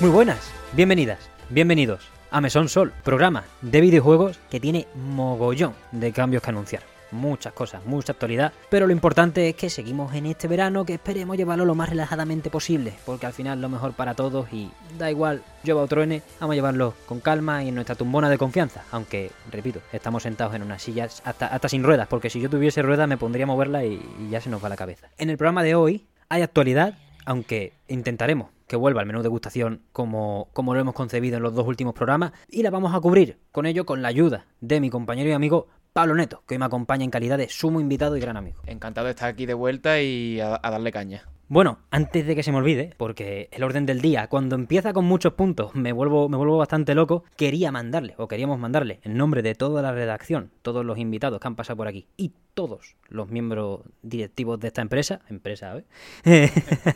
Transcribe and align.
Muy 0.00 0.08
buenas, 0.08 0.50
bienvenidas, 0.72 1.18
bienvenidos 1.50 2.08
a 2.30 2.40
Mesón 2.40 2.70
Sol, 2.70 2.90
programa 3.04 3.44
de 3.60 3.82
videojuegos 3.82 4.38
que 4.50 4.58
tiene 4.58 4.86
mogollón 4.94 5.74
de 5.92 6.10
cambios 6.10 6.42
que 6.42 6.48
anunciar. 6.48 6.82
Muchas 7.10 7.52
cosas, 7.52 7.84
mucha 7.84 8.12
actualidad, 8.12 8.54
pero 8.70 8.86
lo 8.86 8.94
importante 8.94 9.50
es 9.50 9.56
que 9.56 9.68
seguimos 9.68 10.14
en 10.14 10.24
este 10.24 10.48
verano 10.48 10.86
que 10.86 10.94
esperemos 10.94 11.36
llevarlo 11.36 11.66
lo 11.66 11.74
más 11.74 11.90
relajadamente 11.90 12.48
posible, 12.48 12.94
porque 13.04 13.26
al 13.26 13.34
final 13.34 13.60
lo 13.60 13.68
mejor 13.68 13.92
para 13.92 14.14
todos 14.14 14.50
y 14.54 14.70
da 14.96 15.10
igual, 15.10 15.42
llueva 15.64 15.82
o 15.82 15.86
truene, 15.86 16.22
vamos 16.40 16.54
a 16.54 16.56
llevarlo 16.56 16.94
con 17.04 17.20
calma 17.20 17.62
y 17.62 17.68
en 17.68 17.74
nuestra 17.74 17.94
tumbona 17.94 18.30
de 18.30 18.38
confianza, 18.38 18.84
aunque, 18.92 19.30
repito, 19.52 19.80
estamos 19.92 20.22
sentados 20.22 20.54
en 20.54 20.62
unas 20.62 20.80
sillas 20.80 21.20
hasta, 21.26 21.48
hasta 21.48 21.68
sin 21.68 21.82
ruedas, 21.82 22.08
porque 22.08 22.30
si 22.30 22.40
yo 22.40 22.48
tuviese 22.48 22.80
ruedas 22.80 23.06
me 23.06 23.18
pondría 23.18 23.44
a 23.44 23.48
moverla 23.48 23.84
y, 23.84 24.00
y 24.18 24.30
ya 24.30 24.40
se 24.40 24.48
nos 24.48 24.64
va 24.64 24.70
la 24.70 24.78
cabeza. 24.78 25.10
En 25.18 25.28
el 25.28 25.36
programa 25.36 25.62
de 25.62 25.74
hoy 25.74 26.06
hay 26.30 26.40
actualidad, 26.40 26.94
aunque 27.30 27.74
intentaremos 27.86 28.48
que 28.66 28.74
vuelva 28.74 29.02
al 29.02 29.06
menú 29.06 29.20
de 29.20 29.22
degustación 29.22 29.82
como, 29.92 30.48
como 30.52 30.74
lo 30.74 30.80
hemos 30.80 30.94
concebido 30.94 31.36
en 31.36 31.44
los 31.44 31.54
dos 31.54 31.64
últimos 31.64 31.94
programas 31.94 32.32
y 32.48 32.64
la 32.64 32.70
vamos 32.70 32.92
a 32.92 32.98
cubrir 32.98 33.38
con 33.52 33.66
ello 33.66 33.86
con 33.86 34.02
la 34.02 34.08
ayuda 34.08 34.46
de 34.60 34.80
mi 34.80 34.90
compañero 34.90 35.30
y 35.30 35.32
amigo 35.32 35.68
Pablo 35.92 36.14
Neto, 36.14 36.42
que 36.46 36.54
hoy 36.54 36.58
me 36.58 36.66
acompaña 36.66 37.04
en 37.04 37.10
calidad 37.10 37.38
de 37.38 37.48
sumo 37.48 37.80
invitado 37.80 38.16
y 38.16 38.20
gran 38.20 38.36
amigo. 38.36 38.62
Encantado 38.66 39.06
de 39.06 39.12
estar 39.12 39.28
aquí 39.28 39.46
de 39.46 39.54
vuelta 39.54 40.00
y 40.00 40.40
a, 40.40 40.60
a 40.62 40.70
darle 40.70 40.92
caña. 40.92 41.28
Bueno, 41.48 41.80
antes 41.90 42.24
de 42.28 42.36
que 42.36 42.44
se 42.44 42.52
me 42.52 42.58
olvide, 42.58 42.94
porque 42.96 43.48
el 43.50 43.64
orden 43.64 43.84
del 43.84 44.00
día, 44.00 44.28
cuando 44.28 44.54
empieza 44.54 44.92
con 44.92 45.04
muchos 45.04 45.32
puntos, 45.32 45.74
me 45.74 45.90
vuelvo, 45.90 46.28
me 46.28 46.36
vuelvo 46.36 46.58
bastante 46.58 46.94
loco, 46.94 47.24
quería 47.36 47.72
mandarle, 47.72 48.14
o 48.18 48.28
queríamos 48.28 48.60
mandarle, 48.60 49.00
en 49.02 49.16
nombre 49.16 49.42
de 49.42 49.56
toda 49.56 49.82
la 49.82 49.90
redacción, 49.90 50.52
todos 50.62 50.84
los 50.84 50.96
invitados 50.96 51.40
que 51.40 51.48
han 51.48 51.56
pasado 51.56 51.78
por 51.78 51.88
aquí, 51.88 52.06
y 52.16 52.34
todos 52.54 52.94
los 53.08 53.30
miembros 53.30 53.80
directivos 54.02 54.60
de 54.60 54.68
esta 54.68 54.82
empresa, 54.82 55.22
empresa, 55.28 55.82
¿eh? 56.24 56.52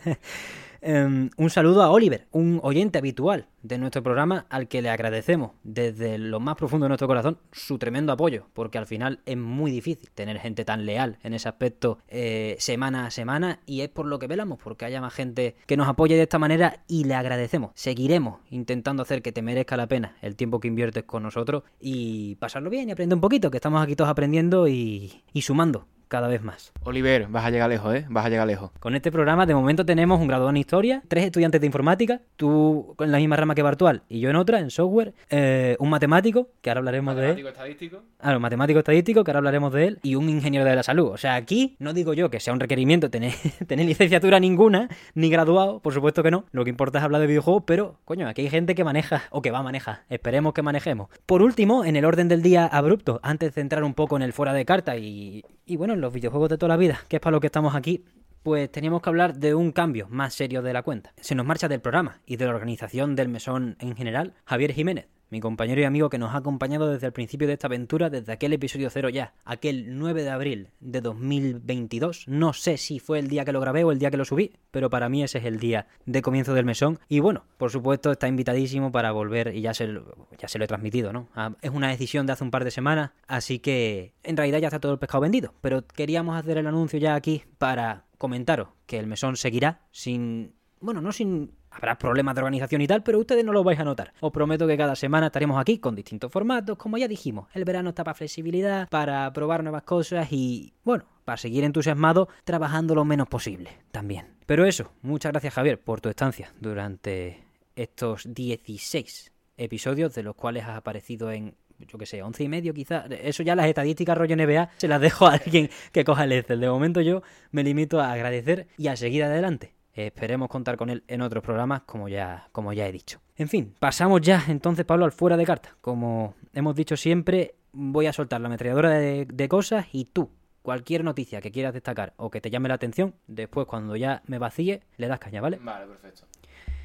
Um, 0.86 1.30
un 1.38 1.48
saludo 1.48 1.82
a 1.82 1.90
Oliver, 1.90 2.26
un 2.30 2.60
oyente 2.62 2.98
habitual 2.98 3.46
de 3.62 3.78
nuestro 3.78 4.02
programa 4.02 4.44
al 4.50 4.68
que 4.68 4.82
le 4.82 4.90
agradecemos 4.90 5.52
desde 5.62 6.18
lo 6.18 6.40
más 6.40 6.56
profundo 6.56 6.84
de 6.84 6.88
nuestro 6.88 7.08
corazón 7.08 7.38
su 7.52 7.78
tremendo 7.78 8.12
apoyo, 8.12 8.48
porque 8.52 8.76
al 8.76 8.84
final 8.84 9.20
es 9.24 9.38
muy 9.38 9.70
difícil 9.70 10.10
tener 10.10 10.38
gente 10.38 10.66
tan 10.66 10.84
leal 10.84 11.16
en 11.22 11.32
ese 11.32 11.48
aspecto 11.48 12.00
eh, 12.08 12.56
semana 12.58 13.06
a 13.06 13.10
semana 13.10 13.60
y 13.64 13.80
es 13.80 13.88
por 13.88 14.04
lo 14.04 14.18
que 14.18 14.26
velamos, 14.26 14.58
porque 14.62 14.84
haya 14.84 15.00
más 15.00 15.14
gente 15.14 15.56
que 15.64 15.78
nos 15.78 15.88
apoye 15.88 16.16
de 16.16 16.24
esta 16.24 16.38
manera 16.38 16.84
y 16.86 17.04
le 17.04 17.14
agradecemos. 17.14 17.70
Seguiremos 17.74 18.40
intentando 18.50 19.04
hacer 19.04 19.22
que 19.22 19.32
te 19.32 19.40
merezca 19.40 19.78
la 19.78 19.86
pena 19.86 20.16
el 20.20 20.36
tiempo 20.36 20.60
que 20.60 20.68
inviertes 20.68 21.04
con 21.04 21.22
nosotros 21.22 21.62
y 21.80 22.34
pasarlo 22.34 22.68
bien 22.68 22.90
y 22.90 22.92
aprender 22.92 23.16
un 23.16 23.22
poquito, 23.22 23.50
que 23.50 23.56
estamos 23.56 23.82
aquí 23.82 23.96
todos 23.96 24.10
aprendiendo 24.10 24.68
y, 24.68 25.22
y 25.32 25.40
sumando 25.40 25.86
cada 26.08 26.28
vez 26.28 26.42
más. 26.42 26.72
Oliver, 26.82 27.26
vas 27.28 27.44
a 27.44 27.50
llegar 27.50 27.68
lejos, 27.68 27.94
¿eh? 27.94 28.06
Vas 28.08 28.26
a 28.26 28.28
llegar 28.28 28.46
lejos. 28.46 28.70
Con 28.80 28.94
este 28.94 29.10
programa, 29.10 29.46
de 29.46 29.54
momento, 29.54 29.84
tenemos 29.84 30.20
un 30.20 30.28
graduado 30.28 30.50
en 30.50 30.56
historia, 30.56 31.02
tres 31.08 31.24
estudiantes 31.24 31.60
de 31.60 31.66
informática, 31.66 32.20
tú 32.36 32.94
en 32.98 33.12
la 33.12 33.18
misma 33.18 33.36
rama 33.36 33.54
que 33.54 33.62
Bartual 33.62 34.02
y 34.08 34.20
yo 34.20 34.30
en 34.30 34.36
otra, 34.36 34.58
en 34.60 34.70
software, 34.70 35.14
eh, 35.30 35.76
un 35.78 35.90
matemático, 35.90 36.48
que 36.60 36.70
ahora 36.70 36.80
hablaremos 36.80 37.16
de 37.16 37.22
él. 37.22 37.28
Matemático 37.28 37.48
estadístico. 37.48 38.02
Ah, 38.20 38.36
un 38.36 38.42
matemático 38.42 38.78
estadístico, 38.78 39.24
que 39.24 39.30
ahora 39.30 39.38
hablaremos 39.38 39.72
de 39.72 39.86
él, 39.86 39.98
y 40.02 40.14
un 40.14 40.28
ingeniero 40.28 40.64
de 40.64 40.74
la 40.74 40.82
salud. 40.82 41.08
O 41.08 41.16
sea, 41.16 41.34
aquí 41.34 41.76
no 41.78 41.92
digo 41.92 42.14
yo 42.14 42.30
que 42.30 42.40
sea 42.40 42.52
un 42.52 42.60
requerimiento 42.60 43.10
tener, 43.10 43.32
tener 43.66 43.86
licenciatura 43.86 44.40
ninguna, 44.40 44.88
ni 45.14 45.30
graduado, 45.30 45.80
por 45.80 45.92
supuesto 45.92 46.22
que 46.22 46.30
no. 46.30 46.44
Lo 46.52 46.64
que 46.64 46.70
importa 46.70 46.98
es 46.98 47.04
hablar 47.04 47.20
de 47.20 47.26
videojuegos, 47.26 47.64
pero, 47.66 47.98
coño, 48.04 48.28
aquí 48.28 48.42
hay 48.42 48.50
gente 48.50 48.74
que 48.74 48.84
maneja, 48.84 49.24
o 49.30 49.42
que 49.42 49.50
va 49.50 49.58
a 49.58 49.62
manejar. 49.62 50.02
Esperemos 50.08 50.54
que 50.54 50.62
manejemos. 50.62 51.08
Por 51.26 51.42
último, 51.42 51.84
en 51.84 51.96
el 51.96 52.04
orden 52.04 52.28
del 52.28 52.42
día 52.42 52.66
abrupto, 52.66 53.20
antes 53.22 53.54
de 53.54 53.60
entrar 53.60 53.84
un 53.84 53.94
poco 53.94 54.16
en 54.16 54.22
el 54.22 54.32
fuera 54.32 54.52
de 54.52 54.64
carta 54.64 54.96
y, 54.96 55.44
y 55.66 55.76
bueno, 55.76 55.93
en 55.94 56.00
los 56.00 56.12
videojuegos 56.12 56.50
de 56.50 56.58
toda 56.58 56.68
la 56.68 56.76
vida, 56.76 57.00
que 57.08 57.16
es 57.16 57.20
para 57.20 57.32
lo 57.32 57.40
que 57.40 57.46
estamos 57.46 57.74
aquí, 57.74 58.04
pues 58.42 58.70
teníamos 58.70 59.00
que 59.00 59.08
hablar 59.08 59.34
de 59.36 59.54
un 59.54 59.72
cambio 59.72 60.06
más 60.10 60.34
serio 60.34 60.60
de 60.60 60.74
la 60.74 60.82
cuenta. 60.82 61.14
Se 61.20 61.34
nos 61.34 61.46
marcha 61.46 61.66
del 61.66 61.80
programa 61.80 62.20
y 62.26 62.36
de 62.36 62.44
la 62.44 62.50
organización 62.54 63.16
del 63.16 63.28
mesón 63.28 63.76
en 63.80 63.96
general, 63.96 64.34
Javier 64.44 64.72
Jiménez, 64.72 65.08
mi 65.34 65.40
compañero 65.40 65.80
y 65.80 65.84
amigo 65.84 66.10
que 66.10 66.16
nos 66.16 66.32
ha 66.32 66.38
acompañado 66.38 66.92
desde 66.92 67.08
el 67.08 67.12
principio 67.12 67.48
de 67.48 67.54
esta 67.54 67.66
aventura, 67.66 68.08
desde 68.08 68.32
aquel 68.32 68.52
episodio 68.52 68.88
cero 68.88 69.08
ya, 69.08 69.34
aquel 69.44 69.98
9 69.98 70.22
de 70.22 70.30
abril 70.30 70.68
de 70.78 71.00
2022. 71.00 72.28
No 72.28 72.52
sé 72.52 72.76
si 72.76 73.00
fue 73.00 73.18
el 73.18 73.26
día 73.26 73.44
que 73.44 73.50
lo 73.50 73.60
grabé 73.60 73.82
o 73.82 73.90
el 73.90 73.98
día 73.98 74.12
que 74.12 74.16
lo 74.16 74.24
subí, 74.24 74.52
pero 74.70 74.90
para 74.90 75.08
mí 75.08 75.24
ese 75.24 75.38
es 75.38 75.44
el 75.44 75.58
día 75.58 75.88
de 76.06 76.22
comienzo 76.22 76.54
del 76.54 76.64
mesón. 76.64 77.00
Y 77.08 77.18
bueno, 77.18 77.46
por 77.58 77.72
supuesto 77.72 78.12
está 78.12 78.28
invitadísimo 78.28 78.92
para 78.92 79.10
volver 79.10 79.56
y 79.56 79.60
ya 79.60 79.74
se, 79.74 79.88
lo, 79.88 80.28
ya 80.38 80.46
se 80.46 80.56
lo 80.56 80.66
he 80.66 80.68
transmitido, 80.68 81.12
¿no? 81.12 81.28
Ah, 81.34 81.56
es 81.62 81.72
una 81.72 81.88
decisión 81.88 82.26
de 82.26 82.34
hace 82.34 82.44
un 82.44 82.52
par 82.52 82.62
de 82.62 82.70
semanas, 82.70 83.10
así 83.26 83.58
que 83.58 84.12
en 84.22 84.36
realidad 84.36 84.60
ya 84.60 84.68
está 84.68 84.78
todo 84.78 84.92
el 84.92 85.00
pescado 85.00 85.22
vendido. 85.22 85.52
Pero 85.62 85.84
queríamos 85.84 86.38
hacer 86.38 86.58
el 86.58 86.68
anuncio 86.68 87.00
ya 87.00 87.16
aquí 87.16 87.42
para 87.58 88.04
comentaros 88.18 88.68
que 88.86 89.00
el 89.00 89.08
mesón 89.08 89.36
seguirá 89.36 89.80
sin... 89.90 90.54
Bueno, 90.80 91.00
no 91.00 91.10
sin 91.10 91.50
Habrá 91.74 91.98
problemas 91.98 92.34
de 92.34 92.40
organización 92.40 92.80
y 92.80 92.86
tal, 92.86 93.02
pero 93.02 93.18
ustedes 93.18 93.44
no 93.44 93.52
lo 93.52 93.64
vais 93.64 93.78
a 93.80 93.84
notar. 93.84 94.12
Os 94.20 94.32
prometo 94.32 94.66
que 94.66 94.76
cada 94.76 94.94
semana 94.94 95.26
estaremos 95.26 95.60
aquí 95.60 95.78
con 95.78 95.94
distintos 95.94 96.30
formatos, 96.30 96.78
como 96.78 96.98
ya 96.98 97.08
dijimos. 97.08 97.48
El 97.52 97.64
verano 97.64 97.90
está 97.90 98.04
para 98.04 98.14
flexibilidad, 98.14 98.88
para 98.88 99.32
probar 99.32 99.62
nuevas 99.62 99.82
cosas 99.82 100.28
y, 100.30 100.72
bueno, 100.84 101.04
para 101.24 101.36
seguir 101.36 101.64
entusiasmado 101.64 102.28
trabajando 102.44 102.94
lo 102.94 103.04
menos 103.04 103.28
posible 103.28 103.70
también. 103.90 104.26
Pero 104.46 104.64
eso, 104.64 104.92
muchas 105.02 105.32
gracias 105.32 105.54
Javier 105.54 105.80
por 105.80 106.00
tu 106.00 106.08
estancia 106.08 106.52
durante 106.60 107.42
estos 107.74 108.32
16 108.32 109.32
episodios, 109.56 110.14
de 110.14 110.22
los 110.22 110.36
cuales 110.36 110.64
has 110.64 110.76
aparecido 110.76 111.32
en 111.32 111.56
yo 111.88 111.98
qué 111.98 112.06
sé, 112.06 112.22
once 112.22 112.44
y 112.44 112.48
medio 112.48 112.72
quizás. 112.72 113.06
Eso 113.10 113.42
ya 113.42 113.56
las 113.56 113.66
estadísticas 113.66 114.16
rollo 114.16 114.36
NBA 114.36 114.70
se 114.76 114.88
las 114.88 115.00
dejo 115.00 115.26
a 115.26 115.34
alguien 115.34 115.68
que 115.92 116.04
coja 116.04 116.24
el 116.24 116.32
Excel. 116.32 116.60
De 116.60 116.68
momento 116.68 117.00
yo 117.00 117.22
me 117.50 117.64
limito 117.64 118.00
a 118.00 118.12
agradecer 118.12 118.68
y 118.78 118.86
a 118.86 118.96
seguir 118.96 119.24
adelante. 119.24 119.74
Esperemos 119.94 120.48
contar 120.48 120.76
con 120.76 120.90
él 120.90 121.04
en 121.06 121.22
otros 121.22 121.42
programas, 121.42 121.82
como 121.82 122.08
ya, 122.08 122.48
como 122.52 122.72
ya 122.72 122.86
he 122.86 122.92
dicho. 122.92 123.20
En 123.36 123.48
fin, 123.48 123.74
pasamos 123.78 124.20
ya 124.20 124.44
entonces, 124.48 124.84
Pablo, 124.84 125.04
al 125.04 125.12
fuera 125.12 125.36
de 125.36 125.46
carta. 125.46 125.76
Como 125.80 126.34
hemos 126.52 126.74
dicho 126.74 126.96
siempre, 126.96 127.54
voy 127.72 128.06
a 128.06 128.12
soltar 128.12 128.40
la 128.40 128.48
ametralladora 128.48 128.90
de, 128.90 129.26
de 129.26 129.48
cosas 129.48 129.86
y 129.92 130.06
tú, 130.06 130.30
cualquier 130.62 131.04
noticia 131.04 131.40
que 131.40 131.52
quieras 131.52 131.74
destacar 131.74 132.14
o 132.16 132.30
que 132.30 132.40
te 132.40 132.50
llame 132.50 132.68
la 132.68 132.74
atención, 132.74 133.14
después 133.26 133.66
cuando 133.66 133.96
ya 133.96 134.22
me 134.26 134.38
vacíe, 134.38 134.82
le 134.96 135.08
das 135.08 135.18
caña, 135.18 135.40
¿vale? 135.40 135.58
Vale, 135.60 135.86
perfecto. 135.86 136.24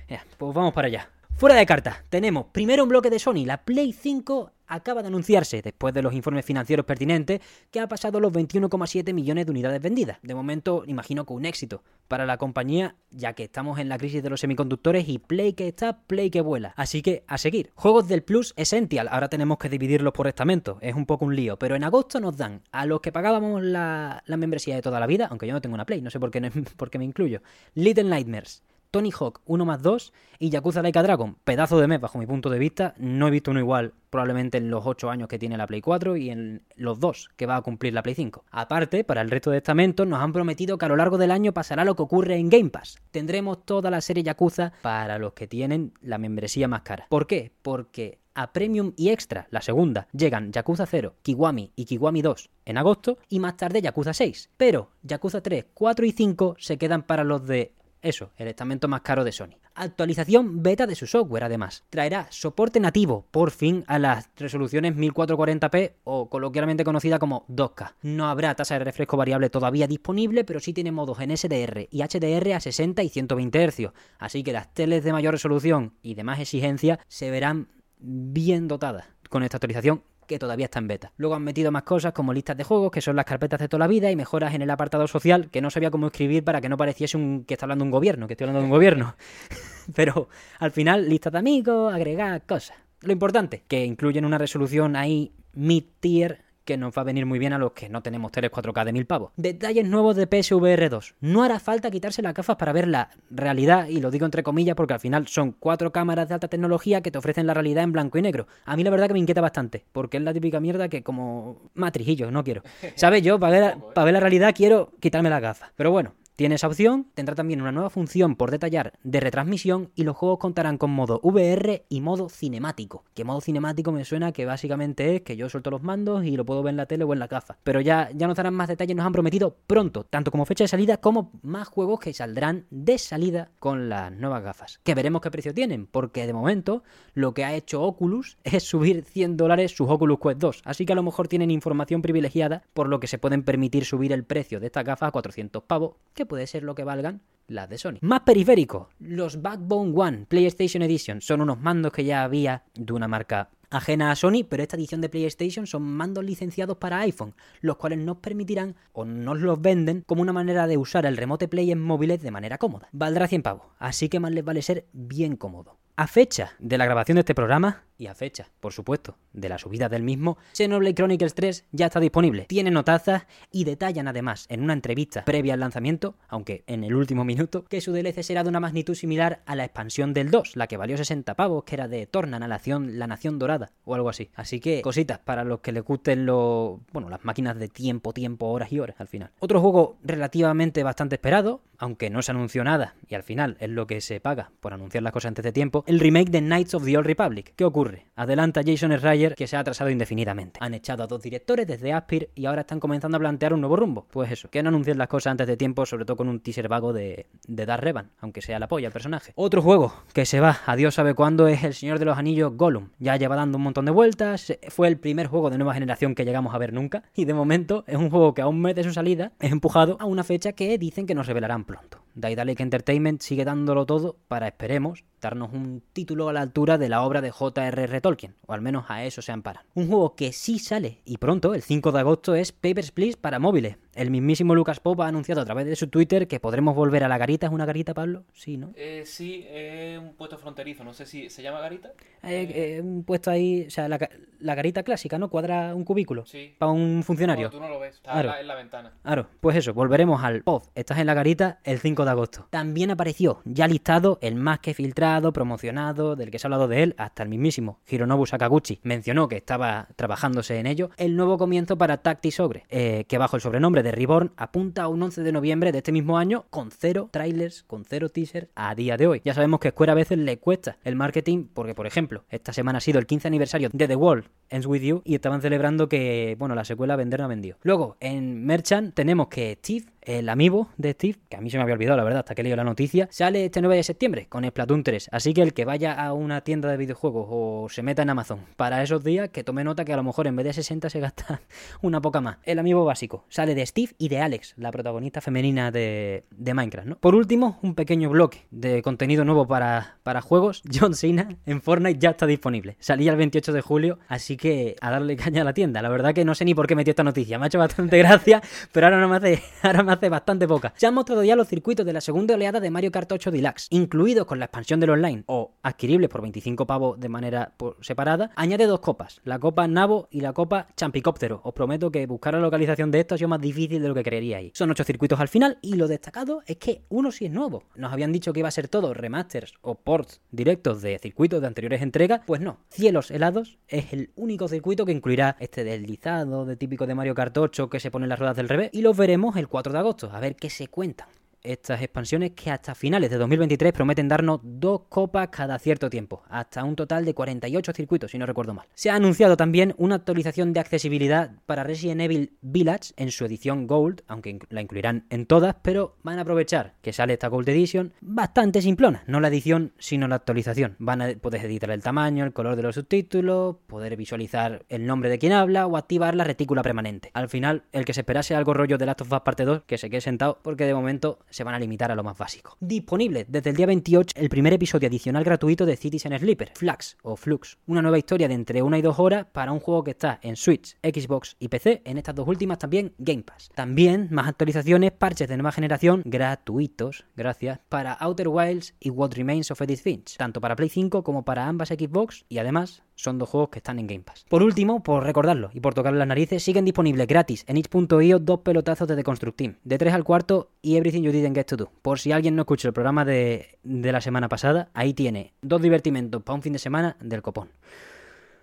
Ya, 0.08 0.26
pues 0.38 0.54
vamos 0.54 0.74
para 0.74 0.88
allá. 0.88 1.10
Fuera 1.36 1.56
de 1.56 1.66
carta, 1.66 2.04
tenemos 2.10 2.48
primero 2.52 2.84
un 2.84 2.90
bloque 2.90 3.10
de 3.10 3.18
Sony, 3.18 3.46
la 3.46 3.64
Play 3.64 3.94
5 3.94 4.52
acaba 4.70 5.02
de 5.02 5.10
anunciarse, 5.10 5.62
después 5.62 5.94
de 5.94 6.02
los 6.02 6.14
informes 6.14 6.46
financieros 6.46 6.86
pertinentes, 6.86 7.42
que 7.72 7.80
ha 7.80 7.88
pasado 7.88 8.20
los 8.20 8.32
21,7 8.32 9.14
millones 9.14 9.46
de 9.46 9.52
unidades 9.52 9.82
vendidas. 9.82 10.20
De 10.22 10.36
momento, 10.36 10.84
imagino 10.88 11.26
que 11.26 11.34
un 11.34 11.46
éxito 11.46 11.84
para 12.08 12.26
la 12.26 12.38
compañía, 12.38 12.96
ya 13.12 13.34
que 13.34 13.44
estamos 13.44 13.80
en 13.80 13.90
la 13.90 13.98
crisis 13.98 14.24
de 14.24 14.30
los 14.30 14.40
semiconductores 14.40 15.08
y 15.10 15.20
Play 15.20 15.54
que 15.54 15.68
está, 15.68 16.02
Play 16.02 16.30
que 16.30 16.42
vuela. 16.42 16.74
Así 16.78 17.02
que, 17.02 17.24
a 17.28 17.38
seguir. 17.38 17.72
Juegos 17.76 18.08
del 18.08 18.24
Plus 18.24 18.54
Essential, 18.56 19.08
ahora 19.12 19.30
tenemos 19.30 19.58
que 19.58 19.70
dividirlos 19.70 20.14
por 20.14 20.28
estamentos, 20.28 20.78
es 20.82 20.96
un 20.96 21.06
poco 21.06 21.26
un 21.26 21.36
lío, 21.36 21.58
pero 21.58 21.76
en 21.76 21.84
agosto 21.84 22.20
nos 22.20 22.38
dan 22.38 22.62
a 22.72 22.86
los 22.86 23.02
que 23.02 23.12
pagábamos 23.12 23.62
la, 23.64 24.24
la 24.26 24.38
membresía 24.38 24.76
de 24.76 24.82
toda 24.82 25.00
la 25.00 25.08
vida, 25.08 25.28
aunque 25.30 25.48
yo 25.48 25.54
no 25.54 25.62
tengo 25.62 25.76
una 25.76 25.86
Play, 25.86 26.02
no 26.02 26.10
sé 26.10 26.20
por 26.20 26.32
qué, 26.32 26.40
por 26.78 26.90
qué 26.90 26.98
me 26.98 27.06
incluyo. 27.06 27.42
Little 27.74 28.06
Nightmares, 28.06 28.64
Tony 28.92 29.12
Hawk 29.12 29.42
1 29.46 29.66
más 29.66 29.82
2 29.84 30.14
y 30.40 30.50
Yakuza 30.50 30.82
Laika 30.82 31.04
Dragon. 31.04 31.36
Pedazo 31.44 31.80
de 31.80 31.88
mes 31.88 32.02
bajo 32.02 32.18
mi 32.18 32.26
punto 32.26 32.50
de 32.50 32.58
vista. 32.58 32.96
No 32.98 33.28
he 33.28 33.32
visto 33.32 33.52
uno 33.52 33.60
igual 33.60 33.94
probablemente 34.10 34.58
en 34.58 34.72
los 34.72 34.86
8 34.86 35.10
años 35.12 35.28
que 35.28 35.38
tiene 35.38 35.58
la 35.58 35.68
Play 35.68 35.82
4 35.82 36.18
y 36.18 36.32
en 36.32 36.64
los 36.76 37.00
2 37.00 37.30
que 37.36 37.46
va 37.46 37.58
a 37.58 37.62
cumplir 37.62 37.94
la 37.94 38.02
Play 38.02 38.16
5. 38.16 38.46
Aparte, 38.50 39.04
para 39.04 39.22
el 39.22 39.30
resto 39.30 39.52
de 39.52 39.58
estamentos 39.58 40.08
nos 40.08 40.20
han 40.20 40.34
prometido 40.34 40.78
que 40.78 40.86
a 40.86 40.90
lo 40.90 40.96
largo 40.96 41.18
del 41.18 41.32
año 41.32 41.54
pasará 41.54 41.86
lo 41.86 41.96
que 41.96 42.04
ocurre 42.04 42.38
en 42.38 42.50
Game 42.50 42.72
Pass. 42.72 42.98
Tendremos 43.12 43.64
toda 43.66 43.92
la 43.92 44.02
serie 44.02 44.24
Yakuza 44.24 44.74
para 44.82 45.20
los 45.20 45.34
que 45.34 45.48
tienen 45.48 45.94
la 46.02 46.18
membresía 46.18 46.68
más 46.68 46.82
cara. 46.82 47.06
¿Por 47.10 47.28
qué? 47.28 47.52
Porque 47.62 48.20
a 48.34 48.54
Premium 48.54 48.94
y 48.96 49.10
Extra, 49.10 49.48
la 49.52 49.62
segunda, 49.62 50.08
llegan 50.14 50.54
Yakuza 50.54 50.86
0, 50.86 51.16
Kiwami 51.22 51.74
y 51.76 51.86
Kiwami 51.86 52.22
2 52.22 52.50
en 52.66 52.78
agosto 52.78 53.18
y 53.28 53.40
más 53.40 53.58
tarde 53.58 53.82
Yakuza 53.82 54.14
6. 54.14 54.52
Pero 54.56 54.92
Yakuza 55.04 55.42
3, 55.42 55.66
4 55.74 56.06
y 56.06 56.12
5 56.12 56.56
se 56.58 56.78
quedan 56.78 57.04
para 57.04 57.24
los 57.24 57.46
de 57.46 57.74
eso, 58.02 58.32
el 58.38 58.48
estamento 58.48 58.88
más 58.88 59.02
caro 59.02 59.24
de 59.24 59.32
Sony. 59.32 59.58
Actualización 59.76 60.64
beta 60.64 60.88
de 60.88 60.96
su 60.96 61.06
software, 61.06 61.44
además. 61.44 61.84
Traerá 61.90 62.28
soporte 62.30 62.80
nativo, 62.80 63.26
por 63.32 63.52
fin, 63.52 63.84
a 63.88 64.00
las 64.00 64.30
resoluciones 64.38 64.96
1440p 64.96 65.94
o 66.06 66.30
coloquialmente 66.30 66.84
conocida 66.84 67.20
como 67.20 67.46
2K. 67.48 67.94
No 68.04 68.30
habrá 68.30 68.56
tasa 68.56 68.78
de 68.78 68.86
refresco 68.86 69.18
variable 69.18 69.50
todavía 69.50 69.88
disponible, 69.88 70.44
pero 70.44 70.60
sí 70.60 70.74
tiene 70.74 70.92
modos 70.92 71.20
en 71.20 71.36
SDR 71.36 71.88
y 71.92 72.02
HDR 72.02 72.54
a 72.54 72.60
60 72.60 73.04
y 73.04 73.10
120 73.10 73.68
Hz. 73.68 73.92
Así 74.18 74.44
que 74.44 74.54
las 74.54 74.74
teles 74.74 75.04
de 75.04 75.12
mayor 75.12 75.34
resolución 75.34 75.94
y 76.02 76.16
de 76.16 76.24
más 76.24 76.40
exigencia 76.40 77.00
se 77.08 77.32
verán 77.32 77.68
bien 78.00 78.68
dotadas 78.68 79.06
con 79.30 79.44
esta 79.44 79.58
actualización 79.58 80.04
que 80.30 80.40
todavía 80.40 80.66
está 80.66 80.80
en 80.80 80.88
beta. 80.88 81.12
Luego 81.18 81.36
han 81.36 81.44
metido 81.44 81.72
más 81.72 81.84
cosas 81.84 82.14
como 82.14 82.32
listas 82.32 82.56
de 82.56 82.64
juegos, 82.64 82.92
que 82.92 83.02
son 83.02 83.16
las 83.16 83.26
carpetas 83.26 83.60
de 83.60 83.68
toda 83.68 83.80
la 83.80 83.88
vida, 83.88 84.12
y 84.12 84.16
mejoras 84.16 84.54
en 84.54 84.62
el 84.62 84.70
apartado 84.70 85.08
social, 85.08 85.50
que 85.50 85.60
no 85.60 85.72
sabía 85.72 85.90
cómo 85.90 86.08
escribir 86.08 86.44
para 86.44 86.62
que 86.62 86.70
no 86.70 86.78
pareciese 86.78 87.18
un 87.18 87.44
que 87.46 87.56
está 87.56 87.66
hablando 87.66 87.84
un 87.84 87.92
gobierno, 87.92 88.28
que 88.28 88.34
estoy 88.34 88.46
hablando 88.46 88.60
de 88.60 88.66
un 88.66 88.72
gobierno. 88.72 89.16
Pero 89.96 90.30
al 90.60 90.72
final, 90.72 91.10
listas 91.10 91.34
de 91.34 91.40
amigos, 91.40 91.92
agregar 91.94 92.44
cosas. 92.46 92.78
Lo 93.02 93.12
importante, 93.12 93.64
que 93.68 93.84
incluyen 93.84 94.24
una 94.24 94.38
resolución 94.38 94.96
ahí 94.96 95.34
mid-tier 95.54 96.44
que 96.70 96.78
nos 96.78 96.96
va 96.96 97.02
a 97.02 97.06
venir 97.06 97.26
muy 97.26 97.40
bien 97.40 97.52
a 97.52 97.58
los 97.58 97.72
que 97.72 97.90
no 97.90 98.04
tenemos 98.04 98.32
teles 98.32 98.52
4K 98.52 98.86
de 98.86 98.94
mil 98.94 99.08
pavos. 99.08 99.32
Detalles 99.38 99.90
nuevos 99.90 100.16
de 100.16 100.28
PSVR 100.28 100.88
2. 100.88 101.16
No 101.22 101.42
hará 101.42 101.60
falta 101.60 101.90
quitarse 101.90 102.22
las 102.22 102.36
gafas 102.36 102.58
para 102.58 102.72
ver 102.74 102.88
la 102.88 103.10
realidad, 103.32 103.88
y 103.88 104.02
lo 104.02 104.12
digo 104.12 104.26
entre 104.26 104.44
comillas 104.44 104.76
porque 104.76 104.94
al 104.94 105.00
final 105.00 105.28
son 105.28 105.54
cuatro 105.54 105.92
cámaras 105.92 106.28
de 106.28 106.36
alta 106.36 106.48
tecnología 106.48 107.02
que 107.02 107.10
te 107.10 107.18
ofrecen 107.18 107.48
la 107.48 107.56
realidad 107.56 107.84
en 107.84 107.92
blanco 107.92 108.20
y 108.20 108.22
negro. 108.22 108.46
A 108.66 108.76
mí 108.76 108.84
la 108.84 108.92
verdad 108.92 109.08
que 109.08 109.14
me 109.14 109.20
inquieta 109.20 109.42
bastante, 109.42 109.84
porque 109.92 110.18
es 110.18 110.24
la 110.24 110.32
típica 110.32 110.60
mierda 110.60 110.90
que 110.90 111.02
como 111.02 111.72
matrijillo, 111.74 112.30
no 112.30 112.44
quiero. 112.44 112.62
¿Sabes? 112.94 113.24
Yo 113.24 113.40
para 113.40 113.60
ver, 113.60 113.78
para 113.96 114.06
ver 114.06 114.14
la 114.14 114.20
realidad 114.20 114.54
quiero 114.56 114.92
quitarme 115.00 115.32
las 115.32 115.42
gafas. 115.42 115.72
Pero 115.76 115.90
bueno, 115.90 116.14
tiene 116.40 116.56
esa 116.56 116.68
opción, 116.68 117.08
tendrá 117.16 117.36
también 117.36 117.60
una 117.60 117.74
nueva 117.74 117.90
función 117.90 118.38
por 118.38 118.50
detallar 118.50 118.94
de 119.04 119.20
retransmisión 119.20 119.92
y 119.94 120.06
los 120.06 120.16
juegos 120.16 120.40
contarán 120.40 120.78
con 120.78 120.90
modo 120.90 121.20
VR 121.22 121.84
y 121.90 122.00
modo 122.00 122.30
cinemático. 122.30 123.04
Que 123.14 123.26
modo 123.26 123.42
cinemático 123.42 123.92
me 123.92 124.06
suena 124.06 124.32
que 124.32 124.46
básicamente 124.46 125.18
es 125.18 125.22
que 125.24 125.36
yo 125.36 125.50
suelto 125.50 125.70
los 125.70 125.84
mandos 125.84 126.24
y 126.24 126.38
lo 126.38 126.46
puedo 126.46 126.64
ver 126.64 126.72
en 126.72 126.78
la 126.78 126.86
tele 126.86 127.04
o 127.04 127.12
en 127.12 127.20
la 127.20 127.28
gafa. 127.28 127.58
Pero 127.66 127.82
ya, 127.82 128.10
ya 128.16 128.26
nos 128.26 128.38
darán 128.38 128.54
más 128.54 128.70
detalles, 128.70 128.96
nos 128.96 129.06
han 129.06 129.12
prometido 129.12 129.58
pronto, 129.68 130.06
tanto 130.06 130.32
como 130.32 130.46
fecha 130.46 130.64
de 130.64 130.70
salida 130.70 130.96
como 130.96 131.34
más 131.42 131.68
juegos 131.68 132.00
que 132.00 132.14
saldrán 132.14 132.68
de 132.70 132.98
salida 133.00 133.52
con 133.60 133.90
las 133.90 134.10
nuevas 134.10 134.42
gafas. 134.42 134.80
Que 134.86 134.96
veremos 134.96 135.22
qué 135.22 135.32
precio 135.32 135.54
tienen, 135.54 135.88
porque 135.88 136.26
de 136.26 136.32
momento 136.32 136.84
lo 137.16 137.34
que 137.34 137.44
ha 137.44 137.54
hecho 137.54 137.84
Oculus 137.84 138.38
es 138.46 138.64
subir 138.64 139.04
100 139.04 139.36
dólares 139.36 139.76
sus 139.76 139.90
Oculus 139.90 140.20
Quest 140.22 140.40
2. 140.40 140.62
Así 140.64 140.86
que 140.86 140.94
a 140.94 140.96
lo 140.96 141.04
mejor 141.04 141.28
tienen 141.28 141.52
información 141.52 142.02
privilegiada 142.02 142.64
por 142.74 142.88
lo 142.88 143.02
que 143.02 143.08
se 143.08 143.18
pueden 143.18 143.44
permitir 143.44 143.84
subir 143.84 144.14
el 144.14 144.24
precio 144.24 144.62
de 144.62 144.68
estas 144.68 144.86
gafas 144.86 145.10
a 145.10 145.12
400 145.12 145.64
pavos, 145.64 145.96
puede 146.30 146.48
ser 146.48 146.64
lo 146.64 146.76
que 146.76 146.86
valgan 146.86 147.20
las 147.50 147.68
de 147.68 147.78
Sony. 147.78 147.98
Más 148.02 148.22
periféricos, 148.22 148.88
los 149.00 149.42
Backbone 149.42 149.92
One 149.94 150.26
PlayStation 150.28 150.82
Edition 150.84 151.20
son 151.20 151.42
unos 151.42 151.60
mandos 151.60 151.92
que 151.92 152.06
ya 152.06 152.24
había 152.24 152.64
de 152.76 152.94
una 152.94 153.10
marca 153.10 153.50
ajena 153.70 154.12
a 154.12 154.16
Sony, 154.16 154.46
pero 154.48 154.64
esta 154.64 154.78
edición 154.78 155.02
de 155.02 155.10
PlayStation 155.10 155.68
son 155.68 155.84
mandos 155.84 156.24
licenciados 156.24 156.78
para 156.78 157.00
iPhone, 157.00 157.36
los 157.62 157.78
cuales 157.78 158.00
nos 158.00 158.18
permitirán 158.18 158.76
o 158.94 159.06
nos 159.06 159.40
los 159.40 159.62
venden 159.62 160.04
como 160.06 160.22
una 160.22 160.34
manera 160.34 160.68
de 160.68 160.78
usar 160.78 161.06
el 161.06 161.18
Remote 161.18 161.48
Play 161.48 161.72
en 161.72 161.82
móviles 161.82 162.22
de 162.22 162.32
manera 162.32 162.58
cómoda. 162.58 162.90
Valdrá 162.92 163.28
100 163.28 163.44
pavos, 163.44 163.64
así 163.78 164.10
que 164.10 164.20
más 164.20 164.32
les 164.32 164.46
vale 164.46 164.62
ser 164.62 164.86
bien 164.94 165.36
cómodo. 165.36 165.78
A 165.96 166.08
fecha 166.08 166.54
de 166.60 166.78
la 166.78 166.86
grabación 166.86 167.16
de 167.16 167.22
este 167.22 167.36
programa, 167.36 167.84
y 168.00 168.08
a 168.08 168.16
fecha, 168.16 168.48
por 168.62 168.74
supuesto, 168.74 169.18
de 169.34 169.50
la 169.50 169.58
subida 169.58 169.90
del 169.90 170.04
mismo, 170.04 170.38
Xenoblade 170.54 170.96
Chronicles 170.96 171.36
3 171.36 171.66
ya 171.72 171.88
está 171.88 172.00
disponible. 172.00 172.46
Tiene 172.46 172.72
notazas 172.72 173.28
y 173.52 173.66
detallan 173.66 174.08
además 174.08 174.46
en 174.50 174.64
una 174.64 174.74
entrevista 174.74 175.26
previa 175.26 175.54
al 175.54 175.60
lanzamiento, 175.60 176.16
aunque 176.30 176.64
en 176.66 176.86
el 176.86 176.96
último 176.96 177.26
minuto, 177.26 177.66
que 177.66 177.82
su 177.82 177.92
DLC 177.92 178.24
será 178.24 178.44
de 178.44 178.50
una 178.50 178.62
magnitud 178.62 178.96
similar 178.96 179.44
a 179.46 179.56
la 179.56 179.66
expansión 179.66 180.14
del 180.14 180.32
2, 180.32 180.56
la 180.56 180.68
que 180.68 180.78
valió 180.78 180.98
60 180.98 181.36
pavos, 181.36 181.66
que 181.66 181.76
era 181.76 181.90
de 181.90 182.08
Torna, 182.08 182.40
la 182.40 182.48
nación, 182.48 182.98
la 182.98 183.08
nación 183.08 183.38
dorada, 183.38 183.74
o 183.84 183.96
algo 183.96 184.10
así. 184.10 184.32
Así 184.34 184.62
que 184.62 184.82
cositas 184.82 185.20
para 185.20 185.44
los 185.44 185.60
que 185.60 185.74
les 185.74 185.84
gusten 185.84 186.26
los, 186.26 186.80
bueno, 186.94 187.10
las 187.10 187.26
máquinas 187.26 187.60
de 187.60 187.68
tiempo, 187.68 188.14
tiempo, 188.14 188.48
horas 188.48 188.72
y 188.72 188.80
horas 188.80 188.96
al 189.00 189.10
final. 189.10 189.32
Otro 189.40 189.60
juego 189.60 189.98
relativamente 190.04 190.84
bastante 190.84 191.16
esperado, 191.16 191.62
aunque 191.78 192.10
no 192.10 192.22
se 192.22 192.32
anunció 192.32 192.64
nada, 192.64 192.96
y 193.10 193.16
al 193.16 193.24
final 193.24 193.58
es 193.60 193.70
lo 193.70 193.88
que 193.88 194.00
se 194.00 194.22
paga 194.22 194.52
por 194.62 194.74
anunciar 194.74 195.04
las 195.04 195.12
cosas 195.12 195.30
antes 195.30 195.44
de 195.44 195.52
tiempo, 195.52 195.84
el 195.86 196.00
remake 196.00 196.30
de 196.30 196.40
Knights 196.40 196.74
of 196.74 196.86
the 196.86 196.98
Old 196.98 197.06
Republic. 197.06 197.54
¿Qué 197.56 197.66
ocurre? 197.66 197.89
Adelanta 198.16 198.62
Jason 198.66 198.92
Schreier 198.98 199.36
que 199.36 199.48
se 199.48 199.58
ha 199.58 199.60
atrasado 199.60 199.90
indefinidamente. 199.90 200.60
Han 200.62 200.74
echado 200.74 201.04
a 201.04 201.08
dos 201.08 201.22
directores 201.22 201.68
desde 201.68 201.94
Aspir 201.94 202.30
y 202.36 202.46
ahora 202.46 202.62
están 202.62 202.80
comenzando 202.80 203.18
a 203.18 203.20
plantear 203.20 203.54
un 203.54 203.62
nuevo 203.62 203.76
rumbo. 203.76 204.08
Pues 204.10 204.32
eso, 204.32 204.50
que 204.50 204.64
no 204.64 204.70
anunciar 204.70 204.98
las 204.98 205.08
cosas 205.08 205.32
antes 205.32 205.48
de 205.48 205.58
tiempo, 205.58 205.86
sobre 205.86 206.06
todo 206.06 206.18
con 206.18 206.30
un 206.30 206.40
teaser 206.40 206.68
vago 206.68 206.94
de, 206.94 207.28
de 207.48 207.66
Dar 207.66 207.84
Revan, 207.84 208.12
aunque 208.20 208.42
sea 208.42 208.60
la 208.60 208.68
polla 208.68 208.88
el 208.88 208.94
personaje. 208.94 209.34
Otro 209.36 209.62
juego 209.62 209.94
que 210.14 210.26
se 210.26 210.40
va, 210.40 210.60
a 210.66 210.76
Dios 210.76 210.96
sabe 210.96 211.14
cuándo, 211.14 211.48
es 211.48 211.64
El 211.64 211.74
Señor 211.74 212.00
de 212.00 212.06
los 212.06 212.18
Anillos 212.18 212.54
Gollum. 212.56 212.90
Ya 213.00 213.18
lleva 213.18 213.36
dando 213.36 213.58
un 213.58 213.64
montón 213.64 213.86
de 213.86 213.92
vueltas, 213.92 214.54
fue 214.70 214.88
el 214.88 214.98
primer 214.98 215.28
juego 215.28 215.50
de 215.50 215.58
nueva 215.58 215.74
generación 215.74 216.16
que 216.16 216.26
llegamos 216.26 216.54
a 216.54 216.58
ver 216.58 216.74
nunca, 216.74 217.04
y 217.16 217.26
de 217.26 217.34
momento 217.34 217.84
es 217.88 217.98
un 217.98 218.10
juego 218.10 218.34
que 218.34 218.42
a 218.42 218.48
un 218.48 218.62
mes 218.62 218.76
de 218.76 218.84
su 218.84 218.94
salida 218.94 219.32
es 219.40 219.52
empujado 219.52 219.98
a 220.00 220.06
una 220.06 220.24
fecha 220.24 220.54
que 220.54 220.78
dicen 220.78 221.06
que 221.06 221.16
nos 221.16 221.28
revelarán 221.28 221.66
pronto. 221.66 222.00
Daedalic 222.20 222.60
Entertainment 222.60 223.22
sigue 223.22 223.46
dándolo 223.46 223.86
todo 223.86 224.18
para, 224.28 224.48
esperemos, 224.48 225.04
darnos 225.22 225.52
un 225.54 225.84
título 225.94 226.30
a 226.30 226.34
la 226.34 226.42
altura 226.42 226.78
de 226.78 226.88
la 226.90 227.02
obra 227.04 227.22
de 227.22 227.32
J.R.R. 227.32 228.02
Tolkien, 228.02 228.36
o 228.46 228.54
al 228.54 228.62
menos 228.62 228.86
a 228.90 229.04
eso 229.04 229.22
se 229.22 229.32
amparan. 229.32 229.64
Un 229.76 229.88
juego 229.88 230.16
que 230.16 230.32
sí 230.32 230.60
sale, 230.60 231.00
y 231.06 231.18
pronto, 231.18 231.54
el 231.54 231.62
5 231.62 231.92
de 231.92 232.00
agosto, 232.00 232.36
es 232.36 232.52
Papers, 232.52 232.92
Please 232.92 233.18
para 233.18 233.40
móviles. 233.40 233.78
El 233.96 234.12
mismísimo 234.12 234.56
Lucas 234.56 234.80
Pop 234.80 235.02
ha 235.02 235.08
anunciado 235.08 235.42
a 235.42 235.46
través 235.46 235.66
de 235.66 235.76
su 235.76 235.88
Twitter 235.88 236.28
que 236.28 236.40
podremos 236.40 236.74
volver 236.74 237.04
a 237.04 237.10
la 237.10 237.18
garita. 237.18 237.48
¿Es 237.48 237.52
una 237.54 237.66
garita, 237.66 237.94
Pablo? 237.94 238.24
Sí, 238.34 238.56
¿no? 238.56 238.72
Eh, 238.76 239.04
sí, 239.06 239.46
es 239.50 240.00
un 240.00 240.14
puesto 240.14 240.38
fronterizo, 240.38 240.86
no 240.86 240.94
sé 240.94 241.06
si 241.06 241.30
se 241.30 241.42
llama 241.44 241.60
garita. 241.60 241.90
Eh, 242.24 242.78
eh, 242.78 242.82
un 242.82 243.04
puesto 243.04 243.30
ahí, 243.30 243.66
o 243.68 243.70
sea, 243.70 243.90
la, 243.90 244.00
ga- 244.00 244.10
la 244.40 244.56
garita 244.56 244.84
clásica, 244.84 245.18
¿no? 245.20 245.30
Cuadra 245.30 245.76
un 245.76 245.84
cubículo 245.84 246.26
Sí. 246.26 246.56
para 246.58 246.72
un 246.72 247.04
funcionario. 247.04 247.48
No, 247.48 247.52
tú 247.52 247.60
no 247.60 247.68
lo 247.68 247.78
ves, 247.80 247.96
está 247.96 248.22
en, 248.22 248.28
la, 248.28 248.40
en 248.40 248.48
la 248.48 248.56
ventana. 248.56 248.94
Claro, 249.04 249.28
pues 249.42 249.58
eso, 249.58 249.74
volveremos 249.74 250.24
al 250.24 250.44
POV. 250.44 250.64
Estás 250.76 251.00
en 251.00 251.08
la 251.08 251.14
garita 251.14 251.60
el 251.66 251.80
5 251.80 252.06
de 252.06 252.09
agosto. 252.12 252.48
También 252.50 252.92
apareció, 252.92 253.42
ya 253.46 253.68
listado, 253.68 254.18
el 254.22 254.36
más 254.36 254.60
que 254.60 254.74
filtrado, 254.74 255.34
promocionado, 255.34 256.16
del 256.16 256.32
que 256.32 256.40
se 256.40 256.46
ha 256.46 256.50
hablado 256.50 256.68
de 256.68 256.84
él, 256.84 256.96
hasta 256.98 257.24
el 257.24 257.30
mismísimo 257.30 257.80
Hironobu 257.88 258.26
Sakaguchi. 258.26 258.80
Mencionó 258.84 259.28
que 259.28 259.38
estaba 259.38 259.88
trabajándose 259.96 260.60
en 260.60 260.68
ello. 260.68 260.90
El 260.98 261.16
nuevo 261.16 261.38
comienzo 261.38 261.78
para 261.78 261.98
Tactics 261.98 262.40
Ogre, 262.40 262.66
eh, 262.70 263.06
que 263.08 263.18
bajo 263.18 263.36
el 263.36 263.42
sobrenombre 263.42 263.84
de 263.84 263.92
Reborn 263.92 264.32
apunta 264.38 264.84
a 264.84 264.88
un 264.88 265.02
11 265.02 265.24
de 265.24 265.32
noviembre 265.32 265.72
de 265.72 265.80
este 265.80 265.92
mismo 265.92 266.18
año 266.18 266.46
con 266.50 266.72
cero 266.72 267.10
trailers, 267.12 267.64
con 267.64 267.86
cero 267.86 268.10
teasers 268.10 268.48
a 268.56 268.74
día 268.76 268.98
de 268.98 269.08
hoy. 269.08 269.22
Ya 269.24 269.34
sabemos 269.34 269.60
que 269.60 269.70
Square 269.70 269.92
a 269.92 269.96
veces 269.96 270.18
le 270.18 270.40
cuesta 270.40 270.78
el 270.84 270.96
marketing 270.96 271.46
porque, 271.54 271.76
por 271.76 271.88
ejemplo, 271.88 272.24
esta 272.30 272.54
semana 272.54 272.78
ha 272.78 272.82
sido 272.82 273.00
el 273.00 273.06
15 273.06 273.28
aniversario 273.28 273.70
de 273.72 273.88
The 273.88 273.96
World 273.96 274.26
Ends 274.50 274.66
With 274.66 274.82
You 274.82 275.02
y 275.06 275.16
estaban 275.16 275.42
celebrando 275.42 275.90
que, 275.90 276.36
bueno, 276.40 276.56
la 276.56 276.66
secuela 276.66 276.96
vender 276.96 277.20
no 277.20 277.26
ha 277.26 277.28
vendido. 277.28 277.58
Luego, 277.64 277.98
en 278.00 278.46
Merchant 278.46 278.94
tenemos 278.94 279.28
que 279.28 279.58
Steve, 279.60 279.86
el 280.10 280.28
amigo 280.28 280.70
de 280.78 280.94
Steve, 280.94 281.20
que 281.30 281.38
a 281.38 281.42
mí 281.42 281.52
se 281.52 281.58
me 281.58 281.64
había 281.64 281.76
olvidado, 281.76 281.98
la 281.98 282.04
verdad, 282.04 282.20
hasta 282.20 282.34
que 282.34 282.42
leído 282.42 282.58
la 282.58 282.64
noticia, 282.64 283.08
sale 283.12 283.46
este 283.46 283.62
9 283.62 283.76
de 283.76 283.84
septiembre 283.84 284.26
con 284.28 284.44
Splatoon 284.44 284.84
3. 284.84 285.10
Así 285.12 285.36
que 285.36 285.44
el 285.44 285.54
que 285.54 285.66
vaya 285.66 285.94
a 285.94 286.14
una 286.14 286.42
tienda 286.42 286.70
de 286.70 286.78
videojuegos 286.78 287.28
o 287.30 287.68
se 287.70 287.84
meta 287.84 288.02
en 288.02 288.10
Amazon 288.10 288.40
para 288.56 288.82
esos 288.82 289.04
días, 289.04 289.30
que 289.30 289.44
tome 289.44 289.64
nota 289.64 289.86
que 289.86 289.94
a 289.94 289.98
lo 289.98 290.04
mejor 290.04 290.26
en 290.26 290.36
vez 290.36 290.46
de 290.48 290.54
60 290.54 290.90
se 290.90 291.00
gasta 291.00 291.42
una 291.82 292.02
poca 292.02 292.22
más. 292.22 292.38
El 292.44 292.58
amigo 292.58 292.84
básico 292.86 293.26
sale 293.30 293.54
de 293.54 293.64
Steve 293.66 293.94
y 294.00 294.10
de 294.10 294.20
Alex, 294.20 294.56
la 294.58 294.72
protagonista 294.72 295.22
femenina 295.22 295.70
de, 295.72 296.24
Minecraft, 296.40 296.88
¿no? 296.88 296.98
Por 296.98 297.14
último, 297.14 297.60
un 297.62 297.76
pequeño 297.76 298.10
bloque 298.10 298.48
de 298.50 298.82
contenido 298.82 299.24
nuevo 299.26 299.48
para, 299.48 299.98
para 300.02 300.22
juegos. 300.22 300.64
John 300.74 300.96
Cena 300.96 301.30
en 301.46 301.62
Fortnite 301.62 302.00
ya 302.00 302.12
está 302.12 302.26
disponible. 302.26 302.78
Salía 302.80 303.12
el 303.12 303.18
28 303.18 303.54
de 303.54 303.62
julio, 303.62 304.00
así 304.08 304.38
que 304.38 304.76
a 304.82 304.90
darle 304.90 305.16
caña 305.16 305.44
a 305.44 305.46
la 305.46 305.54
tienda. 305.54 305.84
La 305.84 305.90
verdad 305.90 306.16
que 306.16 306.26
no 306.26 306.34
sé 306.34 306.46
ni 306.46 306.56
por 306.56 306.66
qué 306.66 306.76
metió 306.76 306.92
esta 306.92 307.04
noticia. 307.04 307.38
Me 307.38 307.46
ha 307.46 307.48
hecho 307.48 307.60
bastante 307.60 307.98
gracia, 308.00 308.42
pero 308.72 308.88
ahora 308.88 309.00
no 309.00 309.08
me 309.08 309.20
ahora 309.62 309.84
me 309.84 309.92
hace 309.92 309.99
bastante 310.08 310.48
poca. 310.48 310.74
Se 310.78 310.88
han 310.88 310.94
mostrado 310.94 311.24
ya 311.24 311.36
los 311.36 311.48
circuitos 311.48 311.86
de 311.86 311.92
la 311.92 312.00
segunda 312.00 312.36
oleada 312.36 312.62
de 312.62 312.72
Mario 312.72 312.92
Kart 312.92 313.12
8 313.12 313.32
Deluxe, 313.32 313.68
incluidos 313.72 314.26
con 314.26 314.40
la 314.40 314.46
expansión 314.46 314.80
del 314.80 314.92
online 314.92 315.24
o 315.26 315.56
adquiribles 315.64 316.10
por 316.10 316.22
25 316.22 316.66
pavos 316.66 317.00
de 317.00 317.10
manera 317.10 317.54
separada. 317.82 318.32
Añade 318.36 318.68
dos 318.68 318.80
copas, 318.80 319.20
la 319.24 319.40
copa 319.40 319.68
Nabo 319.68 320.08
y 320.12 320.22
la 320.22 320.34
copa 320.34 320.68
Champicóptero. 320.78 321.42
Os 321.44 321.54
prometo 321.54 321.92
que 321.92 322.06
buscar 322.06 322.36
la 322.36 322.40
localización 322.40 322.92
de 322.92 323.00
esto 323.02 323.16
ha 323.16 323.18
sido 323.18 323.28
más 323.28 323.42
difícil 323.42 323.82
de 323.82 323.88
lo 323.88 323.96
que 323.96 324.04
creeríais. 324.04 324.52
Son 324.54 324.70
ocho 324.70 324.84
circuitos 324.84 325.20
al 325.20 325.28
final 325.28 325.58
y 325.62 325.76
lo 325.76 325.88
destacado 325.88 326.44
es 326.46 326.58
que 326.58 326.84
uno 326.90 327.12
sí 327.12 327.26
es 327.26 327.32
nuevo. 327.32 327.64
Nos 327.76 327.92
habían 327.92 328.12
dicho 328.12 328.32
que 328.32 328.40
iba 328.40 328.48
a 328.48 328.52
ser 328.52 328.68
todo 328.68 328.94
remasters 328.94 329.54
o 329.62 329.76
ports 329.76 330.22
directos 330.32 330.82
de 330.82 331.00
circuitos 331.00 331.42
de 331.42 331.48
anteriores 331.48 331.82
entregas. 331.82 332.22
Pues 332.26 332.42
no, 332.42 332.60
Cielos 332.70 333.12
Helados 333.12 333.58
es 333.68 333.94
el 333.94 334.12
único 334.16 334.48
circuito 334.48 334.86
que 334.86 334.92
incluirá 334.92 335.36
este 335.40 335.64
deslizado 335.64 336.46
de 336.46 336.56
típico 336.56 336.86
de 336.86 336.96
Mario 336.96 337.16
Kart 337.16 337.38
8 337.38 337.70
que 337.70 337.80
se 337.80 337.92
pone 337.92 338.08
las 338.08 338.20
ruedas 338.20 338.38
del 338.38 338.50
revés 338.50 338.70
y 338.74 338.82
los 338.82 338.96
veremos 338.96 339.36
el 339.38 339.48
4 339.48 339.74
de 339.74 339.79
agosto, 339.80 340.10
a 340.12 340.20
ver 340.20 340.36
qué 340.36 340.50
se 340.50 340.68
cuentan 340.68 341.08
estas 341.44 341.82
expansiones 341.82 342.32
que 342.32 342.52
hasta 342.52 342.76
finales 342.76 343.10
de 343.10 343.18
2023 343.18 343.74
prometen 343.74 344.08
darnos 344.08 344.40
dos 344.44 344.82
copas 344.90 345.30
cada 345.30 345.58
cierto 345.60 345.90
tiempo, 345.90 346.24
hasta 346.30 346.64
un 346.64 346.76
total 346.76 347.06
de 347.06 347.14
48 347.14 347.72
circuitos, 347.74 348.12
si 348.12 348.18
no 348.18 348.26
recuerdo 348.26 348.54
mal. 348.54 348.68
Se 348.74 348.90
ha 348.90 348.96
anunciado 348.96 349.38
también 349.38 349.74
una 349.78 349.96
actualización 349.96 350.54
de 350.54 350.60
accesibilidad 350.60 351.32
para 351.46 351.64
Resident 351.64 352.02
Evil 352.02 352.38
Village 352.42 352.94
en 352.98 353.12
su 353.12 353.26
edición 353.26 353.68
Gold, 353.68 354.02
aunque 354.08 354.40
la 354.50 354.62
incluirán 354.62 355.06
en 355.10 355.26
todas, 355.26 355.56
pero 355.62 355.98
van 356.04 356.20
a 356.20 356.22
aprovechar 356.22 356.76
que 356.82 356.94
sale 356.94 357.14
esta 357.14 357.28
Gold 357.28 357.50
Edition 357.50 357.94
bastante 358.02 358.62
simplona, 358.62 359.04
no 359.08 359.20
la 359.20 359.28
edición, 359.30 359.74
sino 359.80 360.08
la 360.08 360.16
actualización. 360.16 360.76
Van 360.80 361.02
a 361.02 361.10
poder 361.16 361.46
editar 361.46 361.72
el 361.72 361.84
tamaño, 361.84 362.26
el 362.26 362.34
color 362.34 362.56
de 362.56 362.64
los 362.64 362.76
subtítulos, 362.76 363.58
poder 363.68 363.96
visualizar 363.96 364.66
el 364.70 364.86
nombre 364.86 365.10
de 365.10 365.20
quien 365.20 365.34
habla 365.34 365.68
o 365.68 365.78
activar 365.78 366.16
la 366.16 366.24
retícula 366.24 366.64
permanente. 366.64 367.12
Al 367.14 367.30
final, 367.30 367.64
el 367.72 367.86
que 367.86 367.94
se 367.94 368.02
esperase 368.02 368.36
algo 368.36 368.54
rollo 368.54 368.78
de 368.78 368.86
Last 368.86 369.02
of 369.02 369.12
Us 369.12 369.22
parte 369.22 369.46
2, 369.46 369.64
que 369.66 369.78
se 369.78 369.90
quede 369.90 370.02
sentado, 370.02 370.40
porque 370.42 370.66
de 370.66 370.74
momento 370.74 371.20
se 371.30 371.44
van 371.44 371.56
a 371.56 371.60
limitar 371.60 371.92
a 371.92 371.96
lo 371.96 372.04
más 372.04 372.18
básico. 372.18 372.58
Disponible 372.60 373.26
desde 373.28 373.50
el 373.50 373.56
día 373.56 373.66
28 373.66 374.14
el 374.16 374.30
primer 374.30 374.54
episodio 374.54 374.88
adicional 374.88 375.24
gratuito 375.24 375.66
de 375.66 375.78
Citizen 375.78 376.18
Sleeper, 376.18 376.52
Flux 376.56 376.98
o 377.04 377.16
Flux, 377.16 377.58
una 377.68 377.82
nueva 377.82 377.98
historia 377.98 378.28
de 378.28 378.34
entre 378.34 378.62
una 378.62 378.78
y 378.78 378.82
dos 378.82 379.00
horas 379.00 379.26
para 379.32 379.52
un 379.52 379.60
juego 379.60 379.84
que 379.84 379.92
está 379.92 380.20
en 380.22 380.36
Switch, 380.36 380.76
Xbox 380.84 381.36
y 381.40 381.48
PC, 381.48 381.82
en 381.86 381.98
estas 381.98 382.16
dos 382.16 382.28
últimas 382.28 382.60
también 382.60 382.94
Game 382.98 383.24
Pass. 383.24 383.50
También 383.56 384.08
más 384.12 384.28
actualizaciones, 384.28 384.92
parches 384.92 385.28
de 385.28 385.38
nueva 385.38 385.52
generación 385.52 386.02
gratuitos, 386.06 387.06
gracias, 387.16 387.60
para 387.70 387.94
Outer 387.94 388.28
Wilds 388.28 388.76
y 388.80 388.90
What 388.90 389.14
Remains 389.14 389.52
of 389.52 389.62
Edith 389.62 389.82
Finch, 389.82 390.18
tanto 390.18 390.42
para 390.42 390.56
Play 390.56 390.70
5 390.70 391.04
como 391.04 391.24
para 391.24 391.48
ambas 391.48 391.70
Xbox 391.70 392.26
y 392.30 392.38
además 392.38 392.84
son 393.00 393.18
dos 393.18 393.30
juegos 393.30 393.50
que 393.50 393.60
están 393.60 393.80
en 393.80 393.88
Game 393.88 394.04
Pass. 394.04 394.26
Por 394.28 394.44
último, 394.44 394.84
por 394.84 395.04
recordarlo 395.04 395.52
y 395.54 395.62
por 395.62 395.74
tocarle 395.74 396.00
las 396.00 396.08
narices, 396.08 396.44
siguen 396.44 396.66
disponibles 396.66 397.08
gratis 397.08 397.46
en 397.48 397.56
itch.io 397.56 398.20
dos 398.20 398.42
pelotazos 398.42 398.90
de 398.90 398.98
The 398.98 399.04
Construct 399.04 399.38
Team, 399.38 399.56
de 399.64 399.78
3 399.78 399.94
al 399.94 400.04
cuarto 400.04 400.52
y 400.62 400.76
Everything 400.76 401.04
You 401.04 401.14
Didn't 401.14 401.34
Get 401.34 401.46
to 401.46 401.56
Do. 401.56 401.72
Por 401.82 402.00
si 402.00 402.12
alguien 402.12 402.36
no 402.36 402.42
escuchó 402.42 402.68
el 402.68 402.74
programa 402.74 403.06
de, 403.06 403.58
de 403.64 403.92
la 403.94 404.02
semana 404.02 404.28
pasada, 404.28 404.70
ahí 404.74 404.94
tiene 404.94 405.34
dos 405.42 405.62
divertimentos 405.62 406.22
para 406.24 406.36
un 406.36 406.42
fin 406.42 406.52
de 406.52 406.60
semana 406.60 406.98
del 407.00 407.22
copón. 407.22 407.50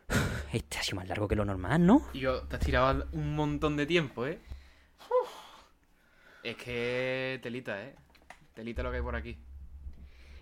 Este 0.52 0.78
ha 0.78 0.82
sido 0.82 0.96
más 0.96 1.08
largo 1.08 1.28
que 1.28 1.36
lo 1.36 1.44
normal, 1.44 1.84
¿no? 1.84 2.06
Y 2.14 2.20
yo, 2.20 2.42
te 2.44 2.56
has 2.56 2.62
tirado 2.62 3.06
un 3.12 3.34
montón 3.34 3.76
de 3.76 3.84
tiempo, 3.84 4.26
¿eh? 4.26 4.38
Es 6.42 6.56
que 6.56 7.40
telita, 7.42 7.82
¿eh? 7.82 7.94
Telita 8.54 8.82
lo 8.82 8.90
que 8.90 8.96
hay 8.96 9.02
por 9.02 9.16
aquí. 9.16 9.36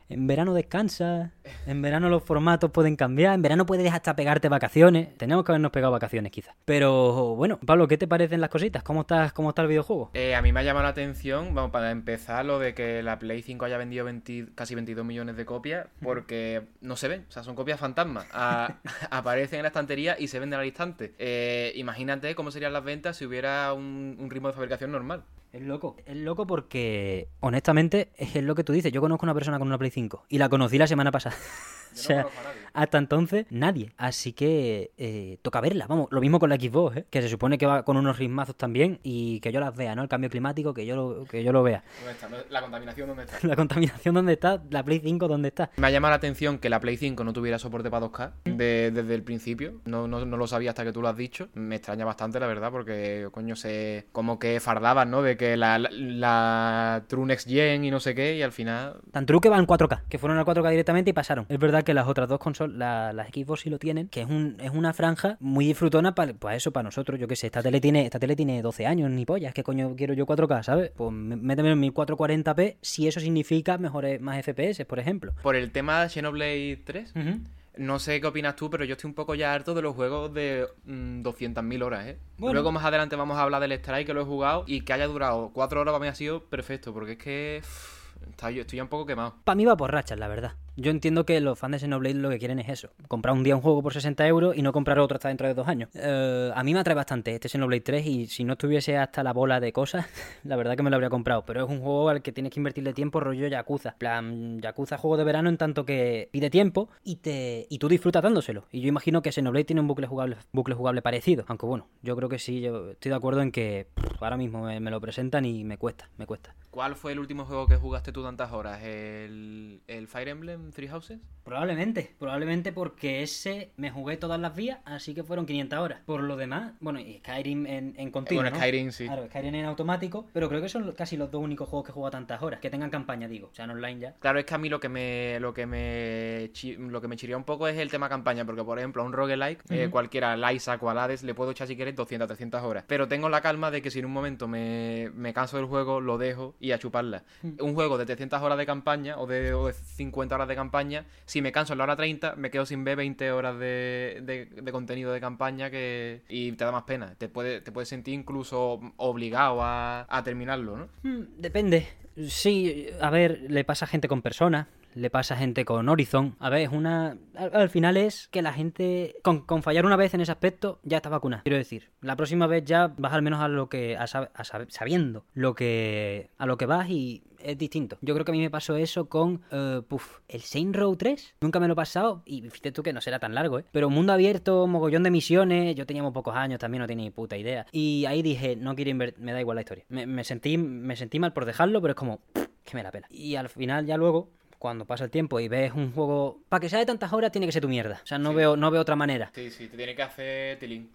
En 0.08 0.26
verano 0.26 0.52
descansa, 0.52 1.32
en 1.66 1.80
verano 1.80 2.10
los 2.10 2.22
formatos 2.22 2.70
pueden 2.70 2.94
cambiar, 2.94 3.34
en 3.34 3.40
verano 3.40 3.64
puedes 3.64 3.90
hasta 3.90 4.14
pegarte 4.14 4.50
vacaciones. 4.50 5.16
Tenemos 5.16 5.44
que 5.44 5.52
habernos 5.52 5.72
pegado 5.72 5.92
vacaciones 5.92 6.30
quizás. 6.30 6.54
Pero 6.66 7.34
bueno, 7.36 7.58
Pablo, 7.64 7.88
¿qué 7.88 7.96
te 7.96 8.06
parecen 8.06 8.42
las 8.42 8.50
cositas? 8.50 8.82
¿Cómo, 8.82 9.00
estás, 9.00 9.32
cómo 9.32 9.48
está 9.48 9.62
el 9.62 9.68
videojuego? 9.68 10.10
Eh, 10.12 10.34
a 10.34 10.42
mí 10.42 10.52
me 10.52 10.60
ha 10.60 10.62
llamado 10.62 10.82
la 10.82 10.90
atención, 10.90 11.54
vamos, 11.54 11.70
para 11.70 11.90
empezar, 11.90 12.44
lo 12.44 12.58
de 12.58 12.74
que 12.74 13.02
la 13.02 13.18
Play 13.18 13.40
5 13.40 13.64
haya 13.64 13.78
vendido 13.78 14.04
20 14.04 14.48
casi 14.54 14.74
22 14.74 15.06
millones 15.06 15.36
de 15.36 15.46
copias, 15.46 15.86
porque 16.02 16.64
no 16.82 16.96
se 16.96 17.08
ven, 17.08 17.24
o 17.28 17.32
sea, 17.32 17.42
son 17.42 17.54
copias 17.54 17.80
fantasmas. 17.80 18.26
Aparecen 19.10 19.60
en 19.60 19.62
la 19.62 19.68
estantería 19.68 20.16
y 20.18 20.28
se 20.28 20.38
venden 20.38 20.60
al 20.60 20.66
instante. 20.66 21.14
Eh, 21.18 21.72
imagínate 21.76 22.34
cómo 22.34 22.50
serían 22.50 22.74
las 22.74 22.84
ventas 22.84 23.16
si 23.16 23.24
hubiera 23.24 23.72
un, 23.72 24.18
un 24.20 24.30
ritmo 24.30 24.48
de 24.48 24.54
fabricación 24.54 24.92
normal. 24.92 25.24
Es 25.54 25.62
loco. 25.62 25.94
Es 26.04 26.16
loco 26.16 26.48
porque, 26.48 27.28
honestamente, 27.38 28.10
es 28.16 28.34
lo 28.42 28.56
que 28.56 28.64
tú 28.64 28.72
dices. 28.72 28.90
Yo 28.90 29.00
conozco 29.00 29.24
una 29.24 29.34
persona 29.34 29.56
con 29.60 29.68
una 29.68 29.78
Play 29.78 29.92
5 29.92 30.26
y 30.28 30.38
la 30.38 30.48
conocí 30.48 30.78
la 30.78 30.88
semana 30.88 31.12
pasada. 31.12 31.36
o 31.92 31.96
Yo 31.96 32.02
sea, 32.02 32.16
no 32.16 32.22
conozco 32.24 32.40
a 32.40 32.52
nadie. 32.52 32.66
hasta 32.72 32.98
entonces, 32.98 33.46
nadie. 33.50 33.92
Así 33.96 34.32
que 34.32 34.90
eh, 34.98 35.38
toca 35.42 35.60
verla. 35.60 35.86
Vamos, 35.86 36.08
lo 36.10 36.20
mismo 36.20 36.40
con 36.40 36.50
la 36.50 36.56
Xbox, 36.56 36.96
¿eh? 36.96 37.06
que 37.08 37.22
se 37.22 37.28
supone 37.28 37.56
que 37.56 37.66
va 37.66 37.84
con 37.84 37.96
unos 37.96 38.18
ritmazos 38.18 38.56
también 38.56 38.98
y 39.04 39.38
que 39.38 39.52
yo 39.52 39.60
las 39.60 39.76
vea, 39.76 39.94
¿no? 39.94 40.02
El 40.02 40.08
cambio 40.08 40.28
climático, 40.28 40.74
que 40.74 40.86
yo 40.86 40.96
lo, 40.96 41.24
que 41.24 41.44
yo 41.44 41.52
lo 41.52 41.62
vea. 41.62 41.84
¿Dónde 41.98 42.10
está? 42.14 42.26
¿Dónde- 42.28 42.46
¿La 42.50 42.60
contaminación 42.60 43.06
dónde 43.06 43.22
está? 43.22 43.38
La 43.46 43.54
contaminación, 43.54 44.14
¿dónde 44.16 44.32
está? 44.32 44.60
La 44.70 44.82
Play 44.82 45.00
5, 45.04 45.28
¿dónde 45.28 45.48
está? 45.50 45.70
Me 45.76 45.86
ha 45.86 45.90
llamado 45.90 46.10
la 46.10 46.16
atención 46.16 46.58
que 46.58 46.68
la 46.68 46.80
Play 46.80 46.96
5 46.96 47.22
no 47.22 47.32
tuviera 47.32 47.60
soporte 47.60 47.90
para 47.90 48.06
2K 48.08 48.32
de- 48.56 48.90
desde 48.92 49.14
el 49.14 49.22
principio. 49.22 49.74
No, 49.84 50.08
no, 50.08 50.26
no 50.26 50.36
lo 50.36 50.48
sabía 50.48 50.70
hasta 50.70 50.82
que 50.82 50.92
tú 50.92 51.00
lo 51.00 51.06
has 51.06 51.16
dicho. 51.16 51.48
Me 51.54 51.76
extraña 51.76 52.04
bastante, 52.04 52.40
la 52.40 52.48
verdad, 52.48 52.72
porque, 52.72 53.28
coño, 53.30 53.54
se. 53.54 54.08
Como 54.10 54.40
que 54.40 54.58
fardaban, 54.58 55.12
¿no? 55.12 55.22
De 55.22 55.36
que 55.36 55.43
la, 55.56 55.78
la, 55.78 55.90
la 55.90 57.04
True 57.08 57.26
Next 57.26 57.48
Gen 57.48 57.84
y 57.84 57.90
no 57.90 58.00
sé 58.00 58.14
qué, 58.14 58.36
y 58.36 58.42
al 58.42 58.52
final. 58.52 58.96
Tan 59.12 59.26
true 59.26 59.40
que 59.40 59.48
van 59.48 59.66
4K, 59.66 60.02
que 60.08 60.18
fueron 60.18 60.38
al 60.38 60.44
4K 60.44 60.70
directamente 60.70 61.10
y 61.10 61.12
pasaron. 61.12 61.46
Es 61.48 61.58
verdad 61.58 61.82
que 61.82 61.94
las 61.94 62.06
otras 62.06 62.28
dos 62.28 62.38
consolas, 62.38 62.76
la- 62.76 63.12
las 63.12 63.28
Xbox 63.28 63.60
sí 63.62 63.70
lo 63.70 63.78
tienen, 63.78 64.08
que 64.08 64.22
es, 64.22 64.26
un, 64.28 64.56
es 64.60 64.70
una 64.70 64.92
franja 64.92 65.36
muy 65.40 65.66
disfrutona 65.66 66.14
para 66.14 66.32
pues 66.34 66.56
eso, 66.56 66.72
para 66.72 66.84
nosotros. 66.84 67.18
Yo 67.20 67.28
qué 67.28 67.36
sé, 67.36 67.46
esta 67.46 67.62
tele 67.62 67.80
tiene 67.80 68.04
esta 68.04 68.18
tele 68.18 68.36
tiene 68.36 68.62
12 68.62 68.86
años, 68.86 69.10
ni 69.10 69.24
pollas, 69.26 69.54
¿qué 69.54 69.62
coño 69.62 69.94
quiero 69.96 70.14
yo 70.14 70.26
4K, 70.26 70.62
¿sabes? 70.62 70.90
Pues 70.96 71.12
méteme 71.12 71.70
en 71.72 71.80
1440p 71.82 72.76
si 72.80 73.08
eso 73.08 73.20
significa 73.20 73.78
mejores, 73.78 74.20
más 74.20 74.38
FPS, 74.44 74.84
por 74.86 74.98
ejemplo. 74.98 75.32
Por 75.42 75.56
el 75.56 75.70
tema 75.70 76.02
de 76.02 76.08
Xenoblade 76.08 76.80
3, 76.84 77.12
Ujú. 77.16 77.40
No 77.76 77.98
sé 77.98 78.20
qué 78.20 78.26
opinas 78.26 78.56
tú, 78.56 78.70
pero 78.70 78.84
yo 78.84 78.92
estoy 78.94 79.08
un 79.08 79.14
poco 79.14 79.34
ya 79.34 79.52
harto 79.52 79.74
de 79.74 79.82
los 79.82 79.94
juegos 79.94 80.32
de 80.32 80.66
mm, 80.84 81.22
200.000 81.22 81.82
horas, 81.82 82.06
¿eh? 82.06 82.18
Bueno. 82.38 82.54
Luego 82.54 82.72
más 82.72 82.84
adelante 82.84 83.16
vamos 83.16 83.36
a 83.36 83.42
hablar 83.42 83.60
del 83.60 83.72
Strike, 83.72 84.06
que 84.06 84.14
lo 84.14 84.22
he 84.22 84.24
jugado, 84.24 84.64
y 84.66 84.82
que 84.82 84.92
haya 84.92 85.06
durado 85.06 85.50
4 85.52 85.80
horas 85.80 85.92
para 85.92 86.02
mí 86.02 86.08
ha 86.08 86.14
sido 86.14 86.44
perfecto, 86.44 86.92
porque 86.92 87.12
es 87.12 87.18
que. 87.18 87.60
uff, 87.62 88.16
está- 88.30 88.50
yo 88.50 88.62
estoy 88.62 88.76
ya 88.78 88.82
un 88.84 88.88
poco 88.88 89.06
quemado. 89.06 89.34
Para 89.44 89.56
mí 89.56 89.64
va 89.64 89.76
por 89.76 89.90
rachas, 89.92 90.18
la 90.18 90.28
verdad. 90.28 90.52
Yo 90.76 90.90
entiendo 90.90 91.24
que 91.24 91.40
los 91.40 91.56
fans 91.56 91.72
de 91.72 91.78
Xenoblade 91.78 92.14
lo 92.16 92.30
que 92.30 92.38
quieren 92.40 92.58
es 92.58 92.68
eso. 92.68 92.90
Comprar 93.06 93.34
un 93.34 93.44
día 93.44 93.54
un 93.54 93.62
juego 93.62 93.80
por 93.80 93.92
60 93.92 94.26
euros 94.26 94.56
y 94.56 94.62
no 94.62 94.72
comprar 94.72 94.98
otro 94.98 95.14
hasta 95.14 95.28
dentro 95.28 95.46
de 95.46 95.54
dos 95.54 95.68
años. 95.68 95.88
Eh, 95.94 96.50
a 96.52 96.64
mí 96.64 96.74
me 96.74 96.80
atrae 96.80 96.96
bastante 96.96 97.32
este 97.32 97.48
Xenoblade 97.48 97.80
3 97.80 98.06
y 98.06 98.26
si 98.26 98.42
no 98.42 98.54
estuviese 98.54 98.98
hasta 98.98 99.22
la 99.22 99.32
bola 99.32 99.60
de 99.60 99.72
cosas, 99.72 100.06
la 100.42 100.56
verdad 100.56 100.76
que 100.76 100.82
me 100.82 100.90
lo 100.90 100.96
habría 100.96 101.10
comprado. 101.10 101.44
Pero 101.46 101.64
es 101.64 101.70
un 101.70 101.80
juego 101.80 102.08
al 102.08 102.22
que 102.22 102.32
tienes 102.32 102.52
que 102.52 102.58
invertirle 102.58 102.92
tiempo 102.92 103.20
rollo 103.20 103.46
Yakuza. 103.46 103.94
Plan, 103.98 104.60
Yakuza 104.60 104.98
juego 104.98 105.16
de 105.16 105.22
verano 105.22 105.48
en 105.48 105.58
tanto 105.58 105.84
que 105.84 106.28
pide 106.32 106.50
tiempo 106.50 106.88
y 107.04 107.16
te 107.16 107.66
y 107.70 107.78
tú 107.78 107.88
disfrutas 107.88 108.24
dándoselo. 108.24 108.64
Y 108.72 108.80
yo 108.80 108.88
imagino 108.88 109.22
que 109.22 109.30
Xenoblade 109.30 109.64
tiene 109.64 109.80
un 109.80 109.86
bucle 109.86 110.08
jugable, 110.08 110.38
bucle 110.52 110.74
jugable 110.74 111.02
parecido. 111.02 111.44
Aunque 111.46 111.66
bueno, 111.66 111.86
yo 112.02 112.16
creo 112.16 112.28
que 112.28 112.40
sí, 112.40 112.60
yo 112.60 112.90
estoy 112.90 113.10
de 113.10 113.16
acuerdo 113.16 113.42
en 113.42 113.52
que 113.52 113.86
ahora 114.20 114.36
mismo 114.36 114.64
me, 114.64 114.90
lo 114.90 115.00
presentan 115.00 115.44
y 115.44 115.62
me 115.62 115.78
cuesta, 115.78 116.10
me 116.16 116.26
cuesta. 116.26 116.56
¿Cuál 116.70 116.96
fue 116.96 117.12
el 117.12 117.20
último 117.20 117.44
juego 117.44 117.68
que 117.68 117.76
jugaste 117.76 118.10
tú 118.10 118.24
tantas 118.24 118.50
horas? 118.50 118.82
¿El, 118.82 119.80
el 119.86 120.08
Fire 120.08 120.28
Emblem 120.28 120.63
Three 120.70 120.88
Houses? 120.88 121.18
Probablemente, 121.44 122.14
probablemente 122.18 122.72
porque 122.72 123.22
ese 123.22 123.70
me 123.76 123.90
jugué 123.90 124.16
todas 124.16 124.40
las 124.40 124.56
vías, 124.56 124.78
así 124.86 125.12
que 125.14 125.22
fueron 125.22 125.44
500 125.44 125.78
horas. 125.78 126.00
Por 126.06 126.22
lo 126.22 126.36
demás, 126.36 126.72
bueno, 126.80 126.98
y 127.00 127.18
Skyrim 127.18 127.66
en, 127.66 127.94
en 127.98 128.10
continuo. 128.10 128.42
bueno, 128.42 128.56
¿no? 128.56 128.62
Skyrim 128.62 128.90
sí. 128.92 129.04
Claro, 129.04 129.26
Skyrim 129.26 129.54
en 129.56 129.66
automático, 129.66 130.26
pero 130.32 130.48
creo 130.48 130.62
que 130.62 130.70
son 130.70 130.90
casi 130.92 131.18
los 131.18 131.30
dos 131.30 131.42
únicos 131.42 131.68
juegos 131.68 131.84
que 131.84 131.90
he 131.90 131.94
jugado 131.94 132.12
tantas 132.12 132.40
horas, 132.42 132.60
que 132.60 132.70
tengan 132.70 132.88
campaña, 132.88 133.28
digo, 133.28 133.48
o 133.52 133.54
sea, 133.54 133.66
en 133.66 133.72
online 133.72 134.00
ya. 134.00 134.14
Claro, 134.20 134.38
es 134.38 134.46
que 134.46 134.54
a 134.54 134.58
mí 134.58 134.70
lo 134.70 134.80
que 134.80 134.88
me 134.88 135.38
lo 135.38 135.52
que 135.52 135.66
me 135.66 136.48
chi- 136.54 136.76
lo 136.78 137.00
que 137.02 137.08
me 137.08 137.16
chiría 137.16 137.36
un 137.36 137.44
poco 137.44 137.68
es 137.68 137.76
el 137.76 137.90
tema 137.90 138.08
campaña, 138.08 138.46
porque 138.46 138.64
por 138.64 138.78
ejemplo 138.78 139.02
a 139.02 139.04
un 139.04 139.12
roguelike, 139.12 139.62
eh, 139.68 139.82
Ujú. 139.84 139.90
cualquiera, 139.92 140.32
al 140.32 140.54
Isaac 140.56 140.82
o 140.82 140.88
al 140.88 140.98
Hades, 140.98 141.22
le 141.24 141.34
puedo 141.34 141.50
echar 141.50 141.66
si 141.66 141.76
quieres 141.76 141.94
200, 141.94 142.26
300 142.26 142.62
horas. 142.62 142.84
Pero 142.86 143.06
tengo 143.06 143.28
la 143.28 143.42
calma 143.42 143.70
de 143.70 143.82
que 143.82 143.90
si 143.90 143.98
en 143.98 144.06
un 144.06 144.12
momento 144.12 144.48
me, 144.48 145.10
me 145.14 145.34
canso 145.34 145.58
del 145.58 145.66
juego, 145.66 146.00
lo 146.00 146.16
dejo 146.16 146.54
y 146.58 146.72
a 146.72 146.78
chuparla. 146.78 147.24
Un 147.42 147.74
juego 147.74 147.98
de 147.98 148.06
300 148.06 148.40
horas 148.40 148.56
de 148.56 148.64
campaña 148.64 149.18
o 149.18 149.26
de, 149.26 149.52
o 149.52 149.66
de 149.66 149.74
50 149.74 150.34
horas 150.34 150.48
de 150.48 150.53
campaña, 150.56 151.04
si 151.26 151.42
me 151.42 151.52
canso 151.52 151.72
en 151.74 151.78
la 151.78 151.84
hora 151.84 151.96
30, 151.96 152.34
me 152.36 152.50
quedo 152.50 152.66
sin 152.66 152.84
ver 152.84 152.96
20 152.96 153.30
horas 153.32 153.58
de, 153.58 154.20
de- 154.22 154.72
contenido 154.72 155.12
de 155.12 155.20
campaña 155.20 155.70
que 155.70 156.22
y 156.28 156.52
te 156.52 156.64
da 156.64 156.72
más 156.72 156.82
pena. 156.84 157.14
Te 157.16 157.28
puede, 157.28 157.60
te 157.60 157.72
puedes 157.72 157.88
sentir 157.88 158.14
incluso 158.14 158.80
obligado 158.96 159.62
a, 159.62 160.06
a 160.08 160.22
terminarlo, 160.24 160.76
¿no? 160.76 160.88
Hmm, 161.02 161.24
depende. 161.38 161.86
Sí, 162.28 162.86
a 163.00 163.10
ver, 163.10 163.46
le 163.48 163.64
pasa 163.64 163.84
a 163.86 163.88
gente 163.88 164.06
con 164.08 164.22
personas, 164.22 164.66
le 164.94 165.10
pasa 165.10 165.34
a 165.34 165.36
gente 165.36 165.64
con 165.64 165.88
Horizon. 165.88 166.36
A 166.38 166.50
ver, 166.50 166.62
es 166.62 166.68
una. 166.70 167.16
Al, 167.36 167.50
al 167.54 167.68
final 167.70 167.96
es 167.96 168.28
que 168.28 168.42
la 168.42 168.52
gente. 168.52 169.16
Con, 169.22 169.40
con 169.40 169.62
fallar 169.62 169.86
una 169.86 169.96
vez 169.96 170.14
en 170.14 170.20
ese 170.20 170.32
aspecto, 170.32 170.80
ya 170.82 170.98
está 170.98 171.08
vacunada. 171.08 171.42
Quiero 171.42 171.56
decir, 171.58 171.90
la 172.00 172.16
próxima 172.16 172.46
vez 172.46 172.64
ya 172.64 172.92
vas 172.98 173.12
al 173.12 173.22
menos 173.22 173.40
a 173.40 173.48
lo 173.48 173.68
que. 173.68 173.96
A, 173.96 174.04
sab- 174.04 174.30
a 174.34 174.42
sab- 174.44 174.68
sabiendo 174.70 175.24
lo 175.34 175.54
que. 175.54 176.30
A 176.38 176.46
lo 176.46 176.56
que 176.56 176.66
vas 176.66 176.88
y 176.88 177.22
es 177.38 177.58
distinto. 177.58 177.98
Yo 178.00 178.14
creo 178.14 178.24
que 178.24 178.30
a 178.30 178.34
mí 178.34 178.40
me 178.40 178.50
pasó 178.50 178.76
eso 178.76 179.08
con. 179.08 179.42
eh, 179.50 179.82
puf, 179.86 180.20
el 180.28 180.40
Saint 180.42 180.74
Row 180.74 180.96
3. 180.96 181.34
Nunca 181.40 181.60
me 181.60 181.66
lo 181.66 181.72
he 181.72 181.76
pasado. 181.76 182.22
Y 182.24 182.42
fíjate 182.42 182.72
tú 182.72 182.82
que 182.82 182.92
no 182.92 183.00
será 183.00 183.18
tan 183.18 183.34
largo, 183.34 183.58
¿eh? 183.58 183.64
Pero 183.72 183.90
mundo 183.90 184.12
abierto, 184.12 184.66
mogollón 184.66 185.02
de 185.02 185.10
misiones. 185.10 185.74
Yo 185.74 185.86
teníamos 185.86 186.12
pocos 186.12 186.34
años, 186.36 186.58
también 186.58 186.80
no 186.82 186.86
tenía 186.86 187.04
ni 187.04 187.10
puta 187.10 187.36
idea. 187.36 187.66
Y 187.72 188.04
ahí 188.06 188.22
dije, 188.22 188.56
no 188.56 188.74
quiero 188.74 188.90
invertir. 188.90 189.22
Me 189.22 189.32
da 189.32 189.40
igual 189.40 189.56
la 189.56 189.62
historia. 189.62 189.84
Me, 189.88 190.06
me 190.06 190.24
sentí, 190.24 190.56
me 190.56 190.96
sentí 190.96 191.18
mal 191.18 191.32
por 191.32 191.44
dejarlo, 191.44 191.80
pero 191.80 191.92
es 191.92 191.96
como. 191.96 192.20
que 192.64 192.76
me 192.76 192.82
la 192.82 192.90
pela. 192.90 193.06
Y 193.10 193.34
al 193.36 193.48
final, 193.50 193.84
ya 193.86 193.96
luego. 193.98 194.30
Cuando 194.64 194.86
pasa 194.86 195.04
el 195.04 195.10
tiempo 195.10 195.38
y 195.40 195.48
ves 195.48 195.72
un 195.74 195.92
juego. 195.92 196.40
Para 196.48 196.58
que 196.58 196.70
sea 196.70 196.78
de 196.78 196.86
tantas 196.86 197.12
horas, 197.12 197.30
tiene 197.30 197.44
que 197.44 197.52
ser 197.52 197.60
tu 197.60 197.68
mierda. 197.68 198.00
O 198.02 198.06
sea, 198.06 198.16
no, 198.16 198.30
Sí. 198.30 198.36
veo, 198.36 198.56
no 198.56 198.70
veo 198.70 198.80
otra 198.80 198.96
manera 198.96 199.30
Sí, 199.34 199.50
sí, 199.50 199.68
te 199.68 199.76
tiene 199.76 199.94
que 199.94 200.02
hacer 200.02 200.58
tilín. 200.58 200.88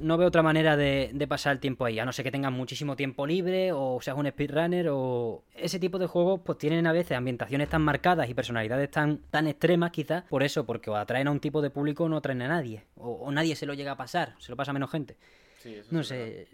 no 0.00 0.16
veo 0.16 0.28
otra 0.28 0.42
manera 0.42 0.74
de, 0.78 1.10
de 1.12 1.26
pasar 1.28 1.52
el 1.52 1.58
tiempo 1.60 1.84
ahí, 1.84 1.98
a 1.98 2.06
no 2.06 2.12
ser 2.12 2.22
que 2.24 2.30
tengas 2.30 2.50
muchísimo 2.50 2.96
tiempo 2.96 3.26
libre 3.26 3.72
o 3.72 3.98
seas 4.00 4.16
un 4.16 4.26
speedrunner 4.26 4.88
o 4.90 5.44
ese 5.54 5.78
tipo 5.78 5.98
de 5.98 6.06
juegos 6.06 6.40
pues 6.46 6.56
tienen 6.56 6.86
a 6.86 6.92
veces 6.92 7.14
ambientaciones 7.14 7.68
tan 7.68 7.82
marcadas 7.82 8.26
y 8.30 8.32
personalidades 8.32 8.90
tan, 8.90 9.18
tan 9.30 9.46
extremas 9.48 9.90
quizás 9.90 10.24
por 10.24 10.42
eso, 10.42 10.64
porque 10.64 10.88
o 10.88 10.96
atraen 10.96 11.28
a 11.28 11.30
un 11.30 11.40
tipo 11.40 11.60
de 11.60 11.68
público 11.68 12.04
o 12.04 12.08
no 12.08 12.16
atraen 12.16 12.40
a 12.40 12.48
nadie 12.48 12.84
o, 12.96 13.10
o 13.10 13.30
nadie 13.32 13.54
se 13.54 13.66
lo 13.66 13.74
llega 13.74 13.92
a 13.92 13.96
pasar, 13.98 14.34
se 14.38 14.50
lo 14.50 14.56
pasa 14.56 14.70
a 14.70 14.74
menos 14.74 14.90
gente. 14.90 15.18
Sí, 15.58 15.74
eso 15.74 15.88
No 15.90 15.98
verdad. 15.98 16.08
sé, 16.08 16.48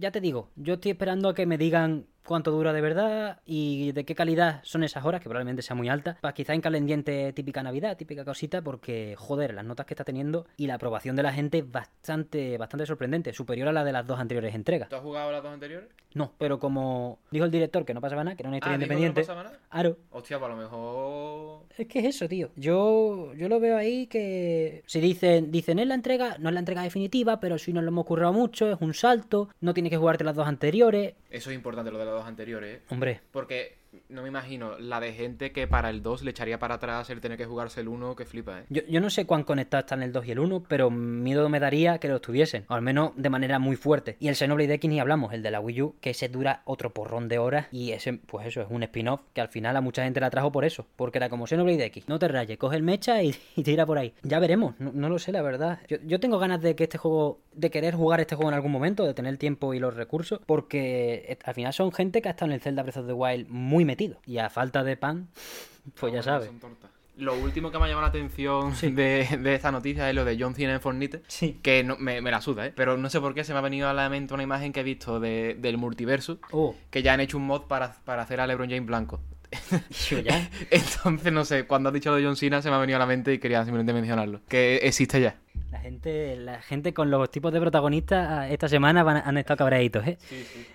ya 0.00 0.10
te 0.10 0.20
digo, 0.20 0.50
yo 0.56 0.74
estoy 0.74 0.90
esperando 0.90 1.28
a 1.28 1.34
que 1.36 1.46
me 1.46 1.56
digan 1.58 2.06
cuánto 2.28 2.50
dura 2.52 2.72
de 2.72 2.80
verdad 2.80 3.40
y 3.46 3.90
de 3.92 4.04
qué 4.04 4.14
calidad 4.14 4.60
son 4.62 4.84
esas 4.84 5.04
horas, 5.04 5.20
que 5.20 5.28
probablemente 5.28 5.62
sea 5.62 5.74
muy 5.74 5.88
alta, 5.88 6.16
para 6.20 6.34
quizá 6.34 6.54
en 6.54 6.60
calendiente 6.60 7.32
típica 7.32 7.62
Navidad, 7.62 7.96
típica 7.96 8.24
cosita, 8.24 8.62
porque 8.62 9.14
joder, 9.16 9.54
las 9.54 9.64
notas 9.64 9.86
que 9.86 9.94
está 9.94 10.04
teniendo 10.04 10.46
y 10.56 10.66
la 10.66 10.74
aprobación 10.74 11.16
de 11.16 11.22
la 11.24 11.32
gente 11.32 11.58
es 11.58 11.70
bastante, 11.70 12.56
bastante 12.58 12.86
sorprendente, 12.86 13.32
superior 13.32 13.68
a 13.68 13.72
la 13.72 13.82
de 13.84 13.92
las 13.92 14.06
dos 14.06 14.20
anteriores 14.20 14.54
entregas. 14.54 14.88
¿Tú 14.88 14.96
has 14.96 15.02
jugado 15.02 15.32
las 15.32 15.42
dos 15.42 15.52
anteriores? 15.52 15.88
No, 16.14 16.32
pero 16.38 16.58
como 16.58 17.18
dijo 17.30 17.44
el 17.44 17.50
director 17.50 17.84
que 17.84 17.92
no 17.94 18.00
pasaba 18.00 18.24
nada, 18.24 18.36
que 18.36 18.42
era 18.42 18.48
una 18.48 18.56
historia 18.58 18.76
Ah, 18.76 18.78
dijo 18.78 18.88
que 18.88 18.94
no 18.94 19.00
independiente. 19.00 19.20
pasaba 19.22 19.44
nada. 19.44 19.58
Aro, 19.70 19.96
Hostia, 20.10 20.38
pues 20.38 20.50
a 20.50 20.54
lo 20.54 20.60
mejor. 20.60 21.66
es 21.76 21.86
que 21.86 21.98
es 22.00 22.04
eso, 22.06 22.28
tío. 22.28 22.50
Yo, 22.56 23.34
yo 23.34 23.48
lo 23.48 23.60
veo 23.60 23.76
ahí 23.76 24.06
que 24.06 24.82
si 24.86 25.00
dicen, 25.00 25.50
dicen 25.50 25.78
es 25.78 25.86
la 25.86 25.94
entrega, 25.94 26.36
no 26.38 26.48
es 26.48 26.54
la 26.54 26.60
entrega 26.60 26.82
definitiva, 26.82 27.40
pero 27.40 27.58
si 27.58 27.72
nos 27.72 27.82
lo 27.84 27.88
hemos 27.90 28.06
currado 28.06 28.32
mucho, 28.32 28.70
es 28.72 28.78
un 28.80 28.94
salto, 28.94 29.48
no 29.60 29.74
tienes 29.74 29.90
que 29.90 29.96
jugarte 29.98 30.24
las 30.24 30.34
dos 30.34 30.46
anteriores. 30.46 31.14
Eso 31.30 31.50
es 31.50 31.56
importante, 31.56 31.90
lo 31.90 31.98
de 31.98 32.06
las 32.06 32.14
dos 32.18 32.26
anteriores, 32.28 32.78
¿eh? 32.78 32.82
Hombre, 32.90 33.20
Porque 33.32 33.77
no 34.08 34.22
me 34.22 34.28
imagino 34.28 34.78
la 34.78 35.00
de 35.00 35.12
gente 35.12 35.52
que 35.52 35.66
para 35.66 35.90
el 35.90 36.02
2 36.02 36.22
le 36.22 36.30
echaría 36.30 36.58
para 36.58 36.76
atrás 36.76 37.10
el 37.10 37.20
tener 37.20 37.38
que 37.38 37.46
jugarse 37.46 37.80
el 37.80 37.88
1 37.88 38.16
que 38.16 38.24
flipa, 38.24 38.60
¿eh? 38.60 38.64
Yo, 38.68 38.82
yo 38.88 39.00
no 39.00 39.10
sé 39.10 39.26
cuán 39.26 39.44
conectados 39.44 39.84
están 39.84 40.02
el 40.02 40.12
2 40.12 40.26
y 40.26 40.32
el 40.32 40.38
1, 40.38 40.64
pero 40.68 40.90
miedo 40.90 41.48
me 41.48 41.60
daría 41.60 41.98
que 41.98 42.08
lo 42.08 42.16
estuviesen, 42.16 42.64
o 42.68 42.74
al 42.74 42.82
menos 42.82 43.12
de 43.16 43.30
manera 43.30 43.58
muy 43.58 43.76
fuerte. 43.76 44.16
Y 44.20 44.28
el 44.28 44.36
Xenoblade 44.36 44.74
X 44.74 44.90
ni 44.90 45.00
hablamos, 45.00 45.32
el 45.32 45.42
de 45.42 45.50
la 45.50 45.60
Wii 45.60 45.82
U, 45.82 45.94
que 46.00 46.10
ese 46.10 46.28
dura 46.28 46.62
otro 46.64 46.92
porrón 46.92 47.28
de 47.28 47.38
horas 47.38 47.66
y 47.72 47.92
ese, 47.92 48.14
pues 48.14 48.46
eso, 48.46 48.62
es 48.62 48.68
un 48.70 48.82
spin-off 48.82 49.22
que 49.32 49.40
al 49.40 49.48
final 49.48 49.76
a 49.76 49.80
mucha 49.80 50.04
gente 50.04 50.20
la 50.20 50.30
trajo 50.30 50.52
por 50.52 50.64
eso, 50.64 50.86
porque 50.96 51.18
era 51.18 51.28
como 51.28 51.46
Xenoblade 51.46 51.84
X, 51.86 52.08
no 52.08 52.18
te 52.18 52.28
rayes, 52.28 52.58
coge 52.58 52.76
el 52.76 52.82
mecha 52.82 53.22
y, 53.22 53.34
y 53.56 53.62
tira 53.62 53.86
por 53.86 53.98
ahí. 53.98 54.14
Ya 54.22 54.38
veremos, 54.38 54.74
no, 54.78 54.92
no 54.92 55.08
lo 55.08 55.18
sé 55.18 55.32
la 55.32 55.42
verdad. 55.42 55.80
Yo, 55.88 55.98
yo 56.04 56.20
tengo 56.20 56.38
ganas 56.38 56.60
de 56.60 56.76
que 56.76 56.84
este 56.84 56.98
juego, 56.98 57.40
de 57.52 57.70
querer 57.70 57.94
jugar 57.94 58.20
este 58.20 58.36
juego 58.36 58.50
en 58.50 58.54
algún 58.54 58.72
momento, 58.72 59.04
de 59.04 59.14
tener 59.14 59.30
el 59.30 59.38
tiempo 59.38 59.74
y 59.74 59.78
los 59.78 59.94
recursos, 59.94 60.40
porque 60.46 61.24
eh, 61.28 61.38
al 61.44 61.54
final 61.54 61.72
son 61.72 61.92
gente 61.92 62.22
que 62.22 62.28
ha 62.28 62.32
estado 62.32 62.50
en 62.50 62.54
el 62.54 62.60
Zelda 62.60 62.82
Breath 62.82 62.98
of 62.98 63.06
the 63.06 63.12
Wild 63.12 63.48
muy 63.48 63.84
metido. 63.88 64.18
Y 64.26 64.38
a 64.38 64.48
falta 64.50 64.84
de 64.84 64.96
pan, 64.96 65.26
pues 66.00 66.12
ya 66.14 66.22
sabes. 66.22 66.46
son 66.48 66.60
tortas. 66.60 66.90
Lo 67.16 67.34
último 67.34 67.72
que 67.72 67.78
me 67.78 67.86
ha 67.86 67.88
llamado 67.88 68.02
la 68.02 68.10
atención 68.10 68.72
de, 68.80 69.26
de 69.42 69.54
esta 69.56 69.72
noticia 69.72 70.08
es 70.08 70.14
lo 70.14 70.24
de 70.24 70.36
John 70.38 70.54
Cena 70.54 70.74
en 70.74 70.80
Fortnite. 70.80 71.22
Sí. 71.26 71.58
Que 71.62 71.82
no- 71.82 71.96
me, 71.96 72.20
me 72.20 72.30
la 72.30 72.40
suda, 72.40 72.66
¿eh? 72.66 72.72
Pero 72.76 72.96
no 72.96 73.10
sé 73.10 73.20
por 73.20 73.34
qué 73.34 73.42
se 73.42 73.52
me 73.52 73.58
ha 73.58 73.62
venido 73.62 73.88
a 73.88 73.92
la 73.92 74.08
mente 74.08 74.34
una 74.34 74.44
imagen 74.44 74.72
que 74.72 74.80
he 74.80 74.84
visto 74.84 75.18
de- 75.18 75.56
del 75.58 75.78
multiverso. 75.78 76.38
Oh, 76.52 76.76
Que 76.90 77.02
ya 77.02 77.14
han 77.14 77.20
hecho 77.20 77.36
un 77.36 77.44
mod 77.46 77.62
para, 77.62 77.96
para 78.04 78.22
hacer 78.22 78.40
a 78.40 78.46
LeBron 78.46 78.68
James 78.70 78.86
blanco. 78.86 79.20
ya. 80.24 80.48
Entonces, 80.70 81.32
no 81.32 81.44
sé, 81.44 81.64
cuando 81.66 81.88
has 81.88 81.92
dicho 81.94 82.10
lo 82.10 82.16
de 82.18 82.24
John 82.24 82.36
Cena 82.36 82.62
se 82.62 82.70
me 82.70 82.76
ha 82.76 82.78
venido 82.78 82.94
a 82.96 83.00
la 83.00 83.06
mente 83.06 83.32
y 83.34 83.38
quería 83.38 83.64
simplemente 83.64 83.92
mencionarlo. 83.92 84.40
Que 84.46 84.76
existe 84.76 85.20
ya. 85.20 85.34
La 85.78 85.82
gente, 85.82 86.36
la 86.36 86.60
gente 86.60 86.92
con 86.92 87.08
los 87.08 87.30
tipos 87.30 87.52
de 87.52 87.60
protagonistas 87.60 88.26
ah, 88.28 88.48
esta 88.48 88.68
semana 88.68 89.04
van, 89.04 89.22
han 89.24 89.38
estado 89.38 89.58
cabreaditos, 89.58 90.04
¿eh? 90.08 90.18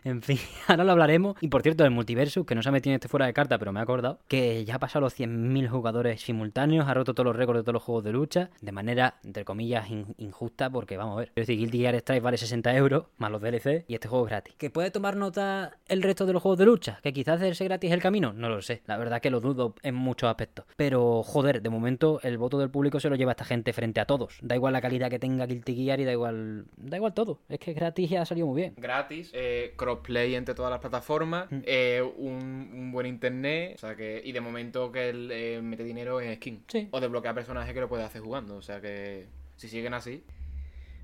En 0.05 0.21
fin, 0.21 0.37
ahora 0.67 0.85
lo 0.85 0.93
hablaremos. 0.93 1.35
Y 1.41 1.49
por 1.49 1.61
cierto, 1.61 1.83
el 1.83 1.91
multiverso, 1.91 2.45
que 2.45 2.55
no 2.55 2.63
se 2.63 2.69
ha 2.69 2.71
metido 2.71 2.95
este 2.95 3.09
fuera 3.09 3.25
de 3.25 3.33
carta, 3.33 3.57
pero 3.59 3.73
me 3.73 3.79
he 3.81 3.83
acordado, 3.83 4.19
que 4.29 4.63
ya 4.63 4.75
ha 4.75 4.79
pasado 4.79 5.01
los 5.01 5.19
100.000 5.19 5.67
jugadores 5.67 6.21
simultáneos, 6.21 6.87
ha 6.87 6.93
roto 6.93 7.13
todos 7.13 7.25
los 7.25 7.35
récords 7.35 7.59
de 7.59 7.63
todos 7.63 7.73
los 7.73 7.83
juegos 7.83 8.05
de 8.05 8.13
lucha, 8.13 8.49
de 8.61 8.71
manera, 8.71 9.15
entre 9.25 9.43
comillas, 9.43 9.89
in- 9.89 10.15
injusta, 10.17 10.69
porque 10.69 10.95
vamos 10.95 11.17
a 11.17 11.19
ver. 11.19 11.27
Es 11.35 11.47
decir, 11.47 11.57
Guilty 11.59 11.79
Gear 11.79 11.95
Strive 11.99 12.21
vale 12.21 12.37
60 12.37 12.73
euros, 12.77 13.05
más 13.17 13.29
los 13.29 13.41
DLC, 13.41 13.83
y 13.89 13.95
este 13.95 14.07
juego 14.07 14.25
es 14.25 14.29
gratis. 14.31 14.55
¿Que 14.57 14.69
puede 14.69 14.89
tomar 14.89 15.17
nota 15.17 15.77
el 15.89 16.01
resto 16.01 16.25
de 16.25 16.31
los 16.33 16.41
juegos 16.41 16.59
de 16.59 16.65
lucha? 16.65 16.99
¿Que 17.03 17.11
quizás 17.11 17.41
hacerse 17.41 17.65
gratis 17.65 17.91
el 17.91 18.01
camino? 18.01 18.31
No 18.31 18.47
lo 18.47 18.61
sé. 18.61 18.81
La 18.87 18.95
verdad 18.97 19.19
que 19.21 19.29
lo 19.29 19.41
dudo 19.41 19.75
en 19.83 19.95
muchos 19.95 20.29
aspectos. 20.29 20.65
Pero, 20.77 21.23
joder, 21.23 21.61
de 21.61 21.69
momento 21.69 22.19
el 22.23 22.37
voto 22.37 22.57
del 22.57 22.69
público 22.69 23.01
se 23.01 23.09
lo 23.09 23.17
lleva 23.17 23.31
esta 23.31 23.43
gente 23.43 23.73
frente 23.73 23.99
a 23.99 24.05
todos. 24.05 24.37
Da 24.41 24.55
igual 24.55 24.71
la 24.71 24.79
calidad 24.81 24.92
que 25.09 25.19
tenga 25.19 25.45
Guilty 25.45 25.75
Gear 25.75 25.99
y 25.99 26.03
da 26.05 26.11
igual, 26.11 26.65
da 26.77 26.97
igual 26.97 27.13
todo. 27.13 27.39
Es 27.49 27.59
que 27.59 27.73
gratis 27.73 28.11
y 28.11 28.15
ha 28.15 28.25
salido 28.25 28.47
muy 28.47 28.61
bien. 28.61 28.73
Gratis, 28.77 29.31
eh, 29.33 29.73
crossplay 29.75 30.35
entre 30.35 30.55
todas 30.55 30.71
las 30.71 30.79
plataformas, 30.79 31.51
Mm. 31.51 31.59
eh, 31.65 32.01
un, 32.17 32.69
un 32.73 32.91
buen 32.91 33.05
internet, 33.07 33.75
o 33.75 33.77
sea 33.79 33.95
que, 33.95 34.21
y 34.23 34.31
de 34.31 34.41
momento 34.41 34.91
que 34.91 35.09
él 35.09 35.29
eh, 35.31 35.59
mete 35.63 35.83
dinero 35.83 36.21
en 36.21 36.35
skin. 36.35 36.63
Sí. 36.67 36.87
O 36.91 36.99
desbloquea 36.99 37.33
personajes 37.33 37.73
que 37.73 37.79
lo 37.81 37.89
puede 37.89 38.03
hacer 38.03 38.21
jugando, 38.21 38.55
o 38.55 38.61
sea 38.61 38.79
que 38.81 39.25
si 39.55 39.67
siguen 39.67 39.93
así. 39.93 40.23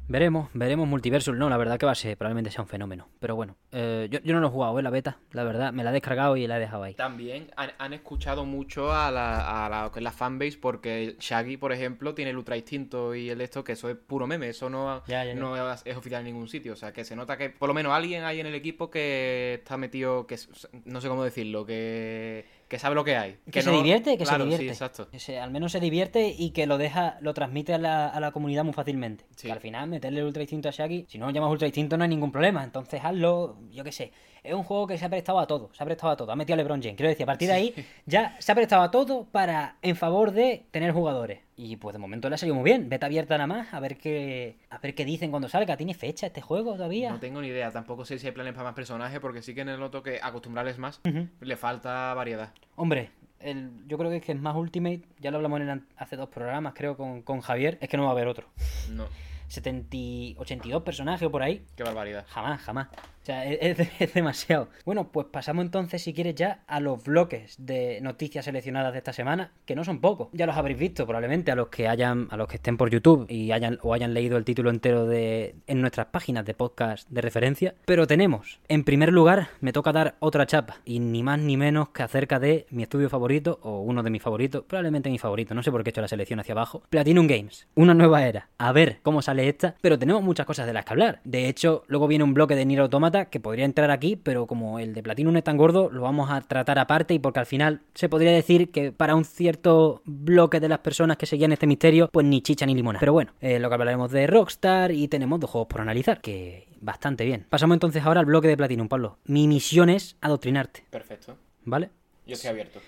Veremos, 0.09 0.49
veremos 0.55 0.87
Multiversus. 0.87 1.37
No, 1.37 1.49
la 1.49 1.57
verdad 1.57 1.77
que 1.77 1.85
va 1.85 1.91
a 1.91 1.95
ser, 1.95 2.17
probablemente 2.17 2.49
sea 2.49 2.63
un 2.63 2.67
fenómeno. 2.67 3.07
Pero 3.19 3.35
bueno, 3.35 3.57
eh, 3.71 4.07
yo, 4.09 4.17
yo 4.23 4.33
no 4.33 4.39
lo 4.39 4.47
he 4.47 4.49
jugado, 4.49 4.79
¿eh? 4.79 4.81
La 4.81 4.89
beta, 4.89 5.19
la 5.33 5.43
verdad. 5.43 5.71
Me 5.71 5.83
la 5.83 5.91
he 5.91 5.93
descargado 5.93 6.35
y 6.35 6.47
la 6.47 6.57
he 6.57 6.59
dejado 6.59 6.81
ahí. 6.81 6.95
También 6.95 7.51
han, 7.55 7.73
han 7.77 7.93
escuchado 7.93 8.43
mucho 8.43 8.91
a 8.91 9.11
la, 9.11 9.65
a 9.65 9.69
la, 9.69 9.91
la 9.93 10.11
fanbase 10.11 10.57
porque 10.59 11.15
Shaggy, 11.19 11.57
por 11.57 11.71
ejemplo, 11.73 12.15
tiene 12.15 12.31
el 12.31 12.37
Ultra 12.37 12.57
Instinto 12.57 13.13
y 13.13 13.29
el 13.29 13.37
de 13.37 13.43
esto, 13.43 13.63
que 13.63 13.73
eso 13.73 13.87
es 13.87 13.97
puro 13.97 14.25
meme, 14.25 14.49
eso 14.49 14.67
no, 14.67 15.03
Ya, 15.05 15.23
ya, 15.25 15.33
ya. 15.35 15.39
no 15.39 15.71
es, 15.71 15.83
es 15.85 15.95
oficial 15.95 16.21
en 16.21 16.33
ningún 16.33 16.47
sitio. 16.47 16.73
O 16.73 16.75
sea, 16.75 16.91
que 16.91 17.05
se 17.05 17.15
nota 17.15 17.37
que 17.37 17.51
por 17.51 17.67
lo 17.67 17.75
menos 17.75 17.93
alguien 17.93 18.23
hay 18.23 18.39
en 18.39 18.47
el 18.47 18.55
equipo 18.55 18.89
que 18.89 19.59
está 19.59 19.77
metido, 19.77 20.25
que 20.25 20.37
no 20.85 21.01
sé 21.01 21.07
cómo 21.07 21.23
decirlo, 21.23 21.67
que, 21.67 22.45
que 22.69 22.79
sabe 22.79 22.95
lo 22.95 23.03
que 23.03 23.17
hay. 23.17 23.37
Que, 23.51 23.61
se 23.61 23.69
no- 23.71 23.75
divierte, 23.77 24.17
que 24.17 24.23
Claro, 24.23 24.43
se 24.45 24.51
divierte. 24.51 24.63
Sí, 24.65 24.69
exacto. 24.69 25.09
Que 25.09 25.19
se- 25.19 25.39
al 25.39 25.51
menos 25.51 25.71
se 25.73 25.79
divierte 25.81 26.33
y 26.37 26.51
que 26.51 26.67
lo 26.67 26.77
deja, 26.77 27.17
lo 27.19 27.33
transmite 27.33 27.73
a 27.73 27.77
la, 27.79 28.07
a 28.07 28.19
la 28.21 28.31
comunidad 28.31 28.63
muy 28.63 28.73
fácilmente. 28.73 29.25
Sí. 29.35 29.47
Que 29.47 29.51
al 29.51 29.59
final 29.59 29.89
meterle 29.89 30.19
el 30.21 30.25
ultra 30.27 30.43
instinto 30.43 30.69
a 30.69 30.71
Shaggy, 30.71 31.05
si 31.09 31.17
no 31.17 31.25
lo 31.25 31.31
llamas 31.33 31.49
ultra 31.51 31.67
instinto 31.67 31.97
no 31.97 32.03
hay 32.03 32.09
ningún 32.09 32.31
problema. 32.31 32.63
Entonces 32.63 33.01
hazlo, 33.03 33.57
yo 33.71 33.83
qué 33.83 33.91
sé. 33.91 34.11
Es 34.43 34.53
un 34.53 34.63
juego 34.63 34.87
que 34.87 34.97
se 34.97 35.05
ha 35.05 35.09
prestado 35.09 35.39
a 35.39 35.47
todo, 35.47 35.69
se 35.73 35.83
ha 35.83 35.85
prestado 35.85 36.13
a 36.13 36.17
todo. 36.17 36.31
Ha 36.31 36.35
metido 36.35 36.53
a 36.53 36.57
LeBron 36.57 36.81
James. 36.81 36.95
Quiero 36.95 37.09
decir, 37.09 37.23
a 37.23 37.27
partir 37.27 37.47
de 37.47 37.53
ahí 37.53 37.73
ya 38.05 38.35
se 38.39 38.51
ha 38.51 38.55
prestado 38.55 38.81
a 38.81 38.91
todo 38.91 39.25
para 39.25 39.75
en 39.81 39.95
favor 39.95 40.31
de 40.31 40.65
tener 40.71 40.91
jugadores. 40.91 41.39
Y 41.55 41.75
pues 41.75 41.93
de 41.93 41.99
momento 41.99 42.29
le 42.29 42.35
ha 42.35 42.37
salido 42.37 42.55
muy 42.55 42.63
bien. 42.63 42.87
Beta 42.87 43.07
abierta 43.07 43.35
nada 43.37 43.47
más, 43.47 43.73
a 43.73 43.79
ver 43.79 43.97
qué, 43.97 44.57
a 44.69 44.77
ver 44.77 44.95
qué 44.95 45.03
dicen 45.03 45.29
cuando 45.29 45.49
salga. 45.49 45.75
¿Tiene 45.75 45.93
fecha 45.93 46.27
este 46.27 46.41
juego 46.41 46.73
todavía? 46.73 47.11
No 47.11 47.19
tengo 47.19 47.41
ni 47.41 47.49
idea, 47.49 47.71
tampoco 47.71 48.05
sé 48.05 48.17
si 48.17 48.27
hay 48.27 48.31
planes 48.31 48.53
para 48.53 48.65
más 48.65 48.75
personajes, 48.75 49.19
porque 49.19 49.41
sí 49.41 49.53
que 49.53 49.61
en 49.61 49.69
el 49.69 49.83
otro 49.83 50.01
que 50.01 50.19
acostumbrarles 50.21 50.77
más, 50.77 51.01
le 51.41 51.55
falta 51.57 52.13
variedad. 52.13 52.53
Hombre, 52.77 53.11
el, 53.39 53.71
yo 53.87 53.97
creo 53.97 54.09
que 54.09 54.17
es 54.17 54.23
que 54.23 54.31
es 54.31 54.39
más 54.39 54.55
Ultimate. 54.55 55.01
Ya 55.19 55.31
lo 55.31 55.37
hablamos 55.37 55.59
en 55.61 55.69
el 55.69 55.81
hace 55.97 56.15
dos 56.15 56.29
programas, 56.29 56.73
creo, 56.73 56.95
con, 56.95 57.21
con 57.23 57.41
Javier. 57.41 57.77
Es 57.81 57.89
que 57.89 57.97
no 57.97 58.03
va 58.03 58.09
a 58.09 58.13
haber 58.13 58.27
otro. 58.27 58.47
No, 58.91 59.05
70, 59.49 59.87
y- 59.97 60.35
82 60.37 60.83
personajes 60.83 61.27
o 61.27 61.31
por 61.31 61.43
ahí. 61.43 61.63
qué 61.75 61.83
barbaridad. 61.83 62.25
Jamás, 62.29 62.61
jamás. 62.61 62.87
O 63.21 63.25
sea, 63.25 63.45
es, 63.45 63.59
es- 63.79 63.89
es 64.01 64.13
demasiado. 64.13 64.69
Bueno, 64.85 65.11
pues 65.11 65.27
pasamos 65.31 65.65
entonces, 65.65 66.01
si 66.01 66.13
quieres, 66.13 66.35
ya 66.35 66.63
a 66.67 66.79
los 66.79 67.03
bloques 67.03 67.55
de 67.59 67.99
noticias 68.01 68.45
seleccionadas 68.45 68.93
de 68.93 68.99
esta 68.99 69.13
semana, 69.13 69.51
que 69.65 69.75
no 69.75 69.83
son 69.83 69.99
pocos. 70.01 70.29
Ya 70.33 70.45
los 70.45 70.55
habréis 70.55 70.79
visto, 70.79 71.05
probablemente, 71.05 71.51
a 71.51 71.55
los 71.55 71.67
que 71.67 71.87
hayan, 71.87 72.27
a 72.31 72.37
los 72.37 72.47
que 72.47 72.55
estén 72.55 72.77
por 72.77 72.89
YouTube 72.89 73.25
y 73.29 73.51
hayan, 73.51 73.77
o 73.83 73.93
hayan 73.93 74.13
leído 74.13 74.37
el 74.37 74.45
título 74.45 74.69
entero 74.69 75.05
de 75.05 75.55
en 75.67 75.81
nuestras 75.81 76.07
páginas 76.07 76.45
de 76.45 76.53
podcast 76.53 77.09
de 77.09 77.21
referencia. 77.21 77.75
Pero 77.85 78.07
tenemos, 78.07 78.59
en 78.67 78.83
primer 78.83 79.11
lugar, 79.11 79.49
me 79.59 79.73
toca 79.73 79.91
dar 79.91 80.15
otra 80.19 80.45
chapa. 80.47 80.77
Y 80.85 80.99
ni 80.99 81.23
más 81.23 81.39
ni 81.39 81.57
menos 81.57 81.89
que 81.89 82.03
acerca 82.03 82.39
de 82.39 82.65
mi 82.69 82.83
estudio 82.83 83.09
favorito, 83.09 83.59
o 83.63 83.81
uno 83.81 84.03
de 84.03 84.09
mis 84.09 84.21
favoritos, 84.21 84.63
probablemente 84.65 85.09
mi 85.09 85.17
favorito, 85.19 85.53
no 85.53 85.63
sé 85.63 85.71
por 85.71 85.83
qué 85.83 85.89
he 85.89 85.91
hecho 85.91 86.01
la 86.01 86.07
selección 86.07 86.39
hacia 86.39 86.53
abajo. 86.53 86.83
Platinum 86.89 87.27
Games, 87.27 87.67
una 87.75 87.93
nueva 87.93 88.25
era. 88.25 88.49
A 88.57 88.71
ver 88.71 88.99
cómo 89.03 89.21
sale 89.21 89.38
esta, 89.47 89.75
pero 89.81 89.97
tenemos 89.97 90.21
muchas 90.23 90.45
cosas 90.45 90.67
de 90.67 90.73
las 90.73 90.83
que 90.85 90.93
hablar. 90.93 91.21
De 91.23 91.47
hecho, 91.47 91.83
luego 91.87 92.07
viene 92.07 92.23
un 92.23 92.33
bloque 92.33 92.55
de 92.55 92.65
Nier 92.65 92.81
Automata 92.81 93.25
que 93.25 93.39
podría 93.39 93.65
entrar 93.65 93.91
aquí, 93.91 94.15
pero 94.15 94.47
como 94.47 94.79
el 94.79 94.93
de 94.93 95.01
Platinum 95.03 95.37
es 95.37 95.43
tan 95.43 95.55
gordo, 95.57 95.89
lo 95.91 96.01
vamos 96.01 96.29
a 96.31 96.41
tratar 96.41 96.79
aparte 96.79 97.13
y 97.13 97.19
porque 97.19 97.39
al 97.39 97.45
final 97.45 97.81
se 97.93 98.09
podría 98.09 98.31
decir 98.31 98.71
que 98.71 98.91
para 98.91 99.15
un 99.15 99.23
cierto 99.25 100.01
bloque 100.05 100.59
de 100.59 100.69
las 100.69 100.79
personas 100.79 101.17
que 101.17 101.25
seguían 101.25 101.51
este 101.51 101.67
misterio, 101.67 102.09
pues 102.11 102.25
ni 102.25 102.41
chicha 102.41 102.65
ni 102.65 102.75
limona. 102.75 102.99
Pero 102.99 103.13
bueno, 103.13 103.31
eh, 103.41 103.59
lo 103.59 103.69
que 103.69 103.75
hablaremos 103.75 104.11
de 104.11 104.27
Rockstar 104.27 104.91
y 104.91 105.07
tenemos 105.07 105.39
dos 105.39 105.49
juegos 105.49 105.67
por 105.67 105.81
analizar, 105.81 106.19
que 106.21 106.67
bastante 106.81 107.25
bien. 107.25 107.45
Pasamos 107.49 107.75
entonces 107.75 108.03
ahora 108.03 108.19
al 108.21 108.25
bloque 108.25 108.47
de 108.47 108.57
Platinum, 108.57 108.87
Pablo. 108.87 109.17
Mi 109.25 109.47
misión 109.47 109.89
es 109.89 110.15
adoctrinarte, 110.21 110.85
Perfecto. 110.89 111.35
¿vale? 111.65 111.89
Yo 112.25 112.33
estoy 112.33 112.49
abierto. 112.51 112.79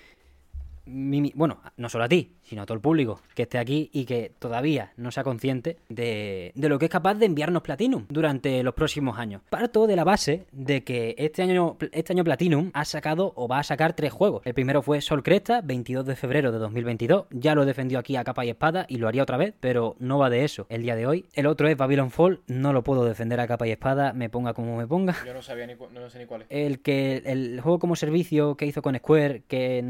mi- 0.84 1.20
mi- 1.20 1.32
bueno, 1.34 1.60
no 1.76 1.88
solo 1.88 2.04
a 2.04 2.08
ti, 2.08 2.32
sino 2.52 2.64
a 2.64 2.66
todo 2.66 2.74
el 2.74 2.82
público 2.82 3.18
que 3.34 3.44
esté 3.44 3.56
aquí 3.56 3.88
y 3.94 4.04
que 4.04 4.30
todavía 4.38 4.92
no 4.98 5.10
sea 5.10 5.24
consciente 5.24 5.78
de, 5.88 6.52
de 6.54 6.68
lo 6.68 6.78
que 6.78 6.84
es 6.84 6.90
capaz 6.90 7.14
de 7.14 7.24
enviarnos 7.24 7.62
Platinum 7.62 8.04
durante 8.10 8.62
los 8.62 8.74
próximos 8.74 9.18
años. 9.18 9.40
Parto 9.48 9.86
de 9.86 9.96
la 9.96 10.04
base 10.04 10.44
de 10.52 10.84
que 10.84 11.14
este 11.16 11.40
año, 11.40 11.78
este 11.92 12.12
año 12.12 12.24
Platinum 12.24 12.70
ha 12.74 12.84
sacado 12.84 13.32
o 13.36 13.48
va 13.48 13.60
a 13.60 13.62
sacar 13.62 13.94
tres 13.94 14.12
juegos. 14.12 14.42
El 14.44 14.52
primero 14.52 14.82
fue 14.82 15.00
Sol 15.00 15.22
Cresta, 15.22 15.62
22 15.62 16.04
de 16.04 16.14
febrero 16.14 16.52
de 16.52 16.58
2022. 16.58 17.24
Ya 17.30 17.54
lo 17.54 17.62
he 17.62 17.64
defendido 17.64 17.98
aquí 17.98 18.16
a 18.16 18.24
capa 18.24 18.44
y 18.44 18.50
espada 18.50 18.84
y 18.86 18.98
lo 18.98 19.08
haría 19.08 19.22
otra 19.22 19.38
vez, 19.38 19.54
pero 19.58 19.96
no 19.98 20.18
va 20.18 20.28
de 20.28 20.44
eso 20.44 20.66
el 20.68 20.82
día 20.82 20.94
de 20.94 21.06
hoy. 21.06 21.24
El 21.32 21.46
otro 21.46 21.68
es 21.68 21.76
Babylon 21.78 22.10
Fall, 22.10 22.42
no 22.48 22.74
lo 22.74 22.84
puedo 22.84 23.06
defender 23.06 23.40
a 23.40 23.46
capa 23.46 23.66
y 23.66 23.70
espada, 23.70 24.12
me 24.12 24.28
ponga 24.28 24.52
como 24.52 24.76
me 24.76 24.86
ponga. 24.86 25.16
Yo 25.24 25.32
no 25.32 25.40
sabía 25.40 25.66
ni 25.66 25.72
no 25.74 26.10
sé 26.10 26.18
ni 26.18 26.26
cuál 26.26 26.42
es. 26.42 26.48
El 26.50 26.82
que 26.82 27.22
el 27.24 27.62
juego 27.62 27.78
como 27.78 27.96
servicio 27.96 28.58
que 28.58 28.66
hizo 28.66 28.82
con 28.82 28.94
Square 28.94 29.44
que 29.48 29.82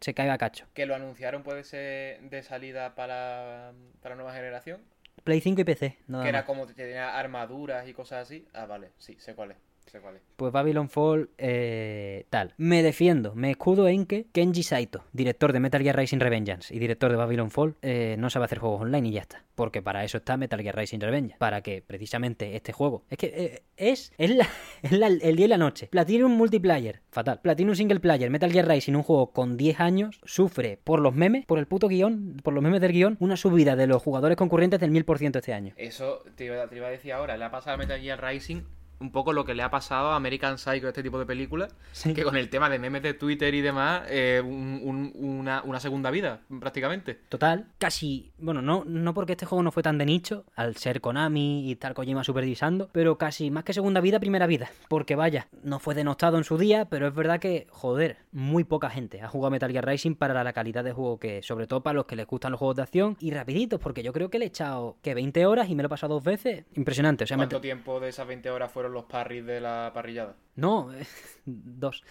se 0.00 0.12
caiga 0.12 0.32
a 0.32 0.38
cacho. 0.38 0.66
Que 0.74 0.86
lo 0.86 0.96
anunciaron 0.96 1.44
puede 1.44 1.51
de 1.54 2.42
salida 2.42 2.94
para, 2.94 3.72
para 4.00 4.14
nueva 4.14 4.32
generación. 4.32 4.80
Play 5.24 5.40
5 5.40 5.60
y 5.60 5.64
PC, 5.64 5.98
nada 6.08 6.24
que 6.24 6.28
era 6.30 6.44
como 6.44 6.66
que 6.66 6.74
tenía 6.74 7.18
armaduras 7.18 7.86
y 7.86 7.92
cosas 7.92 8.26
así. 8.26 8.46
Ah, 8.52 8.66
vale, 8.66 8.90
sí, 8.98 9.16
sé 9.20 9.34
cuál 9.34 9.52
es. 9.52 9.56
Sé 9.86 10.00
cuál 10.00 10.16
es. 10.16 10.22
Pues 10.36 10.52
Babylon 10.52 10.88
Fall, 10.88 11.28
eh, 11.38 12.24
tal. 12.30 12.54
Me 12.56 12.82
defiendo, 12.82 13.34
me 13.34 13.50
escudo 13.50 13.88
en 13.88 14.06
que 14.06 14.26
Kenji 14.32 14.62
Saito, 14.62 15.04
director 15.12 15.52
de 15.52 15.60
Metal 15.60 15.82
Gear 15.82 15.96
Rising 15.96 16.18
Revengeance 16.18 16.74
y 16.74 16.78
director 16.78 17.10
de 17.10 17.16
Babylon 17.16 17.50
Fall, 17.50 17.76
eh, 17.82 18.16
no 18.18 18.30
sabe 18.30 18.46
hacer 18.46 18.58
juegos 18.58 18.80
online 18.80 19.08
y 19.08 19.12
ya 19.12 19.20
está. 19.20 19.44
Porque 19.54 19.82
para 19.82 20.02
eso 20.02 20.16
está 20.16 20.38
Metal 20.38 20.60
Gear 20.62 20.74
Rising 20.76 20.98
Revengeance. 21.00 21.36
Para 21.38 21.60
que 21.60 21.82
precisamente 21.82 22.56
este 22.56 22.72
juego. 22.72 23.04
Es 23.10 23.18
que 23.18 23.26
eh, 23.36 23.62
es, 23.76 24.12
es, 24.16 24.30
la- 24.34 24.48
es 24.82 24.92
la- 24.92 25.08
el 25.08 25.36
día 25.36 25.44
y 25.44 25.48
la 25.48 25.58
noche. 25.58 25.88
Platinum 25.88 26.32
Multiplayer, 26.32 27.00
fatal. 27.10 27.40
Platinum 27.42 27.74
Single 27.74 28.00
Player, 28.00 28.30
Metal 28.30 28.50
Gear 28.50 28.66
Rising, 28.66 28.94
un 28.94 29.02
juego 29.02 29.32
con 29.32 29.58
10 29.58 29.78
años, 29.80 30.20
sufre 30.24 30.78
por 30.82 31.00
los 31.00 31.14
memes, 31.14 31.44
por 31.44 31.58
el 31.58 31.66
puto 31.66 31.88
guion, 31.88 32.38
por 32.42 32.54
los 32.54 32.62
memes 32.62 32.80
del 32.80 32.92
guion, 32.92 33.16
una 33.20 33.36
subida 33.36 33.76
de 33.76 33.86
los 33.86 34.02
jugadores 34.02 34.36
concurrentes 34.38 34.80
del 34.80 34.90
1000% 34.90 35.36
este 35.36 35.52
año. 35.52 35.74
Eso 35.76 36.22
te 36.34 36.46
iba, 36.46 36.66
te 36.68 36.76
iba 36.76 36.86
a 36.86 36.90
decir 36.90 37.12
ahora. 37.12 37.36
Le 37.36 37.44
ha 37.44 37.50
pasado 37.50 37.74
a 37.74 37.76
Metal 37.78 38.00
Gear 38.00 38.22
Rising 38.24 38.62
un 39.02 39.10
poco 39.12 39.32
lo 39.32 39.44
que 39.44 39.54
le 39.54 39.62
ha 39.62 39.70
pasado 39.70 40.10
a 40.12 40.16
American 40.16 40.56
Psycho, 40.58 40.88
este 40.88 41.02
tipo 41.02 41.18
de 41.18 41.26
películas, 41.26 41.74
Sí. 41.92 42.14
que 42.14 42.22
con 42.24 42.36
el 42.36 42.48
tema 42.48 42.70
de 42.70 42.78
memes 42.78 43.02
de 43.02 43.14
Twitter 43.14 43.52
y 43.54 43.60
demás, 43.60 44.04
eh, 44.08 44.40
un- 44.42 44.80
un- 44.82 45.12
una, 45.14 45.62
una 45.62 45.80
segunda 45.80 46.10
vida, 46.10 46.40
prácticamente. 46.60 47.18
Total, 47.28 47.66
casi, 47.78 48.30
bueno, 48.38 48.62
no, 48.62 48.84
no 48.86 49.12
porque 49.14 49.32
este 49.32 49.44
juego 49.46 49.62
no 49.62 49.72
fue 49.72 49.82
tan 49.82 49.98
de 49.98 50.06
nicho, 50.06 50.44
al 50.54 50.76
ser 50.76 51.00
Konami 51.00 51.66
y 51.68 51.72
estar 51.72 51.94
Kojima 51.94 52.24
supervisando, 52.24 52.88
pero 52.92 53.18
casi 53.18 53.50
más 53.50 53.64
que 53.64 53.72
segunda 53.72 54.00
vida, 54.00 54.20
primera 54.20 54.46
vida. 54.46 54.70
Porque 54.88 55.16
vaya, 55.16 55.48
no 55.62 55.78
fue 55.78 55.94
denostado 55.94 56.38
en 56.38 56.44
su 56.44 56.56
día, 56.58 56.84
pero 56.86 57.06
es 57.08 57.14
verdad 57.14 57.40
que, 57.40 57.66
joder, 57.70 58.18
muy 58.30 58.64
poca 58.64 58.88
gente 58.90 59.20
ha 59.20 59.28
jugado 59.28 59.50
Metal 59.50 59.70
Gear 59.72 59.86
Rising 59.86 60.14
para 60.14 60.42
la 60.44 60.52
calidad 60.52 60.84
de 60.84 60.92
juego 60.92 61.18
que, 61.18 61.42
sobre 61.42 61.66
todo 61.66 61.82
para 61.82 61.94
los 61.94 62.06
que 62.06 62.16
les 62.16 62.26
gustan 62.26 62.52
los 62.52 62.58
juegos 62.58 62.76
de 62.76 62.82
acción 62.82 63.16
y 63.20 63.30
rapiditos, 63.32 63.80
porque 63.80 64.02
yo 64.02 64.12
creo 64.12 64.30
que 64.30 64.38
le 64.38 64.44
he 64.44 64.48
echado, 64.48 64.96
que 65.02 65.14
20 65.14 65.44
horas 65.46 65.68
y 65.68 65.74
me 65.74 65.82
lo 65.82 65.86
he 65.86 65.90
pasado 65.90 66.14
dos 66.14 66.24
veces. 66.24 66.64
Impresionante, 66.74 67.24
o 67.24 67.26
sea, 67.26 67.36
¿Cuánto 67.36 67.60
tiempo 67.60 67.98
de 68.00 68.08
esas 68.10 68.26
20 68.26 68.50
horas 68.50 68.70
fueron 68.70 68.91
los 68.92 69.04
parries 69.04 69.44
de 69.44 69.60
la 69.60 69.90
parrillada? 69.94 70.36
No, 70.54 70.90
dos. 71.46 72.02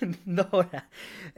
dos 0.24 0.46
horas. 0.50 0.84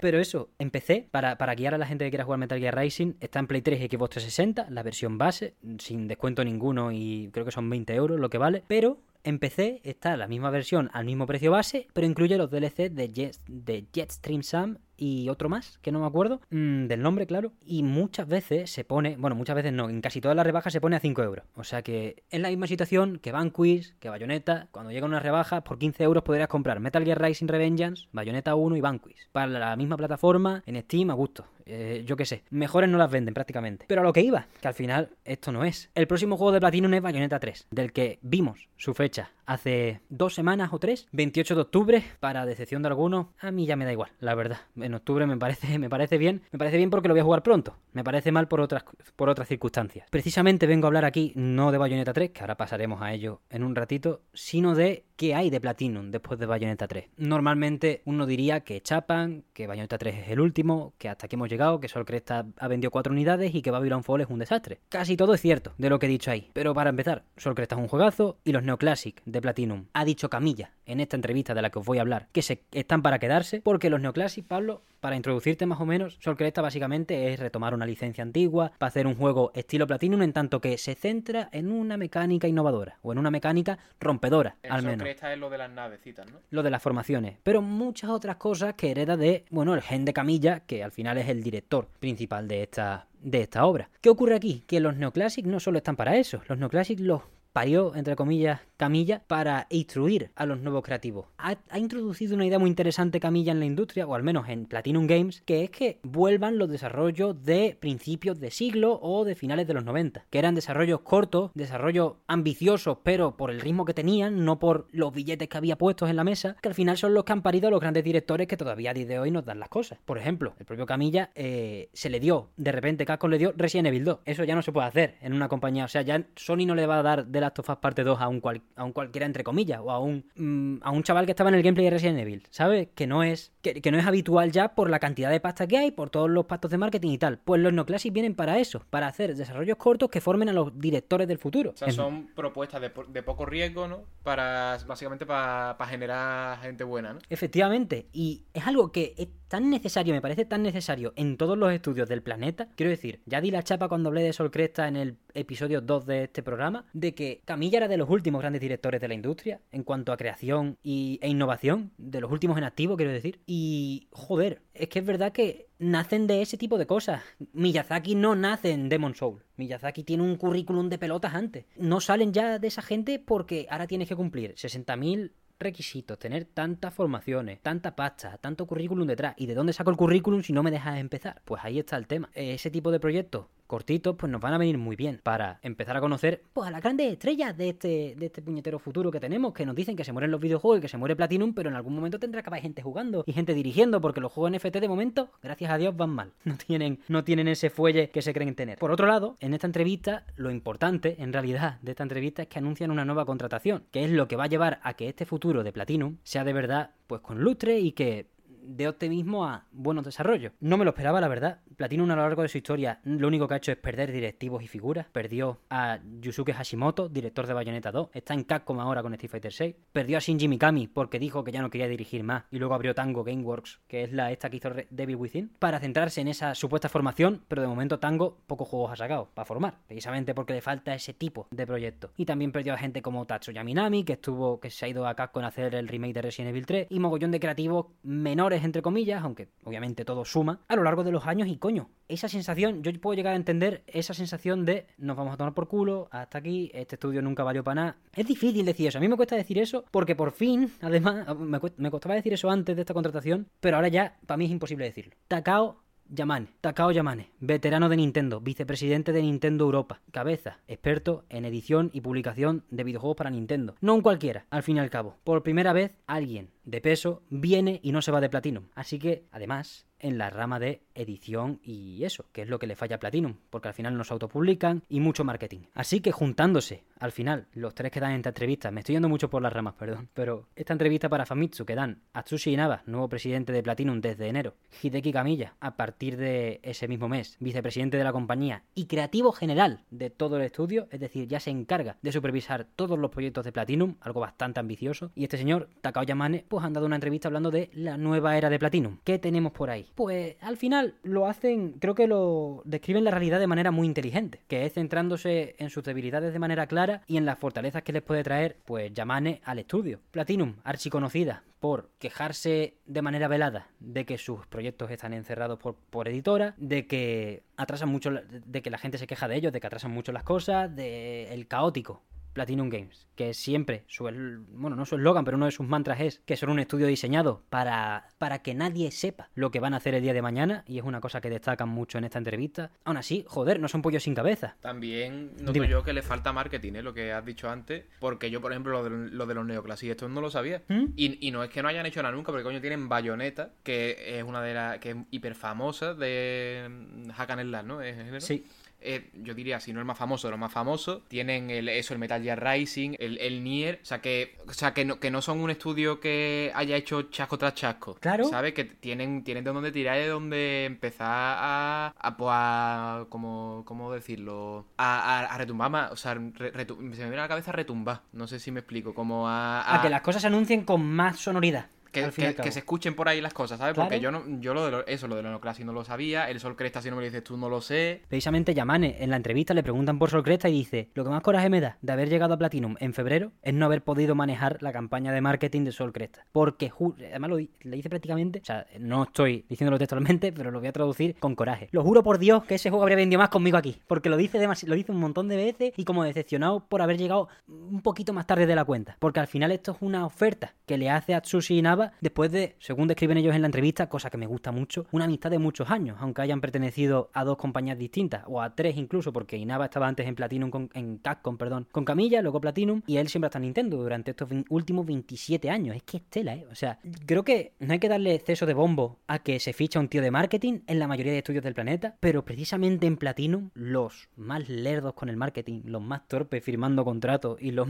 Pero 0.00 0.18
eso, 0.18 0.50
empecé 0.58 1.06
para, 1.10 1.36
para 1.36 1.54
guiar 1.54 1.74
a 1.74 1.78
la 1.78 1.86
gente 1.86 2.04
que 2.04 2.10
quiera 2.10 2.24
jugar 2.24 2.38
Metal 2.38 2.58
Gear 2.58 2.76
Rising. 2.76 3.14
Está 3.20 3.38
en 3.38 3.46
Play 3.46 3.62
3 3.62 3.80
y 3.80 3.88
Xbox 3.88 4.10
360, 4.10 4.70
la 4.70 4.82
versión 4.82 5.18
base, 5.18 5.54
sin 5.78 6.08
descuento 6.08 6.44
ninguno 6.44 6.92
y 6.92 7.30
creo 7.32 7.44
que 7.44 7.52
son 7.52 7.68
20 7.68 7.94
euros 7.94 8.18
lo 8.18 8.30
que 8.30 8.38
vale. 8.38 8.64
Pero 8.66 8.98
en 9.28 9.38
PC 9.38 9.82
está 9.84 10.16
la 10.16 10.26
misma 10.26 10.48
versión 10.48 10.88
al 10.94 11.04
mismo 11.04 11.26
precio 11.26 11.50
base, 11.50 11.86
pero 11.92 12.06
incluye 12.06 12.38
los 12.38 12.50
DLC 12.50 12.90
de, 12.90 13.12
Jet, 13.12 13.36
de 13.46 13.86
Jetstream 13.92 14.42
Sam 14.42 14.78
y 14.96 15.28
otro 15.28 15.50
más, 15.50 15.78
que 15.82 15.92
no 15.92 16.00
me 16.00 16.06
acuerdo, 16.06 16.40
mm, 16.50 16.86
del 16.86 17.02
nombre, 17.02 17.26
claro. 17.26 17.52
Y 17.60 17.82
muchas 17.82 18.26
veces 18.26 18.70
se 18.70 18.84
pone, 18.84 19.16
bueno, 19.18 19.36
muchas 19.36 19.54
veces 19.54 19.72
no, 19.72 19.90
en 19.90 20.00
casi 20.00 20.22
todas 20.22 20.34
las 20.34 20.46
rebajas 20.46 20.72
se 20.72 20.80
pone 20.80 20.96
a 20.96 21.00
5 21.00 21.22
euros. 21.22 21.44
O 21.54 21.62
sea 21.62 21.82
que 21.82 22.24
es 22.30 22.40
la 22.40 22.48
misma 22.48 22.66
situación 22.66 23.18
que 23.18 23.30
Vanquish, 23.30 23.94
que 24.00 24.08
Bayonetta. 24.08 24.68
Cuando 24.72 24.92
llegan 24.92 25.10
unas 25.10 25.22
rebajas, 25.22 25.62
por 25.62 25.78
15 25.78 26.02
euros 26.04 26.24
podrías 26.24 26.48
comprar 26.48 26.80
Metal 26.80 27.04
Gear 27.04 27.22
Rising 27.22 27.48
Revengeance, 27.48 28.08
Bayonetta 28.12 28.54
1 28.54 28.76
y 28.76 28.80
Vanquish. 28.80 29.28
Para 29.30 29.46
la 29.46 29.76
misma 29.76 29.98
plataforma, 29.98 30.62
en 30.64 30.80
Steam, 30.80 31.10
a 31.10 31.14
gusto. 31.14 31.44
Eh, 31.68 32.02
yo 32.06 32.16
qué 32.16 32.24
sé, 32.24 32.42
mejores 32.50 32.88
no 32.88 32.98
las 32.98 33.10
venden 33.10 33.34
prácticamente. 33.34 33.84
Pero 33.88 34.00
a 34.00 34.04
lo 34.04 34.12
que 34.12 34.22
iba, 34.22 34.46
que 34.60 34.68
al 34.68 34.74
final 34.74 35.10
esto 35.24 35.52
no 35.52 35.64
es. 35.64 35.90
El 35.94 36.06
próximo 36.06 36.36
juego 36.36 36.52
de 36.52 36.60
Platinum 36.60 36.94
es 36.94 37.02
Bayonetta 37.02 37.38
3, 37.38 37.66
del 37.70 37.92
que 37.92 38.18
vimos 38.22 38.68
su 38.76 38.94
fecha 38.94 39.30
hace 39.48 40.00
dos 40.10 40.34
semanas 40.34 40.70
o 40.72 40.78
tres, 40.78 41.08
28 41.12 41.54
de 41.54 41.60
octubre, 41.62 42.04
para 42.20 42.44
decepción 42.44 42.82
de 42.82 42.88
algunos, 42.88 43.28
a 43.40 43.50
mí 43.50 43.66
ya 43.66 43.76
me 43.76 43.86
da 43.86 43.92
igual, 43.92 44.10
la 44.20 44.34
verdad. 44.34 44.58
En 44.76 44.94
octubre 44.94 45.26
me 45.26 45.38
parece, 45.38 45.78
me 45.78 45.88
parece 45.88 46.18
bien, 46.18 46.42
me 46.52 46.58
parece 46.58 46.76
bien 46.76 46.90
porque 46.90 47.08
lo 47.08 47.14
voy 47.14 47.20
a 47.20 47.24
jugar 47.24 47.42
pronto, 47.42 47.76
me 47.92 48.04
parece 48.04 48.30
mal 48.30 48.46
por 48.46 48.60
otras, 48.60 48.84
por 49.16 49.30
otras 49.30 49.48
circunstancias. 49.48 50.06
Precisamente 50.10 50.66
vengo 50.66 50.86
a 50.86 50.88
hablar 50.88 51.06
aquí 51.06 51.32
no 51.34 51.72
de 51.72 51.78
Bayonetta 51.78 52.12
3, 52.12 52.30
que 52.30 52.40
ahora 52.42 52.56
pasaremos 52.56 53.00
a 53.00 53.12
ello 53.14 53.40
en 53.48 53.64
un 53.64 53.74
ratito, 53.74 54.20
sino 54.34 54.74
de 54.74 55.04
qué 55.16 55.34
hay 55.34 55.48
de 55.48 55.60
Platinum 55.60 56.10
después 56.10 56.38
de 56.38 56.46
Bayonetta 56.46 56.86
3. 56.86 57.06
Normalmente 57.16 58.02
uno 58.04 58.26
diría 58.26 58.60
que 58.60 58.82
chapan, 58.82 59.44
que 59.54 59.66
Bayonetta 59.66 59.96
3 59.96 60.14
es 60.24 60.28
el 60.28 60.40
último, 60.40 60.92
que 60.98 61.08
hasta 61.08 61.26
aquí 61.26 61.36
hemos 61.36 61.48
llegado, 61.48 61.57
que 61.80 61.88
Sol 61.88 62.04
Cresta 62.04 62.46
ha 62.56 62.68
vendido 62.68 62.92
cuatro 62.92 63.12
unidades 63.12 63.52
y 63.52 63.62
que 63.62 63.72
Babylon 63.72 64.04
Fall 64.04 64.20
es 64.20 64.28
un 64.28 64.38
desastre. 64.38 64.78
Casi 64.88 65.16
todo 65.16 65.34
es 65.34 65.40
cierto 65.40 65.72
de 65.76 65.90
lo 65.90 65.98
que 65.98 66.06
he 66.06 66.08
dicho 66.08 66.30
ahí. 66.30 66.50
Pero 66.52 66.72
para 66.72 66.90
empezar, 66.90 67.24
Sol 67.36 67.56
Cresta 67.56 67.74
es 67.74 67.80
un 67.80 67.88
juegazo 67.88 68.38
y 68.44 68.52
los 68.52 68.62
Neoclassic 68.62 69.22
de 69.24 69.40
Platinum. 69.40 69.86
Ha 69.92 70.04
dicho 70.04 70.30
Camilla 70.30 70.70
en 70.86 71.00
esta 71.00 71.16
entrevista 71.16 71.54
de 71.54 71.62
la 71.62 71.70
que 71.70 71.80
os 71.80 71.84
voy 71.84 71.98
a 71.98 72.02
hablar 72.02 72.28
que 72.32 72.42
se 72.42 72.62
están 72.70 73.02
para 73.02 73.18
quedarse 73.18 73.60
porque 73.60 73.90
los 73.90 74.00
Neoclassic, 74.00 74.46
Pablo, 74.46 74.82
para 75.00 75.16
introducirte 75.16 75.66
más 75.66 75.80
o 75.80 75.86
menos, 75.86 76.18
Sol 76.20 76.36
Cresta 76.36 76.62
básicamente 76.62 77.32
es 77.32 77.40
retomar 77.40 77.74
una 77.74 77.86
licencia 77.86 78.22
antigua 78.22 78.72
para 78.78 78.88
hacer 78.88 79.06
un 79.06 79.14
juego 79.14 79.52
estilo 79.54 79.86
Platinum 79.86 80.22
en 80.22 80.32
tanto 80.32 80.60
que 80.60 80.78
se 80.78 80.94
centra 80.94 81.48
en 81.52 81.70
una 81.70 81.96
mecánica 81.96 82.48
innovadora 82.48 82.98
o 83.02 83.12
en 83.12 83.18
una 83.18 83.30
mecánica 83.30 83.78
rompedora, 84.00 84.56
El 84.62 84.72
al 84.72 84.80
Sol 84.80 84.90
menos 84.90 85.04
Cresta 85.04 85.32
es 85.32 85.38
lo 85.38 85.50
de 85.50 85.58
las 85.58 85.70
navecitas, 85.70 86.30
¿no? 86.30 86.38
lo 86.50 86.62
de 86.62 86.70
las 86.70 86.82
formaciones, 86.82 87.36
pero 87.42 87.62
muchas 87.62 88.10
otras 88.10 88.36
cosas 88.36 88.74
que 88.74 88.90
hereda 88.90 89.16
de, 89.16 89.44
bueno, 89.50 89.74
el 89.74 89.82
gen 89.82 90.04
de 90.04 90.12
Camilla, 90.12 90.60
que 90.60 90.82
al 90.82 90.92
final 90.92 91.18
es 91.18 91.28
el 91.28 91.42
director 91.48 91.88
principal 91.98 92.46
de 92.46 92.62
esta, 92.62 93.06
de 93.20 93.40
esta 93.40 93.64
obra. 93.64 93.88
¿Qué 94.00 94.10
ocurre 94.10 94.36
aquí? 94.36 94.64
Que 94.66 94.80
los 94.80 94.96
Neoclassic 94.96 95.46
no 95.46 95.60
solo 95.60 95.78
están 95.78 95.96
para 95.96 96.16
eso, 96.16 96.42
los 96.48 96.58
Neoclassic 96.58 97.00
los 97.00 97.22
parió, 97.58 97.92
entre 97.96 98.14
comillas, 98.14 98.60
Camilla 98.76 99.24
para 99.26 99.66
instruir 99.70 100.30
a 100.36 100.46
los 100.46 100.60
nuevos 100.60 100.84
creativos. 100.84 101.26
Ha, 101.38 101.56
ha 101.68 101.78
introducido 101.80 102.36
una 102.36 102.46
idea 102.46 102.60
muy 102.60 102.70
interesante 102.70 103.18
Camilla 103.18 103.50
en 103.50 103.58
la 103.58 103.66
industria, 103.66 104.06
o 104.06 104.14
al 104.14 104.22
menos 104.22 104.48
en 104.48 104.66
Platinum 104.66 105.08
Games, 105.08 105.42
que 105.44 105.64
es 105.64 105.70
que 105.70 105.98
vuelvan 106.04 106.58
los 106.58 106.70
desarrollos 106.70 107.42
de 107.42 107.76
principios 107.80 108.38
de 108.38 108.52
siglo 108.52 109.00
o 109.02 109.24
de 109.24 109.34
finales 109.34 109.66
de 109.66 109.74
los 109.74 109.84
90, 109.84 110.26
que 110.30 110.38
eran 110.38 110.54
desarrollos 110.54 111.00
cortos, 111.00 111.50
desarrollos 111.54 112.12
ambiciosos, 112.28 112.98
pero 113.02 113.36
por 113.36 113.50
el 113.50 113.60
ritmo 113.60 113.84
que 113.84 113.92
tenían, 113.92 114.44
no 114.44 114.60
por 114.60 114.86
los 114.92 115.12
billetes 115.12 115.48
que 115.48 115.58
había 115.58 115.76
puestos 115.76 116.08
en 116.08 116.14
la 116.14 116.22
mesa, 116.22 116.54
que 116.62 116.68
al 116.68 116.76
final 116.76 116.96
son 116.96 117.12
los 117.12 117.24
que 117.24 117.32
han 117.32 117.42
parido 117.42 117.66
a 117.66 117.72
los 117.72 117.80
grandes 117.80 118.04
directores 118.04 118.46
que 118.46 118.56
todavía 118.56 118.92
a 118.92 118.94
día 118.94 119.06
de 119.06 119.18
hoy 119.18 119.32
nos 119.32 119.44
dan 119.44 119.58
las 119.58 119.68
cosas. 119.68 119.98
Por 120.04 120.18
ejemplo, 120.18 120.54
el 120.60 120.64
propio 120.64 120.86
Camilla 120.86 121.32
eh, 121.34 121.88
se 121.92 122.08
le 122.08 122.20
dio, 122.20 122.50
de 122.56 122.70
repente 122.70 123.04
Capcom 123.04 123.32
le 123.32 123.38
dio 123.38 123.52
Resident 123.56 123.88
Evil 123.88 124.04
2. 124.04 124.20
Eso 124.26 124.44
ya 124.44 124.54
no 124.54 124.62
se 124.62 124.70
puede 124.70 124.86
hacer 124.86 125.16
en 125.20 125.32
una 125.32 125.48
compañía, 125.48 125.86
o 125.86 125.88
sea, 125.88 126.02
ya 126.02 126.24
Sony 126.36 126.64
no 126.64 126.76
le 126.76 126.86
va 126.86 127.00
a 127.00 127.02
dar 127.02 127.26
The 127.26 127.47
Last 127.48 127.58
of 127.60 127.68
Us 127.70 127.76
Parte 127.78 128.04
2 128.04 128.20
a 128.20 128.28
un, 128.28 128.40
cual- 128.40 128.62
a 128.76 128.84
un 128.84 128.92
cualquiera 128.92 129.26
entre 129.26 129.42
comillas, 129.44 129.80
o 129.82 129.90
a 129.90 129.98
un, 129.98 130.24
mm, 130.36 130.78
a 130.82 130.90
un 130.90 131.02
chaval 131.02 131.24
que 131.26 131.32
estaba 131.32 131.48
en 131.50 131.54
el 131.56 131.62
gameplay 131.62 131.84
de 131.86 131.90
Resident 131.90 132.18
Evil, 132.18 132.42
¿sabes? 132.50 132.88
Que 132.94 133.06
no 133.06 133.22
es 133.22 133.52
que, 133.62 133.80
que 133.80 133.90
no 133.90 133.98
es 133.98 134.06
habitual 134.06 134.52
ya 134.52 134.74
por 134.74 134.90
la 134.90 134.98
cantidad 134.98 135.30
de 135.30 135.40
pasta 135.40 135.66
que 135.66 135.78
hay, 135.78 135.90
por 135.90 136.10
todos 136.10 136.28
los 136.30 136.46
pactos 136.46 136.70
de 136.70 136.78
marketing 136.78 137.10
y 137.12 137.18
tal. 137.18 137.38
Pues 137.38 137.60
los 137.60 137.72
no 137.72 137.86
classic 137.86 138.12
vienen 138.12 138.34
para 138.34 138.58
eso, 138.58 138.82
para 138.90 139.06
hacer 139.06 139.34
desarrollos 139.34 139.76
cortos 139.76 140.08
que 140.10 140.20
formen 140.20 140.48
a 140.48 140.52
los 140.52 140.78
directores 140.78 141.26
del 141.28 141.38
futuro. 141.38 141.70
O 141.70 141.76
sea, 141.76 141.88
Es- 141.88 141.94
son 141.94 142.28
propuestas 142.34 142.80
de, 142.80 142.92
de 143.08 143.22
poco 143.22 143.46
riesgo, 143.46 143.88
¿no? 143.88 144.02
Para, 144.22 144.78
básicamente 144.86 145.24
para 145.26 145.76
generar 145.86 146.58
gente 146.60 146.84
buena, 146.84 147.14
¿no? 147.14 147.18
Efectivamente, 147.30 148.06
y 148.12 148.44
es 148.54 148.66
algo 148.66 148.92
que 148.92 149.14
es 149.16 149.28
tan 149.48 149.70
necesario, 149.70 150.14
me 150.14 150.20
parece 150.20 150.44
tan 150.44 150.62
necesario 150.62 151.12
en 151.16 151.36
todos 151.36 151.58
los 151.58 151.72
estudios 151.72 152.08
del 152.08 152.22
planeta. 152.22 152.68
Quiero 152.76 152.90
decir, 152.90 153.20
ya 153.26 153.40
di 153.40 153.50
la 153.50 153.62
chapa 153.62 153.88
cuando 153.88 154.08
hablé 154.10 154.22
de 154.22 154.32
Sol 154.32 154.50
Cresta 154.50 154.86
en 154.86 154.96
el 154.96 155.16
episodio 155.34 155.80
2 155.80 156.06
de 156.06 156.24
este 156.24 156.42
programa, 156.42 156.84
de 156.92 157.14
que 157.14 157.42
Camilla 157.44 157.78
era 157.78 157.88
de 157.88 157.96
los 157.96 158.10
últimos 158.10 158.40
grandes 158.40 158.60
directores 158.60 159.00
de 159.00 159.08
la 159.08 159.14
industria 159.14 159.60
en 159.72 159.82
cuanto 159.82 160.12
a 160.12 160.16
creación 160.16 160.76
y, 160.82 161.18
e 161.22 161.28
innovación, 161.28 161.92
de 161.96 162.20
los 162.20 162.30
últimos 162.30 162.58
en 162.58 162.64
activo, 162.64 162.96
quiero 162.96 163.12
decir. 163.12 163.40
Y, 163.46 164.08
joder, 164.12 164.62
es 164.74 164.88
que 164.88 164.98
es 164.98 165.06
verdad 165.06 165.32
que 165.32 165.68
nacen 165.78 166.26
de 166.26 166.42
ese 166.42 166.58
tipo 166.58 166.78
de 166.78 166.86
cosas. 166.86 167.22
Miyazaki 167.52 168.14
no 168.14 168.34
nace 168.34 168.72
en 168.72 168.88
Demon 168.88 169.14
Soul. 169.14 169.44
Miyazaki 169.56 170.04
tiene 170.04 170.22
un 170.22 170.36
currículum 170.36 170.88
de 170.88 170.98
pelotas 170.98 171.34
antes. 171.34 171.66
No 171.76 172.00
salen 172.00 172.32
ya 172.32 172.58
de 172.58 172.68
esa 172.68 172.82
gente 172.82 173.18
porque 173.18 173.66
ahora 173.70 173.86
tienes 173.86 174.08
que 174.08 174.16
cumplir 174.16 174.54
60.000 174.54 175.32
requisitos, 175.58 176.18
tener 176.18 176.44
tantas 176.44 176.94
formaciones, 176.94 177.60
tanta 177.60 177.96
pasta, 177.96 178.38
tanto 178.38 178.66
currículum 178.66 179.06
detrás. 179.06 179.34
¿Y 179.36 179.46
de 179.46 179.54
dónde 179.54 179.72
saco 179.72 179.90
el 179.90 179.96
currículum 179.96 180.42
si 180.42 180.52
no 180.52 180.62
me 180.62 180.70
dejas 180.70 180.98
empezar? 180.98 181.42
Pues 181.44 181.64
ahí 181.64 181.78
está 181.78 181.96
el 181.96 182.06
tema. 182.06 182.30
Ese 182.34 182.70
tipo 182.70 182.90
de 182.90 183.00
proyectos 183.00 183.46
cortitos, 183.68 184.16
pues 184.16 184.32
nos 184.32 184.40
van 184.40 184.54
a 184.54 184.58
venir 184.58 184.78
muy 184.78 184.96
bien 184.96 185.20
para 185.22 185.60
empezar 185.62 185.96
a 185.96 186.00
conocer 186.00 186.42
pues, 186.52 186.66
a 186.66 186.72
las 186.72 186.82
grandes 186.82 187.12
estrellas 187.12 187.56
de 187.56 187.68
este, 187.68 188.16
de 188.16 188.26
este 188.26 188.42
puñetero 188.42 188.80
futuro 188.80 189.12
que 189.12 189.20
tenemos, 189.20 189.52
que 189.52 189.64
nos 189.64 189.76
dicen 189.76 189.94
que 189.94 190.02
se 190.02 190.12
mueren 190.12 190.32
los 190.32 190.40
videojuegos 190.40 190.78
y 190.78 190.82
que 190.82 190.88
se 190.88 190.96
muere 190.96 191.14
Platinum, 191.14 191.52
pero 191.52 191.68
en 191.68 191.76
algún 191.76 191.94
momento 191.94 192.18
tendrá 192.18 192.42
que 192.42 192.48
haber 192.48 192.62
gente 192.62 192.82
jugando 192.82 193.22
y 193.26 193.32
gente 193.32 193.54
dirigiendo, 193.54 194.00
porque 194.00 194.20
los 194.20 194.32
juegos 194.32 194.52
NFT 194.52 194.78
de 194.78 194.88
momento, 194.88 195.30
gracias 195.42 195.70
a 195.70 195.78
Dios, 195.78 195.96
van 195.96 196.10
mal. 196.10 196.32
No 196.48 196.56
tienen, 196.56 196.98
no 197.08 197.24
tienen 197.24 197.46
ese 197.46 197.68
fuelle 197.68 198.08
que 198.08 198.22
se 198.22 198.32
creen 198.32 198.54
tener. 198.54 198.78
Por 198.78 198.90
otro 198.90 199.06
lado, 199.06 199.36
en 199.40 199.52
esta 199.52 199.66
entrevista, 199.66 200.24
lo 200.36 200.50
importante, 200.50 201.16
en 201.18 201.32
realidad, 201.32 201.78
de 201.82 201.90
esta 201.90 202.02
entrevista 202.02 202.42
es 202.42 202.48
que 202.48 202.58
anuncian 202.58 202.90
una 202.90 203.04
nueva 203.04 203.26
contratación, 203.26 203.84
que 203.90 204.02
es 204.02 204.10
lo 204.10 204.28
que 204.28 204.36
va 204.36 204.44
a 204.44 204.48
llevar 204.48 204.80
a 204.82 204.94
que 204.94 205.08
este 205.08 205.26
futuro 205.26 205.62
de 205.62 205.72
Platinum 205.72 206.16
sea 206.22 206.44
de 206.44 206.54
verdad, 206.54 206.92
pues 207.06 207.20
con 207.20 207.42
lustre 207.42 207.78
y 207.80 207.92
que 207.92 208.26
de 208.68 208.88
optimismo 208.88 209.46
a 209.46 209.64
buenos 209.72 210.04
desarrollos. 210.04 210.52
No 210.60 210.76
me 210.76 210.84
lo 210.84 210.90
esperaba, 210.90 211.20
la 211.20 211.28
verdad. 211.28 211.60
Platinum 211.76 212.10
a 212.10 212.16
lo 212.16 212.22
largo 212.22 212.42
de 212.42 212.48
su 212.48 212.58
historia 212.58 213.00
lo 213.04 213.28
único 213.28 213.48
que 213.48 213.54
ha 213.54 213.56
hecho 213.56 213.72
es 213.72 213.78
perder 213.78 214.12
directivos 214.12 214.62
y 214.62 214.68
figuras. 214.68 215.06
Perdió 215.10 215.60
a 215.70 215.98
Yusuke 216.20 216.52
Hashimoto, 216.52 217.08
director 217.08 217.46
de 217.46 217.54
Bayonetta 217.54 217.90
2. 217.90 218.10
Está 218.12 218.34
en 218.34 218.44
Capcom 218.44 218.80
ahora 218.80 219.02
con 219.02 219.14
Street 219.14 219.30
Fighter 219.30 219.52
6. 219.52 219.74
Perdió 219.92 220.18
a 220.18 220.20
Shinji 220.20 220.48
Mikami 220.48 220.88
porque 220.88 221.18
dijo 221.18 221.44
que 221.44 221.52
ya 221.52 221.62
no 221.62 221.70
quería 221.70 221.88
dirigir 221.88 222.22
más. 222.22 222.44
Y 222.50 222.58
luego 222.58 222.74
abrió 222.74 222.94
Tango 222.94 223.24
Gameworks, 223.24 223.80
que 223.88 224.04
es 224.04 224.12
la 224.12 224.30
esta 224.32 224.50
que 224.50 224.58
hizo 224.58 224.70
Devil 224.90 225.16
Within, 225.16 225.50
para 225.58 225.80
centrarse 225.80 226.20
en 226.20 226.28
esa 226.28 226.54
supuesta 226.54 226.88
formación. 226.88 227.44
Pero 227.48 227.62
de 227.62 227.68
momento 227.68 227.98
Tango 227.98 228.38
pocos 228.46 228.68
juegos 228.68 228.92
ha 228.92 228.96
sacado 228.96 229.30
para 229.34 229.46
formar. 229.46 229.78
Precisamente 229.86 230.34
porque 230.34 230.52
le 230.52 230.60
falta 230.60 230.94
ese 230.94 231.14
tipo 231.14 231.48
de 231.50 231.66
proyecto. 231.66 232.10
Y 232.16 232.26
también 232.26 232.52
perdió 232.52 232.74
a 232.74 232.78
gente 232.78 233.02
como 233.02 233.24
Tatsuya 233.26 233.64
Minami, 233.64 234.04
que 234.04 234.14
estuvo, 234.14 234.60
que 234.60 234.70
se 234.70 234.84
ha 234.84 234.88
ido 234.88 235.06
a 235.06 235.14
Capcom 235.14 235.44
a 235.44 235.48
hacer 235.48 235.74
el 235.74 235.88
remake 235.88 236.14
de 236.14 236.22
Resident 236.22 236.50
Evil 236.50 236.66
3. 236.66 236.86
Y 236.90 237.00
mogollón 237.00 237.30
de 237.30 237.40
creativos 237.40 237.86
menores, 238.02 238.57
entre 238.64 238.82
comillas, 238.82 239.22
aunque 239.22 239.48
obviamente 239.64 240.04
todo 240.04 240.24
suma, 240.24 240.60
a 240.68 240.76
lo 240.76 240.82
largo 240.82 241.04
de 241.04 241.12
los 241.12 241.26
años. 241.26 241.48
Y 241.48 241.56
coño, 241.56 241.90
esa 242.08 242.28
sensación, 242.28 242.82
yo 242.82 242.92
puedo 243.00 243.14
llegar 243.14 243.34
a 243.34 243.36
entender 243.36 243.82
esa 243.86 244.14
sensación 244.14 244.64
de 244.64 244.86
nos 244.98 245.16
vamos 245.16 245.34
a 245.34 245.36
tomar 245.36 245.54
por 245.54 245.68
culo, 245.68 246.08
hasta 246.10 246.38
aquí, 246.38 246.70
este 246.74 246.96
estudio 246.96 247.22
nunca 247.22 247.44
valió 247.44 247.62
para 247.64 247.74
nada. 247.74 247.96
Es 248.14 248.26
difícil 248.26 248.64
decir 248.64 248.88
eso, 248.88 248.98
a 248.98 249.00
mí 249.00 249.08
me 249.08 249.16
cuesta 249.16 249.36
decir 249.36 249.58
eso 249.58 249.84
porque 249.90 250.16
por 250.16 250.32
fin, 250.32 250.72
además, 250.80 251.26
me, 251.38 251.90
costaba 251.90 252.14
decir 252.14 252.32
eso 252.32 252.50
antes 252.50 252.76
de 252.76 252.82
esta 252.82 252.94
contratación, 252.94 253.48
pero 253.60 253.76
ahora 253.76 253.88
ya, 253.88 254.18
para 254.26 254.38
mí 254.38 254.46
es 254.46 254.50
imposible 254.50 254.84
decirlo. 254.84 255.14
Takao 255.28 255.87
Yamane, 256.10 256.48
Takao 256.60 256.90
Yamane, 256.90 257.30
veterano 257.40 257.88
de 257.88 257.96
Nintendo, 257.96 258.40
vicepresidente 258.40 259.12
de 259.12 259.22
Nintendo 259.22 259.64
Europa, 259.64 260.00
cabeza, 260.10 260.58
experto 260.66 261.24
en 261.28 261.44
edición 261.44 261.90
y 261.92 262.00
publicación 262.00 262.64
de 262.70 262.84
videojuegos 262.84 263.16
para 263.16 263.30
Nintendo. 263.30 263.74
No 263.80 263.94
un 263.94 264.00
cualquiera, 264.00 264.46
al 264.50 264.62
fin 264.62 264.76
y 264.76 264.80
al 264.80 264.90
cabo. 264.90 265.16
Por 265.24 265.42
primera 265.42 265.72
vez, 265.72 265.92
alguien 266.06 266.50
de 266.64 266.80
peso 266.80 267.22
viene 267.30 267.80
y 267.82 267.92
no 267.92 268.02
se 268.02 268.12
va 268.12 268.20
de 268.20 268.30
Platinum. 268.30 268.64
Así 268.74 268.98
que, 268.98 269.24
además, 269.32 269.86
en 270.00 270.18
la 270.18 270.30
rama 270.30 270.58
de 270.58 270.82
edición 270.94 271.60
y 271.62 272.04
eso, 272.04 272.26
que 272.32 272.42
es 272.42 272.48
lo 272.48 272.58
que 272.58 272.66
le 272.66 272.76
falla 272.76 272.96
a 272.96 272.98
Platinum, 272.98 273.36
porque 273.50 273.68
al 273.68 273.74
final 273.74 273.96
no 273.96 274.04
se 274.04 274.12
autopublican 274.12 274.82
y 274.88 275.00
mucho 275.00 275.24
marketing. 275.24 275.60
Así 275.74 276.00
que 276.00 276.12
juntándose 276.12 276.84
al 276.98 277.12
final 277.12 277.46
los 277.52 277.74
tres 277.74 277.92
que 277.92 278.00
dan 278.00 278.12
esta 278.12 278.30
entrevista, 278.30 278.70
me 278.70 278.80
estoy 278.80 278.94
yendo 278.94 279.08
mucho 279.08 279.30
por 279.30 279.42
las 279.42 279.52
ramas, 279.52 279.74
perdón, 279.74 280.08
pero 280.14 280.48
esta 280.56 280.72
entrevista 280.72 281.08
para 281.08 281.26
Famitsu 281.26 281.64
que 281.64 281.74
dan 281.74 282.02
Atsushi 282.12 282.52
Inaba, 282.52 282.82
nuevo 282.86 283.08
presidente 283.08 283.52
de 283.52 283.62
Platinum 283.62 284.00
desde 284.00 284.28
enero, 284.28 284.54
Hideki 284.82 285.12
Kamiya, 285.12 285.54
a 285.60 285.76
partir 285.76 286.16
de 286.16 286.60
ese 286.62 286.88
mismo 286.88 287.08
mes, 287.08 287.36
vicepresidente 287.40 287.96
de 287.96 288.04
la 288.04 288.12
compañía 288.12 288.64
y 288.74 288.86
creativo 288.86 289.32
general 289.32 289.84
de 289.90 290.10
todo 290.10 290.36
el 290.36 290.42
estudio, 290.42 290.88
es 290.90 291.00
decir, 291.00 291.28
ya 291.28 291.40
se 291.40 291.50
encarga 291.50 291.96
de 292.02 292.12
supervisar 292.12 292.66
todos 292.76 292.98
los 292.98 293.10
proyectos 293.10 293.44
de 293.44 293.52
Platinum, 293.52 293.96
algo 294.00 294.20
bastante 294.20 294.60
ambicioso, 294.60 295.12
y 295.14 295.24
este 295.24 295.38
señor, 295.38 295.68
Takao 295.80 296.02
Yamane, 296.02 296.44
pues 296.48 296.64
han 296.64 296.72
dado 296.72 296.86
una 296.86 296.96
entrevista 296.96 297.28
hablando 297.28 297.50
de 297.50 297.70
la 297.72 297.96
nueva 297.96 298.36
era 298.36 298.50
de 298.50 298.58
Platinum. 298.58 298.98
¿Qué 299.04 299.18
tenemos 299.18 299.52
por 299.52 299.70
ahí? 299.70 299.87
Pues 299.94 300.36
al 300.40 300.56
final 300.56 300.94
lo 301.02 301.26
hacen, 301.26 301.72
creo 301.72 301.94
que 301.94 302.06
lo 302.06 302.62
describen 302.64 303.04
la 303.04 303.10
realidad 303.10 303.40
de 303.40 303.46
manera 303.46 303.70
muy 303.70 303.86
inteligente, 303.86 304.40
que 304.48 304.64
es 304.64 304.74
centrándose 304.74 305.56
en 305.58 305.70
sus 305.70 305.84
debilidades 305.84 306.32
de 306.32 306.38
manera 306.38 306.66
clara 306.66 307.02
y 307.06 307.16
en 307.16 307.26
las 307.26 307.38
fortalezas 307.38 307.82
que 307.82 307.92
les 307.92 308.02
puede 308.02 308.22
traer, 308.22 308.56
pues 308.64 308.92
Yamane 308.92 309.40
al 309.44 309.58
estudio. 309.58 310.00
Platinum, 310.10 310.56
archiconocida 310.64 311.44
por 311.60 311.90
quejarse 311.98 312.74
de 312.86 313.02
manera 313.02 313.28
velada 313.28 313.68
de 313.80 314.04
que 314.04 314.18
sus 314.18 314.46
proyectos 314.46 314.90
están 314.90 315.12
encerrados 315.12 315.58
por, 315.58 315.74
por 315.74 316.08
editora, 316.08 316.54
de 316.56 316.86
que 316.86 317.42
atrasan 317.56 317.88
mucho, 317.88 318.10
de 318.10 318.62
que 318.62 318.70
la 318.70 318.78
gente 318.78 318.98
se 318.98 319.06
queja 319.06 319.26
de 319.28 319.36
ellos, 319.36 319.52
de 319.52 319.60
que 319.60 319.66
atrasan 319.66 319.90
mucho 319.90 320.12
las 320.12 320.22
cosas, 320.22 320.74
de 320.74 321.32
el 321.34 321.48
caótico 321.48 322.02
Platinum 322.38 322.68
Games, 322.68 323.08
que 323.16 323.34
siempre 323.34 323.82
su, 323.88 324.04
bueno, 324.04 324.76
no 324.76 324.86
su 324.86 324.94
eslogan, 324.94 325.24
pero 325.24 325.36
uno 325.36 325.46
de 325.46 325.50
sus 325.50 325.66
mantras 325.66 326.00
es 326.00 326.22
que 326.24 326.36
son 326.36 326.50
un 326.50 326.60
estudio 326.60 326.86
diseñado 326.86 327.42
para, 327.50 328.10
para 328.18 328.42
que 328.42 328.54
nadie 328.54 328.92
sepa 328.92 329.28
lo 329.34 329.50
que 329.50 329.58
van 329.58 329.74
a 329.74 329.78
hacer 329.78 329.96
el 329.96 330.02
día 330.02 330.14
de 330.14 330.22
mañana, 330.22 330.62
y 330.68 330.78
es 330.78 330.84
una 330.84 331.00
cosa 331.00 331.20
que 331.20 331.28
destacan 331.28 331.68
mucho 331.68 331.98
en 331.98 332.04
esta 332.04 332.18
entrevista. 332.18 332.70
Aún 332.84 332.96
así, 332.96 333.24
joder, 333.26 333.58
no 333.58 333.66
son 333.66 333.82
pollos 333.82 334.04
sin 334.04 334.14
cabeza. 334.14 334.56
También 334.60 335.32
noto 335.40 335.64
yo 335.64 335.82
que 335.82 335.92
le 335.92 336.02
falta 336.02 336.32
marketing, 336.32 336.74
¿eh? 336.74 336.82
lo 336.82 336.94
que 336.94 337.12
has 337.12 337.24
dicho 337.24 337.50
antes, 337.50 337.86
porque 337.98 338.30
yo, 338.30 338.40
por 338.40 338.52
ejemplo, 338.52 338.70
lo 338.70 338.84
de, 338.84 339.10
lo 339.10 339.26
de 339.26 339.34
los 339.34 339.44
neoclásicos, 339.44 339.96
esto 339.96 340.08
no 340.08 340.20
lo 340.20 340.30
sabía. 340.30 340.62
¿Mm? 340.68 340.84
Y, 340.94 341.26
y, 341.26 341.32
no 341.32 341.42
es 341.42 341.50
que 341.50 341.60
no 341.60 341.68
hayan 341.68 341.86
hecho 341.86 342.00
nada 342.00 342.14
nunca, 342.14 342.30
porque 342.30 342.44
coño 342.44 342.60
tienen 342.60 342.88
Bayonetta, 342.88 343.50
que 343.64 344.16
es 344.16 344.22
una 344.22 344.42
de 344.42 344.54
las 344.54 344.78
que 344.78 344.90
es 344.90 344.96
hiper 345.10 345.34
famosa 345.34 345.92
de 345.92 346.70
Hack 347.16 347.30
and 347.30 347.66
¿no? 347.66 347.82
¿Es 347.82 348.22
sí. 348.22 348.46
Eh, 348.80 349.10
yo 349.14 349.34
diría, 349.34 349.60
si 349.60 349.72
no 349.72 349.80
el 349.80 349.86
más 349.86 349.98
famoso, 349.98 350.30
lo 350.30 350.38
más 350.38 350.52
famoso. 350.52 351.02
Tienen 351.08 351.50
el, 351.50 351.68
eso, 351.68 351.94
el 351.94 352.00
Metal 352.00 352.22
Gear 352.22 352.42
Rising, 352.42 352.94
el, 352.98 353.18
el 353.18 353.42
Nier. 353.42 353.80
O 353.82 353.84
sea, 353.84 354.00
que, 354.00 354.36
o 354.46 354.52
sea 354.52 354.72
que, 354.72 354.84
no, 354.84 355.00
que 355.00 355.10
no 355.10 355.20
son 355.20 355.40
un 355.40 355.50
estudio 355.50 356.00
que 356.00 356.52
haya 356.54 356.76
hecho 356.76 357.02
chasco 357.02 357.38
tras 357.38 357.54
chasco. 357.54 357.94
Claro. 358.00 358.24
¿Sabes? 358.24 358.54
Que 358.54 358.64
tienen, 358.64 359.24
tienen 359.24 359.44
de 359.44 359.52
dónde 359.52 359.72
tirar 359.72 359.98
y 359.98 360.02
de 360.02 360.08
dónde 360.08 360.64
empezar 360.64 361.08
a. 361.10 361.94
a, 361.98 362.16
pues, 362.16 362.30
a 362.32 363.06
como, 363.08 363.62
¿Cómo 363.66 363.92
decirlo? 363.92 364.66
A, 364.76 365.26
a, 365.26 365.38
retumbar 365.38 365.92
O 365.92 365.96
sea, 365.96 366.14
se 366.14 366.18
me 366.20 366.94
viene 366.94 367.16
a 367.16 367.22
la 367.22 367.28
cabeza 367.28 367.52
retumbar. 367.52 368.02
No 368.12 368.26
sé 368.26 368.38
si 368.38 368.50
me 368.50 368.60
explico. 368.60 368.94
Como 368.94 369.28
a. 369.28 369.74
A, 369.74 369.82
que 369.82 369.90
las 369.90 370.02
cosas 370.02 370.22
se 370.22 370.28
anuncien 370.28 370.64
con 370.64 370.84
más 370.84 371.18
sonoridad. 371.18 371.66
Que, 371.92 372.10
se 372.12 372.58
escuchen 372.58 372.94
por 372.94 373.08
ahí 373.08 373.20
las 373.20 373.32
cosas, 373.32 373.58
¿sabes? 373.58 373.74
Porque 373.74 374.00
yo 374.00 374.10
no, 374.10 374.22
yo 374.40 374.54
lo 374.54 374.70
de 374.70 374.84
eso, 374.86 375.08
lo 375.08 375.16
de 375.16 375.22
la 375.22 375.38
clase 375.40 375.64
no 375.64 375.72
lo 375.72 375.84
sabía. 375.84 376.28
El 376.30 376.40
Sol 376.40 376.56
Cresta, 376.56 376.82
si 376.82 376.90
no 376.90 376.96
me 376.96 377.02
lo 377.02 377.06
dices 377.06 377.24
tú, 377.24 377.36
no 377.36 377.48
lo 377.48 377.60
sé. 377.60 378.02
Precisamente 378.08 378.54
Yamane, 378.54 378.96
en 379.00 379.10
la 379.10 379.16
entrevista 379.16 379.54
le 379.54 379.62
preguntan 379.62 379.98
por 379.98 380.10
Sol 380.10 380.22
Cresta 380.22 380.48
y 380.48 380.52
dice: 380.52 380.90
Lo 380.94 381.04
que 381.04 381.10
más 381.10 381.22
coraje 381.22 381.48
me 381.48 381.60
da 381.60 381.78
de 381.80 381.92
haber 381.92 382.08
llegado 382.08 382.34
a 382.34 382.38
Platinum 382.38 382.76
en 382.80 382.92
febrero 382.92 383.32
es 383.42 383.54
no 383.54 383.66
haber 383.66 383.82
podido 383.82 384.14
manejar 384.14 384.62
la 384.62 384.72
campaña 384.72 385.12
de 385.12 385.20
marketing 385.20 385.64
de 385.64 385.72
Sol 385.72 385.92
Cresta. 385.92 386.26
Porque, 386.32 386.72
además 387.10 387.30
lo 387.30 387.38
le 387.38 387.76
dice 387.76 387.88
prácticamente, 387.88 388.40
o 388.40 388.44
sea, 388.44 388.66
no 388.78 389.04
estoy 389.04 389.44
diciéndolo 389.48 389.78
textualmente, 389.78 390.32
pero 390.36 390.50
lo 390.50 390.58
voy 390.60 390.68
a 390.68 390.72
traducir 390.72 391.16
con 391.16 391.34
coraje. 391.34 391.68
Lo 391.72 391.82
juro 391.82 392.02
por 392.02 392.18
Dios 392.18 392.44
que 392.44 392.56
ese 392.56 392.70
juego 392.70 392.82
habría 392.82 392.96
vendido 392.96 393.18
más 393.18 393.28
conmigo 393.28 393.56
aquí. 393.56 393.80
Porque 393.86 394.08
lo 394.08 394.16
dice, 394.16 394.38
lo 394.66 394.74
dice 394.74 394.92
un 394.92 394.98
montón 394.98 395.28
de 395.28 395.36
veces 395.36 395.72
y 395.76 395.84
como 395.84 396.04
decepcionado 396.04 396.60
por 396.60 396.82
haber 396.82 396.98
llegado 396.98 397.28
un 397.46 397.82
poquito 397.82 398.12
más 398.12 398.26
tarde 398.26 398.46
de 398.46 398.54
la 398.54 398.64
cuenta. 398.64 398.96
Porque 398.98 399.20
al 399.20 399.26
final 399.26 399.52
esto 399.52 399.72
es 399.72 399.78
una 399.80 400.04
oferta 400.06 400.54
que 400.66 400.78
le 400.78 400.90
hace 400.90 401.14
a 401.14 401.20
Tsushi 401.20 401.58
Inaba 401.58 401.87
después 402.00 402.32
de 402.32 402.56
según 402.58 402.88
describen 402.88 403.18
ellos 403.18 403.34
en 403.34 403.42
la 403.42 403.46
entrevista, 403.46 403.88
cosa 403.88 404.10
que 404.10 404.16
me 404.16 404.26
gusta 404.26 404.52
mucho, 404.52 404.86
una 404.92 405.04
amistad 405.04 405.30
de 405.30 405.38
muchos 405.38 405.70
años, 405.70 405.96
aunque 406.00 406.22
hayan 406.22 406.40
pertenecido 406.40 407.10
a 407.12 407.24
dos 407.24 407.36
compañías 407.36 407.78
distintas, 407.78 408.24
o 408.26 408.40
a 408.40 408.54
tres 408.54 408.76
incluso, 408.76 409.12
porque 409.12 409.36
Inaba 409.36 409.66
estaba 409.66 409.88
antes 409.88 410.06
en 410.06 410.14
Platinum, 410.14 410.50
con, 410.50 410.70
en 410.74 410.98
Capcom, 410.98 411.36
perdón, 411.36 411.66
con 411.70 411.84
Camilla, 411.84 412.22
luego 412.22 412.40
Platinum, 412.40 412.82
y 412.86 412.96
él 412.96 413.08
siempre 413.08 413.26
está 413.28 413.38
en 413.38 413.44
Nintendo 413.44 413.76
durante 413.76 414.10
estos 414.10 414.28
últimos 414.48 414.86
27 414.86 415.50
años. 415.50 415.76
Es 415.76 415.82
que 415.82 415.98
es 415.98 416.02
tela, 416.04 416.34
¿eh? 416.34 416.46
O 416.50 416.54
sea, 416.54 416.78
creo 417.06 417.24
que 417.24 417.52
no 417.58 417.72
hay 417.72 417.78
que 417.78 417.88
darle 417.88 418.14
exceso 418.14 418.46
de 418.46 418.54
bombo 418.54 418.98
a 419.06 419.20
que 419.20 419.40
se 419.40 419.52
ficha 419.52 419.80
un 419.80 419.88
tío 419.88 420.02
de 420.02 420.10
marketing 420.10 420.60
en 420.66 420.78
la 420.78 420.86
mayoría 420.86 421.12
de 421.12 421.18
estudios 421.18 421.44
del 421.44 421.54
planeta, 421.54 421.96
pero 422.00 422.24
precisamente 422.24 422.86
en 422.86 422.96
Platinum, 422.96 423.50
los 423.54 424.08
más 424.16 424.48
lerdos 424.48 424.94
con 424.94 425.08
el 425.08 425.16
marketing, 425.16 425.62
los 425.64 425.82
más 425.82 426.06
torpes 426.08 426.44
firmando 426.44 426.84
contratos 426.84 427.40
y 427.40 427.52
los 427.52 427.68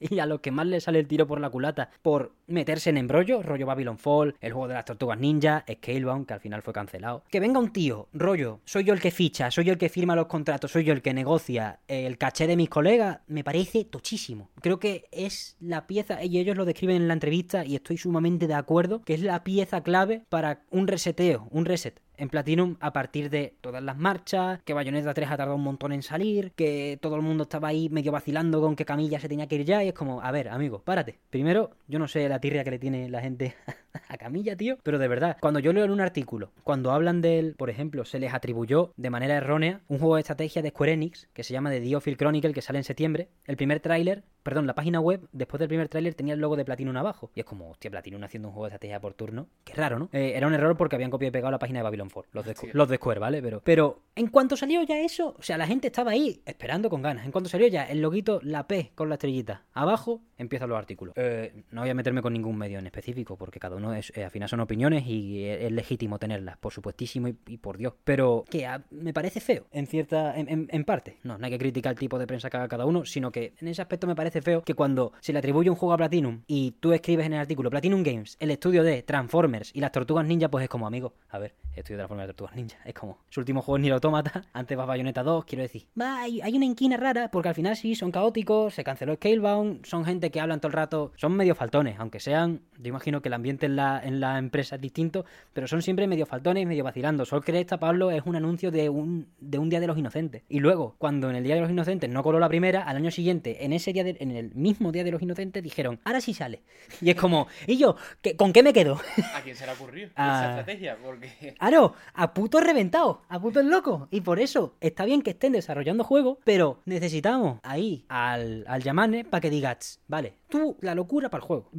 y 0.00 0.18
a 0.18 0.26
los 0.26 0.40
que 0.40 0.50
más 0.50 0.66
le 0.66 0.80
sale 0.80 0.98
el 0.98 1.06
tiro 1.06 1.26
por 1.26 1.40
la 1.40 1.50
culata 1.50 1.90
por 2.02 2.32
meterse 2.46 2.90
en 2.90 2.96
embrollo, 2.96 3.42
rollo 3.42 3.66
Babylon 3.66 3.98
Fall, 3.98 4.34
el 4.40 4.52
juego 4.52 4.68
de 4.68 4.74
las 4.74 4.84
tortugas 4.84 5.18
ninja, 5.18 5.64
Scalebound, 5.70 6.26
que 6.26 6.34
al 6.34 6.40
final 6.40 6.62
fue 6.62 6.72
cancelado. 6.72 7.22
Que 7.30 7.40
venga 7.40 7.60
un 7.60 7.72
tío, 7.72 8.08
rollo, 8.12 8.60
soy 8.64 8.84
yo 8.84 8.94
el 8.94 9.00
que 9.00 9.10
ficha, 9.10 9.50
soy 9.50 9.64
yo 9.64 9.72
el 9.72 9.78
que 9.78 9.88
firma 9.88 10.16
los 10.16 10.26
contratos, 10.26 10.72
soy 10.72 10.84
yo 10.84 10.92
el 10.92 11.02
que 11.02 11.14
negocia 11.14 11.80
el 11.86 12.18
caché 12.18 12.46
de 12.46 12.56
mis 12.56 12.68
colegas, 12.68 13.20
me 13.26 13.44
parece 13.44 13.84
tochísimo. 13.84 14.50
Creo 14.60 14.78
que 14.78 15.06
es 15.12 15.56
la 15.60 15.86
pieza, 15.86 16.24
y 16.24 16.38
ellos 16.38 16.56
lo 16.56 16.64
describen 16.64 16.96
en 16.96 17.08
la 17.08 17.14
entrevista 17.14 17.64
y 17.64 17.76
estoy 17.76 17.98
sumamente 17.98 18.46
de 18.46 18.54
acuerdo, 18.54 19.02
que 19.02 19.14
es 19.14 19.22
la 19.22 19.44
pieza 19.44 19.82
clave 19.82 20.24
para 20.28 20.62
un 20.70 20.88
reseteo, 20.88 21.48
un 21.50 21.64
reset 21.64 22.00
en 22.20 22.28
Platinum 22.28 22.76
a 22.80 22.92
partir 22.92 23.30
de 23.30 23.54
todas 23.60 23.82
las 23.82 23.96
marchas, 23.96 24.60
que 24.64 24.74
Bayonetta 24.74 25.14
3 25.14 25.30
ha 25.30 25.36
tardado 25.36 25.56
un 25.56 25.64
montón 25.64 25.92
en 25.92 26.02
salir, 26.02 26.52
que 26.52 26.98
todo 27.00 27.16
el 27.16 27.22
mundo 27.22 27.44
estaba 27.44 27.68
ahí 27.68 27.88
medio 27.88 28.12
vacilando 28.12 28.60
con 28.60 28.76
que 28.76 28.84
Camilla 28.84 29.18
se 29.18 29.28
tenía 29.28 29.48
que 29.48 29.56
ir 29.56 29.64
ya, 29.64 29.82
y 29.82 29.88
es 29.88 29.94
como, 29.94 30.20
a 30.20 30.30
ver, 30.30 30.48
amigo, 30.48 30.82
párate. 30.84 31.18
Primero, 31.30 31.70
yo 31.88 31.98
no 31.98 32.06
sé 32.06 32.28
la 32.28 32.40
tirria 32.40 32.62
que 32.62 32.70
le 32.70 32.78
tiene 32.78 33.08
la 33.08 33.20
gente 33.20 33.54
a 34.08 34.16
Camilla, 34.18 34.54
tío, 34.54 34.76
pero 34.82 34.98
de 34.98 35.08
verdad, 35.08 35.38
cuando 35.40 35.60
yo 35.60 35.72
leo 35.72 35.84
en 35.84 35.90
un 35.90 36.00
artículo, 36.00 36.52
cuando 36.62 36.92
hablan 36.92 37.22
de 37.22 37.38
él, 37.38 37.54
por 37.56 37.70
ejemplo, 37.70 38.04
se 38.04 38.18
les 38.18 38.34
atribuyó 38.34 38.92
de 38.96 39.10
manera 39.10 39.36
errónea 39.36 39.80
un 39.88 39.98
juego 39.98 40.16
de 40.16 40.20
estrategia 40.20 40.62
de 40.62 40.70
Square 40.70 40.92
Enix 40.92 41.28
que 41.32 41.42
se 41.42 41.54
llama 41.54 41.70
The 41.70 41.80
Diophil 41.80 42.18
Chronicle, 42.18 42.52
que 42.52 42.62
sale 42.62 42.78
en 42.78 42.84
septiembre. 42.84 43.28
El 43.46 43.56
primer 43.56 43.80
tráiler 43.80 44.24
perdón, 44.42 44.66
la 44.66 44.74
página 44.74 45.00
web, 45.00 45.28
después 45.32 45.58
del 45.58 45.68
primer 45.68 45.88
tráiler, 45.88 46.14
tenía 46.14 46.34
el 46.34 46.40
logo 46.40 46.56
de 46.56 46.64
Platinum 46.64 46.96
abajo. 46.96 47.30
Y 47.34 47.40
es 47.40 47.46
como, 47.46 47.70
hostia, 47.70 47.90
Platinum 47.90 48.22
haciendo 48.24 48.48
un 48.48 48.54
juego 48.54 48.66
de 48.66 48.70
estrategia 48.70 49.00
por 49.00 49.14
turno. 49.14 49.48
Qué 49.64 49.74
raro, 49.74 49.98
¿no? 49.98 50.08
Eh, 50.12 50.32
era 50.34 50.46
un 50.46 50.54
error 50.54 50.76
porque 50.76 50.96
habían 50.96 51.10
copiado 51.10 51.28
y 51.28 51.32
pegado 51.32 51.50
la 51.50 51.58
página 51.58 51.80
de 51.80 51.82
Babylon 51.84 52.09
4, 52.10 52.30
los 52.32 52.44
de, 52.44 52.54
los 52.72 52.88
de 52.88 52.96
Square, 52.96 53.20
¿vale? 53.20 53.42
Pero, 53.42 53.60
pero 53.64 54.02
en 54.14 54.28
cuanto 54.28 54.56
salió 54.56 54.82
ya 54.82 54.98
eso, 54.98 55.34
o 55.38 55.42
sea, 55.42 55.58
la 55.58 55.66
gente 55.66 55.88
estaba 55.88 56.12
ahí 56.12 56.42
esperando 56.44 56.90
con 56.90 57.02
ganas. 57.02 57.24
En 57.24 57.32
cuanto 57.32 57.48
salió 57.48 57.66
ya 57.68 57.84
el 57.84 58.00
loguito, 58.00 58.40
la 58.42 58.66
P 58.66 58.92
con 58.94 59.08
la 59.08 59.14
estrellita, 59.14 59.64
abajo 59.72 60.22
empiezan 60.40 60.68
los 60.68 60.78
artículos. 60.78 61.14
Eh, 61.16 61.64
no 61.70 61.82
voy 61.82 61.90
a 61.90 61.94
meterme 61.94 62.22
con 62.22 62.32
ningún 62.32 62.56
medio 62.56 62.78
en 62.78 62.86
específico 62.86 63.36
porque 63.36 63.60
cada 63.60 63.76
uno 63.76 63.94
es, 63.94 64.12
eh, 64.16 64.24
al 64.24 64.30
final 64.30 64.48
son 64.48 64.60
opiniones 64.60 65.06
y 65.06 65.44
es, 65.44 65.70
legítimo 65.70 66.18
tenerlas, 66.18 66.56
por 66.58 66.72
supuestísimo 66.72 67.28
y, 67.28 67.32
por 67.32 67.76
Dios. 67.76 67.94
Pero 68.04 68.44
que 68.48 68.68
me 68.90 69.12
parece 69.12 69.40
feo, 69.40 69.66
en 69.72 69.86
cierta, 69.86 70.36
en, 70.38 70.68
en 70.70 70.84
parte. 70.84 71.18
No, 71.22 71.38
no 71.38 71.44
hay 71.44 71.52
que 71.52 71.58
criticar 71.58 71.92
el 71.92 71.98
tipo 71.98 72.18
de 72.18 72.26
prensa 72.26 72.50
que 72.50 72.56
haga 72.56 72.68
cada 72.68 72.86
uno, 72.86 73.04
sino 73.04 73.30
que 73.30 73.54
en 73.60 73.68
ese 73.68 73.82
aspecto 73.82 74.06
me 74.06 74.14
parece 74.14 74.42
feo 74.42 74.62
que 74.62 74.74
cuando 74.74 75.12
se 75.20 75.32
le 75.32 75.38
atribuye 75.38 75.70
un 75.70 75.76
juego 75.76 75.92
a 75.92 75.96
Platinum 75.96 76.42
y 76.46 76.72
tú 76.80 76.92
escribes 76.92 77.26
en 77.26 77.34
el 77.34 77.40
artículo 77.40 77.70
Platinum 77.70 78.02
Games, 78.02 78.36
el 78.40 78.50
estudio 78.50 78.82
de 78.82 79.02
Transformers 79.02 79.70
y 79.74 79.80
las 79.80 79.92
Tortugas 79.92 80.26
Ninja, 80.26 80.48
pues 80.48 80.64
es 80.64 80.68
como, 80.68 80.86
amigo, 80.86 81.14
a 81.28 81.38
ver, 81.38 81.54
estudio 81.74 81.98
de 81.98 82.02
Transformers 82.02 82.24
y 82.24 82.28
las 82.28 82.36
Tortugas 82.36 82.56
Ninja, 82.56 82.78
es 82.84 82.94
como, 82.94 83.18
su 83.28 83.40
último 83.40 83.62
juego 83.62 83.76
es 83.76 83.82
Nier 83.82 83.94
Automata, 83.94 84.44
antes 84.52 84.78
va 84.78 84.84
Bayonetta 84.84 85.22
2, 85.22 85.44
quiero 85.44 85.62
decir, 85.62 85.86
va, 86.00 86.22
hay, 86.22 86.40
una 86.54 86.64
inquina 86.64 86.96
rara, 86.96 87.30
porque 87.30 87.48
al 87.48 87.54
final 87.54 87.76
sí, 87.76 87.94
son 87.94 88.10
caóticos, 88.10 88.74
se 88.74 88.84
canceló 88.84 89.14
Scalebound, 89.14 89.84
son 89.84 90.04
gente 90.04 90.29
que 90.30 90.40
hablan 90.40 90.60
todo 90.60 90.68
el 90.68 90.74
rato, 90.74 91.12
son 91.16 91.36
medio 91.36 91.54
faltones, 91.54 91.98
aunque 91.98 92.20
sean, 92.20 92.60
yo 92.78 92.88
imagino 92.88 93.22
que 93.22 93.28
el 93.28 93.34
ambiente 93.34 93.66
en 93.66 93.76
la, 93.76 94.00
en 94.02 94.20
la 94.20 94.38
empresa 94.38 94.76
es 94.76 94.80
distinto, 94.80 95.24
pero 95.52 95.66
son 95.66 95.82
siempre 95.82 96.06
medio 96.06 96.26
faltones, 96.26 96.66
medio 96.66 96.84
vacilando. 96.84 97.24
Sol 97.24 97.44
Cresta, 97.44 97.78
Pablo, 97.78 98.10
es 98.10 98.22
un 98.24 98.36
anuncio 98.36 98.70
de 98.70 98.88
un, 98.88 99.28
de 99.40 99.58
un 99.58 99.70
Día 99.70 99.80
de 99.80 99.86
los 99.86 99.98
Inocentes. 99.98 100.42
Y 100.48 100.60
luego, 100.60 100.94
cuando 100.98 101.30
en 101.30 101.36
el 101.36 101.44
Día 101.44 101.54
de 101.54 101.60
los 101.60 101.70
Inocentes 101.70 102.10
no 102.10 102.22
coló 102.22 102.38
la 102.38 102.48
primera, 102.48 102.82
al 102.82 102.96
año 102.96 103.10
siguiente, 103.10 103.64
en 103.64 103.72
ese 103.72 103.92
día, 103.92 104.04
en 104.06 104.30
el 104.30 104.54
mismo 104.54 104.92
Día 104.92 105.04
de 105.04 105.12
los 105.12 105.22
Inocentes, 105.22 105.62
dijeron, 105.62 106.00
ahora 106.04 106.20
sí 106.20 106.34
sale. 106.34 106.62
Y 107.00 107.10
es 107.10 107.16
como, 107.16 107.48
¿y 107.66 107.78
yo? 107.78 107.96
¿Con 108.36 108.52
qué 108.52 108.62
me 108.62 108.72
quedo? 108.72 109.00
¿A 109.34 109.40
quién 109.40 109.56
se 109.56 109.64
le 109.64 109.72
ocurrió 109.72 110.06
esa 110.12 110.50
estrategia? 110.50 110.98
Porque... 111.02 111.54
Claro, 111.70 111.94
a 112.14 112.34
puto 112.34 112.60
reventado, 112.60 113.22
a 113.28 113.40
puto 113.40 113.62
loco. 113.62 114.08
Y 114.10 114.20
por 114.20 114.40
eso 114.40 114.74
está 114.80 115.04
bien 115.04 115.22
que 115.22 115.30
estén 115.30 115.52
desarrollando 115.52 116.04
juegos, 116.04 116.38
pero 116.44 116.80
necesitamos 116.84 117.60
ahí 117.62 118.04
al, 118.08 118.64
al 118.66 118.82
Yamane 118.82 119.24
para 119.24 119.40
que 119.40 119.50
digas, 119.50 120.00
vaya, 120.08 120.19
vale. 120.20 120.34
Tú, 120.48 120.76
la 120.80 120.94
locura 120.94 121.30
para 121.30 121.42
el 121.42 121.46
juego. 121.46 121.70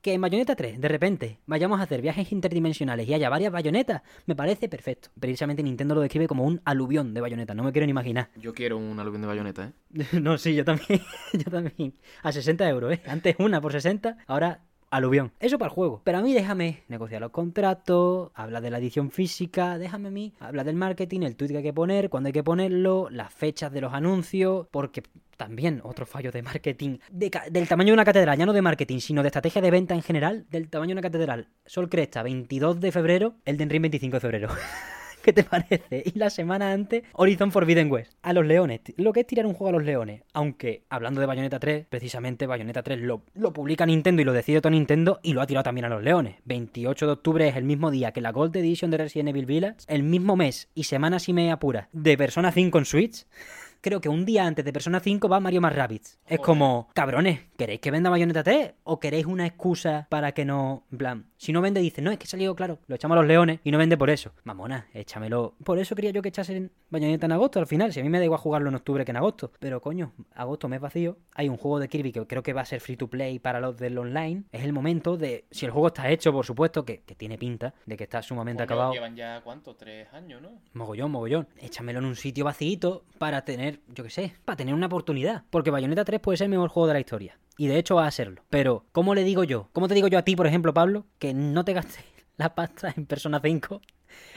que 0.00 0.14
en 0.14 0.20
Bayonetta 0.20 0.56
3, 0.56 0.80
de 0.80 0.88
repente, 0.88 1.38
vayamos 1.46 1.80
a 1.80 1.82
hacer 1.82 2.00
viajes 2.00 2.32
interdimensionales 2.32 3.06
y 3.08 3.14
haya 3.14 3.28
varias 3.28 3.52
bayonetas, 3.52 4.02
me 4.26 4.34
parece 4.34 4.68
perfecto. 4.68 5.10
Precisamente 5.18 5.62
Nintendo 5.62 5.94
lo 5.94 6.00
describe 6.00 6.26
como 6.26 6.44
un 6.44 6.60
aluvión 6.64 7.12
de 7.14 7.20
bayonetas, 7.20 7.54
no 7.54 7.64
me 7.64 7.72
quiero 7.72 7.86
ni 7.86 7.90
imaginar. 7.90 8.30
Yo 8.36 8.54
quiero 8.54 8.78
un 8.78 8.98
aluvión 8.98 9.22
de 9.22 9.28
bayoneta, 9.28 9.64
¿eh? 9.66 10.04
no, 10.20 10.38
sí, 10.38 10.54
yo 10.54 10.64
también. 10.64 11.00
yo 11.32 11.50
también. 11.50 11.94
A 12.22 12.32
60 12.32 12.68
euros, 12.68 12.94
¿eh? 12.94 13.02
Antes 13.06 13.36
una 13.38 13.60
por 13.60 13.72
60, 13.72 14.16
ahora 14.26 14.62
aluvión. 14.92 15.32
Eso 15.40 15.58
para 15.58 15.70
el 15.70 15.74
juego. 15.74 16.02
Pero 16.04 16.18
a 16.18 16.22
mí 16.22 16.32
déjame 16.34 16.84
negociar 16.88 17.20
los 17.20 17.30
contratos, 17.30 18.30
habla 18.34 18.60
de 18.60 18.70
la 18.70 18.78
edición 18.78 19.10
física, 19.10 19.78
déjame 19.78 20.08
a 20.08 20.10
mí, 20.12 20.34
habla 20.38 20.62
del 20.62 20.76
marketing, 20.76 21.22
el 21.22 21.34
tweet 21.34 21.50
que 21.50 21.56
hay 21.56 21.62
que 21.62 21.72
poner, 21.72 22.10
cuándo 22.10 22.28
hay 22.28 22.32
que 22.32 22.44
ponerlo, 22.44 23.08
las 23.10 23.32
fechas 23.32 23.72
de 23.72 23.80
los 23.80 23.92
anuncios, 23.92 24.66
porque 24.70 25.02
también 25.36 25.80
otro 25.82 26.06
fallo 26.06 26.30
de 26.30 26.42
marketing 26.42 26.98
del 27.10 27.68
tamaño 27.68 27.88
de 27.88 27.94
una 27.94 28.04
catedral, 28.04 28.38
ya 28.38 28.46
no 28.46 28.52
de 28.52 28.62
marketing, 28.62 28.98
sino 28.98 29.22
de 29.22 29.28
estrategia 29.28 29.62
de 29.62 29.70
venta 29.70 29.94
en 29.94 30.02
general, 30.02 30.46
del 30.50 30.68
tamaño 30.68 30.90
de 30.90 31.00
una 31.00 31.02
catedral. 31.02 31.48
Sol 31.66 31.88
Cresta, 31.88 32.22
22 32.22 32.80
de 32.80 32.92
febrero, 32.92 33.34
el 33.44 33.56
de 33.56 33.64
Ring 33.64 33.82
25 33.82 34.16
de 34.16 34.20
febrero. 34.20 34.48
¿Qué 35.22 35.32
te 35.32 35.44
parece? 35.44 36.02
Y 36.04 36.18
la 36.18 36.30
semana 36.30 36.72
antes, 36.72 37.04
Horizon 37.12 37.52
Forbidden 37.52 37.90
West. 37.90 38.12
A 38.22 38.32
los 38.32 38.44
leones. 38.44 38.80
Lo 38.96 39.12
que 39.12 39.20
es 39.20 39.26
tirar 39.26 39.46
un 39.46 39.54
juego 39.54 39.68
a 39.70 39.72
los 39.72 39.84
leones. 39.84 40.22
Aunque, 40.32 40.84
hablando 40.88 41.20
de 41.20 41.26
Bayonetta 41.26 41.58
3, 41.58 41.86
precisamente 41.88 42.46
Bayonetta 42.46 42.82
3 42.82 43.00
lo, 43.00 43.22
lo 43.34 43.52
publica 43.52 43.86
Nintendo 43.86 44.22
y 44.22 44.24
lo 44.24 44.32
decide 44.32 44.60
todo 44.60 44.70
Nintendo 44.70 45.20
y 45.22 45.32
lo 45.32 45.40
ha 45.40 45.46
tirado 45.46 45.64
también 45.64 45.84
a 45.84 45.88
los 45.88 46.02
leones. 46.02 46.36
28 46.44 47.06
de 47.06 47.12
octubre 47.12 47.48
es 47.48 47.56
el 47.56 47.64
mismo 47.64 47.90
día 47.90 48.12
que 48.12 48.20
la 48.20 48.32
Gold 48.32 48.56
Edition 48.56 48.90
de 48.90 48.98
Resident 48.98 49.30
Evil 49.30 49.46
Village. 49.46 49.78
El 49.86 50.02
mismo 50.02 50.36
mes 50.36 50.68
y 50.74 50.84
semana 50.84 51.18
si 51.18 51.32
me 51.32 51.52
apura 51.52 51.88
de 51.92 52.16
Persona 52.16 52.52
5 52.52 52.78
en 52.78 52.84
Switch 52.84 53.26
creo 53.82 54.00
que 54.00 54.08
un 54.08 54.24
día 54.24 54.46
antes 54.46 54.64
de 54.64 54.72
Persona 54.72 55.00
5 55.00 55.28
va 55.28 55.40
Mario 55.40 55.60
más 55.60 55.74
Rabbids. 55.74 56.18
Es 56.26 56.38
como, 56.38 56.88
cabrones, 56.94 57.40
¿queréis 57.58 57.80
que 57.80 57.90
venda 57.90 58.08
Bayonetta 58.08 58.42
3? 58.42 58.74
¿O 58.84 58.98
queréis 58.98 59.26
una 59.26 59.46
excusa 59.46 60.06
para 60.08 60.32
que 60.32 60.44
no, 60.46 60.86
en 60.90 60.98
plan, 60.98 61.26
si 61.42 61.52
no 61.52 61.60
vende, 61.60 61.80
dice, 61.80 62.00
no, 62.00 62.12
es 62.12 62.18
que 62.20 62.28
salido 62.28 62.54
claro, 62.54 62.78
lo 62.86 62.94
echamos 62.94 63.16
a 63.16 63.20
los 63.20 63.26
leones 63.26 63.58
y 63.64 63.72
no 63.72 63.78
vende 63.78 63.96
por 63.96 64.10
eso. 64.10 64.30
Mamona, 64.44 64.86
échamelo. 64.94 65.54
Por 65.64 65.80
eso 65.80 65.96
quería 65.96 66.12
yo 66.12 66.22
que 66.22 66.28
echasen 66.28 66.70
Bayonetta 66.88 67.26
en 67.26 67.32
agosto 67.32 67.58
al 67.58 67.66
final, 67.66 67.92
si 67.92 67.98
a 67.98 68.04
mí 68.04 68.08
me 68.08 68.20
da 68.20 68.24
igual 68.24 68.38
jugarlo 68.38 68.68
en 68.68 68.76
octubre 68.76 69.04
que 69.04 69.10
en 69.10 69.16
agosto. 69.16 69.50
Pero 69.58 69.80
coño, 69.80 70.12
agosto 70.36 70.68
mes 70.68 70.80
vacío, 70.80 71.16
hay 71.34 71.48
un 71.48 71.56
juego 71.56 71.80
de 71.80 71.88
Kirby 71.88 72.12
que 72.12 72.24
creo 72.28 72.44
que 72.44 72.52
va 72.52 72.60
a 72.60 72.64
ser 72.64 72.80
free 72.80 72.96
to 72.96 73.08
play 73.08 73.40
para 73.40 73.58
los 73.58 73.76
del 73.76 73.98
online. 73.98 74.44
Es 74.52 74.62
el 74.62 74.72
momento 74.72 75.16
de, 75.16 75.44
si 75.50 75.66
el 75.66 75.72
juego 75.72 75.88
está 75.88 76.08
hecho, 76.10 76.32
por 76.32 76.46
supuesto, 76.46 76.84
que, 76.84 76.98
tiene 77.16 77.36
pinta 77.38 77.74
de 77.86 77.96
que 77.96 78.04
está 78.04 78.22
sumamente 78.22 78.62
acabado. 78.62 78.92
Llevan 78.92 79.16
ya, 79.16 79.40
¿cuánto? 79.42 79.74
Tres 79.74 80.12
años, 80.12 80.40
¿no? 80.40 80.60
Mogollón, 80.74 81.10
mogollón. 81.10 81.48
Échamelo 81.58 81.98
en 81.98 82.04
un 82.04 82.14
sitio 82.14 82.44
vacío 82.44 83.02
para 83.18 83.44
tener, 83.44 83.80
yo 83.88 84.04
qué 84.04 84.10
sé, 84.10 84.32
para 84.44 84.54
tener 84.54 84.74
una 84.74 84.86
oportunidad. 84.86 85.42
Porque 85.50 85.72
Bayonetta 85.72 86.04
3 86.04 86.20
puede 86.20 86.36
ser 86.36 86.44
el 86.44 86.50
mejor 86.52 86.68
juego 86.68 86.86
de 86.86 86.92
la 86.92 87.00
historia. 87.00 87.36
Y 87.62 87.68
de 87.68 87.78
hecho 87.78 87.94
va 87.94 88.08
a 88.08 88.10
serlo. 88.10 88.42
Pero, 88.50 88.86
¿cómo 88.90 89.14
le 89.14 89.22
digo 89.22 89.44
yo? 89.44 89.68
¿Cómo 89.72 89.86
te 89.86 89.94
digo 89.94 90.08
yo 90.08 90.18
a 90.18 90.22
ti, 90.22 90.34
por 90.34 90.48
ejemplo, 90.48 90.74
Pablo, 90.74 91.06
que 91.20 91.32
no 91.32 91.64
te 91.64 91.72
gastes 91.72 92.04
la 92.36 92.56
pasta 92.56 92.92
en 92.96 93.06
Persona 93.06 93.40
5 93.40 93.80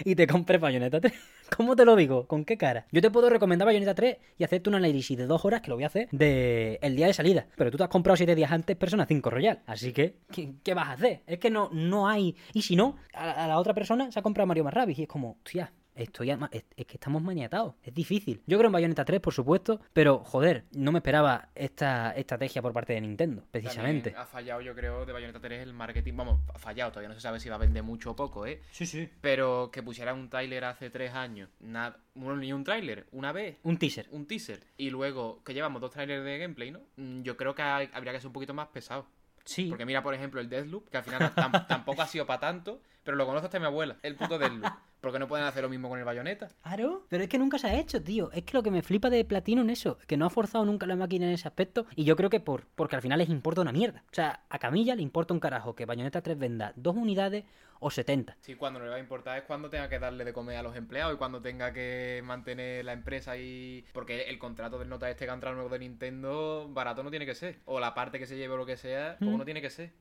y 0.03 0.13
te 0.13 0.27
compres 0.27 0.61
Bayonetta 0.61 1.01
3? 1.01 1.11
¿Cómo 1.57 1.75
te 1.75 1.85
lo 1.85 1.95
digo? 1.95 2.27
¿Con 2.27 2.45
qué 2.45 2.55
cara? 2.55 2.85
Yo 2.91 3.01
te 3.01 3.09
puedo 3.09 3.31
recomendar 3.31 3.65
Bayonetta 3.65 3.95
3 3.95 4.17
y 4.37 4.43
hacerte 4.43 4.69
una 4.69 4.77
análisis 4.77 5.17
de 5.17 5.25
dos 5.25 5.43
horas, 5.43 5.61
que 5.61 5.69
lo 5.69 5.75
voy 5.75 5.85
a 5.85 5.87
hacer, 5.87 6.07
de 6.11 6.77
el 6.83 6.95
día 6.95 7.07
de 7.07 7.13
salida. 7.13 7.47
Pero 7.57 7.71
tú 7.71 7.77
te 7.77 7.83
has 7.85 7.89
comprado 7.89 8.15
siete 8.15 8.35
días 8.35 8.51
antes 8.51 8.77
Persona 8.77 9.07
5 9.07 9.27
Royal. 9.31 9.63
Así 9.65 9.91
que, 9.91 10.17
¿qué, 10.31 10.73
vas 10.75 10.89
a 10.89 10.91
hacer? 10.91 11.23
Es 11.25 11.39
que 11.39 11.49
no, 11.49 11.71
no 11.73 12.07
hay... 12.07 12.35
Y 12.53 12.61
si 12.61 12.75
no, 12.75 12.97
a, 13.11 13.47
la 13.47 13.57
otra 13.57 13.73
persona 13.73 14.11
se 14.11 14.19
ha 14.19 14.21
comprado 14.21 14.45
Mario 14.45 14.65
más 14.65 14.75
y 14.95 15.01
es 15.01 15.07
como, 15.07 15.39
tía, 15.41 15.73
Estoy 15.95 16.29
es, 16.29 16.63
que 16.85 16.93
estamos 16.93 17.21
maniatados. 17.23 17.75
Es 17.83 17.93
difícil. 17.93 18.41
Yo 18.45 18.57
creo 18.57 18.67
en 18.67 18.73
Bayonetta 18.73 19.05
3, 19.05 19.21
por 19.21 19.33
supuesto, 19.33 19.79
pero 19.93 20.19
joder, 20.19 20.65
no 20.73 20.91
me 20.91 20.99
esperaba 20.99 21.49
esta 21.55 22.11
estrategia 22.11 22.61
por 22.61 22.73
parte 22.73 22.93
de 22.93 23.01
Nintendo, 23.01 23.43
precisamente. 23.49 24.13
ha 24.15 24.25
fallado, 24.25 24.61
yo 24.61 24.75
creo, 24.75 25.05
de 25.05 25.13
Bayonetta 25.13 25.39
3 25.39 25.63
el 25.63 25.73
marketing. 25.73 26.13
Vamos, 26.15 26.41
ha 26.53 26.59
fallado, 26.59 26.91
todavía 26.91 27.09
no 27.09 27.15
se 27.15 27.21
sabe 27.21 27.39
si 27.39 27.49
va 27.49 27.55
a 27.55 27.59
vender 27.59 27.83
mucho 27.83 28.11
o 28.11 28.15
poco, 28.15 28.45
¿eh? 28.45 28.61
Sí, 28.71 28.85
sí. 28.85 29.09
Pero 29.21 29.69
que 29.71 29.81
pusiera 29.81 30.13
un 30.13 30.29
trailer 30.29 30.65
hace 30.65 30.89
tres 30.89 31.13
años, 31.13 31.49
nada, 31.59 31.97
ni 32.13 32.51
un 32.51 32.63
trailer, 32.63 33.07
una 33.11 33.31
vez. 33.31 33.57
Un 33.63 33.77
teaser. 33.77 34.07
Un 34.11 34.25
teaser. 34.25 34.59
Y 34.77 34.89
luego 34.89 35.43
que 35.43 35.53
llevamos 35.53 35.81
dos 35.81 35.91
trailers 35.91 36.23
de 36.25 36.37
gameplay, 36.37 36.71
¿no? 36.71 36.81
Mm, 36.97 37.21
yo 37.21 37.37
creo 37.37 37.55
que 37.55 37.61
habría 37.61 38.11
que 38.11 38.19
ser 38.19 38.27
un 38.27 38.33
poquito 38.33 38.53
más 38.53 38.67
pesado. 38.67 39.07
Sí. 39.45 39.67
Porque 39.69 39.85
mira, 39.85 40.01
por 40.01 40.13
ejemplo, 40.13 40.41
el 40.41 40.49
Deathloop, 40.49 40.89
que 40.89 40.97
al 40.97 41.03
final 41.03 41.33
tampoco 41.67 42.01
ha 42.01 42.07
sido 42.07 42.25
para 42.25 42.39
tanto, 42.39 42.81
pero 43.03 43.15
lo 43.15 43.25
conoce 43.25 43.45
hasta 43.45 43.59
mi 43.59 43.65
abuela, 43.65 43.97
el 44.01 44.15
puto 44.15 44.37
Deathloop. 44.39 44.73
¿Por 45.05 45.13
qué 45.13 45.19
no 45.19 45.27
pueden 45.27 45.45
hacer 45.45 45.61
lo 45.61 45.69
mismo 45.69 45.87
con 45.87 45.99
el 45.99 46.03
bayoneta? 46.03 46.47
Claro, 46.63 47.05
pero 47.09 47.21
es 47.21 47.29
que 47.29 47.37
nunca 47.37 47.59
se 47.59 47.67
ha 47.67 47.79
hecho, 47.79 48.01
tío. 48.01 48.31
Es 48.31 48.41
que 48.41 48.57
lo 48.57 48.63
que 48.63 48.71
me 48.71 48.81
flipa 48.81 49.11
de 49.11 49.23
Platino 49.23 49.61
en 49.61 49.69
eso, 49.69 49.99
que 50.07 50.17
no 50.17 50.25
ha 50.25 50.31
forzado 50.31 50.65
nunca 50.65 50.87
la 50.87 50.95
máquina 50.95 51.27
en 51.27 51.33
ese 51.33 51.47
aspecto. 51.47 51.85
Y 51.95 52.05
yo 52.05 52.15
creo 52.15 52.31
que 52.31 52.39
por 52.39 52.65
porque 52.73 52.95
al 52.95 53.03
final 53.03 53.19
les 53.19 53.29
importa 53.29 53.61
una 53.61 53.71
mierda. 53.71 54.03
O 54.11 54.15
sea, 54.15 54.41
a 54.49 54.57
Camilla 54.57 54.95
le 54.95 55.03
importa 55.03 55.35
un 55.35 55.39
carajo 55.39 55.75
que 55.75 55.85
Bayonetta 55.85 56.23
3 56.23 56.39
venda 56.39 56.73
dos 56.75 56.95
unidades 56.95 57.43
o 57.79 57.91
70. 57.91 58.35
Sí, 58.41 58.55
cuando 58.55 58.79
no 58.79 58.85
le 58.85 58.89
va 58.89 58.97
a 58.97 58.99
importar 58.99 59.37
es 59.37 59.43
cuando 59.43 59.69
tenga 59.69 59.87
que 59.89 59.99
darle 59.99 60.25
de 60.25 60.33
comer 60.33 60.57
a 60.57 60.63
los 60.63 60.75
empleados 60.75 61.13
y 61.13 61.17
cuando 61.17 61.39
tenga 61.39 61.71
que 61.71 62.23
mantener 62.25 62.83
la 62.83 62.93
empresa 62.93 63.37
y... 63.37 63.85
Porque 63.93 64.23
el 64.23 64.39
contrato 64.39 64.79
del 64.79 64.89
nota 64.89 65.07
este 65.07 65.25
que 65.25 65.29
ha 65.29 65.35
entrado 65.35 65.55
nuevo 65.55 65.69
de 65.69 65.77
Nintendo, 65.77 66.67
barato 66.69 67.03
no 67.03 67.11
tiene 67.11 67.27
que 67.27 67.35
ser. 67.35 67.59
O 67.65 67.79
la 67.79 67.93
parte 67.93 68.17
que 68.17 68.25
se 68.25 68.37
lleve 68.37 68.55
o 68.55 68.57
lo 68.57 68.65
que 68.65 68.75
sea, 68.75 69.17
como 69.19 69.33
mm. 69.33 69.37
no 69.37 69.45
tiene 69.45 69.61
que 69.61 69.69
ser. 69.69 69.91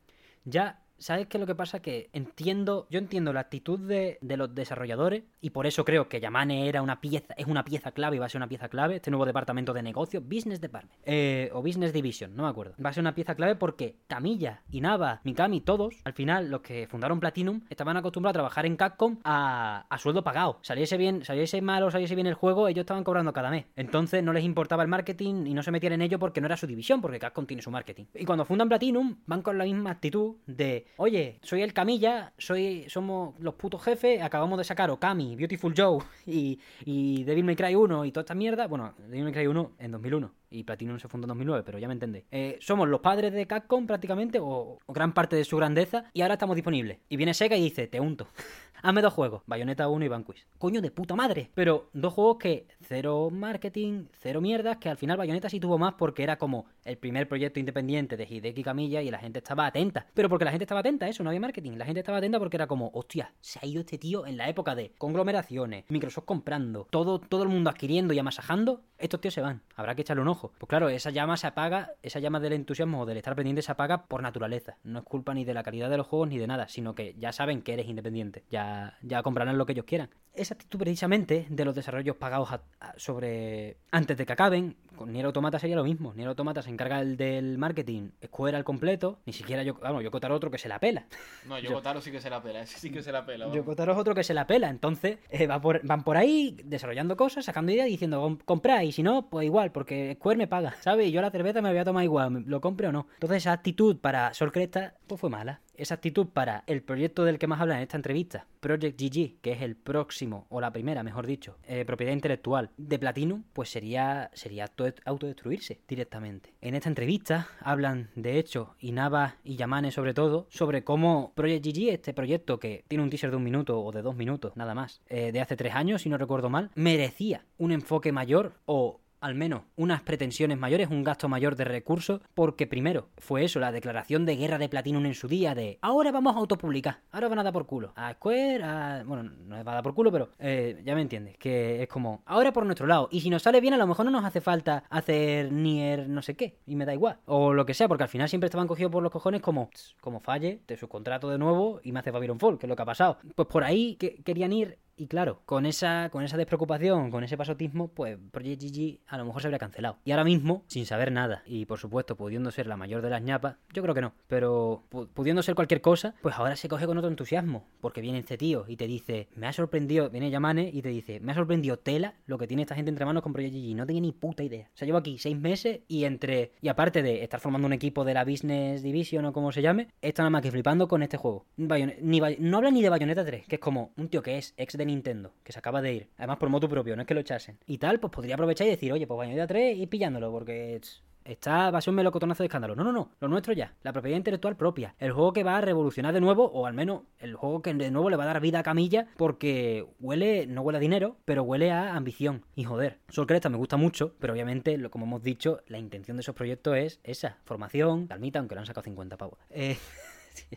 Ya 0.46 0.80
¿Sabes 0.98 1.26
qué 1.26 1.38
lo 1.38 1.46
que 1.46 1.54
pasa? 1.54 1.80
Que 1.80 2.08
entiendo, 2.12 2.86
yo 2.90 2.98
entiendo 2.98 3.32
la 3.32 3.40
actitud 3.40 3.78
de, 3.78 4.18
los 4.22 4.54
desarrolladores 4.54 5.24
y 5.40 5.50
por 5.50 5.66
eso 5.66 5.84
creo 5.84 6.08
que 6.08 6.20
Yamane 6.20 6.68
era 6.68 6.82
una 6.82 7.00
pieza, 7.00 7.34
es 7.36 7.46
una 7.46 7.64
pieza 7.64 7.92
clave 7.92 8.16
y 8.16 8.18
va 8.18 8.26
a 8.26 8.28
ser 8.28 8.38
una 8.38 8.48
pieza 8.48 8.68
clave, 8.68 8.96
este 8.96 9.10
nuevo 9.10 9.26
departamento 9.26 9.72
de 9.72 9.82
negocio, 9.82 10.20
Business 10.20 10.60
Department, 10.60 11.00
eh, 11.04 11.50
o 11.52 11.62
Business 11.62 11.92
Division, 11.92 12.34
no 12.34 12.44
me 12.44 12.48
acuerdo. 12.48 12.74
Va 12.84 12.90
a 12.90 12.92
ser 12.92 13.02
una 13.02 13.14
pieza 13.14 13.34
clave 13.34 13.56
porque 13.56 13.96
Camilla, 14.06 14.62
Inaba, 14.70 15.20
Mikami, 15.24 15.60
todos, 15.60 15.96
al 16.04 16.12
final, 16.12 16.50
los 16.50 16.62
que 16.62 16.86
fundaron 16.88 17.20
Platinum, 17.20 17.62
estaban 17.68 17.96
acostumbrados 17.96 18.32
a 18.32 18.38
trabajar 18.38 18.66
en 18.66 18.76
Capcom 18.76 19.18
a, 19.24 19.86
a 19.88 19.98
sueldo 19.98 20.24
pagado. 20.24 20.58
Saliese 20.62 20.96
bien, 20.96 21.24
saliese 21.24 21.60
mal 21.60 21.82
o 21.82 21.90
saliese 21.90 22.14
bien 22.14 22.26
el 22.26 22.34
juego, 22.34 22.68
ellos 22.68 22.82
estaban 22.82 23.04
cobrando 23.04 23.32
cada 23.32 23.50
mes. 23.50 23.66
Entonces 23.76 24.22
no 24.22 24.32
les 24.32 24.44
importaba 24.44 24.82
el 24.82 24.88
marketing 24.88 25.46
y 25.46 25.54
no 25.54 25.62
se 25.62 25.70
metían 25.70 25.94
en 25.94 26.02
ello 26.02 26.18
porque 26.18 26.40
no 26.40 26.46
era 26.46 26.56
su 26.56 26.66
división, 26.66 27.00
porque 27.00 27.18
Capcom 27.18 27.46
tiene 27.46 27.62
su 27.62 27.70
marketing. 27.70 28.04
Y 28.14 28.24
cuando 28.24 28.44
fundan 28.44 28.68
Platinum, 28.68 29.16
van 29.26 29.42
con 29.42 29.58
la 29.58 29.64
misma 29.64 29.90
actitud 29.90 30.36
de 30.46 30.86
oye, 30.96 31.38
soy 31.42 31.62
el 31.62 31.72
Camilla, 31.72 32.32
soy, 32.38 32.84
somos 32.88 33.34
los 33.40 33.54
putos 33.54 33.82
jefes, 33.82 34.22
acabamos 34.22 34.58
de 34.58 34.64
sacar 34.64 34.90
Okami, 34.90 35.36
Beautiful 35.36 35.74
Joe 35.76 35.98
y, 36.26 36.58
y 36.84 37.24
Devil 37.24 37.44
May 37.44 37.56
Cry 37.56 37.74
1 37.74 38.04
y 38.04 38.12
toda 38.12 38.22
esta 38.22 38.34
mierda. 38.34 38.66
Bueno, 38.66 38.94
Devil 39.08 39.24
May 39.24 39.32
Cry 39.32 39.46
1 39.46 39.72
en 39.78 39.90
2001 39.92 40.32
y 40.50 40.62
Platinum 40.62 40.98
se 40.98 41.08
fundó 41.08 41.26
en 41.26 41.28
2009, 41.28 41.62
pero 41.64 41.78
ya 41.78 41.88
me 41.88 41.94
entendéis. 41.94 42.24
Eh, 42.30 42.58
somos 42.60 42.88
los 42.88 43.00
padres 43.00 43.32
de 43.32 43.46
Capcom 43.46 43.86
prácticamente, 43.86 44.38
o, 44.38 44.78
o, 44.84 44.92
gran 44.92 45.12
parte 45.12 45.36
de 45.36 45.44
su 45.44 45.56
grandeza, 45.56 46.10
y 46.12 46.22
ahora 46.22 46.34
estamos 46.34 46.54
disponibles. 46.54 46.98
Y 47.08 47.16
viene 47.16 47.34
Sega 47.34 47.56
y 47.56 47.62
dice, 47.62 47.86
te 47.86 48.00
unto. 48.00 48.28
Hazme 48.82 49.02
dos 49.02 49.12
juegos, 49.12 49.42
Bayonetta 49.46 49.88
1 49.88 50.04
y 50.04 50.08
Vanquish. 50.08 50.46
Coño 50.58 50.80
de 50.80 50.90
puta 50.90 51.16
madre. 51.16 51.50
Pero 51.54 51.88
dos 51.92 52.12
juegos 52.12 52.36
que 52.38 52.66
cero 52.82 53.30
marketing, 53.32 54.06
cero 54.20 54.40
mierdas, 54.40 54.76
que 54.76 54.88
al 54.88 54.96
final 54.96 55.16
Bayonetta 55.16 55.48
sí 55.48 55.60
tuvo 55.60 55.78
más 55.78 55.94
porque 55.94 56.22
era 56.22 56.36
como 56.36 56.66
el 56.84 56.98
primer 56.98 57.28
proyecto 57.28 57.60
independiente 57.60 58.16
de 58.16 58.24
Hideki 58.24 58.62
Kamiya 58.62 59.02
y 59.02 59.10
la 59.10 59.18
gente 59.18 59.38
estaba 59.38 59.66
atenta. 59.66 60.06
Pero 60.14 60.28
porque 60.28 60.44
la 60.44 60.50
gente 60.50 60.64
estaba 60.64 60.80
atenta, 60.80 61.08
eso, 61.08 61.22
no 61.22 61.30
había 61.30 61.40
marketing. 61.40 61.72
La 61.72 61.86
gente 61.86 62.00
estaba 62.00 62.18
atenta 62.18 62.38
porque 62.38 62.56
era 62.56 62.66
como, 62.66 62.90
hostia, 62.94 63.32
se 63.40 63.58
ha 63.62 63.66
ido 63.66 63.80
este 63.80 63.98
tío 63.98 64.26
en 64.26 64.36
la 64.36 64.48
época 64.48 64.74
de 64.74 64.92
conglomeraciones, 64.98 65.84
Microsoft 65.88 66.24
comprando, 66.24 66.86
todo, 66.90 67.18
todo 67.20 67.42
el 67.42 67.48
mundo 67.48 67.70
adquiriendo 67.70 68.12
y 68.12 68.18
amasajando, 68.18 68.82
estos 68.98 69.20
tíos 69.20 69.34
se 69.34 69.40
van. 69.40 69.62
Habrá 69.76 69.94
que 69.94 70.02
echarle 70.02 70.22
un 70.22 70.28
ojo. 70.28 70.52
Pues 70.58 70.68
claro, 70.68 70.88
esa 70.88 71.10
llama 71.10 71.36
se 71.36 71.46
apaga, 71.46 71.92
esa 72.02 72.20
llama 72.20 72.40
del 72.40 72.52
entusiasmo 72.52 73.02
o 73.02 73.06
del 73.06 73.16
estar 73.16 73.34
pendiente 73.34 73.62
se 73.62 73.72
apaga 73.72 74.06
por 74.06 74.22
naturaleza. 74.22 74.78
No 74.82 75.00
es 75.00 75.04
culpa 75.04 75.34
ni 75.34 75.44
de 75.44 75.54
la 75.54 75.62
calidad 75.62 75.90
de 75.90 75.96
los 75.96 76.06
juegos 76.06 76.28
ni 76.28 76.38
de 76.38 76.46
nada, 76.46 76.68
sino 76.68 76.94
que 76.94 77.14
ya 77.18 77.32
saben 77.32 77.62
que 77.62 77.74
eres 77.74 77.88
independiente. 77.88 78.44
Ya, 78.50 78.63
ya 79.02 79.22
comprarán 79.22 79.58
lo 79.58 79.66
que 79.66 79.72
ellos 79.72 79.84
quieran. 79.86 80.10
Esa 80.34 80.54
actitud 80.54 80.80
precisamente 80.80 81.46
de 81.48 81.64
los 81.64 81.74
desarrollos 81.74 82.16
pagados 82.16 82.48
sobre 82.96 83.76
antes 83.92 84.16
de 84.16 84.26
que 84.26 84.32
acaben, 84.32 84.76
con 84.96 85.12
Nier 85.12 85.26
Automata 85.26 85.58
sería 85.58 85.76
lo 85.76 85.84
mismo. 85.84 86.12
Nier 86.14 86.28
Automata 86.28 86.62
se 86.62 86.70
encarga 86.70 87.00
el 87.00 87.16
del 87.16 87.58
marketing, 87.58 88.10
Square 88.24 88.56
al 88.56 88.64
completo, 88.64 89.20
ni 89.26 89.32
siquiera 89.32 89.62
yo, 89.62 89.74
vamos, 89.74 90.02
yo 90.02 90.10
Kotaro 90.10 90.34
otro 90.34 90.50
que 90.50 90.58
se 90.58 90.68
la 90.68 90.78
pela. 90.78 91.06
No, 91.46 91.58
yo, 91.58 91.74
Kotaro 91.74 92.00
sí 92.00 92.10
que 92.10 92.20
se 92.20 92.30
la 92.30 92.42
pela, 92.42 92.62
ese 92.62 92.78
sí 92.78 92.90
que 92.90 93.02
se 93.02 93.12
la 93.12 93.26
pela. 93.26 93.52
Yo 93.52 93.64
Kotaro 93.64 93.92
es 93.92 93.98
otro 93.98 94.14
que 94.14 94.24
se 94.24 94.32
la 94.32 94.46
pela, 94.46 94.70
entonces 94.70 95.18
eh, 95.28 95.46
van 95.46 96.04
por 96.04 96.16
ahí 96.16 96.56
desarrollando 96.64 97.16
cosas, 97.16 97.44
sacando 97.44 97.70
ideas, 97.70 97.86
diciendo, 97.86 98.38
compráis, 98.44 98.88
y 98.88 98.92
si 98.92 99.02
no, 99.02 99.28
pues 99.28 99.44
igual, 99.44 99.70
porque 99.72 100.14
Square 100.14 100.38
me 100.38 100.46
paga, 100.46 100.74
¿sabes? 100.80 101.08
Y 101.08 101.12
yo 101.12 101.20
la 101.20 101.30
cerveza 101.30 101.60
me 101.60 101.68
voy 101.68 101.78
a 101.78 101.84
tomar 101.84 102.04
igual, 102.04 102.44
lo 102.46 102.60
compre 102.60 102.88
o 102.88 102.92
no. 102.92 103.06
Entonces 103.14 103.38
esa 103.38 103.52
actitud 103.52 103.98
para 103.98 104.32
Sol 104.32 104.52
Cresta, 104.52 104.94
pues 105.06 105.20
fue 105.20 105.30
mala 105.30 105.60
esa 105.76 105.94
actitud 105.94 106.26
para 106.28 106.64
el 106.66 106.82
proyecto 106.82 107.24
del 107.24 107.38
que 107.38 107.46
más 107.46 107.60
habla 107.60 107.76
en 107.76 107.82
esta 107.82 107.96
entrevista, 107.96 108.46
Project 108.60 109.00
GG, 109.00 109.40
que 109.40 109.52
es 109.52 109.62
el 109.62 109.76
próximo, 109.76 110.23
o 110.32 110.60
la 110.60 110.72
primera, 110.72 111.02
mejor 111.02 111.26
dicho, 111.26 111.58
eh, 111.66 111.84
propiedad 111.84 112.12
intelectual 112.12 112.70
de 112.76 112.98
Platinum, 112.98 113.44
pues 113.52 113.68
sería, 113.70 114.30
sería 114.34 114.70
autodestruirse 115.04 115.80
directamente. 115.86 116.54
En 116.60 116.74
esta 116.74 116.88
entrevista 116.88 117.48
hablan, 117.60 118.10
de 118.14 118.38
hecho, 118.38 118.74
Inaba 118.80 119.36
y 119.44 119.56
Yamane 119.56 119.90
sobre 119.90 120.14
todo, 120.14 120.46
sobre 120.50 120.84
cómo 120.84 121.32
Project 121.34 121.66
GG, 121.66 121.88
este 121.90 122.14
proyecto 122.14 122.58
que 122.58 122.84
tiene 122.88 123.04
un 123.04 123.10
teaser 123.10 123.30
de 123.30 123.36
un 123.36 123.44
minuto 123.44 123.80
o 123.82 123.92
de 123.92 124.02
dos 124.02 124.16
minutos, 124.16 124.56
nada 124.56 124.74
más, 124.74 125.02
eh, 125.08 125.32
de 125.32 125.40
hace 125.40 125.56
tres 125.56 125.74
años, 125.74 126.02
si 126.02 126.08
no 126.08 126.18
recuerdo 126.18 126.50
mal, 126.50 126.70
merecía 126.74 127.44
un 127.58 127.72
enfoque 127.72 128.12
mayor 128.12 128.54
o 128.66 129.00
al 129.24 129.34
menos 129.34 129.62
unas 129.76 130.02
pretensiones 130.02 130.58
mayores, 130.58 130.90
un 130.90 131.02
gasto 131.02 131.30
mayor 131.30 131.56
de 131.56 131.64
recursos, 131.64 132.20
porque 132.34 132.66
primero 132.66 133.08
fue 133.16 133.42
eso, 133.42 133.58
la 133.58 133.72
declaración 133.72 134.26
de 134.26 134.36
guerra 134.36 134.58
de 134.58 134.68
Platinum 134.68 135.06
en 135.06 135.14
su 135.14 135.28
día 135.28 135.54
de 135.54 135.78
ahora 135.80 136.12
vamos 136.12 136.36
a 136.36 136.40
autopublicar, 136.40 137.00
ahora 137.10 137.28
van 137.28 137.38
a 137.38 137.42
dar 137.42 137.54
por 137.54 137.64
culo. 137.64 137.94
A 137.96 138.12
Square, 138.12 138.62
a... 138.62 139.02
bueno, 139.06 139.22
no 139.22 139.56
es 139.56 139.66
va 139.66 139.72
a 139.72 139.74
dar 139.76 139.82
por 139.82 139.94
culo, 139.94 140.12
pero 140.12 140.28
eh, 140.38 140.82
ya 140.84 140.94
me 140.94 141.00
entiendes, 141.00 141.38
que 141.38 141.82
es 141.82 141.88
como 141.88 142.22
ahora 142.26 142.52
por 142.52 142.66
nuestro 142.66 142.86
lado, 142.86 143.08
y 143.10 143.22
si 143.22 143.30
nos 143.30 143.40
sale 143.40 143.62
bien 143.62 143.72
a 143.72 143.78
lo 143.78 143.86
mejor 143.86 144.04
no 144.04 144.10
nos 144.10 144.26
hace 144.26 144.42
falta 144.42 144.84
hacer 144.90 145.50
Nier 145.50 146.06
no 146.06 146.20
sé 146.20 146.36
qué, 146.36 146.58
y 146.66 146.76
me 146.76 146.84
da 146.84 146.92
igual, 146.92 147.16
o 147.24 147.54
lo 147.54 147.64
que 147.64 147.72
sea, 147.72 147.88
porque 147.88 148.02
al 148.02 148.10
final 148.10 148.28
siempre 148.28 148.48
estaban 148.48 148.68
cogidos 148.68 148.92
por 148.92 149.02
los 149.02 149.10
cojones 149.10 149.40
como, 149.40 149.70
como 150.02 150.20
falle, 150.20 150.60
te 150.66 150.76
subcontrato 150.76 151.30
de 151.30 151.38
nuevo 151.38 151.80
y 151.82 151.92
me 151.92 152.00
hace 152.00 152.10
Babylon 152.10 152.38
Fall, 152.38 152.58
que 152.58 152.66
es 152.66 152.68
lo 152.68 152.76
que 152.76 152.82
ha 152.82 152.86
pasado. 152.86 153.16
Pues 153.34 153.48
por 153.48 153.64
ahí 153.64 153.96
que 153.96 154.22
querían 154.22 154.52
ir 154.52 154.78
y 154.96 155.06
claro, 155.06 155.42
con 155.44 155.66
esa, 155.66 156.08
con 156.10 156.24
esa 156.24 156.36
despreocupación, 156.36 157.10
con 157.10 157.24
ese 157.24 157.36
pasotismo, 157.36 157.88
pues 157.88 158.18
Project 158.30 158.62
GG 158.62 159.00
a 159.06 159.18
lo 159.18 159.24
mejor 159.24 159.42
se 159.42 159.48
habría 159.48 159.58
cancelado. 159.58 159.98
Y 160.04 160.12
ahora 160.12 160.24
mismo, 160.24 160.64
sin 160.68 160.86
saber 160.86 161.12
nada, 161.12 161.42
y 161.46 161.66
por 161.66 161.78
supuesto 161.78 162.16
pudiendo 162.16 162.50
ser 162.50 162.66
la 162.66 162.76
mayor 162.76 163.02
de 163.02 163.10
las 163.10 163.22
ñapas, 163.22 163.56
yo 163.72 163.82
creo 163.82 163.94
que 163.94 164.00
no, 164.00 164.14
pero 164.28 164.84
pudiendo 165.14 165.42
ser 165.42 165.54
cualquier 165.54 165.80
cosa, 165.80 166.14
pues 166.22 166.36
ahora 166.36 166.56
se 166.56 166.68
coge 166.68 166.86
con 166.86 166.98
otro 166.98 167.10
entusiasmo, 167.10 167.66
porque 167.80 168.00
viene 168.00 168.18
este 168.18 168.36
tío 168.36 168.64
y 168.68 168.76
te 168.76 168.86
dice, 168.86 169.28
me 169.34 169.46
ha 169.46 169.52
sorprendido, 169.52 170.10
viene 170.10 170.30
Yamane 170.30 170.70
y 170.72 170.82
te 170.82 170.88
dice, 170.90 171.20
me 171.20 171.32
ha 171.32 171.34
sorprendido 171.34 171.78
tela 171.78 172.14
lo 172.26 172.38
que 172.38 172.46
tiene 172.46 172.62
esta 172.62 172.74
gente 172.74 172.90
entre 172.90 173.04
manos 173.04 173.22
con 173.22 173.32
Project 173.32 173.54
GG, 173.54 173.76
no 173.76 173.86
tenía 173.86 174.02
ni 174.02 174.12
puta 174.12 174.42
idea. 174.42 174.68
O 174.74 174.76
sea, 174.76 174.86
llevo 174.86 174.98
aquí 174.98 175.18
seis 175.18 175.36
meses 175.36 175.80
y 175.88 176.04
entre, 176.04 176.52
y 176.60 176.68
aparte 176.68 177.02
de 177.02 177.22
estar 177.22 177.40
formando 177.40 177.66
un 177.66 177.72
equipo 177.72 178.04
de 178.04 178.14
la 178.14 178.24
Business 178.24 178.82
Division 178.82 179.24
o 179.26 179.32
como 179.32 179.52
se 179.52 179.62
llame, 179.62 179.88
está 180.00 180.22
nada 180.22 180.30
más 180.30 180.42
que 180.42 180.50
flipando 180.50 180.88
con 180.88 181.02
este 181.02 181.16
juego. 181.16 181.46
no 181.56 182.56
habla 182.56 182.70
ni 182.70 182.82
de 182.82 182.88
Bayonetta 182.88 183.24
3, 183.24 183.46
que 183.46 183.56
es 183.56 183.60
como 183.60 183.92
un 183.96 184.08
tío 184.08 184.22
que 184.22 184.38
es 184.38 184.54
ex 184.56 184.76
de 184.76 184.83
Nintendo, 184.84 185.32
que 185.42 185.52
se 185.52 185.58
acaba 185.58 185.82
de 185.82 185.92
ir, 185.94 186.08
además 186.16 186.38
por 186.38 186.48
moto 186.48 186.68
propio, 186.68 186.96
no 186.96 187.02
es 187.02 187.08
que 187.08 187.14
lo 187.14 187.20
echasen, 187.20 187.58
y 187.66 187.78
tal, 187.78 188.00
pues 188.00 188.12
podría 188.12 188.34
aprovechar 188.34 188.66
y 188.66 188.70
decir, 188.70 188.92
oye, 188.92 189.06
pues 189.06 189.18
Bayonetta 189.18 189.46
3 189.46 189.78
y 189.78 189.86
pillándolo, 189.86 190.30
porque 190.30 190.80
Está, 191.24 191.70
va 191.70 191.78
a 191.78 191.80
ser 191.80 191.92
un 191.92 191.96
melocotonazo 191.96 192.42
de 192.42 192.48
escándalo. 192.48 192.76
No, 192.76 192.84
no, 192.84 192.92
no. 192.92 193.10
Lo 193.18 193.28
nuestro 193.28 193.54
ya. 193.54 193.74
La 193.82 193.94
propiedad 193.94 194.18
intelectual 194.18 194.56
propia. 194.56 194.94
El 194.98 195.12
juego 195.12 195.32
que 195.32 195.42
va 195.42 195.56
a 195.56 195.60
revolucionar 195.62 196.12
de 196.12 196.20
nuevo, 196.20 196.44
o 196.44 196.66
al 196.66 196.74
menos 196.74 197.02
el 197.18 197.34
juego 197.34 197.62
que 197.62 197.72
de 197.72 197.90
nuevo 197.90 198.10
le 198.10 198.16
va 198.16 198.24
a 198.24 198.26
dar 198.26 198.40
vida 198.40 198.58
a 198.58 198.62
Camilla, 198.62 199.08
porque 199.16 199.86
huele, 200.00 200.46
no 200.46 200.60
huele 200.60 200.76
a 200.76 200.80
dinero, 200.80 201.16
pero 201.24 201.42
huele 201.42 201.70
a 201.70 201.96
ambición. 201.96 202.44
Y 202.54 202.64
joder, 202.64 202.98
Sol 203.08 203.26
Cresta 203.26 203.48
me 203.48 203.56
gusta 203.56 203.78
mucho, 203.78 204.14
pero 204.20 204.34
obviamente, 204.34 204.76
lo, 204.76 204.90
como 204.90 205.06
hemos 205.06 205.22
dicho, 205.22 205.62
la 205.66 205.78
intención 205.78 206.18
de 206.18 206.20
esos 206.20 206.34
proyectos 206.34 206.76
es 206.76 207.00
esa: 207.04 207.38
formación, 207.44 208.06
calmita, 208.06 208.38
aunque 208.38 208.54
le 208.54 208.60
han 208.60 208.66
sacado 208.66 208.84
50 208.84 209.16
pavos. 209.16 209.38
Eh, 209.48 209.78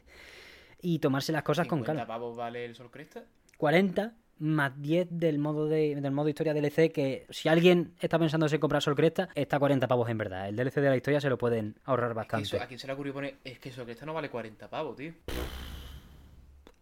y 0.81 0.99
tomarse 0.99 1.31
las 1.31 1.43
cosas 1.43 1.67
con 1.67 1.81
calma. 1.81 2.03
¿50 2.03 2.07
pavos 2.07 2.35
vale 2.35 2.65
el 2.65 2.75
Sol 2.75 2.91
Cresta? 2.91 3.23
40 3.57 4.13
más 4.39 4.79
10 4.79 5.07
del 5.11 5.39
modo 5.39 5.67
de, 5.67 5.95
del 5.95 6.11
modo 6.11 6.29
historia 6.29 6.53
DLC 6.53 6.91
que 6.91 7.25
si 7.29 7.49
alguien 7.49 7.93
está 7.99 8.19
pensando 8.19 8.47
en 8.47 8.59
comprar 8.59 8.81
Sol 8.81 8.95
Cresta, 8.95 9.29
está 9.35 9.57
40 9.59 9.87
pavos 9.87 10.09
en 10.09 10.17
verdad. 10.17 10.47
El 10.47 10.55
DLC 10.55 10.75
de 10.75 10.89
la 10.89 10.95
historia 10.95 11.19
se 11.19 11.29
lo 11.29 11.37
pueden 11.37 11.75
ahorrar 11.85 12.13
bastante. 12.13 12.59
¿A 12.59 12.67
quién 12.67 12.79
se 12.79 12.87
le 12.87 12.93
ocurrió 12.93 13.13
poner? 13.13 13.37
Es 13.43 13.59
que 13.59 13.71
Sol 13.71 13.85
Cresta 13.85 14.05
no 14.05 14.13
vale 14.13 14.29
40 14.29 14.69
pavos, 14.69 14.95
tío 14.95 15.13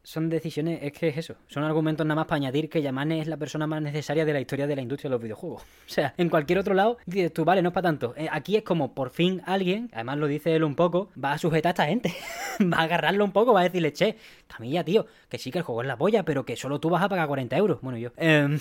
son 0.05 0.29
decisiones, 0.29 0.79
es 0.83 0.93
que 0.93 1.09
es 1.09 1.17
eso, 1.17 1.35
son 1.47 1.63
argumentos 1.63 2.05
nada 2.05 2.15
más 2.15 2.27
para 2.27 2.37
añadir 2.37 2.69
que 2.69 2.81
Yamane 2.81 3.19
es 3.19 3.27
la 3.27 3.37
persona 3.37 3.65
más 3.67 3.81
necesaria 3.81 4.23
de 4.23 4.33
la 4.33 4.39
historia 4.39 4.67
de 4.67 4.75
la 4.75 4.81
industria 4.81 5.09
de 5.09 5.15
los 5.15 5.21
videojuegos. 5.21 5.63
O 5.85 5.93
sea, 5.95 6.13
en 6.17 6.29
cualquier 6.29 6.59
otro 6.59 6.73
lado 6.73 6.97
dices 7.05 7.31
tú, 7.31 7.45
vale, 7.45 7.61
no 7.61 7.69
es 7.69 7.73
para 7.73 7.87
tanto. 7.87 8.13
Eh, 8.17 8.27
aquí 8.29 8.57
es 8.57 8.63
como 8.63 8.93
por 8.93 9.11
fin 9.11 9.41
alguien, 9.45 9.89
además 9.93 10.17
lo 10.17 10.27
dice 10.27 10.55
él 10.55 10.63
un 10.63 10.75
poco, 10.75 11.09
va 11.23 11.33
a 11.33 11.37
sujetar 11.37 11.69
a 11.69 11.71
esta 11.71 11.85
gente, 11.85 12.13
va 12.61 12.79
a 12.79 12.83
agarrarlo 12.83 13.23
un 13.23 13.31
poco, 13.31 13.53
va 13.53 13.61
a 13.61 13.63
decirle, 13.63 13.93
che, 13.93 14.17
Camilla, 14.47 14.83
tío, 14.83 15.05
que 15.29 15.37
sí 15.37 15.51
que 15.51 15.59
el 15.59 15.63
juego 15.63 15.81
es 15.81 15.87
la 15.87 15.97
polla, 15.97 16.23
pero 16.23 16.45
que 16.45 16.55
solo 16.55 16.79
tú 16.79 16.89
vas 16.89 17.03
a 17.03 17.09
pagar 17.09 17.27
40 17.27 17.55
euros. 17.57 17.79
Bueno, 17.81 17.97
yo, 17.97 18.11
eh, 18.17 18.57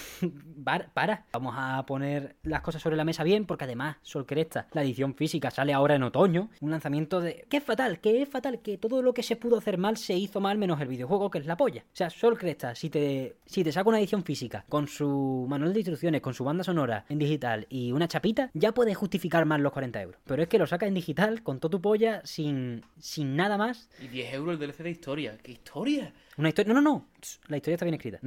para, 0.92 1.24
vamos 1.32 1.55
a 1.57 1.84
poner 1.86 2.36
las 2.42 2.61
cosas 2.61 2.82
sobre 2.82 2.97
la 2.97 3.05
mesa 3.05 3.24
bien, 3.24 3.47
porque 3.47 3.64
además, 3.64 3.97
Sol 4.03 4.26
Cresta, 4.26 4.68
la 4.72 4.82
edición 4.82 5.14
física 5.14 5.51
sale 5.51 5.72
ahora 5.72 5.95
en 5.95 6.03
otoño, 6.03 6.51
un 6.61 6.70
lanzamiento 6.70 7.20
de... 7.20 7.47
que 7.49 7.59
es 7.59 7.64
fatal, 7.64 8.01
que 8.01 8.22
es 8.22 8.28
fatal, 8.28 8.61
que 8.61 8.78
todo 8.78 9.03
lo 9.03 9.14
que 9.14 9.22
se 9.22 9.36
pudo 9.36 9.59
hacer 9.59 9.78
mal 9.78 9.97
se 9.97 10.14
hizo 10.14 10.40
mal 10.40 10.59
menos 10.59 10.80
el 10.80 10.88
videojuego 10.88 11.30
que 11.35 11.41
es 11.41 11.47
la 11.47 11.57
polla. 11.57 11.82
O 11.82 11.97
sea, 11.97 12.11
Sol 12.11 12.39
Cresta, 12.39 12.76
si 12.76 12.91
te, 12.91 13.39
si 13.45 13.64
te 13.64 13.72
saca 13.72 13.89
una 13.89 13.99
edición 13.99 14.22
física 14.22 14.64
con 14.68 14.87
su 14.87 15.47
manual 15.49 15.72
de 15.72 15.80
instrucciones, 15.80 16.20
con 16.20 16.32
su 16.32 16.45
banda 16.45 16.62
sonora 16.62 17.05
en 17.09 17.18
digital 17.18 17.66
y 17.68 17.91
una 17.91 18.07
chapita, 18.07 18.51
ya 18.55 18.72
puedes 18.72 18.97
justificar 18.97 19.45
más 19.45 19.61
los 19.61 19.72
40 19.72 20.01
euros. 20.01 20.20
Pero 20.24 20.43
es 20.43 20.49
que 20.49 20.59
lo 20.59 20.66
sacas 20.66 20.87
en 20.87 20.95
digital 20.95 21.43
con 21.43 21.59
todo 21.59 21.70
tu 21.70 21.80
polla, 21.80 22.22
sin, 22.24 22.85
sin 23.01 23.35
nada 23.35 23.59
más. 23.59 23.91
Y 24.01 24.07
10 24.07 24.35
euros 24.35 24.55
el 24.55 24.61
DLC 24.61 24.85
de 24.85 24.91
historia. 24.91 25.39
¿Qué 25.43 25.53
historia? 25.53 26.12
Una 26.37 26.49
historia. 26.49 26.74
No, 26.74 26.80
no, 26.80 26.93
no. 26.93 27.09
La 27.49 27.57
historia 27.57 27.74
está 27.74 27.85
bien 27.85 27.95
escrita. 27.95 28.18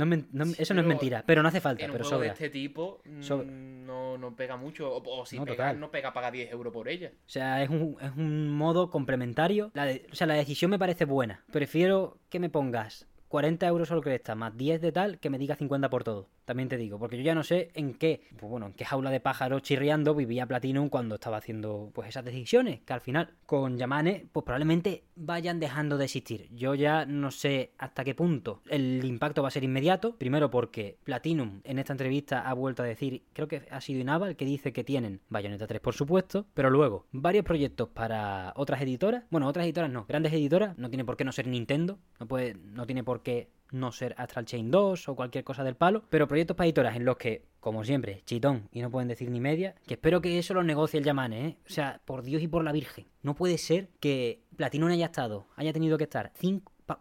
eso 0.57 0.73
no 0.73 0.81
es 0.81 0.87
mentira, 0.87 1.23
pero 1.25 1.41
no 1.41 1.49
hace 1.49 1.61
falta. 1.61 1.85
En 1.85 1.91
pero 1.91 2.09
un 2.09 2.21
de 2.21 2.27
este 2.27 2.49
tipo 2.49 3.01
mm, 3.05 3.85
no, 3.85 4.17
no, 4.17 4.35
pega 4.35 4.57
mucho. 4.57 4.91
O, 4.93 5.25
si 5.25 5.39
pega, 5.39 5.73
no 5.73 5.91
pega 5.91 6.13
paga 6.13 6.31
10 6.31 6.51
euros 6.51 6.73
por 6.73 6.87
ella. 6.87 7.11
O 7.13 7.29
sea, 7.29 7.63
es 7.63 7.69
un, 7.69 7.97
es 8.01 8.11
un 8.15 8.49
modo 8.49 8.89
complementario. 8.89 9.71
o 9.75 10.15
sea, 10.15 10.27
la 10.27 10.35
decisión 10.35 10.71
me 10.71 10.79
parece 10.79 11.05
buena. 11.05 11.43
Prefiero 11.51 12.17
que 12.29 12.39
me 12.39 12.49
pongas 12.49 13.07
40 13.27 13.67
euros 13.67 13.87
solo 13.87 14.01
está, 14.11 14.35
más 14.35 14.55
10 14.55 14.81
de 14.81 14.91
tal, 14.91 15.19
que 15.19 15.29
me 15.29 15.37
diga 15.37 15.55
50 15.55 15.89
por 15.89 16.03
todo. 16.03 16.29
También 16.45 16.69
te 16.69 16.77
digo, 16.77 16.97
porque 16.97 17.17
yo 17.17 17.23
ya 17.23 17.35
no 17.35 17.43
sé 17.43 17.71
en 17.73 17.93
qué, 17.93 18.21
pues 18.37 18.49
bueno, 18.49 18.67
en 18.67 18.73
qué 18.73 18.85
jaula 18.85 19.11
de 19.11 19.19
pájaros 19.19 19.63
chirriando 19.63 20.15
vivía 20.15 20.45
Platinum 20.45 20.87
cuando 20.87 21.15
estaba 21.15 21.37
haciendo 21.37 21.91
pues 21.93 22.07
esas 22.07 22.23
decisiones, 22.23 22.79
que 22.85 22.93
al 22.93 23.01
final 23.01 23.33
con 23.45 23.77
Yamane 23.77 24.27
pues 24.31 24.45
probablemente 24.45 25.03
vayan 25.17 25.59
dejando 25.59 25.97
de 25.97 26.05
existir. 26.05 26.47
Yo 26.51 26.73
ya 26.73 27.05
no 27.05 27.31
sé 27.31 27.73
hasta 27.77 28.05
qué 28.05 28.15
punto 28.15 28.61
el 28.69 29.03
impacto 29.03 29.41
va 29.41 29.49
a 29.49 29.51
ser 29.51 29.65
inmediato, 29.65 30.15
primero 30.15 30.49
porque 30.49 30.97
Platinum 31.03 31.59
en 31.65 31.79
esta 31.79 31.91
entrevista 31.91 32.47
ha 32.47 32.53
vuelto 32.53 32.81
a 32.81 32.85
decir, 32.85 33.23
creo 33.33 33.49
que 33.49 33.67
ha 33.69 33.81
sido 33.81 33.99
Inaba 33.99 34.29
el 34.29 34.37
que 34.37 34.45
dice 34.45 34.71
que 34.71 34.85
tienen 34.85 35.19
Bayonetta 35.27 35.67
3 35.67 35.81
por 35.81 35.95
supuesto, 35.95 36.45
pero 36.53 36.69
luego 36.69 37.07
varios 37.11 37.43
proyectos 37.43 37.89
para 37.89 38.53
otras 38.55 38.81
editoras, 38.81 39.25
bueno, 39.29 39.47
otras 39.47 39.65
editoras 39.65 39.91
no, 39.91 40.05
grandes 40.07 40.31
editoras, 40.31 40.77
no 40.77 40.89
tiene 40.89 41.03
por 41.03 41.17
qué 41.17 41.25
no 41.25 41.33
ser 41.33 41.47
Nintendo, 41.47 41.99
no 42.21 42.27
puede 42.27 42.53
no 42.53 42.85
tiene 42.85 43.03
por 43.03 43.16
qué 43.23 43.49
no 43.71 43.91
ser 43.91 44.15
Astral 44.17 44.45
Chain 44.45 44.71
2 44.71 45.09
o 45.09 45.15
cualquier 45.15 45.43
cosa 45.43 45.63
del 45.63 45.75
palo, 45.75 46.03
pero 46.09 46.27
proyectos 46.27 46.55
para 46.55 46.67
editoras 46.67 46.95
en 46.95 47.03
los 47.03 47.17
que, 47.17 47.45
como 47.59 47.83
siempre, 47.83 48.21
chitón 48.25 48.69
y 48.71 48.81
no 48.81 48.89
pueden 48.89 49.09
decir 49.09 49.29
ni 49.29 49.41
media, 49.41 49.75
que 49.85 49.95
espero 49.95 50.21
que 50.21 50.39
eso 50.39 50.53
lo 50.53 50.63
negocie 50.63 50.99
el 50.99 51.05
Yamane, 51.05 51.47
¿eh? 51.47 51.57
O 51.65 51.69
sea, 51.69 52.01
por 52.05 52.23
Dios 52.23 52.41
y 52.41 52.47
por 52.47 52.63
la 52.63 52.71
Virgen. 52.71 53.07
No 53.23 53.35
puede 53.35 53.57
ser 53.57 53.89
que 53.99 54.41
Platinum 54.55 54.89
haya 54.89 55.07
estado, 55.07 55.47
haya 55.55 55.73
tenido 55.73 55.97
que 55.97 56.05
estar 56.05 56.31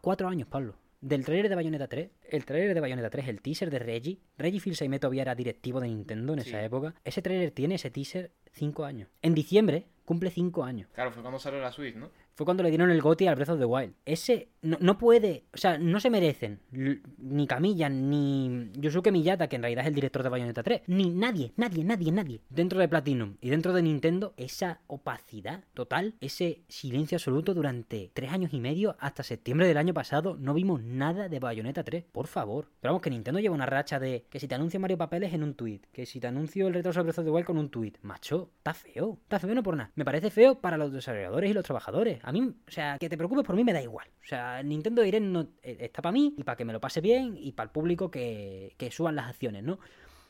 4 0.01 0.29
años, 0.29 0.49
Pablo. 0.49 0.75
Del 1.01 1.25
trailer 1.25 1.49
de 1.49 1.55
Bayonetta 1.55 1.87
3, 1.87 2.11
el 2.31 2.45
trailer 2.45 2.75
de 2.75 2.81
Bayonetta 2.81 3.11
3, 3.11 3.29
el 3.29 3.41
teaser 3.41 3.71
de 3.71 3.79
Reggie, 3.79 4.19
Reggie 4.37 4.59
Fils-Aimé 4.59 4.99
todavía 4.99 5.23
era 5.23 5.35
directivo 5.37 5.79
de 5.79 5.87
Nintendo 5.87 6.33
en 6.33 6.41
esa 6.41 6.64
época. 6.64 6.95
Ese 7.05 7.23
trailer 7.23 7.53
tiene 7.53 7.77
ese 7.77 7.91
teaser 7.91 8.33
5 8.53 8.85
años. 8.85 9.09
En 9.23 9.35
diciembre 9.35 9.87
cumple 10.05 10.31
5 10.31 10.64
años. 10.64 10.89
Claro, 10.95 11.12
fue 11.12 11.23
cuando 11.23 11.39
salió 11.39 11.61
la 11.61 11.71
Switch, 11.71 11.95
¿no? 11.95 12.11
Fue 12.37 12.45
cuando 12.45 12.62
le 12.62 12.68
dieron 12.68 12.91
el 12.91 13.01
GOTI 13.01 13.28
al 13.28 13.34
Breath 13.34 13.49
of 13.49 13.59
the 13.59 13.64
Wild. 13.64 13.95
Ese 14.05 14.51
no, 14.61 14.99
puede, 14.99 15.45
o 15.55 15.57
sea, 15.57 15.78
no 15.78 16.01
se 16.01 16.11
merecen 16.11 16.61
ni 16.70 17.47
Camilla, 17.47 17.89
ni 17.89 18.70
Yosuke 18.74 19.11
Miyata, 19.11 19.49
que 19.49 19.57
en 19.57 19.62
realidad 19.62 19.84
es 19.84 19.89
el 19.89 19.95
director 19.95 20.22
de 20.22 20.28
Bayonetta 20.28 20.62
3, 20.62 20.82
ni 20.89 21.09
nadie, 21.09 21.53
nadie, 21.57 21.82
nadie, 21.82 22.12
nadie, 22.12 22.41
dentro 22.51 22.78
de 22.78 22.89
Platinum 22.89 23.37
y 23.41 23.49
dentro 23.49 23.72
de 23.72 23.82
Nintendo, 23.82 24.34
esa 24.37 24.80
opacidad 24.87 25.64
total, 25.72 26.14
ese 26.20 26.62
silencio 26.68 27.16
absoluto 27.16 27.55
durante 27.55 28.11
tres 28.12 28.30
años 28.30 28.53
y 28.53 28.61
medio, 28.61 28.97
hasta 28.99 29.22
septiembre 29.22 29.66
del 29.66 29.78
año 29.78 29.95
pasado, 29.95 30.37
no 30.39 30.53
vimos 30.53 30.82
nada 30.82 31.30
de 31.30 31.39
Bayonetta 31.39 31.84
3, 31.84 32.05
por 32.12 32.26
favor. 32.26 32.68
Pero 32.80 32.93
vamos, 32.93 33.03
que 33.03 33.11
Nintendo 33.11 33.41
lleva 33.41 33.55
una 33.55 33.66
racha 33.66 33.99
de 33.99 34.26
que 34.28 34.41
si 34.41 34.47
te 34.47 34.55
anuncio 34.55 34.78
Mario 34.78 34.99
Papeles 34.99 35.32
en 35.32 35.43
un 35.43 35.55
tweet, 35.55 35.80
que 35.91 36.05
si 36.05 36.20
te 36.20 36.26
anuncio 36.26 36.66
el 36.66 36.74
retroso 36.74 37.01
de 37.01 37.05
Breath 37.05 37.18
of 37.20 37.24
the 37.24 37.30
Wild 37.30 37.47
con 37.47 37.57
un 37.57 37.70
tweet, 37.70 37.95
macho, 38.03 38.51
está 38.59 38.74
feo, 38.74 39.18
está 39.22 39.39
feo 39.39 39.55
no 39.55 39.62
por 39.62 39.76
nada. 39.76 39.91
Me 39.95 40.05
parece 40.05 40.30
feo 40.30 40.61
para 40.61 40.76
los 40.76 40.93
desarrolladores 40.93 41.51
y 41.51 41.55
los 41.55 41.64
trabajadores. 41.64 42.18
A 42.27 42.33
mí, 42.33 42.41
o 42.41 42.70
sea, 42.70 42.99
que 42.99 43.09
te 43.09 43.16
preocupes 43.16 43.45
por 43.45 43.55
mí 43.55 43.62
me 43.62 43.72
da 43.72 43.81
igual. 43.81 44.09
O 44.20 44.27
sea, 44.27 44.61
Nintendo 44.61 45.03
Direct 45.03 45.24
no, 45.24 45.49
eh, 45.62 45.77
está 45.79 46.03
para 46.03 46.12
mí 46.12 46.35
y 46.37 46.43
para 46.43 46.57
que 46.57 46.64
me 46.64 46.72
lo 46.72 46.81
pase 46.81 47.01
bien 47.01 47.37
y 47.39 47.53
para 47.53 47.66
el 47.66 47.70
público 47.70 48.11
que, 48.11 48.74
que 48.77 48.91
suban 48.91 49.14
las 49.14 49.29
acciones, 49.29 49.62
¿no? 49.62 49.79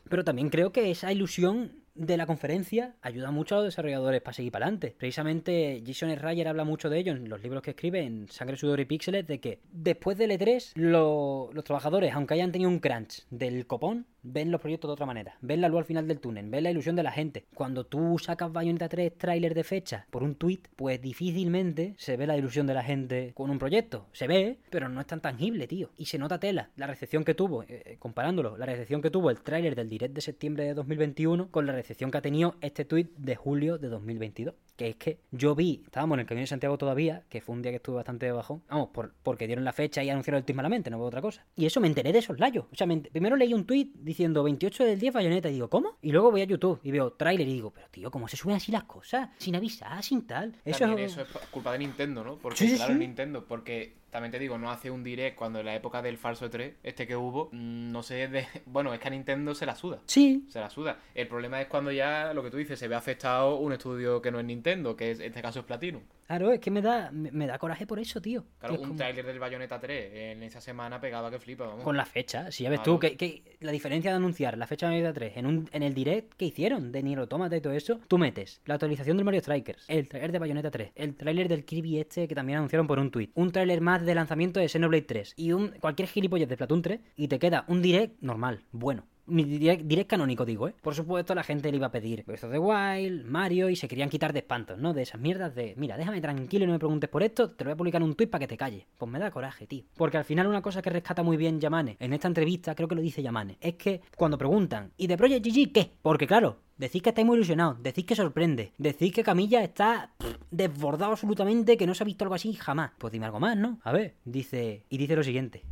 Pero 0.07 0.23
también 0.23 0.51
creo 0.51 0.73
que 0.73 0.91
esa 0.91 1.11
ilusión 1.11 1.73
de 1.95 2.19
la 2.19 2.27
conferencia 2.27 2.97
ayuda 3.01 3.31
mucho 3.31 3.55
a 3.55 3.59
los 3.59 3.69
desarrolladores 3.69 4.21
para 4.21 4.35
seguir 4.35 4.53
para 4.53 4.67
adelante. 4.67 4.95
Precisamente 4.97 5.83
Jason 5.87 6.15
Schreier 6.15 6.49
habla 6.49 6.65
mucho 6.65 6.91
de 6.91 6.99
ello 6.99 7.13
en 7.13 7.31
los 7.31 7.43
libros 7.43 7.63
que 7.63 7.71
escribe 7.71 8.03
en 8.03 8.29
Sangre, 8.29 8.57
Sudor 8.57 8.81
y 8.81 8.85
Píxeles, 8.85 9.27
de 9.27 9.41
que 9.41 9.61
después 9.73 10.19
del 10.19 10.33
E3 10.33 10.73
los 10.75 11.65
trabajadores, 11.65 12.13
aunque 12.13 12.35
hayan 12.35 12.53
tenido 12.53 12.71
un 12.71 12.81
crunch 12.81 13.27
del 13.31 13.67
copón, 13.67 14.07
ven 14.27 14.51
los 14.51 14.61
proyectos 14.61 14.89
de 14.89 14.93
otra 14.93 15.07
manera, 15.07 15.37
ven 15.41 15.61
la 15.61 15.69
luz 15.69 15.79
al 15.79 15.85
final 15.85 16.09
del 16.09 16.21
túnel, 16.21 16.49
ven 16.51 16.65
la 16.65 16.71
ilusión 16.71 16.97
de 16.97 17.03
la 17.03 17.13
gente. 17.13 17.47
Cuando 17.55 17.85
tú 17.85 18.19
sacas 18.19 18.53
Bayonetta 18.53 18.89
3 18.89 19.17
tráiler 19.17 19.55
de 19.55 19.65
fecha 19.65 20.07
por 20.11 20.23
un 20.23 20.35
tweet, 20.35 20.61
pues 20.75 21.01
difícilmente 21.01 21.95
se 21.97 22.17
ve 22.17 22.27
la 22.27 22.37
ilusión 22.37 22.67
de 22.67 22.75
la 22.75 22.83
gente 22.83 23.33
con 23.35 23.51
un 23.51 23.59
proyecto. 23.59 24.07
Se 24.13 24.27
ve, 24.27 24.59
pero 24.71 24.89
no 24.89 25.01
es 25.01 25.07
tan 25.07 25.21
tangible, 25.21 25.67
tío. 25.67 25.91
Y 25.97 26.07
se 26.07 26.19
nota 26.19 26.39
tela. 26.39 26.71
La 26.77 26.87
recepción 26.87 27.25
que 27.25 27.35
tuvo, 27.35 27.63
eh, 27.63 27.97
comparándolo, 27.99 28.57
la 28.57 28.67
recepción 28.67 29.03
que 29.03 29.11
tuvo 29.11 29.31
el 29.31 29.41
tráiler 29.41 29.75
del 29.75 29.89
direct 29.89 30.15
de 30.15 30.21
septiembre 30.21 30.65
de 30.65 30.75
2021 30.75 31.51
con 31.51 31.67
la 31.67 31.73
recepción 31.73 32.11
que 32.11 32.19
ha 32.19 32.23
tenido 32.23 32.57
este 32.61 32.85
tuit 32.85 33.11
de 33.17 33.37
julio 33.37 33.79
de 33.79 33.89
2022. 33.89 34.55
Que 34.77 34.89
es 34.89 34.97
que 34.97 35.21
yo 35.31 35.55
vi, 35.55 35.83
estábamos 35.85 36.17
en 36.17 36.21
el 36.21 36.27
camino 36.27 36.43
de 36.43 36.49
Santiago 36.49 36.77
todavía, 36.77 37.23
que 37.29 37.41
fue 37.41 37.55
un 37.55 37.63
día 37.63 37.73
que 37.73 37.77
estuve 37.77 37.97
bastante 37.97 38.31
bajón, 38.31 38.63
vamos, 38.69 38.91
por, 38.91 39.15
porque 39.23 39.47
dieron 39.47 39.65
la 39.65 39.73
fecha 39.73 40.03
y 40.03 40.11
anunciaron 40.11 40.39
el 40.39 40.45
tuit 40.45 40.57
malamente, 40.57 40.91
no 40.91 40.99
fue 40.99 41.07
otra 41.07 41.23
cosa. 41.23 41.47
Y 41.57 41.65
eso 41.65 41.81
me 41.81 41.89
enteré 41.89 42.13
de 42.13 42.19
esos 42.19 42.39
layos. 42.39 42.67
O 42.71 42.77
sea, 42.77 42.87
primero 42.87 43.37
leí 43.37 43.55
un 43.55 43.65
tuit 43.65 43.95
diciendo 43.95 44.16
28 44.17 44.85
del 44.85 44.99
10 44.99 45.15
bayoneta 45.15 45.49
y 45.49 45.55
digo, 45.55 45.69
¿cómo? 45.69 45.97
Y 46.03 46.13
luego 46.13 46.31
voy 46.31 46.41
a 46.41 46.45
YouTube 46.45 46.81
y 46.83 46.91
veo 46.91 47.13
tráiler 47.13 47.47
y 47.47 47.55
digo, 47.55 47.71
pero 47.73 47.89
tío, 47.91 48.11
¿cómo 48.11 48.29
se 48.29 48.37
suben 48.37 48.57
así 48.57 48.73
las 48.73 48.85
cosas? 48.85 49.29
Sin 49.39 49.55
avisar, 49.57 50.03
sin 50.03 50.27
tal. 50.27 50.55
Eso 50.65 50.81
También 50.81 51.07
es... 51.07 51.13
eso 51.13 51.23
es 51.23 51.29
culpa 51.51 51.73
de 51.73 51.79
Nintendo, 51.79 52.25
¿no? 52.25 52.37
Porque, 52.37 52.59
Sí, 52.59 52.69
sí, 52.71 52.77
claro, 52.77 52.93
sí. 52.95 52.99
Nintendo, 52.99 53.45
porque 53.45 53.95
también 54.11 54.33
te 54.33 54.39
digo, 54.39 54.57
no 54.59 54.71
hace 54.71 54.91
un 54.91 55.03
direct 55.05 55.37
cuando 55.37 55.61
en 55.61 55.67
la 55.67 55.75
época 55.75 56.01
del 56.03 56.17
falso 56.19 56.49
3, 56.49 56.77
este 56.83 57.07
que 57.07 57.17
hubo, 57.17 57.49
mm, 57.53 57.91
no 57.93 58.03
sé, 58.03 58.29
de... 58.29 58.47
bueno, 58.67 58.93
es 58.95 59.01
que 59.01 59.09
a 59.09 59.11
Nintendo 59.11 59.55
se 59.55 59.67
la 59.67 59.75
suda. 59.75 60.01
Sí, 60.07 60.47
Se 60.49 60.61
la 60.61 60.71
suda. 60.71 60.99
El 61.15 61.29
problema 61.29 61.61
es 61.61 61.67
cuando 61.69 61.91
ya, 61.93 62.33
lo 62.35 62.43
que 62.43 62.51
tú 62.51 62.57
dices, 62.57 62.79
se 62.79 62.89
ve 62.89 62.95
afectado 62.95 63.57
un 63.57 63.73
estudio 63.73 64.23
que 64.23 64.31
no 64.31 64.39
es 64.41 64.45
Nintendo, 64.47 64.97
que 64.97 65.11
es, 65.11 65.21
en 65.21 65.27
este 65.27 65.43
caso 65.43 65.61
es 65.61 65.65
Platinum. 65.67 66.03
claro, 66.27 66.53
es 66.53 66.61
que 66.61 66.71
me 66.71 66.83
da, 66.83 67.11
me, 67.13 67.47
da 67.47 67.59
coraje 67.59 67.87
por 67.87 67.99
eso, 67.99 68.21
tío. 68.21 68.45
Claro, 68.59 68.75
Es 68.75 68.81
un 68.81 68.87
como- 68.89 68.99
tráiler 68.99 69.25
del 69.27 69.39
Bayonetta 69.39 69.79
3 69.81 70.11
en 70.15 70.43
esa 70.43 70.61
semana 70.61 71.01
pegaba 71.01 71.31
que 71.31 71.39
flipa, 71.39 71.67
vamos. 71.67 71.85
Con 71.85 71.97
la 71.97 72.05
fecha, 72.07 72.51
si 72.51 72.65
ya 72.65 72.71
ves 72.71 72.81
Claro. 72.81 72.95
tú 72.95 72.99
que, 73.01 73.17
que 73.17 73.57
la 73.61 73.73
diferencia 73.73 74.11
de 74.11 74.17
anunciar 74.17 74.57
la 74.59 74.67
fecha 74.67 74.87
de 74.87 74.93
Bayonetta 74.95 75.15
3 75.15 75.37
en, 75.37 75.47
un, 75.47 75.69
en 75.73 75.83
el 75.83 75.95
direct 75.95 76.35
que 76.35 76.47
hicieron 76.47 76.91
de 76.93 77.03
Nier 77.03 77.19
Automata 77.19 77.57
y 77.57 77.61
todo 77.61 77.73
eso, 77.75 78.01
tú 78.09 78.19
metes 78.19 78.61
la 78.65 78.75
actualización 78.75 79.17
del 79.17 79.25
Mario 79.25 79.41
Strikers, 79.41 79.85
el 79.89 80.09
trailer 80.09 80.33
de 80.33 80.39
Bayonetta 80.39 80.71
3, 80.71 80.93
el 80.95 81.15
trailer 81.17 81.49
del 81.49 81.65
Kirby 81.65 81.99
este 82.01 82.27
que 82.29 82.35
también 82.35 82.59
anunciaron 82.59 82.87
por 82.87 82.99
un 82.99 83.11
tweet, 83.11 83.31
un 83.35 83.53
trailer 83.53 83.81
más 83.81 83.96
de 84.05 84.15
lanzamiento 84.15 84.61
de 84.61 84.69
Xenoblade 84.69 85.03
3 85.03 85.35
y 85.37 85.53
un 85.53 85.69
cualquier 85.81 86.09
gilipollas 86.09 86.49
de 86.49 86.57
Platoon 86.57 86.83
3 86.83 87.01
y 87.17 87.29
te 87.29 87.39
queda 87.39 87.65
un 87.69 87.83
direct 87.83 88.21
normal, 88.21 88.63
bueno. 88.73 89.05
Direct, 89.27 89.83
direct 89.85 90.11
canónico, 90.11 90.45
digo, 90.45 90.69
¿eh? 90.69 90.75
Por 90.81 90.95
supuesto, 90.95 91.35
la 91.35 91.43
gente 91.43 91.71
le 91.71 91.77
iba 91.77 91.89
a 91.89 91.91
pedir 91.91 92.25
Breath 92.25 92.45
of 92.45 92.53
the 92.53 92.59
Wild, 92.59 93.27
Mario, 93.27 93.69
y 93.69 93.77
se 93.77 93.89
querían 93.89 94.09
quitar 94.09 94.33
de 94.33 94.39
espantos, 94.41 94.79
¿no? 94.79 94.95
De 94.95 95.03
esas 95.03 95.21
mierdas 95.21 95.55
de, 95.55 95.75
mira, 95.77 95.97
déjame 95.97 96.21
tranquilo 96.21 96.65
y 96.65 96.67
no 96.67 96.73
me 96.73 96.79
preguntes 96.79 97.11
por 97.11 97.23
esto, 97.23 97.51
te 97.51 97.65
lo 97.65 97.71
voy 97.71 97.75
a 97.75 97.77
publicar 97.77 98.03
en 98.03 98.09
un 98.09 98.15
tweet 98.15 98.29
para 98.29 98.41
que 98.41 98.49
te 98.49 98.57
calles. 98.57 98.85
Pues 98.97 99.11
me 99.11 99.19
da 99.19 99.31
coraje, 99.31 99.67
tío. 99.67 99.85
Porque 99.97 100.17
al 100.17 100.25
final 100.25 100.47
una 100.47 100.63
cosa 100.63 100.83
que 100.83 100.91
rescata 100.91 101.23
muy 101.23 101.37
bien 101.37 101.61
Yamane, 101.61 101.97
en 101.99 102.13
esta 102.13 102.29
entrevista, 102.29 102.75
creo 102.75 102.89
que 102.89 102.95
lo 102.95 103.03
dice 103.03 103.23
Yamane, 103.23 103.59
es 103.61 103.75
que 103.75 104.01
cuando 104.17 104.39
preguntan, 104.39 104.93
¿y 104.97 105.07
de 105.07 105.17
Project 105.17 105.47
GG 105.47 105.73
qué? 105.73 105.93
Porque 106.03 106.27
claro, 106.27 106.59
Decís 106.79 107.01
que 107.01 107.09
estáis 107.09 107.27
muy 107.27 107.37
ilusionados, 107.37 107.83
decís 107.83 108.05
que 108.05 108.15
sorprende, 108.15 108.75
decís 108.77 109.11
que 109.11 109.25
Camilla 109.25 109.63
está 109.63 110.11
pff, 110.19 110.37
desbordado 110.51 111.13
absolutamente, 111.13 111.79
que 111.79 111.87
no 111.87 111.95
se 111.95 112.05
ha 112.05 112.05
visto 112.05 112.25
algo 112.25 112.35
así 112.35 112.53
jamás. 112.53 112.91
Pues 112.99 113.15
dime 113.15 113.25
algo 113.25 113.41
más, 113.41 113.57
¿no? 113.57 113.81
A 113.83 113.93
ver, 113.93 114.17
dice, 114.27 114.85
y 114.91 114.99
dice 114.99 115.17
lo 115.17 115.23
siguiente. 115.23 115.65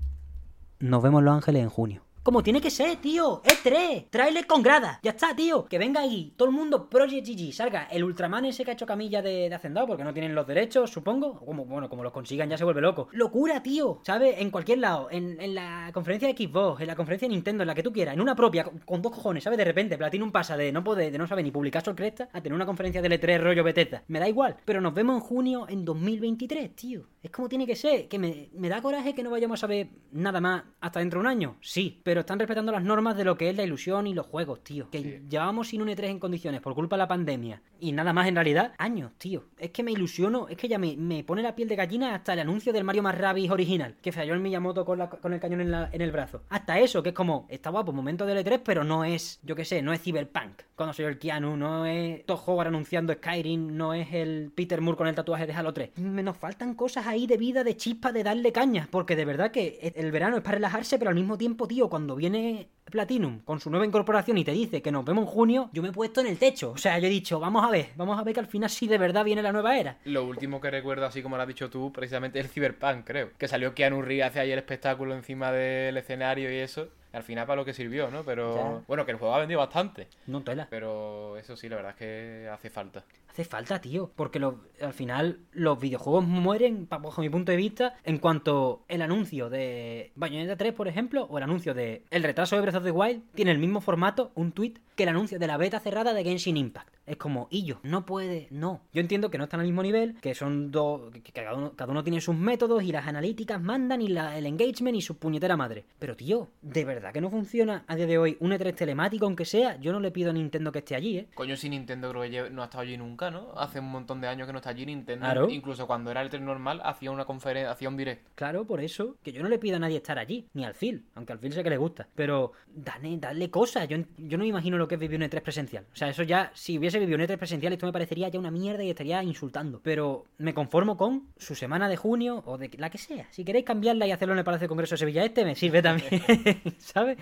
Nos 0.80 1.02
vemos 1.02 1.22
Los 1.22 1.34
Ángeles 1.34 1.62
en 1.62 1.68
junio. 1.68 2.03
Como 2.24 2.42
tiene 2.42 2.62
que 2.62 2.70
ser, 2.70 2.96
tío. 2.96 3.42
Es 3.44 3.62
3. 3.62 4.08
Trailer 4.08 4.46
con 4.46 4.62
grada. 4.62 4.98
Ya 5.02 5.10
está, 5.10 5.36
tío. 5.36 5.66
Que 5.66 5.76
venga 5.76 6.00
ahí. 6.00 6.32
Todo 6.38 6.48
el 6.48 6.54
mundo 6.54 6.88
Project 6.88 7.28
GG. 7.28 7.52
Salga 7.52 7.84
el 7.90 8.02
Ultraman 8.02 8.46
ese 8.46 8.64
que 8.64 8.70
ha 8.70 8.72
hecho 8.72 8.86
camilla 8.86 9.20
de, 9.20 9.50
de 9.50 9.54
Hacendado. 9.54 9.88
Porque 9.88 10.04
no 10.04 10.14
tienen 10.14 10.34
los 10.34 10.46
derechos, 10.46 10.90
supongo. 10.90 11.38
Como, 11.44 11.66
bueno, 11.66 11.90
como 11.90 12.02
los 12.02 12.14
consigan 12.14 12.48
ya 12.48 12.56
se 12.56 12.64
vuelve 12.64 12.80
loco. 12.80 13.08
Locura, 13.12 13.62
tío. 13.62 14.00
¿Sabes? 14.04 14.36
En 14.38 14.50
cualquier 14.50 14.78
lado. 14.78 15.08
En, 15.10 15.38
en 15.38 15.54
la 15.54 15.90
conferencia 15.92 16.26
de 16.26 16.34
Xbox. 16.34 16.80
En 16.80 16.86
la 16.86 16.96
conferencia 16.96 17.28
de 17.28 17.34
Nintendo. 17.34 17.62
En 17.62 17.66
la 17.66 17.74
que 17.74 17.82
tú 17.82 17.92
quieras. 17.92 18.14
En 18.14 18.22
una 18.22 18.34
propia. 18.34 18.64
Con, 18.64 19.02
dos 19.02 19.12
cojones. 19.12 19.44
¿Sabes? 19.44 19.58
De 19.58 19.64
repente. 19.66 19.98
Platinum 19.98 20.32
pasa 20.32 20.56
de 20.56 20.72
no 20.72 20.82
poder, 20.82 21.12
de 21.12 21.18
no 21.18 21.26
saber 21.26 21.44
ni 21.44 21.50
publicar 21.50 21.84
su 21.84 21.94
cresta. 21.94 22.30
A 22.32 22.40
tener 22.40 22.54
una 22.54 22.64
conferencia 22.64 23.02
de 23.02 23.20
L3 23.20 23.38
rollo 23.38 23.62
Bethesda. 23.62 24.02
Me 24.08 24.18
da 24.18 24.26
igual. 24.26 24.56
Pero 24.64 24.80
nos 24.80 24.94
vemos 24.94 25.16
en 25.16 25.20
junio 25.20 25.66
en 25.68 25.84
2023, 25.84 26.74
tío. 26.74 27.02
Es 27.22 27.30
como 27.30 27.50
tiene 27.50 27.66
que 27.66 27.76
ser. 27.76 28.08
Que 28.08 28.18
me, 28.18 28.48
me 28.54 28.70
da 28.70 28.80
coraje 28.80 29.14
que 29.14 29.22
no 29.22 29.28
vayamos 29.28 29.60
a 29.60 29.60
saber 29.60 29.88
nada 30.10 30.40
más 30.40 30.62
hasta 30.80 31.00
dentro 31.00 31.18
de 31.18 31.20
un 31.20 31.26
año. 31.26 31.56
Sí. 31.60 32.00
Pero 32.02 32.13
están 32.20 32.38
respetando 32.38 32.72
las 32.72 32.82
normas 32.84 33.16
de 33.16 33.24
lo 33.24 33.36
que 33.36 33.50
es 33.50 33.56
la 33.56 33.62
ilusión 33.64 34.06
y 34.06 34.14
los 34.14 34.26
juegos, 34.26 34.62
tío. 34.64 34.88
Que 34.90 34.98
Sí. 35.02 35.20
llevábamos 35.28 35.68
sin 35.68 35.82
un 35.82 35.88
E3 35.88 36.04
en 36.10 36.18
condiciones 36.18 36.60
por 36.60 36.74
culpa 36.74 36.96
de 36.96 36.98
la 36.98 37.08
pandemia. 37.08 37.62
Y 37.80 37.92
nada 37.92 38.12
más 38.12 38.26
en 38.28 38.34
realidad, 38.36 38.72
años, 38.78 39.12
tío. 39.18 39.44
Es 39.58 39.70
que 39.70 39.82
me 39.82 39.92
ilusiono, 39.92 40.48
es 40.48 40.56
que 40.56 40.68
ya 40.68 40.78
me, 40.78 40.96
me 40.96 41.22
pone 41.24 41.42
la 41.42 41.54
piel 41.54 41.68
de 41.68 41.76
gallina 41.76 42.14
hasta 42.14 42.32
el 42.32 42.40
anuncio 42.40 42.72
del 42.72 42.84
Mario 42.84 43.02
más 43.02 43.16
Rabbids 43.18 43.50
original. 43.50 43.96
Que 44.00 44.12
falló 44.12 44.34
el 44.34 44.40
Miyamoto 44.40 44.84
con, 44.84 44.98
la- 44.98 45.10
con 45.10 45.32
el 45.32 45.40
cañón 45.40 45.60
en, 45.60 45.70
la- 45.70 45.90
en 45.92 46.00
el 46.00 46.10
brazo. 46.12 46.42
Hasta 46.48 46.78
eso, 46.78 47.02
que 47.02 47.10
es 47.10 47.14
como, 47.14 47.46
está 47.48 47.70
guapo, 47.70 47.92
momento 47.92 48.26
del 48.26 48.38
E3, 48.44 48.60
pero 48.64 48.84
no 48.84 49.04
es, 49.04 49.40
yo 49.42 49.54
qué 49.54 49.64
sé, 49.64 49.82
no 49.82 49.92
es 49.92 50.00
Cyberpunk. 50.02 50.62
Cuando 50.76 50.92
soy 50.92 51.04
el 51.06 51.18
Keanu, 51.18 51.56
no 51.56 51.86
es 51.86 52.24
Todd 52.26 52.40
Howard 52.46 52.68
anunciando 52.68 53.12
Skyrim, 53.12 53.76
no 53.76 53.94
es 53.94 54.12
el 54.12 54.50
Peter 54.54 54.80
Moore 54.80 54.98
con 54.98 55.06
el 55.06 55.14
tatuaje 55.14 55.46
de 55.46 55.52
Halo 55.52 55.72
3. 55.72 55.96
Me 55.98 56.22
nos 56.22 56.36
faltan 56.36 56.74
cosas 56.74 57.06
ahí 57.06 57.26
de 57.26 57.36
vida, 57.36 57.62
de 57.64 57.76
chispa, 57.76 58.12
de 58.12 58.24
darle 58.24 58.50
caña. 58.52 58.88
Porque 58.90 59.14
de 59.16 59.24
verdad 59.24 59.50
que 59.52 59.92
el 59.94 60.10
verano 60.10 60.36
es 60.36 60.42
para 60.42 60.56
relajarse, 60.56 60.98
pero 60.98 61.10
al 61.10 61.14
mismo 61.14 61.38
tiempo, 61.38 61.68
tío, 61.68 61.88
cuando 61.88 62.03
viene 62.16 62.68
Platinum 62.90 63.40
con 63.40 63.60
su 63.60 63.70
nueva 63.70 63.86
incorporación 63.86 64.38
y 64.38 64.44
te 64.44 64.52
dice 64.52 64.82
que 64.82 64.92
nos 64.92 65.04
vemos 65.04 65.24
en 65.24 65.30
junio, 65.30 65.70
yo 65.72 65.82
me 65.82 65.88
he 65.88 65.92
puesto 65.92 66.20
en 66.20 66.26
el 66.26 66.38
techo. 66.38 66.72
O 66.72 66.78
sea, 66.78 66.98
yo 66.98 67.06
he 67.06 67.10
dicho, 67.10 67.40
vamos 67.40 67.64
a 67.64 67.70
ver, 67.70 67.88
vamos 67.96 68.18
a 68.18 68.22
ver 68.22 68.34
que 68.34 68.40
al 68.40 68.46
final 68.46 68.70
sí 68.70 68.86
de 68.86 68.98
verdad 68.98 69.24
viene 69.24 69.42
la 69.42 69.52
nueva 69.52 69.78
era. 69.78 69.98
Lo 70.04 70.24
último 70.24 70.60
que 70.60 70.70
recuerdo, 70.70 71.06
así 71.06 71.22
como 71.22 71.36
lo 71.36 71.42
has 71.42 71.48
dicho 71.48 71.70
tú, 71.70 71.92
precisamente 71.92 72.38
el 72.38 72.48
Cyberpunk, 72.48 73.04
creo. 73.04 73.30
Que 73.38 73.48
salió 73.48 73.74
Keanu 73.74 74.02
Reeves 74.02 74.26
hace 74.26 74.40
ayer 74.40 74.52
el 74.52 74.58
espectáculo 74.60 75.14
encima 75.14 75.50
del 75.50 75.96
escenario 75.96 76.52
y 76.52 76.56
eso. 76.56 76.88
Al 77.14 77.22
final 77.22 77.46
para 77.46 77.56
lo 77.56 77.64
que 77.64 77.72
sirvió, 77.72 78.10
¿no? 78.10 78.22
Pero 78.24 78.54
Ya. 78.56 78.84
bueno, 78.88 79.04
que 79.06 79.12
el 79.12 79.18
juego 79.18 79.34
ha 79.34 79.38
vendido 79.38 79.60
bastante. 79.60 80.08
No 80.26 80.42
tela. 80.42 80.66
Pero 80.68 81.36
eso 81.38 81.56
sí, 81.56 81.68
la 81.68 81.76
verdad 81.76 81.92
es 81.92 81.96
que 81.98 82.48
hace 82.52 82.70
falta. 82.70 83.04
Hace 83.30 83.44
falta, 83.44 83.80
tío. 83.80 84.10
Porque 84.14 84.38
lo- 84.38 84.60
al 84.80 84.92
final 84.92 85.38
los 85.52 85.78
videojuegos 85.80 86.24
mueren, 86.24 86.86
bajo 86.88 87.20
mi 87.20 87.28
punto 87.30 87.50
de 87.52 87.56
vista, 87.56 87.94
en 88.04 88.18
cuanto 88.18 88.84
el 88.88 89.02
anuncio 89.02 89.50
de 89.50 90.12
Bayonetta 90.14 90.56
3, 90.56 90.72
por 90.72 90.86
ejemplo, 90.88 91.24
o 91.30 91.38
el 91.38 91.44
anuncio 91.44 91.74
de 91.74 92.04
el 92.10 92.22
retraso 92.22 92.54
de 92.56 92.62
Breath 92.62 92.76
of 92.76 92.84
the 92.84 92.90
Wild, 92.90 93.22
tiene 93.34 93.50
el 93.50 93.58
mismo 93.58 93.80
formato, 93.80 94.30
un 94.34 94.52
tweet, 94.52 94.74
que 94.96 95.02
el 95.04 95.08
anuncio 95.08 95.38
de 95.38 95.46
la 95.46 95.56
beta 95.56 95.80
cerrada 95.80 96.14
de 96.14 96.22
Genshin 96.24 96.56
Impact. 96.56 96.94
Es 97.06 97.16
como, 97.16 97.48
y 97.50 97.64
yo, 97.64 97.80
no 97.82 98.06
puede, 98.06 98.48
no. 98.50 98.80
Yo 98.92 99.00
entiendo 99.00 99.30
que 99.30 99.36
no 99.38 99.44
están 99.44 99.60
al 99.60 99.66
mismo 99.66 99.82
nivel, 99.82 100.16
que 100.22 100.34
son 100.34 100.70
dos, 100.70 101.10
que 101.12 101.32
cada 101.32 101.54
uno, 101.54 101.72
cada 101.76 101.90
uno 101.92 102.02
tiene 102.02 102.20
sus 102.20 102.34
métodos 102.34 102.82
y 102.82 102.92
las 102.92 103.06
analíticas 103.06 103.60
mandan 103.60 104.00
y 104.00 104.08
la- 104.08 104.38
el 104.38 104.46
engagement 104.46 104.96
y 104.96 105.02
su 105.02 105.18
puñetera 105.18 105.56
madre. 105.56 105.84
Pero 105.98 106.16
tío, 106.16 106.48
de 106.62 106.84
verdad 106.84 107.12
que 107.12 107.20
no 107.20 107.28
funciona 107.30 107.84
a 107.86 107.96
día 107.96 108.06
de 108.06 108.16
hoy 108.18 108.36
un 108.40 108.52
E3 108.52 108.74
telemático, 108.74 109.26
aunque 109.26 109.44
sea, 109.44 109.78
yo 109.80 109.92
no 109.92 110.00
le 110.00 110.10
pido 110.10 110.30
a 110.30 110.32
Nintendo 110.32 110.72
que 110.72 110.78
esté 110.78 110.94
allí, 110.94 111.18
¿eh? 111.18 111.28
Coño, 111.34 111.56
si 111.56 111.68
Nintendo 111.68 112.10
creo 112.10 112.22
que 112.22 112.50
no 112.50 112.62
ha 112.62 112.66
estado 112.66 112.82
allí 112.82 112.96
nunca, 112.96 113.30
¿no? 113.30 113.52
Hace 113.56 113.80
un 113.80 113.90
montón 113.90 114.20
de 114.22 114.28
años 114.28 114.46
que 114.46 114.52
no 114.52 114.58
está 114.60 114.70
allí 114.70 114.86
Nintendo. 114.86 115.24
Claro. 115.24 115.50
Incluso 115.50 115.86
cuando 115.86 116.10
era 116.10 116.22
el 116.22 116.30
tren 116.30 116.44
normal, 116.44 116.80
hacía 116.84 117.10
una 117.10 117.24
conferencia, 117.26 117.70
hacía 117.70 117.88
un 117.90 117.96
direct. 117.98 118.28
Claro, 118.34 118.64
por 118.66 118.80
eso, 118.80 119.16
que 119.22 119.32
yo 119.32 119.42
no 119.42 119.48
le 119.50 119.58
pido 119.58 119.76
a 119.76 119.78
nadie 119.78 119.98
estar 119.98 120.18
allí, 120.18 120.46
ni 120.54 120.64
al 120.64 120.74
Phil, 120.74 121.04
aunque 121.14 121.32
al 121.34 121.38
Phil 121.38 121.52
sé 121.52 121.62
que 121.62 121.70
le 121.70 121.76
gusta. 121.76 122.08
Pero 122.14 122.52
dale, 122.74 123.16
dale 123.18 123.50
cosas, 123.50 123.86
yo, 123.88 123.98
yo 124.16 124.38
no 124.38 124.44
me 124.44 124.48
imagino 124.48 124.78
lo 124.78 124.88
que 124.88 124.94
es 124.94 125.00
vivir 125.00 125.18
un 125.20 125.24
E3 125.28 125.42
presencial. 125.42 125.84
O 125.92 125.96
sea, 125.96 126.08
eso 126.08 126.22
ya, 126.22 126.50
si 126.54 126.78
hubiese 126.78 126.93
vivido 127.00 127.16
un 127.16 127.24
E3 127.24 127.36
presencial, 127.36 127.72
esto 127.72 127.86
me 127.86 127.92
parecería 127.92 128.28
ya 128.28 128.38
una 128.38 128.50
mierda 128.50 128.82
y 128.84 128.90
estaría 128.90 129.22
insultando. 129.22 129.80
Pero 129.82 130.26
me 130.38 130.54
conformo 130.54 130.96
con 130.96 131.28
su 131.36 131.54
semana 131.54 131.88
de 131.88 131.96
junio 131.96 132.42
o 132.46 132.58
de 132.58 132.70
la 132.78 132.90
que 132.90 132.98
sea. 132.98 133.26
Si 133.30 133.44
queréis 133.44 133.64
cambiarla 133.64 134.06
y 134.06 134.12
hacerlo 134.12 134.34
en 134.34 134.38
el 134.38 134.44
Palacio 134.44 134.64
de 134.64 134.68
Congreso 134.68 134.94
de 134.94 134.98
Sevilla 134.98 135.24
Este, 135.24 135.44
me 135.44 135.54
sirve 135.54 135.82
también, 135.82 136.22
¿sabes? 136.78 137.18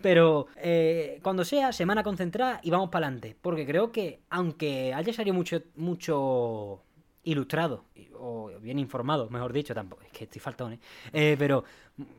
Pero 0.00 0.48
eh, 0.56 1.20
cuando 1.22 1.44
sea, 1.44 1.72
semana 1.72 2.02
concentrada 2.02 2.60
y 2.62 2.70
vamos 2.70 2.90
para 2.90 3.06
adelante. 3.06 3.36
Porque 3.40 3.66
creo 3.66 3.92
que, 3.92 4.20
aunque 4.30 4.92
haya 4.92 5.12
salido 5.12 5.34
mucho, 5.34 5.62
mucho 5.76 6.82
ilustrado 7.24 7.84
o 8.18 8.50
bien 8.60 8.78
informado, 8.78 9.28
mejor 9.30 9.52
dicho, 9.52 9.74
tampoco 9.74 10.02
es 10.02 10.10
que 10.10 10.24
estoy 10.24 10.40
faltón, 10.40 10.74
¿eh? 10.74 10.78
Eh, 11.12 11.36
pero 11.38 11.64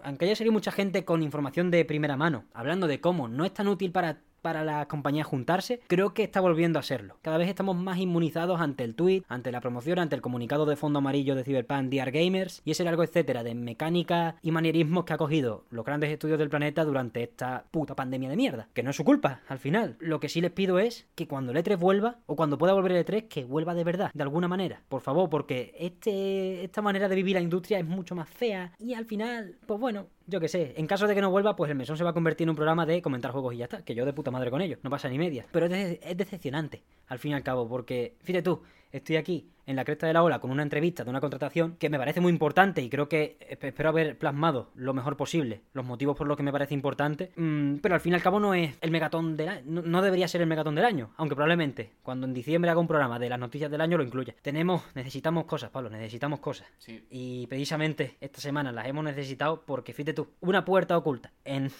aunque 0.03 0.26
haya 0.26 0.36
salido 0.36 0.53
mucha 0.53 0.72
gente 0.72 1.06
con 1.06 1.22
información 1.24 1.72
de 1.72 1.86
primera 1.86 2.18
mano, 2.18 2.45
hablando 2.53 2.88
de 2.88 3.01
cómo 3.01 3.28
no 3.28 3.45
es 3.45 3.53
tan 3.53 3.68
útil 3.68 3.91
para 3.91 4.20
para 4.45 4.63
las 4.63 4.85
compañías 4.85 5.25
juntarse, 5.25 5.81
creo 5.87 6.13
que 6.13 6.21
está 6.21 6.39
volviendo 6.39 6.77
a 6.77 6.83
serlo. 6.83 7.17
Cada 7.23 7.39
vez 7.39 7.49
estamos 7.49 7.75
más 7.75 7.97
inmunizados 7.97 8.61
ante 8.61 8.83
el 8.83 8.93
tweet, 8.93 9.23
ante 9.27 9.51
la 9.51 9.59
promoción, 9.59 9.97
ante 9.97 10.15
el 10.15 10.21
comunicado 10.21 10.67
de 10.67 10.75
fondo 10.75 10.99
amarillo 10.99 11.33
de 11.33 11.43
Cyberpunk 11.43 11.89
DR 11.89 12.11
Gamers 12.11 12.61
y 12.63 12.69
ese 12.69 12.83
largo 12.83 13.01
etcétera 13.01 13.41
de 13.41 13.55
mecánica 13.55 14.35
y 14.43 14.51
manierismos 14.51 15.03
que 15.03 15.13
ha 15.13 15.17
cogido 15.17 15.65
los 15.71 15.83
grandes 15.83 16.11
estudios 16.11 16.37
del 16.37 16.49
planeta 16.49 16.85
durante 16.85 17.23
esta 17.23 17.65
puta 17.71 17.95
pandemia 17.95 18.29
de 18.29 18.35
mierda. 18.35 18.67
Que 18.75 18.83
no 18.83 18.91
es 18.91 18.95
su 18.95 19.03
culpa, 19.03 19.41
al 19.47 19.57
final. 19.57 19.95
Lo 19.97 20.19
que 20.19 20.29
sí 20.29 20.41
les 20.41 20.51
pido 20.51 20.77
es 20.77 21.07
que 21.15 21.27
cuando 21.27 21.51
el 21.51 21.57
E3 21.57 21.79
vuelva, 21.79 22.19
o 22.27 22.35
cuando 22.35 22.59
pueda 22.59 22.73
volver 22.73 22.91
el 22.91 23.03
E3, 23.03 23.27
que 23.27 23.45
vuelva 23.45 23.73
de 23.73 23.83
verdad, 23.83 24.11
de 24.13 24.21
alguna 24.21 24.47
manera. 24.47 24.83
Por 24.89 25.01
favor, 25.01 25.27
porque 25.27 25.73
este, 25.79 26.63
esta 26.63 26.83
manera 26.83 27.09
de 27.09 27.15
vivir 27.15 27.33
la 27.33 27.41
industria 27.41 27.79
es 27.79 27.85
mucho 27.87 28.13
más 28.13 28.29
fea 28.29 28.73
y 28.77 28.93
al 28.93 29.05
final, 29.05 29.57
pues 29.65 29.79
bueno, 29.79 30.05
yo 30.27 30.39
que 30.39 30.47
sé, 30.47 30.73
en 30.77 30.87
caso 30.87 31.07
de 31.07 31.13
que 31.13 31.21
no 31.21 31.29
vuelva, 31.29 31.55
pues 31.55 31.69
el 31.69 31.77
mesón 31.77 31.97
se 31.97 32.03
va 32.03 32.09
a 32.09 32.13
convertir 32.13 32.45
en 32.45 32.49
un 32.49 32.55
programa 32.55 32.85
de 32.85 33.01
comentar 33.01 33.31
juegos 33.31 33.53
y 33.53 33.57
ya 33.57 33.65
está. 33.65 33.83
Que 33.83 33.93
yo 33.93 34.05
de 34.05 34.13
puta 34.13 34.31
madre 34.36 34.51
con 34.51 34.61
ello, 34.61 34.77
no 34.83 34.89
pasa 34.89 35.09
ni 35.09 35.17
media. 35.17 35.45
Pero 35.51 35.65
es, 35.65 35.71
de- 35.71 35.99
es 36.03 36.17
decepcionante, 36.17 36.83
al 37.07 37.19
fin 37.19 37.31
y 37.31 37.36
al 37.36 37.43
cabo, 37.43 37.67
porque, 37.67 38.15
fíjate 38.23 38.43
tú, 38.43 38.61
estoy 38.91 39.15
aquí 39.17 39.49
en 39.67 39.75
la 39.75 39.83
cresta 39.83 40.05
de 40.05 40.13
la 40.13 40.21
ola 40.23 40.39
con 40.39 40.51
una 40.51 40.61
entrevista 40.61 41.03
de 41.03 41.09
una 41.09 41.19
contratación 41.19 41.75
que 41.77 41.89
me 41.89 41.97
parece 41.97 42.21
muy 42.21 42.31
importante 42.31 42.83
y 42.83 42.89
creo 42.89 43.09
que 43.09 43.36
espero 43.49 43.89
haber 43.89 44.15
plasmado 44.17 44.69
lo 44.75 44.93
mejor 44.93 45.17
posible 45.17 45.61
los 45.73 45.83
motivos 45.83 46.15
por 46.15 46.27
los 46.27 46.38
que 46.38 46.43
me 46.43 46.51
parece 46.51 46.75
importante, 46.75 47.31
mm, 47.36 47.77
pero 47.77 47.95
al 47.95 47.99
fin 47.99 48.11
y 48.13 48.15
al 48.15 48.21
cabo 48.21 48.39
no 48.39 48.53
es 48.53 48.75
el 48.81 48.91
megatón 48.91 49.36
del 49.36 49.49
año, 49.49 49.63
no, 49.65 50.01
debería 50.03 50.27
ser 50.27 50.41
el 50.41 50.47
megatón 50.47 50.75
del 50.75 50.86
año, 50.86 51.09
aunque 51.17 51.33
probablemente 51.36 51.89
cuando 52.03 52.27
en 52.27 52.33
diciembre 52.36 52.69
haga 52.69 52.79
un 52.79 52.88
programa 52.88 53.17
de 53.17 53.27
las 53.27 53.39
noticias 53.39 53.71
del 53.71 53.81
año 53.81 53.97
lo 53.97 54.03
incluya. 54.03 54.36
Tenemos, 54.43 54.83
necesitamos 54.93 55.45
cosas, 55.45 55.71
Pablo, 55.71 55.89
necesitamos 55.89 56.39
cosas. 56.39 56.67
Y 57.09 57.47
precisamente 57.47 58.17
esta 58.21 58.39
semana 58.39 58.71
las 58.71 58.86
hemos 58.86 59.03
necesitado 59.03 59.63
porque, 59.65 59.93
fíjate 59.93 60.13
tú, 60.13 60.27
una 60.41 60.63
puerta 60.63 60.95
oculta 60.95 61.31
en 61.43 61.71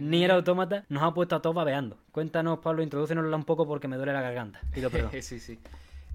Nier 0.00 0.30
Automata 0.30 0.84
nos 0.88 1.02
ha 1.02 1.12
puesto 1.14 1.36
a 1.36 1.42
todos 1.42 1.54
babeando. 1.54 1.98
Cuéntanos, 2.12 2.58
Pablo, 2.60 2.82
introdúcenosla 2.82 3.36
un 3.36 3.44
poco 3.44 3.66
porque 3.66 3.88
me 3.88 3.96
duele 3.96 4.12
la 4.12 4.20
garganta. 4.20 4.60
Pido 4.72 4.90
perdón. 4.90 5.10
sí, 5.22 5.40
sí. 5.40 5.58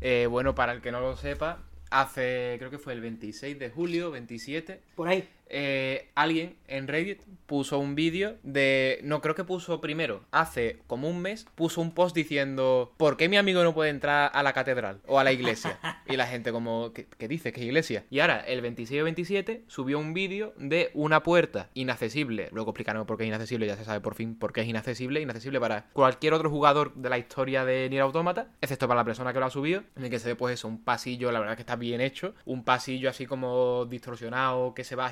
Eh, 0.02 0.28
bueno, 0.30 0.54
para 0.56 0.74
el 0.74 0.82
que 0.82 0.92
no 0.92 1.00
lo 1.00 1.16
sepa, 1.16 1.60
hace, 1.90 2.56
creo 2.58 2.70
que 2.70 2.78
fue 2.78 2.94
el 2.94 3.02
26 3.02 3.58
de 3.58 3.70
julio, 3.70 4.12
27. 4.12 4.82
Por 4.96 5.08
ahí. 5.08 5.28
Eh, 5.50 6.10
alguien 6.16 6.56
en 6.68 6.88
Reddit 6.88 7.22
puso 7.46 7.78
un 7.80 7.96
vídeo 7.96 8.38
de. 8.44 9.00
No, 9.04 9.22
creo 9.22 9.36
que 9.36 9.44
puso 9.44 9.82
primero, 9.82 10.22
hace 10.32 10.80
como 10.88 11.10
un 11.10 11.22
mes, 11.22 11.46
puso 11.56 11.82
un 11.82 11.94
post 11.94 12.16
diciendo: 12.16 12.94
¿Por 12.98 13.18
qué 13.18 13.30
mi 13.30 13.38
amigo 13.38 13.64
no 13.64 13.74
puede 13.74 13.90
entrar 13.90 14.32
a 14.34 14.44
la 14.44 14.54
catedral 14.54 15.02
o 15.06 15.20
a 15.20 15.24
la 15.24 15.32
iglesia? 15.32 15.80
Y 16.06 16.18
la 16.18 16.28
gente, 16.28 16.52
como, 16.52 16.92
¿qué, 16.92 17.28
dice? 17.30 17.54
¿Qué 17.54 17.64
iglesia? 17.64 18.04
Y 18.10 18.20
ahora, 18.20 18.42
el 18.42 18.62
26 18.62 19.02
o 19.02 19.04
27, 19.06 19.64
subió 19.68 20.00
un 20.00 20.14
vídeo 20.14 20.54
de 20.58 20.92
una 20.94 21.24
puerta 21.24 21.70
inaccesible. 21.74 22.50
Luego 22.52 22.72
explicaremos 22.72 23.08
por 23.08 23.18
qué 23.18 23.24
es 23.24 23.30
inaccesible, 23.30 23.68
ya 23.68 23.78
se 23.78 23.86
sabe 23.86 24.02
por 24.02 24.14
fin 24.14 24.36
por 24.36 24.52
qué 24.52 24.62
es 24.62 24.68
inaccesible. 24.68 25.22
Inaccesible 25.22 25.62
para 25.62 25.86
cualquier 25.94 26.34
otro 26.34 26.50
jugador 26.50 26.94
de 26.96 27.10
la 27.10 27.18
historia 27.18 27.64
de 27.64 27.90
Nier 27.90 28.02
Automata, 28.02 28.52
excepto 28.62 28.88
para 28.88 29.00
la 29.00 29.06
persona 29.06 29.32
que 29.32 29.40
lo 29.40 29.46
ha 29.46 29.50
subido, 29.50 29.84
en 29.96 30.04
el 30.04 30.10
que 30.10 30.20
se 30.20 30.30
ve, 30.30 30.36
pues 30.36 30.56
eso, 30.56 30.68
un 30.68 30.84
pasillo, 30.84 31.32
la 31.32 31.40
verdad 31.40 31.56
que 31.56 31.62
está 31.62 31.78
bien 31.78 32.02
hecho, 32.02 32.36
un 32.46 32.64
pasillo 32.64 33.10
así 33.10 33.26
como 33.26 33.86
distorsionado 33.86 34.74
que 34.74 34.84
se 34.84 34.96
va 34.96 35.10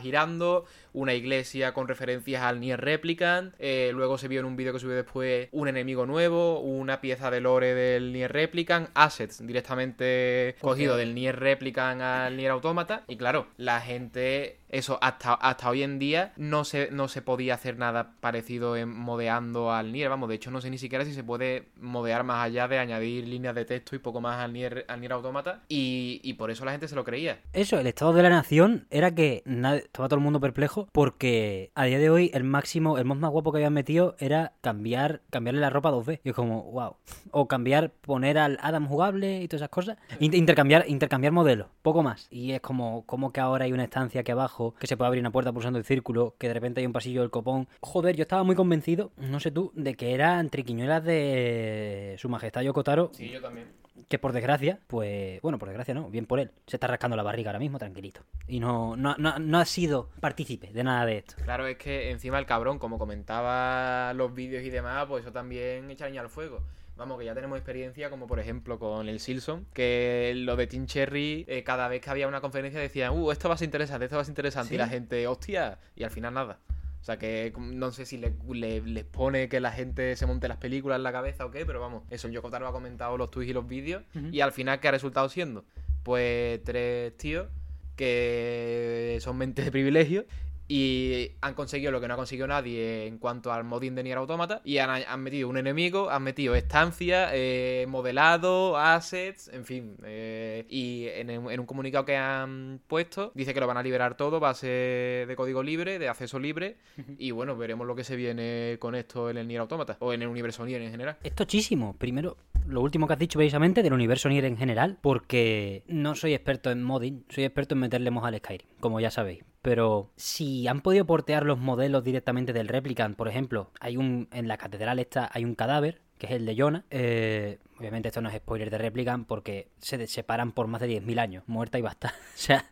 una 0.94 1.14
iglesia 1.14 1.74
con 1.74 1.88
referencias 1.88 2.44
al 2.44 2.60
Nier 2.60 2.80
Replicant, 2.80 3.54
eh, 3.60 3.92
luego 3.94 4.18
se 4.18 4.28
vio 4.28 4.40
en 4.40 4.46
un 4.46 4.56
vídeo 4.56 4.74
que 4.74 4.80
subió 4.80 4.96
después 4.96 5.48
un 5.52 5.68
enemigo 5.68 6.06
nuevo, 6.06 6.60
una 6.60 7.02
pieza 7.02 7.32
de 7.32 7.42
lore 7.42 7.74
del 7.74 8.14
Nier 8.14 8.32
Replicant, 8.32 8.90
assets 8.94 9.46
directamente 9.46 10.56
cogido 10.62 10.98
del 10.98 11.16
Nier 11.16 11.40
Replicant 11.40 12.02
al 12.02 12.38
Nier 12.38 12.52
Automata, 12.52 13.04
y 13.08 13.18
claro, 13.18 13.48
la 13.58 13.82
gente 13.82 14.58
eso 14.72 14.98
hasta, 15.02 15.34
hasta 15.34 15.70
hoy 15.70 15.84
en 15.84 16.00
día 16.00 16.32
no 16.38 16.64
se, 16.64 16.90
no 16.92 17.08
se 17.08 17.22
podía 17.22 17.56
hacer 17.56 17.78
nada 17.78 18.14
parecido 18.22 18.78
en 18.78 18.90
modeando 18.90 19.72
al 19.72 19.92
Nier. 19.92 20.10
Vamos, 20.10 20.30
de 20.30 20.36
hecho 20.36 20.50
no 20.50 20.62
sé 20.62 20.70
ni 20.70 20.78
siquiera 20.78 21.04
si 21.06 21.14
se 21.14 21.24
puede 21.24 21.68
modear 21.80 22.24
más 22.24 22.46
allá 22.46 22.68
de 22.68 22.80
añadir 22.80 23.28
líneas 23.28 23.54
de 23.54 23.66
texto 23.66 23.96
y 23.96 24.00
poco 24.00 24.22
más 24.22 24.40
al 24.40 24.54
Nier, 24.54 24.86
al 24.88 25.02
Nier 25.02 25.12
Automata. 25.12 25.62
Y, 25.68 26.22
y 26.24 26.34
por 26.34 26.52
eso 26.52 26.64
la 26.64 26.72
gente 26.72 26.88
se 26.88 26.96
lo 26.96 27.04
creía. 27.04 27.42
Eso, 27.52 27.78
el 27.78 27.88
estado 27.88 28.14
de 28.14 28.24
la 28.24 28.30
nación 28.30 28.88
era 28.90 29.14
que 29.14 29.44
estaba 29.46 30.08
todo 30.08 30.16
el 30.16 30.24
mundo 30.24 30.40
perplejo 30.40 30.88
porque 30.94 31.72
a 31.76 31.86
día 31.86 32.00
de 32.00 32.10
hoy 32.10 32.32
el 32.34 32.46
máximo, 32.46 32.98
el 32.98 33.06
mod 33.06 33.18
más 33.18 33.32
guapo 33.32 33.52
que 33.52 33.58
habían 33.58 33.74
metido 33.74 34.16
era 34.20 34.54
cambiar, 34.62 35.22
cambiarle 35.30 35.60
la 35.60 35.70
ropa 35.70 35.92
dos 35.92 36.06
veces. 36.06 36.26
Y 36.26 36.30
es 36.30 36.36
como, 36.36 36.64
wow. 36.72 36.96
O 37.32 37.48
cambiar, 37.50 37.92
poner 37.92 38.38
al 38.38 38.58
Adam 38.62 38.88
jugable 38.88 39.42
y 39.42 39.48
todas 39.50 39.64
esas 39.64 39.70
cosas. 39.70 39.98
Intercambiar, 40.20 40.86
intercambiar 40.88 41.34
modelos, 41.34 41.68
poco 41.82 42.04
más. 42.04 42.28
Y 42.30 42.52
es 42.52 42.62
como, 42.62 43.06
como 43.06 43.34
que 43.34 43.42
ahora 43.42 43.66
hay 43.66 43.74
una 43.74 43.84
estancia 43.84 44.22
aquí 44.22 44.32
abajo 44.32 44.61
que 44.80 44.88
se 44.88 44.98
puede 44.98 45.08
abrir 45.08 45.22
una 45.22 45.32
puerta 45.32 45.52
pulsando 45.52 45.80
el 45.80 45.86
círculo, 45.86 46.36
que 46.38 46.48
de 46.48 46.54
repente 46.54 46.80
hay 46.80 46.86
un 46.86 46.94
pasillo 46.94 47.22
del 47.22 47.30
copón. 47.30 47.68
Joder, 47.82 48.16
yo 48.16 48.24
estaba 48.24 48.44
muy 48.44 48.56
convencido, 48.56 49.12
no 49.18 49.40
sé 49.40 49.52
tú, 49.52 49.72
de 49.76 49.96
que 49.96 50.14
eran 50.14 50.50
triquiñuelas 50.50 51.04
de 51.04 52.16
Su 52.18 52.30
Majestad 52.30 52.62
Yokotaro. 52.62 53.12
Sí, 53.14 53.30
yo 53.30 53.42
también. 53.42 53.68
Que 54.08 54.20
por 54.20 54.34
desgracia, 54.34 54.80
pues, 54.88 55.42
bueno, 55.42 55.58
por 55.58 55.68
desgracia 55.68 55.94
no, 55.94 56.10
bien 56.10 56.26
por 56.26 56.40
él. 56.40 56.52
Se 56.66 56.78
está 56.78 56.88
rascando 56.88 57.16
la 57.16 57.24
barriga 57.24 57.50
ahora 57.50 57.60
mismo, 57.60 57.78
tranquilito. 57.78 58.22
Y 58.48 58.60
no, 58.60 58.96
no, 58.96 59.16
no, 59.18 59.58
ha 59.60 59.66
sido 59.66 60.10
partícipe 60.20 60.72
de 60.72 60.84
nada 60.84 61.06
de 61.06 61.18
esto. 61.18 61.36
Claro, 61.44 61.68
es 61.68 61.78
que 61.78 62.12
encima 62.12 62.40
el 62.40 62.46
cabrón, 62.46 62.80
como 62.80 62.98
comentaba 62.98 64.14
los 64.14 64.34
vídeos 64.34 64.64
y 64.64 64.70
demás, 64.70 65.06
pues 65.08 65.24
eso 65.24 65.32
también 65.32 65.90
echa 65.92 66.06
leña 66.06 66.22
al 66.22 66.30
fuego. 66.30 66.62
Vamos, 66.98 67.18
que 67.18 67.26
ya 67.26 67.34
tenemos 67.34 67.58
experiencia, 67.58 68.10
como 68.10 68.28
por 68.28 68.40
ejemplo 68.40 68.78
con 68.78 69.10
el 69.10 69.20
Silson, 69.20 69.66
que 69.74 70.34
lo 70.36 70.56
de 70.56 70.68
Team 70.68 70.86
Cherry, 70.86 71.46
eh, 71.48 71.64
cada 71.64 71.88
vez 71.88 72.02
que 72.02 72.10
había 72.10 72.28
una 72.28 72.42
conferencia 72.42 72.80
decían, 72.80 73.14
uh, 73.18 73.32
esto 73.32 73.50
va 73.50 73.56
a 73.56 73.58
ser 73.58 73.66
interesante, 73.66 74.06
esto 74.06 74.18
va 74.18 74.22
a 74.22 74.26
ser 74.26 74.32
interesante. 74.32 74.76
Y 74.76 74.78
la 74.78 74.88
gente, 74.88 75.26
hostia, 75.28 75.80
y 75.96 76.04
al 76.04 76.12
final 76.12 76.34
nada. 76.34 76.60
O 77.02 77.04
sea 77.04 77.18
que 77.18 77.52
no 77.58 77.92
sé 77.92 78.06
si 78.06 78.18
les 78.18 79.04
pone 79.06 79.50
que 79.50 79.60
la 79.60 79.72
gente 79.72 80.16
se 80.16 80.28
monte 80.28 80.48
las 80.48 80.58
películas 80.58 80.98
en 80.98 81.04
la 81.04 81.12
cabeza 81.12 81.46
o 81.48 81.50
qué, 81.50 81.66
pero 81.66 81.80
vamos, 81.80 82.04
eso 82.12 82.28
el 82.28 82.34
Yokotaro 82.34 82.68
ha 82.68 82.72
comentado 82.72 83.18
los 83.18 83.32
tweets 83.32 83.50
y 83.50 83.54
los 83.54 83.68
vídeos. 83.68 84.04
Y 84.32 84.42
al 84.42 84.52
final, 84.52 84.80
¿qué 84.80 84.90
ha 84.90 84.92
resultado 84.92 85.28
siendo? 85.28 85.66
Pues 86.04 86.64
tres 86.64 87.18
tíos 87.18 87.48
que 87.96 89.18
son 89.22 89.38
mentes 89.38 89.66
de 89.66 89.72
privilegio 89.72 90.26
y 90.74 91.34
han 91.42 91.54
conseguido 91.54 91.92
lo 91.92 92.00
que 92.00 92.08
no 92.08 92.14
ha 92.14 92.18
conseguido 92.18 92.48
nadie 92.48 93.06
en 93.06 93.18
cuanto 93.18 93.52
al 93.52 93.66
modding 93.66 93.94
de 93.94 94.04
Nier 94.04 94.18
Automata 94.18 94.62
y 94.64 94.78
han, 94.78 95.22
metido 95.22 95.50
un 95.50 95.58
enemigo, 95.58 96.10
han 96.10 96.24
metido 96.24 96.56
estancia, 96.56 97.30
eh, 97.34 97.86
modelado, 97.90 98.78
assets, 98.78 99.50
en 99.50 99.66
fin. 99.66 99.98
Eh, 100.06 100.66
y 100.70 101.08
en, 101.08 101.60
un 101.60 101.66
comunicado 101.66 102.06
que 102.06 102.16
han 102.16 102.80
puesto 102.88 103.34
dice 103.36 103.54
que 103.54 103.60
lo 103.60 103.68
van 103.68 103.76
a 103.76 103.84
liberar 103.84 104.16
todo, 104.16 104.40
va 104.40 104.52
a 104.52 104.54
ser 104.54 105.28
de 105.28 105.36
código 105.36 105.62
libre, 105.62 106.00
de 106.00 106.08
acceso 106.08 106.40
libre 106.40 106.78
y 107.18 107.32
bueno, 107.32 107.58
veremos 107.58 107.86
lo 107.86 107.94
que 107.94 108.06
se 108.06 108.16
viene 108.16 108.78
con 108.80 108.96
esto 108.96 109.30
en 109.30 109.40
el 109.40 109.50
Nier 109.50 109.60
Automata 109.60 109.98
o 110.00 110.14
en 110.14 110.22
el 110.22 110.30
universo 110.30 110.66
Nier 110.66 110.82
en 110.82 110.92
general. 110.92 111.18
Es 111.22 111.36
tochísimo. 111.36 111.98
Primero, 111.98 112.38
lo 112.66 112.80
último 112.80 113.08
que 113.08 113.14
has 113.14 113.20
dicho 113.20 113.38
precisamente 113.38 113.84
del 113.84 113.92
universo 113.92 114.30
Nier 114.30 114.46
en 114.46 114.56
general, 114.56 114.98
porque 115.02 115.84
no 115.88 116.16
soy 116.16 116.34
experto 116.34 116.72
en 116.72 116.82
modding, 116.82 117.26
soy 117.28 117.44
experto 117.44 117.76
en 117.76 117.82
meterle 117.82 118.10
mod 118.10 118.24
al 118.24 118.38
Skyrim, 118.38 118.68
como 118.80 119.02
ya 119.02 119.12
sabéis. 119.12 119.51
Pero 119.62 120.12
si 120.16 120.68
han 120.68 120.82
podido 120.82 121.06
portear 121.06 121.46
los 121.46 121.60
modelos 121.60 122.04
directamente 122.04 122.54
del 122.54 122.68
Replicant, 122.68 123.16
por 123.16 123.28
ejemplo, 123.28 123.72
hay 123.80 123.98
un 123.98 124.28
en 124.32 124.48
la 124.48 124.58
catedral 124.58 125.00
esta 125.00 125.30
hay 125.32 125.46
un 125.46 125.56
cadáver 125.56 126.02
que 126.18 126.28
es 126.28 126.34
el 126.34 126.46
de 126.46 126.56
Jonah. 126.56 126.86
Eh, 126.92 127.60
obviamente 127.82 128.10
esto 128.10 128.22
no 128.22 128.30
es 128.30 128.36
spoiler 128.36 128.70
de 128.70 128.78
Replicant 128.78 129.28
porque 129.28 129.70
se 129.80 130.06
separan 130.08 130.52
por 130.52 130.68
más 130.68 130.82
de 130.82 131.02
10.000 131.02 131.20
años, 131.20 131.44
muerta 131.48 131.80
y 131.80 131.82
basta. 131.82 132.14
o 132.36 132.38
sea, 132.38 132.66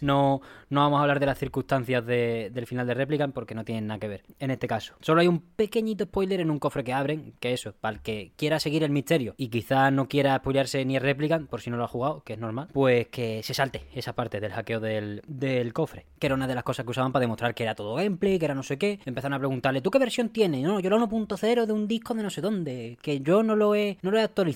no, 0.00 0.40
no 0.70 0.80
vamos 0.80 0.98
a 0.98 1.02
hablar 1.02 1.20
de 1.20 1.26
las 1.26 1.38
circunstancias 1.38 2.04
del 2.04 2.66
final 2.66 2.86
de 2.86 2.94
Replicant 2.94 3.34
porque 3.34 3.54
no 3.54 3.64
tienen 3.64 3.86
nada 3.86 4.00
que 4.00 4.08
ver 4.08 4.22
en 4.38 4.50
este 4.50 4.66
caso. 4.66 4.94
Solo 5.00 5.20
hay 5.20 5.28
un 5.28 5.40
pequeñito 5.40 6.04
spoiler 6.04 6.40
en 6.40 6.50
un 6.50 6.58
cofre 6.58 6.82
que 6.82 6.92
abren, 6.92 7.34
que 7.40 7.52
eso, 7.52 7.74
para 7.80 7.96
el 7.96 8.02
que 8.02 8.32
quiera 8.36 8.58
seguir 8.58 8.82
el 8.82 8.90
misterio 8.90 9.34
y 9.36 9.48
quizás 9.48 9.92
no 9.92 10.08
quiera 10.08 10.36
spoilearse 10.38 10.84
ni 10.84 10.96
el 10.96 11.02
Replicant, 11.02 11.48
por 11.48 11.60
si 11.60 11.70
no 11.70 11.76
lo 11.76 11.84
ha 11.84 11.88
jugado, 11.88 12.22
que 12.22 12.32
es 12.32 12.38
normal, 12.38 12.68
pues 12.72 13.08
que 13.08 13.42
se 13.42 13.54
salte 13.54 13.86
esa 13.94 14.14
parte 14.14 14.40
del 14.40 14.52
hackeo 14.52 14.80
del, 14.80 15.22
del 15.26 15.72
cofre, 15.72 16.06
que 16.18 16.26
era 16.26 16.34
una 16.34 16.46
de 16.46 16.54
las 16.54 16.64
cosas 16.64 16.84
que 16.84 16.90
usaban 16.90 17.12
para 17.12 17.20
demostrar 17.20 17.54
que 17.54 17.62
era 17.62 17.74
todo 17.74 17.94
gameplay, 17.94 18.38
que 18.38 18.46
era 18.46 18.54
no 18.54 18.62
sé 18.62 18.78
qué. 18.78 18.98
Empezaron 19.04 19.34
a 19.34 19.38
preguntarle, 19.38 19.82
¿tú 19.82 19.90
qué 19.90 19.98
versión 19.98 20.30
tienes? 20.30 20.62
No, 20.62 20.80
yo 20.80 20.90
la 20.90 20.96
1.0 20.96 21.66
de 21.66 21.72
un 21.72 21.86
disco 21.86 22.14
de 22.14 22.22
no 22.22 22.30
sé 22.30 22.40
dónde 22.40 22.98
que 23.02 23.20
yo 23.20 23.42
no 23.42 23.56
lo 23.56 23.74
he, 23.74 23.98
no 24.02 24.10
lo 24.10 24.18
he 24.18 24.22
actualizado. 24.22 24.53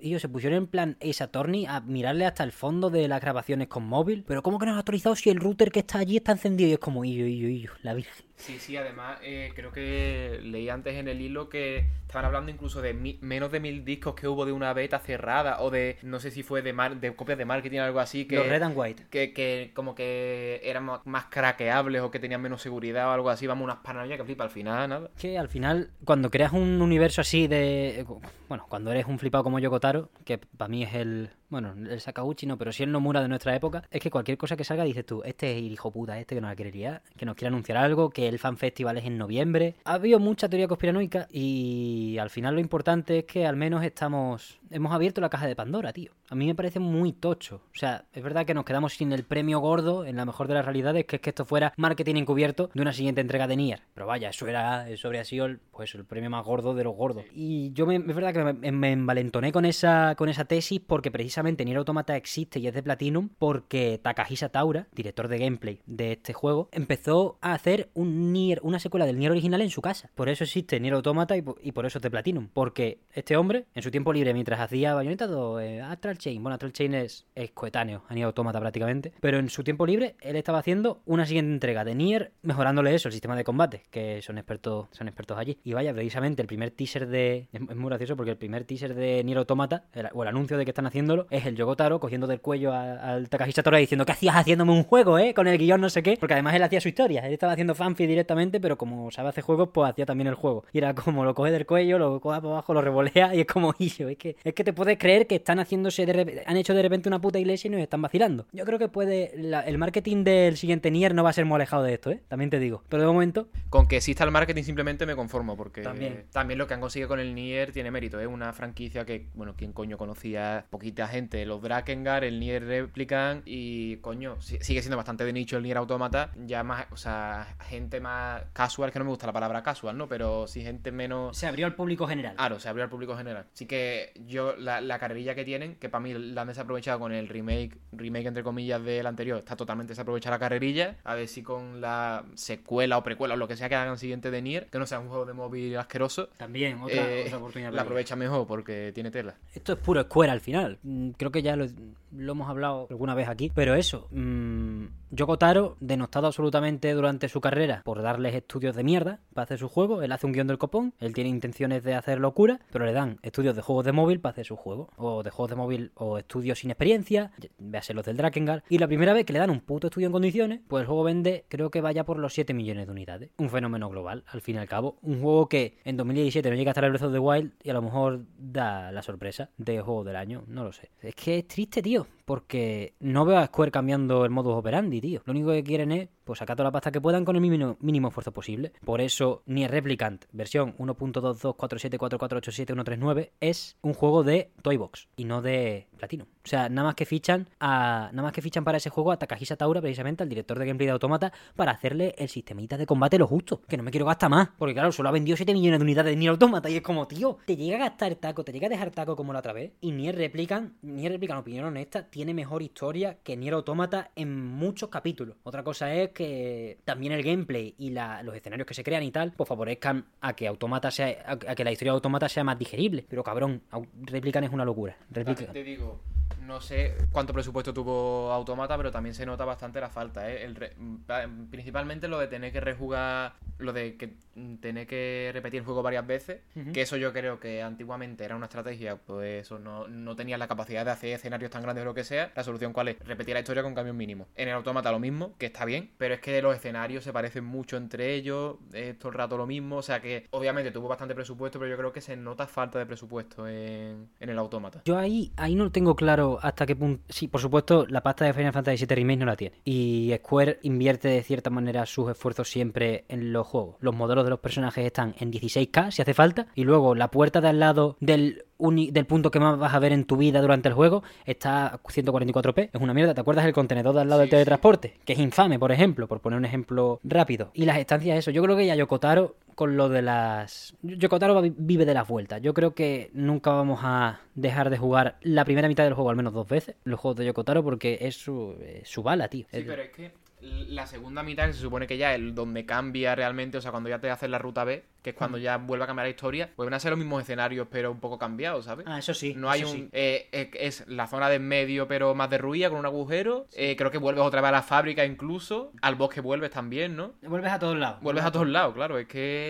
Y 0.00 0.08
ellos 0.08 0.22
se 0.22 0.28
pusieron 0.28 0.58
en 0.58 0.66
plan 0.66 0.96
esa 1.00 1.24
Attorney 1.24 1.66
a 1.66 1.80
mirarle 1.80 2.26
hasta 2.26 2.44
el 2.44 2.52
fondo 2.52 2.90
de 2.90 3.08
las 3.08 3.20
grabaciones 3.20 3.68
con 3.68 3.84
móvil. 3.84 4.24
Pero 4.26 4.42
¿cómo 4.42 4.58
que 4.58 4.66
no 4.66 4.72
has 4.72 4.78
actualizado 4.78 5.16
si 5.16 5.30
el 5.30 5.40
router 5.40 5.70
que 5.70 5.80
está 5.80 5.98
allí 5.98 6.16
está 6.16 6.32
encendido? 6.32 6.70
Y 6.70 6.72
es 6.74 6.78
como, 6.78 7.04
y 7.04 7.14
yo, 7.14 7.26
y 7.26 7.60
yo, 7.60 7.70
la 7.82 7.94
virgen. 7.94 8.24
Sí, 8.36 8.58
sí, 8.58 8.76
además 8.76 9.18
eh, 9.22 9.52
creo 9.54 9.72
que 9.72 10.40
leí 10.42 10.68
antes 10.68 10.94
en 10.96 11.08
el 11.08 11.20
hilo 11.20 11.48
que 11.48 11.86
estaban 12.02 12.26
hablando 12.26 12.50
incluso 12.50 12.82
de 12.82 12.92
menos 12.92 13.50
de 13.50 13.60
mil 13.60 13.84
discos 13.84 14.14
que 14.14 14.28
hubo 14.28 14.44
de 14.44 14.52
una 14.52 14.72
beta 14.72 14.98
cerrada 14.98 15.60
o 15.60 15.70
de, 15.70 15.98
no 16.02 16.20
sé 16.20 16.30
si 16.30 16.42
fue 16.42 16.62
de, 16.62 16.72
de 17.00 17.16
copias 17.16 17.38
de 17.38 17.44
marketing 17.44 17.78
o 17.78 17.84
algo 17.84 18.00
así. 18.00 18.26
Que, 18.26 18.36
Los 18.36 18.48
Red 18.48 18.62
and 18.62 18.76
White. 18.76 19.06
Que, 19.10 19.32
que 19.32 19.70
como 19.74 19.94
que 19.94 20.60
eran 20.64 20.88
más 21.04 21.26
craqueables 21.26 22.02
o 22.02 22.10
que 22.10 22.18
tenían 22.18 22.42
menos 22.42 22.60
seguridad 22.60 23.08
o 23.08 23.12
algo 23.12 23.30
así. 23.30 23.46
Vamos, 23.46 23.64
unas 23.64 23.78
paranoias 23.78 24.18
que 24.18 24.24
flipa 24.24 24.44
al 24.44 24.50
final, 24.50 24.88
nada. 24.88 25.10
Que 25.18 25.38
al 25.38 25.48
final, 25.48 25.90
cuando 26.04 26.30
creas 26.30 26.52
un 26.52 26.82
universo 26.82 27.20
así 27.20 27.46
de... 27.46 28.04
Bueno, 28.48 28.66
cuando 28.68 28.90
eres 28.90 29.06
un 29.06 29.18
flipado 29.18 29.44
como 29.44 29.58
Yokotaro, 29.58 30.10
que 30.24 30.38
para 30.38 30.68
mí 30.68 30.82
es 30.82 30.94
el 30.94 31.30
bueno, 31.54 31.72
el 31.88 32.00
Sakauchi 32.00 32.46
no, 32.46 32.58
pero 32.58 32.72
si 32.72 32.82
el 32.82 32.90
Nomura 32.90 33.22
de 33.22 33.28
nuestra 33.28 33.54
época, 33.54 33.84
es 33.88 34.02
que 34.02 34.10
cualquier 34.10 34.36
cosa 34.36 34.56
que 34.56 34.64
salga 34.64 34.82
dices 34.82 35.06
tú, 35.06 35.22
este 35.24 35.52
es 35.52 35.58
el 35.58 35.70
hijo 35.70 35.92
puta, 35.92 36.18
este 36.18 36.34
que 36.34 36.40
nos 36.40 36.52
querería, 36.56 37.00
que 37.16 37.24
nos 37.24 37.36
quiere 37.36 37.48
anunciar 37.48 37.78
algo, 37.78 38.10
que 38.10 38.26
el 38.26 38.40
fan 38.40 38.56
festival 38.56 38.98
es 38.98 39.04
en 39.04 39.18
noviembre. 39.18 39.76
Ha 39.84 39.94
habido 39.94 40.18
mucha 40.18 40.48
teoría 40.48 40.66
conspiranoica 40.66 41.28
y 41.30 42.18
al 42.18 42.30
final 42.30 42.54
lo 42.54 42.60
importante 42.60 43.18
es 43.18 43.24
que 43.24 43.46
al 43.46 43.54
menos 43.54 43.84
estamos 43.84 44.58
hemos 44.74 44.92
abierto 44.92 45.20
la 45.20 45.30
caja 45.30 45.46
de 45.46 45.54
Pandora, 45.54 45.92
tío. 45.92 46.12
A 46.28 46.34
mí 46.34 46.46
me 46.46 46.54
parece 46.54 46.80
muy 46.80 47.12
tocho. 47.12 47.62
O 47.72 47.78
sea, 47.78 48.06
es 48.12 48.22
verdad 48.22 48.44
que 48.44 48.54
nos 48.54 48.64
quedamos 48.64 48.94
sin 48.94 49.12
el 49.12 49.24
premio 49.24 49.60
gordo 49.60 50.04
en 50.04 50.16
la 50.16 50.24
mejor 50.24 50.48
de 50.48 50.54
las 50.54 50.64
realidades, 50.64 51.04
que 51.04 51.16
es 51.16 51.22
que 51.22 51.30
esto 51.30 51.44
fuera 51.44 51.72
marketing 51.76 52.16
encubierto 52.16 52.70
de 52.74 52.82
una 52.82 52.92
siguiente 52.92 53.20
entrega 53.20 53.46
de 53.46 53.56
Nier. 53.56 53.82
Pero 53.94 54.06
vaya, 54.06 54.30
eso 54.30 54.48
era, 54.48 54.88
eso 54.88 55.08
habría 55.08 55.24
sido 55.24 55.46
el, 55.46 55.58
pues, 55.58 55.94
el 55.94 56.04
premio 56.04 56.30
más 56.30 56.44
gordo 56.44 56.74
de 56.74 56.82
los 56.82 56.96
gordos. 56.96 57.24
Y 57.32 57.72
yo 57.72 57.86
me, 57.86 57.96
es 57.96 58.06
verdad 58.06 58.32
que 58.32 58.42
me, 58.42 58.72
me, 58.72 58.92
envalentoné 58.92 59.52
con 59.52 59.64
esa, 59.64 60.14
con 60.16 60.28
esa 60.28 60.44
tesis 60.44 60.80
porque 60.80 61.12
precisamente 61.12 61.43
precisamente 61.44 61.64
Nier 61.66 61.76
Automata 61.76 62.16
existe 62.16 62.58
y 62.58 62.66
es 62.68 62.72
de 62.74 62.82
Platinum 62.82 63.28
porque 63.38 64.00
Takahisa 64.02 64.48
Taura, 64.48 64.86
director 64.92 65.28
de 65.28 65.36
gameplay 65.38 65.80
de 65.84 66.12
este 66.12 66.32
juego, 66.32 66.68
empezó 66.72 67.36
a 67.42 67.52
hacer 67.52 67.90
un 67.92 68.32
Nier, 68.32 68.60
una 68.62 68.78
secuela 68.78 69.04
del 69.04 69.18
Nier 69.18 69.30
original 69.30 69.60
en 69.60 69.68
su 69.68 69.82
casa. 69.82 70.10
Por 70.14 70.30
eso 70.30 70.44
existe 70.44 70.80
Nier 70.80 70.94
Automata 70.94 71.36
y, 71.36 71.42
po- 71.42 71.56
y 71.62 71.72
por 71.72 71.84
eso 71.84 71.98
es 71.98 72.02
de 72.02 72.10
Platinum. 72.10 72.48
Porque 72.52 73.00
este 73.12 73.36
hombre, 73.36 73.66
en 73.74 73.82
su 73.82 73.90
tiempo 73.90 74.10
libre, 74.12 74.32
mientras 74.32 74.58
hacía 74.58 74.94
Bayonetta 74.94 75.26
2, 75.26 75.62
eh, 75.62 75.82
Astral 75.82 76.16
Chain, 76.16 76.42
bueno, 76.42 76.54
Astral 76.54 76.72
Chain 76.72 76.94
es, 76.94 77.26
es 77.34 77.50
coetáneo 77.50 78.04
a 78.08 78.14
Nier 78.14 78.26
Automata 78.26 78.58
prácticamente, 78.58 79.12
pero 79.20 79.38
en 79.38 79.50
su 79.50 79.62
tiempo 79.62 79.84
libre 79.84 80.16
él 80.22 80.36
estaba 80.36 80.58
haciendo 80.60 81.02
una 81.04 81.26
siguiente 81.26 81.52
entrega 81.52 81.84
de 81.84 81.94
Nier, 81.94 82.32
mejorándole 82.40 82.94
eso, 82.94 83.08
el 83.08 83.12
sistema 83.12 83.36
de 83.36 83.44
combate, 83.44 83.82
que 83.90 84.22
son 84.22 84.38
expertos, 84.38 84.86
son 84.92 85.08
expertos 85.08 85.36
allí. 85.36 85.58
Y 85.62 85.74
vaya, 85.74 85.92
precisamente 85.92 86.40
el 86.40 86.48
primer 86.48 86.70
teaser 86.70 87.06
de... 87.06 87.48
Es, 87.52 87.60
muy 87.60 87.88
gracioso 87.90 88.16
porque 88.16 88.30
el 88.30 88.38
primer 88.38 88.64
teaser 88.64 88.94
de 88.94 89.22
Nier 89.24 89.36
Automata, 89.38 89.84
o 90.14 90.22
el 90.22 90.28
anuncio 90.28 90.56
de 90.56 90.64
que 90.64 90.70
están 90.70 90.86
haciéndolo, 90.86 91.26
es 91.36 91.46
el 91.46 91.56
Yogotaro 91.56 92.00
cogiendo 92.00 92.26
del 92.26 92.40
cuello 92.40 92.72
al 92.72 93.28
Tora 93.28 93.78
diciendo, 93.78 94.04
¿qué 94.04 94.12
hacías 94.12 94.36
haciéndome 94.36 94.72
un 94.72 94.84
juego, 94.84 95.18
eh? 95.18 95.34
Con 95.34 95.46
el 95.46 95.58
guion 95.58 95.80
no 95.80 95.88
sé 95.90 96.02
qué. 96.02 96.16
Porque 96.18 96.34
además 96.34 96.54
él 96.54 96.62
hacía 96.62 96.80
su 96.80 96.88
historia, 96.88 97.26
él 97.26 97.32
estaba 97.32 97.52
haciendo 97.52 97.74
fanfic 97.74 98.06
directamente, 98.08 98.60
pero 98.60 98.76
como 98.76 99.10
sabe 99.10 99.28
hacer 99.30 99.42
juegos, 99.44 99.70
pues 99.72 99.90
hacía 99.90 100.06
también 100.06 100.28
el 100.28 100.34
juego. 100.34 100.64
Y 100.72 100.78
era 100.78 100.94
como 100.94 101.24
lo 101.24 101.34
coge 101.34 101.50
del 101.50 101.66
cuello, 101.66 101.98
lo 101.98 102.20
coge 102.20 102.40
para 102.40 102.52
abajo, 102.52 102.74
lo 102.74 102.80
revolea 102.82 103.34
y 103.34 103.40
es 103.40 103.46
como, 103.46 103.74
yo, 103.78 104.08
es 104.08 104.16
que, 104.18 104.36
es 104.42 104.54
que 104.54 104.64
te 104.64 104.72
puedes 104.72 104.98
creer 104.98 105.26
que 105.26 105.36
están 105.36 105.58
haciéndose, 105.58 106.06
de 106.06 106.42
han 106.46 106.56
hecho 106.56 106.74
de 106.74 106.82
repente 106.82 107.08
una 107.08 107.20
puta 107.20 107.38
iglesia 107.38 107.68
y 107.68 107.70
nos 107.72 107.80
están 107.80 108.02
vacilando. 108.02 108.46
Yo 108.52 108.64
creo 108.64 108.78
que 108.78 108.88
puede, 108.88 109.32
la- 109.36 109.60
el 109.60 109.78
marketing 109.78 110.24
del 110.24 110.56
siguiente 110.56 110.90
Nier 110.90 111.14
no 111.14 111.22
va 111.24 111.30
a 111.30 111.32
ser 111.32 111.44
muy 111.44 111.56
alejado 111.56 111.82
de 111.82 111.94
esto, 111.94 112.10
eh. 112.10 112.20
También 112.28 112.50
te 112.50 112.58
digo. 112.58 112.82
Pero 112.88 113.02
de 113.02 113.08
momento, 113.08 113.48
Con 113.70 113.86
que 113.88 113.96
exista 113.96 114.24
el 114.24 114.30
marketing 114.30 114.62
simplemente 114.62 115.06
me 115.06 115.16
conformo, 115.16 115.56
porque 115.56 115.82
También. 115.82 116.24
también, 116.32 116.58
lo 116.58 116.66
que 116.66 116.74
han 116.74 116.80
conseguido 116.80 117.08
con 117.08 117.20
el 117.20 117.34
Nier 117.34 117.72
tiene 117.72 117.90
mérito. 117.90 118.20
Es 118.20 118.26
una 118.26 118.52
franquicia 118.52 119.04
que, 119.04 119.26
bueno, 119.34 119.54
¿quién 119.56 119.72
coño 119.72 119.96
conocía? 119.98 120.66
Poquita 120.70 121.08
gente. 121.14 121.46
Los 121.46 121.62
Drakengard, 121.62 122.24
el 122.24 122.38
Nier 122.40 122.64
Replicant 122.64 123.42
y, 123.46 123.96
coño, 123.98 124.40
si- 124.40 124.58
sigue 124.60 124.80
siendo 124.82 124.96
bastante 124.96 125.24
de 125.24 125.32
nicho 125.32 125.56
el 125.56 125.62
Nier 125.62 125.76
Automata. 125.78 126.30
Ya 126.46 126.62
más, 126.62 126.86
o 126.90 126.96
sea, 126.96 127.46
gente 127.68 128.00
más 128.00 128.42
casual, 128.52 128.92
que 128.92 128.98
no 128.98 129.04
me 129.04 129.10
gusta 129.10 129.26
la 129.26 129.32
palabra 129.32 129.62
casual, 129.62 129.96
¿no? 129.96 130.08
Pero 130.08 130.46
sí 130.46 130.62
gente 130.62 130.92
menos... 130.92 131.36
se 131.36 131.46
abrió 131.46 131.66
al 131.66 131.74
público 131.74 132.06
general. 132.06 132.34
Claro, 132.36 132.58
se 132.60 132.68
abrió 132.68 132.84
al 132.84 132.90
público 132.90 133.16
general. 133.16 133.46
Así 133.52 133.66
que 133.66 134.12
yo, 134.26 134.54
la, 134.56 134.80
la 134.80 134.98
carrerilla 134.98 135.34
que 135.34 135.44
tienen, 135.44 135.76
que 135.76 135.88
para 135.88 136.02
mí 136.02 136.12
la 136.14 136.42
han 136.42 136.48
desaprovechado 136.48 136.98
con 136.98 137.12
el 137.12 137.28
remake, 137.28 137.78
remake 137.92 138.26
entre 138.26 138.42
comillas 138.42 138.82
del 138.84 139.06
anterior, 139.06 139.38
está 139.38 139.56
totalmente 139.56 139.92
desaprovechada 139.92 140.36
la 140.36 140.40
carrerilla. 140.40 140.96
A 141.04 141.14
ver 141.14 141.28
si 141.28 141.42
con 141.42 141.80
la 141.80 142.24
secuela 142.34 142.98
o 142.98 143.02
precuela 143.02 143.34
o 143.34 143.36
lo 143.36 143.48
que 143.48 143.56
sea 143.56 143.68
que 143.68 143.74
hagan 143.74 143.98
siguiente 143.98 144.30
de 144.30 144.42
Nier, 144.42 144.66
que 144.66 144.78
no 144.78 144.86
sea 144.86 144.98
un 144.98 145.08
juego 145.08 145.24
de 145.24 145.32
móvil 145.32 145.76
asqueroso, 145.76 146.28
También, 146.36 146.80
otra, 146.82 146.96
eh, 146.96 147.24
otra 147.26 147.38
oportunidad. 147.38 147.72
la 147.72 147.82
aprovecha 147.82 148.16
mejor 148.16 148.46
porque 148.46 148.90
tiene 148.94 149.10
tela. 149.10 149.36
Esto 149.54 149.72
es 149.74 149.78
puro 149.78 150.00
escuela 150.00 150.32
al 150.32 150.40
final. 150.40 150.78
Mm, 151.04 151.10
Creo 151.16 151.30
que 151.30 151.42
ya 151.42 151.56
lo, 151.56 151.66
hemos 152.12 152.48
hablado 152.48 152.86
alguna 152.90 153.14
vez 153.14 153.28
aquí. 153.28 153.50
Pero 153.54 153.74
eso, 153.74 154.08
mm, 154.10 154.86
Yoko 155.10 155.38
denostado 155.80 156.26
absolutamente 156.26 156.92
durante 156.92 157.28
su 157.28 157.40
carrera 157.40 157.82
por 157.84 158.02
darles 158.02 158.34
estudios 158.34 158.74
de 158.74 158.84
mierda 158.84 159.20
para 159.32 159.44
hacer 159.44 159.58
su 159.58 159.68
juego. 159.68 160.02
Él 160.02 160.12
hace 160.12 160.26
un 160.26 160.32
guion 160.32 160.46
del 160.46 160.58
copón, 160.58 160.94
él 161.00 161.14
tiene 161.14 161.30
intenciones 161.30 161.82
de 161.84 161.94
hacer 161.94 162.20
locura, 162.20 162.60
pero 162.72 162.84
le 162.84 162.92
dan 162.92 163.18
estudios 163.22 163.56
de 163.56 163.62
juegos 163.62 163.84
de 163.84 163.92
móvil 163.92 164.20
para 164.20 164.32
hacer 164.32 164.46
su 164.46 164.56
juego. 164.56 164.90
O 164.96 165.22
de 165.22 165.30
juegos 165.30 165.50
de 165.50 165.56
móvil 165.56 165.92
o 165.94 166.18
estudios 166.18 166.58
sin 166.58 166.70
experiencia, 166.70 167.32
véase 167.58 167.94
los 167.94 168.04
del 168.04 168.16
Drakengard. 168.16 168.62
Y 168.68 168.78
la 168.78 168.86
primera 168.86 169.12
vez 169.12 169.24
que 169.24 169.32
le 169.32 169.38
dan 169.38 169.50
un 169.50 169.60
puto 169.60 169.88
estudio 169.88 170.06
en 170.06 170.12
condiciones, 170.12 170.60
pues 170.66 170.82
el 170.82 170.86
juego 170.86 171.04
vende, 171.04 171.44
creo 171.48 171.70
que 171.70 171.80
vaya 171.80 172.04
por 172.04 172.18
los 172.18 172.34
7 172.34 172.54
millones 172.54 172.86
de 172.86 172.92
unidades. 172.92 173.30
Un 173.38 173.50
fenómeno 173.50 173.88
global, 173.88 174.24
al 174.26 174.40
fin 174.40 174.56
y 174.56 174.58
al 174.58 174.68
cabo. 174.68 174.98
Un 175.02 175.20
juego 175.20 175.48
que 175.48 175.78
en 175.84 175.96
2017 175.96 176.50
no 176.50 176.56
llega 176.56 176.70
a 176.70 176.72
estar 176.72 176.84
el 176.84 176.90
Breath 176.90 177.04
of 177.04 177.12
the 177.12 177.18
Wild 177.18 177.52
y 177.62 177.70
a 177.70 177.74
lo 177.74 177.82
mejor 177.82 178.24
da 178.38 178.92
la 178.92 179.02
sorpresa 179.02 179.50
de 179.58 179.80
juego 179.80 180.04
del 180.04 180.16
año, 180.16 180.44
no 180.46 180.64
lo 180.64 180.72
sé. 180.72 180.90
Es 181.00 181.14
que 181.14 181.38
es 181.38 181.48
triste, 181.48 181.82
tío, 181.82 182.06
porque 182.24 182.94
no 183.00 183.24
veo 183.24 183.38
a 183.38 183.46
Square 183.46 183.70
cambiando 183.70 184.24
el 184.24 184.30
modus 184.30 184.54
operandi, 184.54 185.00
tío. 185.00 185.22
Lo 185.24 185.32
único 185.32 185.50
que 185.50 185.64
quieren 185.64 185.92
es 185.92 186.08
pues 186.24 186.38
sacar 186.38 186.56
toda 186.56 186.68
la 186.68 186.72
pasta 186.72 186.90
que 186.90 187.00
puedan 187.00 187.24
con 187.24 187.36
el 187.36 187.42
mínimo, 187.42 187.76
mínimo 187.80 188.08
esfuerzo 188.08 188.32
posible. 188.32 188.72
Por 188.84 189.00
eso, 189.00 189.44
Nier 189.46 189.70
Replicant, 189.70 190.24
versión 190.32 190.76
1.22474877139, 190.78 193.30
es 193.40 193.76
un 193.82 193.94
juego 193.94 194.24
de 194.24 194.50
Toybox 194.62 195.08
y 195.16 195.24
no 195.24 195.42
de 195.42 195.86
Platinum. 195.96 196.26
O 196.26 196.48
sea, 196.48 196.68
nada 196.68 196.88
más 196.88 196.94
que 196.94 197.06
fichan 197.06 197.48
a 197.60 198.10
nada 198.12 198.22
más 198.22 198.32
que 198.32 198.42
fichan 198.42 198.64
para 198.64 198.78
ese 198.78 198.90
juego 198.90 199.12
a 199.12 199.18
Takahisa 199.18 199.56
Taura, 199.56 199.80
precisamente 199.80 200.22
al 200.22 200.28
director 200.28 200.58
de 200.58 200.66
gameplay 200.66 200.86
de 200.86 200.92
Automata, 200.92 201.32
para 201.56 201.72
hacerle 201.72 202.14
el 202.18 202.28
sistemita 202.28 202.76
de 202.76 202.86
combate 202.86 203.18
lo 203.18 203.26
justo, 203.26 203.62
que 203.68 203.76
no 203.76 203.82
me 203.82 203.90
quiero 203.90 204.06
gastar 204.06 204.30
más, 204.30 204.50
porque 204.58 204.74
claro, 204.74 204.92
solo 204.92 205.08
ha 205.08 205.12
vendido 205.12 205.36
7 205.36 205.52
millones 205.52 205.80
de 205.80 205.84
unidades 205.84 206.12
de 206.12 206.16
Nier 206.16 206.30
Automata 206.30 206.70
y 206.70 206.76
es 206.76 206.82
como, 206.82 207.06
tío, 207.06 207.38
te 207.46 207.56
llega 207.56 207.76
a 207.76 207.80
gastar 207.88 208.14
taco, 208.16 208.44
te 208.44 208.52
llega 208.52 208.66
a 208.66 208.70
dejar 208.70 208.90
taco 208.90 209.16
como 209.16 209.32
la 209.32 209.38
otra 209.40 209.52
vez 209.52 209.72
y 209.80 209.92
Nier 209.92 210.16
Replicant, 210.16 210.72
Nier 210.82 211.12
Replicant, 211.12 211.40
opinión 211.40 211.66
honesta, 211.66 212.08
tiene 212.14 212.32
mejor 212.32 212.62
historia 212.62 213.18
que 213.24 213.36
Nier 213.36 213.54
Automata 213.54 214.12
en 214.14 214.40
muchos 214.46 214.88
capítulos. 214.88 215.34
Otra 215.42 215.64
cosa 215.64 215.92
es 215.92 216.10
que 216.10 216.78
también 216.84 217.12
el 217.12 217.24
gameplay 217.24 217.74
y 217.76 217.90
la- 217.90 218.22
los 218.22 218.36
escenarios 218.36 218.68
que 218.68 218.74
se 218.74 218.84
crean 218.84 219.02
y 219.02 219.10
tal, 219.10 219.32
pues 219.32 219.48
favorezcan 219.48 220.04
a 220.20 220.34
que 220.36 220.46
Automata 220.46 220.92
sea 220.92 221.08
a, 221.26 221.32
a 221.32 221.54
que 221.56 221.64
la 221.64 221.72
historia 221.72 221.90
de 221.90 221.96
Automata 221.96 222.28
sea 222.28 222.44
más 222.44 222.56
digerible, 222.56 223.04
pero 223.08 223.24
cabrón, 223.24 223.62
Replicant 224.02 224.46
es 224.46 224.52
una 224.52 224.64
locura. 224.64 224.96
Replicant- 225.12 225.50
Te 225.52 225.64
digo, 225.64 226.02
no 226.42 226.60
sé 226.60 226.94
cuánto 227.10 227.32
presupuesto 227.32 227.74
tuvo 227.74 228.30
Automata, 228.30 228.76
pero 228.76 228.92
también 228.92 229.14
se 229.16 229.26
nota 229.26 229.44
bastante 229.44 229.80
la 229.80 229.88
falta, 229.90 230.30
¿eh? 230.30 230.44
El 230.44 230.54
re- 230.54 230.72
pa- 231.06 231.28
principalmente 231.50 232.06
lo 232.06 232.20
de 232.20 232.28
tener 232.28 232.52
que 232.52 232.60
rejugar, 232.60 233.34
lo 233.58 233.72
de 233.72 233.96
que 233.96 234.14
mm, 234.36 234.56
tener 234.56 234.86
que 234.86 235.30
repetir 235.32 235.60
el 235.60 235.64
juego 235.64 235.82
varias 235.82 236.06
veces, 236.06 236.42
que 236.72 236.82
eso 236.82 236.96
yo 236.96 237.12
creo 237.12 237.40
que 237.40 237.62
antiguamente 237.62 238.24
era 238.24 238.36
una 238.36 238.46
estrategia, 238.46 238.96
pues 238.96 239.42
eso 239.46 239.58
no, 239.58 239.88
no 239.88 240.14
tenía 240.16 240.36
la 240.38 240.46
capacidad 240.48 240.84
de 240.84 240.90
hacer 240.90 241.10
escenarios 241.14 241.50
tan 241.50 241.62
grandes 241.62 241.82
o 241.82 241.86
lo 241.86 241.94
que 241.94 242.03
sea. 242.04 242.32
La 242.34 242.44
solución 242.44 242.72
cuál 242.72 242.88
es? 242.88 242.98
Repetir 243.00 243.34
la 243.34 243.40
historia 243.40 243.62
con 243.62 243.74
cambios 243.74 243.96
mínimos. 243.96 244.28
En 244.34 244.48
el 244.48 244.54
Automata 244.54 244.90
lo 244.92 244.98
mismo, 244.98 245.34
que 245.38 245.46
está 245.46 245.64
bien, 245.64 245.90
pero 245.98 246.14
es 246.14 246.20
que 246.20 246.40
los 246.42 246.54
escenarios 246.54 247.04
se 247.04 247.12
parecen 247.12 247.44
mucho 247.44 247.76
entre 247.76 248.14
ellos, 248.14 248.56
es 248.72 248.98
todo 248.98 249.10
el 249.10 249.18
rato 249.18 249.36
lo 249.36 249.46
mismo, 249.46 249.76
o 249.76 249.82
sea 249.82 250.00
que 250.00 250.26
obviamente 250.30 250.70
tuvo 250.70 250.88
bastante 250.88 251.14
presupuesto, 251.14 251.58
pero 251.58 251.70
yo 251.70 251.76
creo 251.76 251.92
que 251.92 252.00
se 252.00 252.16
nota 252.16 252.46
falta 252.46 252.78
de 252.78 252.86
presupuesto 252.86 253.46
en, 253.48 254.08
en 254.20 254.28
el 254.28 254.38
Automata. 254.38 254.82
Yo 254.84 254.98
ahí, 254.98 255.32
ahí 255.36 255.54
no 255.54 255.70
tengo 255.70 255.94
claro 255.94 256.38
hasta 256.42 256.66
qué 256.66 256.76
punto. 256.76 257.02
Sí, 257.08 257.28
por 257.28 257.40
supuesto, 257.40 257.86
la 257.88 258.02
pasta 258.02 258.24
de 258.24 258.32
Final 258.32 258.52
Fantasy 258.52 258.86
VII 258.86 258.96
Remake 258.96 259.18
no 259.18 259.26
la 259.26 259.36
tiene. 259.36 259.60
Y 259.64 260.12
Square 260.18 260.58
invierte 260.62 261.08
de 261.08 261.22
cierta 261.22 261.50
manera 261.50 261.86
sus 261.86 262.10
esfuerzos 262.10 262.48
siempre 262.48 263.04
en 263.08 263.32
los 263.32 263.46
juegos. 263.46 263.76
Los 263.80 263.94
modelos 263.94 264.24
de 264.24 264.30
los 264.30 264.40
personajes 264.40 264.84
están 264.84 265.14
en 265.18 265.32
16K 265.32 265.90
si 265.90 266.02
hace 266.02 266.14
falta. 266.14 266.46
Y 266.54 266.64
luego 266.64 266.94
la 266.94 267.10
puerta 267.10 267.40
de 267.40 267.48
al 267.48 267.60
lado 267.60 267.96
del, 268.00 268.44
del 268.58 269.06
punto 269.06 269.30
que 269.30 269.40
más 269.40 269.58
vas 269.58 269.74
a 269.74 269.78
ver 269.78 269.92
en 269.92 270.04
tu 270.04 270.16
vida 270.16 270.40
durante 270.40 270.68
el 270.68 270.74
juego 270.74 271.02
está 271.24 271.66
a 271.66 271.82
144p. 271.82 272.70
Es 272.72 272.80
una 272.80 272.94
mierda. 272.94 273.14
¿Te 273.14 273.20
acuerdas 273.20 273.44
del 273.44 273.54
contenedor 273.54 273.94
de 273.94 274.00
al 274.02 274.08
lado 274.08 274.20
Sí, 274.20 274.24
del 274.24 274.30
teletransporte? 274.30 274.94
Que 275.04 275.14
es 275.14 275.18
infame, 275.18 275.58
por 275.58 275.72
ejemplo, 275.72 276.06
por 276.08 276.20
poner 276.20 276.38
un 276.38 276.44
ejemplo 276.44 277.00
rápido. 277.04 277.50
Y 277.54 277.64
las 277.64 277.78
estancias, 277.78 278.18
eso. 278.18 278.30
Yo 278.30 278.42
creo 278.42 278.56
que 278.56 278.66
ya 278.66 278.74
Yokotaro 278.74 279.36
con 279.54 279.76
lo 279.76 279.88
de 279.88 280.02
las... 280.02 280.74
Yokotaro 280.82 281.34
va- 281.34 281.42
vive 281.56 281.84
de 281.84 281.94
las 281.94 282.06
vueltas. 282.08 282.40
Yo 282.42 282.54
creo 282.54 282.74
que 282.74 283.10
nunca 283.12 283.50
vamos 283.52 283.80
a 283.82 284.20
dejar 284.34 284.70
de 284.70 284.78
jugar 284.78 285.16
la 285.22 285.44
primera 285.44 285.68
mitad 285.68 285.84
del 285.84 285.94
juego 285.94 286.10
al 286.10 286.16
menos 286.16 286.32
dos 286.32 286.48
veces, 286.48 286.76
los 286.84 286.98
juegos 287.00 287.18
de 287.18 287.26
Yokotaro, 287.26 287.62
porque 287.62 287.98
es 288.00 288.16
su, 288.16 288.56
es 288.62 288.88
su 288.88 289.02
bala, 289.02 289.28
tío. 289.28 289.46
Sí, 289.50 289.58
Es- 289.58 289.64
pero 289.64 289.82
es 289.82 289.90
que 289.90 290.24
la 290.68 290.86
segunda 290.86 291.22
mitad, 291.22 291.46
que 291.46 291.54
se 291.54 291.60
supone 291.60 291.86
que 291.86 291.96
ya 291.96 292.14
es 292.14 292.34
donde 292.34 292.66
cambia 292.66 293.14
realmente, 293.14 293.56
o 293.56 293.60
sea, 293.62 293.70
cuando 293.70 293.88
ya 293.88 293.98
te 293.98 294.10
haces 294.10 294.28
la 294.28 294.38
ruta 294.38 294.64
B, 294.64 294.84
que 295.00 295.10
es 295.10 295.16
cuando 295.16 295.38
ya 295.38 295.56
vuelve 295.56 295.84
a 295.84 295.86
cambiar 295.86 296.04
la 296.06 296.10
historia, 296.10 296.50
vuelven 296.56 296.74
a 296.74 296.80
ser 296.80 296.90
los 296.90 296.98
mismos 296.98 297.22
escenarios, 297.22 297.66
pero 297.70 297.90
un 297.90 297.98
poco 298.00 298.18
cambiados, 298.18 298.66
¿sabes? 298.66 298.86
Ah, 298.86 298.98
eso 298.98 299.14
sí. 299.14 299.34
No 299.34 299.50
hay 299.50 299.64
un. 299.64 299.70
sí. 299.70 299.88
eh, 299.92 300.28
eh, 300.32 300.50
es 300.54 300.86
la 300.86 301.06
zona 301.06 301.28
de 301.30 301.36
en 301.36 301.48
medio, 301.48 301.88
pero 301.88 302.14
más 302.14 302.28
derruida, 302.28 302.68
con 302.68 302.78
un 302.78 302.86
agujero. 302.86 303.46
Eh, 303.54 303.74
creo 303.76 303.90
que 303.90 303.96
vuelves 303.98 304.22
otra 304.24 304.40
vez 304.42 304.48
a 304.48 304.52
la 304.52 304.62
fábrica, 304.62 305.04
incluso. 305.06 305.72
Al 305.80 305.94
bosque 305.94 306.20
vuelves 306.20 306.50
también, 306.50 306.94
¿no? 306.94 307.12
Vuelves 307.22 307.52
a 307.52 307.58
todos 307.58 307.76
lados. 307.78 308.00
Vuelves 308.02 308.24
a 308.24 308.32
todos 308.32 308.48
lados, 308.48 308.74
claro. 308.74 308.98
Es 308.98 309.06
que 309.06 309.43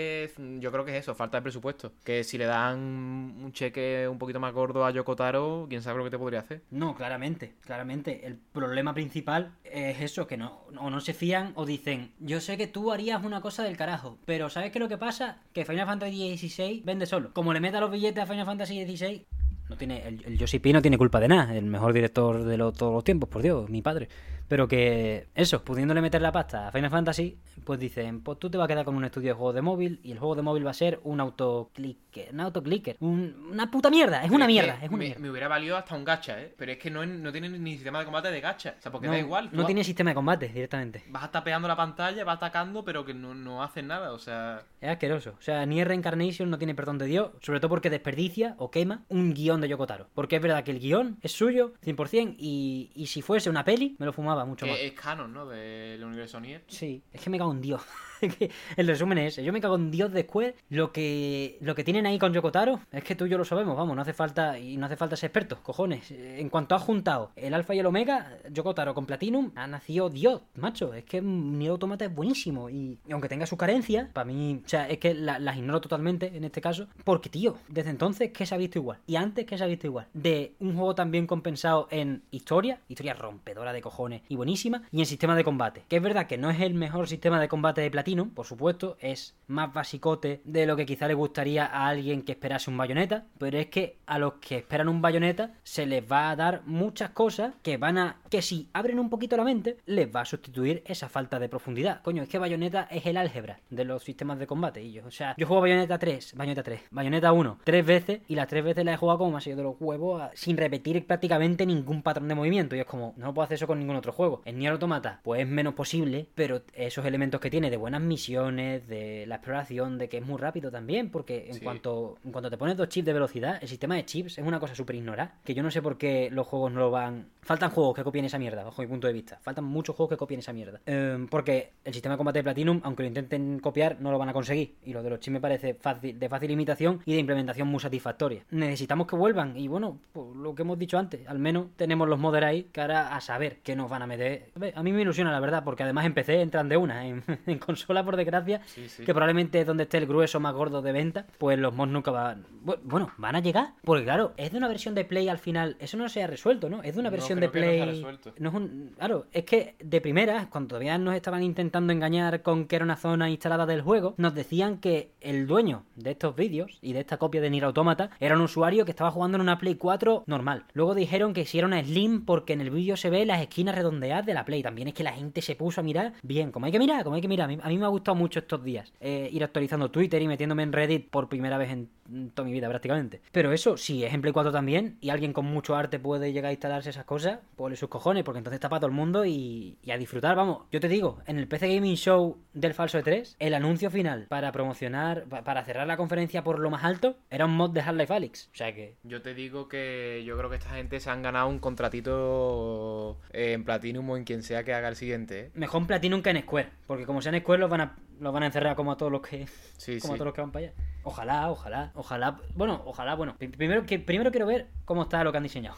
yo 0.60 0.72
creo 0.72 0.84
que 0.84 0.96
es 0.96 1.02
eso, 1.04 1.14
falta 1.14 1.38
de 1.38 1.42
presupuesto. 1.42 1.92
Que 2.04 2.24
si 2.24 2.38
le 2.38 2.44
dan 2.46 2.78
un 2.78 3.52
cheque 3.52 4.06
un 4.08 4.18
poquito 4.18 4.40
más 4.40 4.52
gordo 4.52 4.84
a 4.84 4.90
Yokotaro, 4.90 5.66
quién 5.68 5.82
sabe 5.82 5.98
lo 5.98 6.04
que 6.04 6.10
te 6.10 6.18
podría 6.18 6.40
hacer. 6.40 6.62
No, 6.70 6.94
claramente, 6.94 7.54
claramente. 7.60 8.26
El 8.26 8.36
problema 8.36 8.94
principal 8.94 9.52
es 9.64 10.00
eso, 10.00 10.26
que 10.26 10.36
no, 10.36 10.62
o 10.78 10.90
no 10.90 11.00
se 11.00 11.14
fían 11.14 11.52
o 11.56 11.66
dicen, 11.66 12.12
yo 12.18 12.40
sé 12.40 12.56
que 12.56 12.66
tú 12.66 12.92
harías 12.92 13.24
una 13.24 13.40
cosa 13.40 13.62
del 13.62 13.76
carajo, 13.76 14.18
pero 14.24 14.50
¿sabes 14.50 14.70
qué 14.72 14.78
es 14.78 14.82
lo 14.82 14.88
que 14.88 14.98
pasa? 14.98 15.38
Que 15.52 15.64
Final 15.64 15.86
Fantasy 15.86 16.36
XVI 16.36 16.82
vende 16.84 17.06
solo. 17.06 17.32
Como 17.32 17.52
le 17.52 17.60
meta 17.60 17.80
los 17.80 17.90
billetes 17.90 18.22
a 18.22 18.26
Final 18.26 18.46
Fantasy 18.46 18.84
XVI, 18.86 19.24
no 19.68 19.76
tiene, 19.78 20.06
el, 20.06 20.22
el 20.26 20.36
Yoshi 20.38 20.58
P 20.58 20.72
no 20.74 20.82
tiene 20.82 20.98
culpa 20.98 21.20
de 21.20 21.28
nada, 21.28 21.56
el 21.56 21.64
mejor 21.64 21.92
director 21.94 22.44
de 22.44 22.56
lo- 22.58 22.72
todos 22.72 22.92
los 22.92 23.02
tiempos, 23.02 23.30
por 23.30 23.40
Dios, 23.40 23.70
mi 23.70 23.80
padre. 23.80 24.08
Pero 24.48 24.68
que 24.68 25.28
eso, 25.34 25.64
pudiéndole 25.64 26.00
meter 26.02 26.20
la 26.22 26.30
pasta 26.32 26.68
a 26.68 26.72
Final 26.72 26.90
Fantasy, 26.90 27.38
pues 27.64 27.80
dicen, 27.80 28.20
pues 28.22 28.38
tú 28.38 28.50
te 28.50 28.58
vas 28.58 28.66
a 28.66 28.68
quedar 28.68 28.84
con 28.84 28.94
un 28.94 29.04
estudio 29.04 29.28
de 29.28 29.34
juego 29.34 29.52
de 29.52 29.62
móvil 29.62 30.00
y 30.02 30.12
el 30.12 30.18
juego 30.18 30.34
de 30.34 30.42
móvil 30.42 30.66
va 30.66 30.70
a 30.70 30.74
ser 30.74 31.00
un 31.04 31.20
autoclicker, 31.20 32.28
un 32.32 32.40
autoclicker, 32.40 32.96
un- 33.00 33.48
una 33.52 33.70
puta 33.70 33.90
mierda, 33.90 34.18
es 34.18 34.22
Pero 34.24 34.34
una 34.36 34.46
mierda, 34.46 34.74
es 34.82 34.88
una 34.88 34.98
me, 34.98 35.04
mierda. 35.06 35.20
me 35.20 35.30
hubiera 35.30 35.48
valido 35.48 35.76
hasta 35.76 35.94
un 35.94 36.04
gacha, 36.04 36.40
¿eh? 36.40 36.54
Pero 36.56 36.72
es 36.72 36.78
que 36.78 36.90
no, 36.90 37.04
no 37.06 37.32
tiene 37.32 37.48
ni 37.48 37.74
sistema 37.74 37.98
de 38.00 38.04
combate 38.04 38.30
de 38.30 38.40
gacha. 38.40 38.74
O 38.78 38.82
sea, 38.82 38.92
porque 38.92 39.06
no, 39.06 39.12
da 39.14 39.18
igual. 39.18 39.48
no 39.52 39.58
vas- 39.58 39.66
tiene 39.66 39.82
sistema 39.84 40.10
de 40.10 40.14
combate 40.14 40.48
directamente. 40.48 41.04
Vas 41.08 41.30
tapeando 41.32 41.66
la 41.68 41.76
pantalla, 41.76 42.24
vas 42.24 42.36
atacando, 42.36 42.84
pero 42.84 43.04
que 43.04 43.14
no, 43.14 43.34
no 43.34 43.62
haces 43.62 43.84
nada. 43.84 44.12
O 44.12 44.18
sea, 44.18 44.62
Es 44.80 44.90
asqueroso. 44.90 45.34
O 45.38 45.42
sea, 45.42 45.64
Nier 45.64 45.88
Reincarnation 45.88 46.50
no 46.50 46.58
tiene 46.58 46.74
perdón 46.74 46.98
de 46.98 47.06
Dios, 47.06 47.30
sobre 47.40 47.60
todo 47.60 47.70
porque 47.70 47.88
desperdicia 47.90 48.54
o 48.58 48.70
quema 48.70 49.04
un 49.08 49.32
guion 49.32 49.60
de 49.60 49.68
Yokotaro. 49.68 50.08
Porque 50.14 50.36
es 50.36 50.42
verdad 50.42 50.64
que 50.64 50.70
el 50.72 50.80
guion 50.80 51.16
es 51.22 51.32
suyo, 51.32 51.72
100%, 51.82 52.34
y, 52.38 52.90
y 52.94 53.06
si 53.06 53.22
fuese 53.22 53.48
una 53.48 53.64
peli, 53.64 53.96
me 53.98 54.06
lo 54.06 54.12
fumaba 54.12 54.33
mucho 54.44 54.66
más. 54.66 54.76
Que 54.76 54.86
es 54.88 54.92
canon, 54.94 55.32
¿no? 55.32 55.46
Del 55.46 56.02
universo 56.02 56.40
Nier. 56.40 56.64
Sí, 56.66 57.02
es 57.12 57.20
que 57.20 57.30
me 57.30 57.38
cago 57.38 57.52
en 57.52 57.60
Dios. 57.60 57.82
El 58.76 58.86
resumen 58.86 59.18
es 59.18 59.34
ese. 59.34 59.44
Yo 59.44 59.52
me 59.52 59.60
cago 59.60 59.76
en 59.76 59.90
Dios 59.90 60.12
de 60.12 60.22
Square. 60.22 60.54
Lo 60.70 60.92
que, 60.92 61.58
lo 61.60 61.74
que 61.74 61.84
tienen 61.84 62.06
ahí 62.06 62.18
con 62.18 62.32
Yokotaro 62.32 62.80
es 62.92 63.04
que 63.04 63.14
tú 63.14 63.26
y 63.26 63.30
yo 63.30 63.38
lo 63.38 63.44
sabemos, 63.44 63.76
vamos, 63.76 63.94
no 63.96 64.02
hace 64.02 64.12
falta 64.12 64.58
y 64.58 64.76
no 64.76 64.86
hace 64.86 64.96
falta 64.96 65.16
ser 65.16 65.28
experto, 65.28 65.58
cojones. 65.62 66.10
En 66.10 66.48
cuanto 66.48 66.74
has 66.74 66.82
juntado 66.82 67.32
el 67.36 67.54
Alfa 67.54 67.74
y 67.74 67.78
el 67.78 67.86
Omega, 67.86 68.38
Yokotaro 68.50 68.94
con 68.94 69.06
Platinum, 69.06 69.50
ha 69.54 69.66
nacido 69.66 70.10
Dios, 70.10 70.42
macho. 70.56 70.94
Es 70.94 71.04
que 71.04 71.20
Nier 71.20 71.70
Automata 71.72 72.04
es 72.04 72.14
buenísimo 72.14 72.70
y, 72.70 72.98
aunque 73.10 73.28
tenga 73.28 73.46
sus 73.46 73.58
carencias, 73.58 74.08
para 74.12 74.24
mí, 74.24 74.60
o 74.64 74.68
sea, 74.68 74.88
es 74.88 74.98
que 74.98 75.14
la- 75.14 75.38
las 75.38 75.56
ignoro 75.56 75.80
totalmente 75.80 76.36
en 76.36 76.44
este 76.44 76.60
caso, 76.60 76.88
porque 77.04 77.28
tío, 77.28 77.56
desde 77.68 77.90
entonces 77.90 78.30
que 78.32 78.46
se 78.46 78.54
ha 78.54 78.58
visto 78.58 78.78
igual 78.78 78.98
y 79.06 79.16
antes 79.16 79.44
que 79.46 79.56
se 79.58 79.64
ha 79.64 79.66
visto 79.66 79.86
igual 79.86 80.06
de 80.14 80.54
un 80.60 80.74
juego 80.74 80.94
también 80.94 81.26
compensado 81.26 81.88
en 81.90 82.22
historia, 82.30 82.80
historia 82.88 83.14
rompedora 83.14 83.72
de 83.72 83.80
cojones 83.82 84.22
y 84.28 84.36
buenísima, 84.36 84.82
y 84.90 85.00
en 85.00 85.06
sistema 85.06 85.36
de 85.36 85.44
combate. 85.44 85.82
Que 85.88 85.96
es 85.96 86.02
verdad 86.02 86.26
que 86.26 86.38
no 86.38 86.50
es 86.50 86.60
el 86.60 86.74
mejor 86.74 87.08
sistema 87.08 87.40
de 87.40 87.48
combate 87.48 87.80
de 87.80 87.90
Platinum, 87.90 88.04
por 88.34 88.46
supuesto, 88.46 88.96
es 89.00 89.34
más 89.46 89.72
basicote 89.72 90.40
de 90.44 90.66
lo 90.66 90.76
que 90.76 90.86
quizá 90.86 91.06
le 91.08 91.14
gustaría 91.14 91.66
a 91.66 91.88
alguien 91.88 92.22
que 92.22 92.32
esperase 92.32 92.70
un 92.70 92.76
bayoneta, 92.76 93.26
pero 93.38 93.58
es 93.58 93.66
que 93.66 93.98
a 94.06 94.18
los 94.18 94.34
que 94.34 94.56
esperan 94.56 94.88
un 94.88 95.02
bayoneta 95.02 95.54
se 95.62 95.86
les 95.86 96.02
va 96.10 96.30
a 96.30 96.36
dar 96.36 96.62
muchas 96.64 97.10
cosas 97.10 97.54
que 97.62 97.76
van 97.76 97.98
a, 97.98 98.20
que 98.30 98.42
si 98.42 98.68
abren 98.72 98.98
un 98.98 99.10
poquito 99.10 99.36
la 99.36 99.44
mente, 99.44 99.78
les 99.86 100.14
va 100.14 100.22
a 100.22 100.24
sustituir 100.24 100.82
esa 100.86 101.08
falta 101.08 101.38
de 101.38 101.48
profundidad. 101.48 102.02
Coño, 102.02 102.22
es 102.22 102.28
que 102.28 102.38
bayoneta 102.38 102.88
es 102.90 103.06
el 103.06 103.16
álgebra 103.16 103.60
de 103.70 103.84
los 103.84 104.02
sistemas 104.02 104.38
de 104.38 104.46
combate. 104.46 104.82
Y 104.82 104.92
yo, 104.92 105.06
o 105.06 105.10
sea, 105.10 105.34
yo 105.36 105.46
juego 105.46 105.62
bayoneta 105.62 105.98
3, 105.98 106.34
bayoneta 106.36 106.62
3, 106.62 106.80
bayoneta 106.90 107.32
1, 107.32 107.58
tres 107.64 107.86
veces, 107.86 108.20
y 108.28 108.34
las 108.34 108.48
tres 108.48 108.64
veces 108.64 108.84
la 108.84 108.94
he 108.94 108.96
jugado 108.96 109.18
como 109.18 109.40
salido 109.40 109.58
de 109.58 109.64
los 109.64 109.76
huevos, 109.80 110.22
sin 110.34 110.56
repetir 110.56 111.06
prácticamente 111.06 111.66
ningún 111.66 112.02
patrón 112.02 112.28
de 112.28 112.34
movimiento. 112.34 112.76
Y 112.76 112.80
es 112.80 112.86
como, 112.86 113.14
no 113.16 113.34
puedo 113.34 113.44
hacer 113.44 113.56
eso 113.56 113.66
con 113.66 113.78
ningún 113.78 113.96
otro 113.96 114.12
juego. 114.12 114.42
En 114.44 114.58
Nier 114.58 114.72
Automata, 114.72 115.20
pues 115.22 115.40
es 115.40 115.48
menos 115.48 115.74
posible, 115.74 116.26
pero 116.34 116.62
esos 116.72 117.04
elementos 117.04 117.40
que 117.40 117.50
tiene 117.50 117.70
de 117.70 117.76
buenas 117.94 118.08
misiones, 118.08 118.88
de 118.88 119.24
la 119.26 119.36
exploración, 119.36 119.98
de 119.98 120.08
que 120.08 120.18
es 120.18 120.26
muy 120.26 120.36
rápido 120.38 120.70
también, 120.70 121.10
porque 121.10 121.46
en 121.46 121.54
Sí. 121.54 121.60
cuanto 121.60 122.18
en 122.24 122.32
cuanto 122.32 122.50
te 122.50 122.58
pones 122.58 122.76
dos 122.76 122.88
chips 122.88 123.06
de 123.06 123.12
velocidad, 123.12 123.58
el 123.62 123.68
sistema 123.68 123.94
de 123.94 124.04
chips 124.04 124.38
es 124.38 124.44
una 124.44 124.58
cosa 124.58 124.74
súper 124.74 124.96
ignorada, 124.96 125.36
que 125.44 125.54
yo 125.54 125.62
no 125.62 125.70
sé 125.70 125.80
por 125.80 125.96
qué 125.96 126.28
los 126.32 126.46
juegos 126.46 126.72
no 126.72 126.80
lo 126.80 126.90
van... 126.90 127.28
Faltan 127.44 127.70
juegos 127.70 127.94
que 127.94 128.02
copien 128.04 128.24
esa 128.24 128.38
mierda, 128.38 128.64
bajo 128.64 128.80
mi 128.82 128.88
punto 128.88 129.06
de 129.06 129.12
vista. 129.12 129.38
Faltan 129.42 129.64
muchos 129.64 129.94
juegos 129.96 130.10
que 130.10 130.16
copien 130.16 130.40
esa 130.40 130.52
mierda. 130.52 130.80
Eh, 130.86 131.26
porque 131.30 131.72
el 131.84 131.92
sistema 131.92 132.14
de 132.14 132.16
combate 132.18 132.38
de 132.38 132.42
Platinum, 132.44 132.80
aunque 132.84 133.02
lo 133.02 133.08
intenten 133.08 133.58
copiar, 133.60 133.96
no 134.00 134.10
lo 134.10 134.18
van 134.18 134.28
a 134.28 134.32
conseguir. 134.32 134.74
Y 134.84 134.92
lo 134.92 135.02
de 135.02 135.10
los 135.10 135.20
chips 135.20 135.32
me 135.32 135.40
parece 135.40 135.74
fácil, 135.74 136.18
de 136.18 136.28
fácil 136.28 136.50
imitación 136.50 137.00
y 137.04 137.12
de 137.12 137.18
implementación 137.20 137.68
muy 137.68 137.80
satisfactoria. 137.80 138.42
Necesitamos 138.50 139.06
que 139.06 139.16
vuelvan. 139.16 139.56
Y 139.56 139.68
bueno, 139.68 139.98
pues 140.12 140.34
lo 140.36 140.54
que 140.54 140.62
hemos 140.62 140.78
dicho 140.78 140.98
antes, 140.98 141.26
al 141.28 141.38
menos 141.38 141.66
tenemos 141.76 142.08
los 142.08 142.18
modders 142.18 142.46
ahí 142.46 142.62
que 142.72 142.80
ahora 142.80 143.14
a 143.14 143.20
saber 143.20 143.58
qué 143.62 143.76
nos 143.76 143.90
van 143.90 144.02
a 144.02 144.06
meter. 144.06 144.50
A 144.74 144.82
mí 144.82 144.92
me 144.92 145.02
ilusiona, 145.02 145.30
la 145.32 145.40
verdad, 145.40 145.64
porque 145.64 145.82
además 145.82 146.06
en 146.06 146.14
PC 146.14 146.40
entran 146.40 146.68
de 146.68 146.76
una. 146.76 147.06
En, 147.06 147.22
en 147.46 147.58
consola, 147.58 148.04
por 148.04 148.16
desgracia, 148.16 148.60
Sí, 148.66 148.88
sí. 148.88 149.04
que 149.04 149.12
probablemente 149.12 149.60
es 149.60 149.66
donde 149.66 149.84
esté 149.84 149.98
el 149.98 150.06
grueso 150.06 150.40
más 150.40 150.54
gordo 150.54 150.82
de 150.82 150.92
venta, 150.92 151.26
pues 151.38 151.58
los 151.58 151.74
mods 151.74 151.90
nunca 151.92 152.10
van. 152.10 152.46
bu- 152.64 152.78
Bueno, 152.84 153.10
van 153.18 153.36
a 153.36 153.40
llegar. 153.40 153.74
Porque 153.84 154.04
claro, 154.04 154.32
es 154.36 154.52
de 154.52 154.58
una 154.58 154.68
versión 154.68 154.94
de 154.94 155.04
Play 155.04 155.28
al 155.28 155.38
final. 155.38 155.76
Eso 155.78 155.96
no 155.96 156.08
se 156.08 156.22
ha 156.22 156.26
resuelto, 156.26 156.68
¿no? 156.70 156.82
Es 156.82 156.94
de 156.94 157.00
una 157.00 157.10
No, 157.10 157.16
versión 157.34 157.40
de 157.40 157.46
no 157.46 157.52
Play. 157.52 158.34
No 158.38 158.48
es 158.48 158.54
un... 158.54 158.94
Claro, 158.96 159.26
es 159.32 159.44
que 159.44 159.74
de 159.82 160.00
primeras, 160.00 160.46
cuando 160.46 160.68
todavía 160.68 160.98
nos 160.98 161.14
estaban 161.14 161.42
intentando 161.42 161.92
engañar 161.92 162.42
con 162.42 162.66
que 162.66 162.76
era 162.76 162.84
una 162.84 162.96
zona 162.96 163.30
instalada 163.30 163.66
del 163.66 163.82
juego, 163.82 164.14
nos 164.16 164.34
decían 164.34 164.78
que 164.78 165.10
el 165.20 165.46
dueño 165.46 165.84
de 165.96 166.12
estos 166.12 166.36
vídeos 166.36 166.78
y 166.82 166.92
de 166.92 167.00
esta 167.00 167.16
copia 167.16 167.40
de 167.40 167.50
Nier 167.50 167.64
Automata 167.64 168.10
era 168.20 168.34
un 168.36 168.42
usuario 168.42 168.84
que 168.84 168.90
estaba 168.90 169.10
jugando 169.10 169.36
en 169.36 169.42
una 169.42 169.58
Play 169.58 169.76
4 169.76 170.24
normal. 170.26 170.64
Luego 170.72 170.94
dijeron 170.94 171.32
que 171.32 171.46
era 171.54 171.66
una 171.66 171.82
Slim 171.82 172.24
porque 172.24 172.52
en 172.52 172.60
el 172.60 172.70
vídeo 172.70 172.96
se 172.96 173.10
ve 173.10 173.24
las 173.24 173.40
esquinas 173.40 173.74
redondeadas 173.74 174.26
de 174.26 174.34
la 174.34 174.44
Play. 174.44 174.62
También 174.62 174.88
es 174.88 174.94
que 174.94 175.04
la 175.04 175.12
gente 175.12 175.42
se 175.42 175.54
puso 175.54 175.80
a 175.80 175.84
mirar 175.84 176.14
bien, 176.22 176.50
como 176.50 176.66
hay 176.66 176.72
que 176.72 176.78
mirar, 176.78 177.04
como 177.04 177.16
hay 177.16 177.22
que 177.22 177.28
mirar. 177.28 177.44
A 177.44 177.48
mí, 177.48 177.58
a 177.62 177.68
mí 177.68 177.78
me 177.78 177.84
ha 177.84 177.88
gustado 177.88 178.14
mucho 178.16 178.40
estos 178.40 178.62
días 178.64 178.92
eh, 179.00 179.28
ir 179.32 179.44
actualizando 179.44 179.90
Twitter 179.90 180.20
y 180.20 180.28
metiéndome 180.28 180.62
en 180.62 180.72
Reddit 180.72 181.08
por 181.08 181.28
primera 181.28 181.58
vez 181.58 181.70
en 181.70 181.88
en 182.12 182.30
toda 182.30 182.46
mi 182.46 182.52
vida 182.52 182.68
prácticamente. 182.68 183.20
Pero 183.32 183.52
eso, 183.52 183.76
si 183.76 184.04
es 184.04 184.12
en 184.12 184.20
Play 184.20 184.32
4 184.32 184.52
también 184.52 184.96
y 185.00 185.10
alguien 185.10 185.32
con 185.32 185.46
mucho 185.46 185.74
arte 185.76 185.98
puede 185.98 186.32
llegar 186.32 186.50
a 186.50 186.52
instalarse 186.52 186.90
esas 186.90 187.04
cosas, 187.04 187.23
ponle 187.56 187.76
sus 187.76 187.88
cojones, 187.88 188.24
porque 188.24 188.38
entonces 188.38 188.56
está 188.56 188.68
para 188.68 188.80
todo 188.80 188.88
el 188.88 188.94
mundo 188.96 189.24
y, 189.24 189.78
y 189.82 189.90
a 189.90 189.98
disfrutar, 189.98 190.36
vamos. 190.36 190.62
Yo 190.72 190.80
te 190.80 190.88
digo, 190.88 191.18
en 191.26 191.38
el 191.38 191.46
PC 191.48 191.74
Gaming 191.74 191.96
Show 191.96 192.38
del 192.52 192.74
Falso 192.74 192.98
E3, 192.98 193.36
el 193.38 193.54
anuncio 193.54 193.90
final 193.90 194.26
para 194.28 194.52
promocionar, 194.52 195.24
pa- 195.24 195.42
para 195.44 195.64
cerrar 195.64 195.86
la 195.86 195.96
conferencia 195.96 196.42
por 196.44 196.58
lo 196.58 196.70
más 196.70 196.84
alto, 196.84 197.16
era 197.30 197.44
un 197.46 197.56
mod 197.56 197.70
de 197.70 197.80
Half-Life 197.80 198.12
Alyx. 198.14 198.50
O 198.52 198.56
sea 198.56 198.74
que... 198.74 198.96
Yo 199.02 199.22
te 199.22 199.34
digo 199.34 199.68
que 199.68 200.22
yo 200.26 200.36
creo 200.36 200.50
que 200.50 200.56
esta 200.56 200.70
gente 200.70 201.00
se 201.00 201.10
han 201.10 201.22
ganado 201.22 201.48
un 201.48 201.58
contratito 201.58 203.18
eh, 203.32 203.52
en 203.52 203.64
Platinum 203.64 204.08
o 204.10 204.16
en 204.16 204.24
quien 204.24 204.42
sea 204.42 204.64
que 204.64 204.74
haga 204.74 204.88
el 204.88 204.96
siguiente, 204.96 205.40
¿eh? 205.40 205.50
Mejor 205.54 205.80
en 205.82 205.86
Platinum 205.86 206.22
que 206.22 206.30
en 206.30 206.42
Square, 206.42 206.68
porque 206.86 207.06
como 207.06 207.22
sea 207.22 207.32
en 207.32 207.40
Square 207.40 207.60
los 207.60 207.70
van 207.70 207.80
a, 207.80 207.96
los 208.20 208.32
van 208.32 208.42
a 208.42 208.46
encerrar 208.46 208.76
como 208.76 208.92
a 208.92 208.96
todos 208.96 209.12
los 209.12 209.20
que... 209.20 209.46
Sí, 209.76 209.98
como 210.00 210.14
a 210.14 210.16
todos 210.16 210.26
los 210.26 210.34
que 210.34 210.40
van 210.40 210.52
para 210.52 210.66
allá. 210.66 210.74
Ojalá, 211.02 211.50
ojalá, 211.50 211.90
ojalá. 211.94 212.38
Bueno, 212.54 212.82
ojalá, 212.86 213.14
bueno. 213.14 213.36
pri- 213.36 213.48
Primero, 213.48 213.84
que, 213.84 213.98
primero 213.98 214.30
quiero 214.30 214.46
ver 214.46 214.68
cómo 214.84 215.02
está 215.02 215.22
lo 215.22 215.30
que 215.32 215.36
han 215.38 215.42
diseñado. 215.44 215.76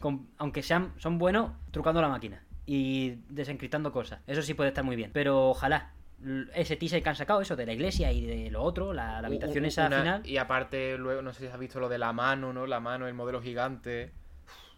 Con- 0.00 0.28
aunque 0.38 0.62
sean, 0.62 0.92
son 0.96 1.18
buenos 1.18 1.52
trucando 1.70 2.00
la 2.00 2.08
máquina 2.08 2.42
y 2.66 3.18
desencriptando 3.28 3.92
cosas. 3.92 4.20
Eso 4.26 4.42
sí 4.42 4.54
puede 4.54 4.68
estar 4.70 4.82
muy 4.84 4.96
bien. 4.96 5.10
Pero 5.12 5.50
ojalá. 5.50 5.92
Ese 6.54 6.76
teaser 6.76 7.02
que 7.02 7.08
han 7.08 7.16
sacado, 7.16 7.40
eso 7.40 7.56
de 7.56 7.64
la 7.64 7.72
iglesia 7.72 8.12
y 8.12 8.26
de 8.26 8.50
lo 8.50 8.62
otro, 8.62 8.92
la, 8.92 9.22
la 9.22 9.28
habitación 9.28 9.64
U- 9.64 9.66
u- 9.66 9.68
esa 9.68 9.86
una- 9.86 9.98
final, 10.00 10.26
Y 10.26 10.36
aparte, 10.36 10.98
luego, 10.98 11.22
no 11.22 11.32
sé 11.32 11.40
si 11.40 11.46
has 11.46 11.58
visto 11.58 11.80
lo 11.80 11.88
de 11.88 11.96
la 11.96 12.12
mano, 12.12 12.52
¿no? 12.52 12.66
La 12.66 12.78
mano, 12.78 13.06
el 13.08 13.14
modelo 13.14 13.40
gigante. 13.40 14.12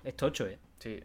es 0.04 0.16
tocho, 0.16 0.46
eh. 0.46 0.58
Sí. 0.78 1.00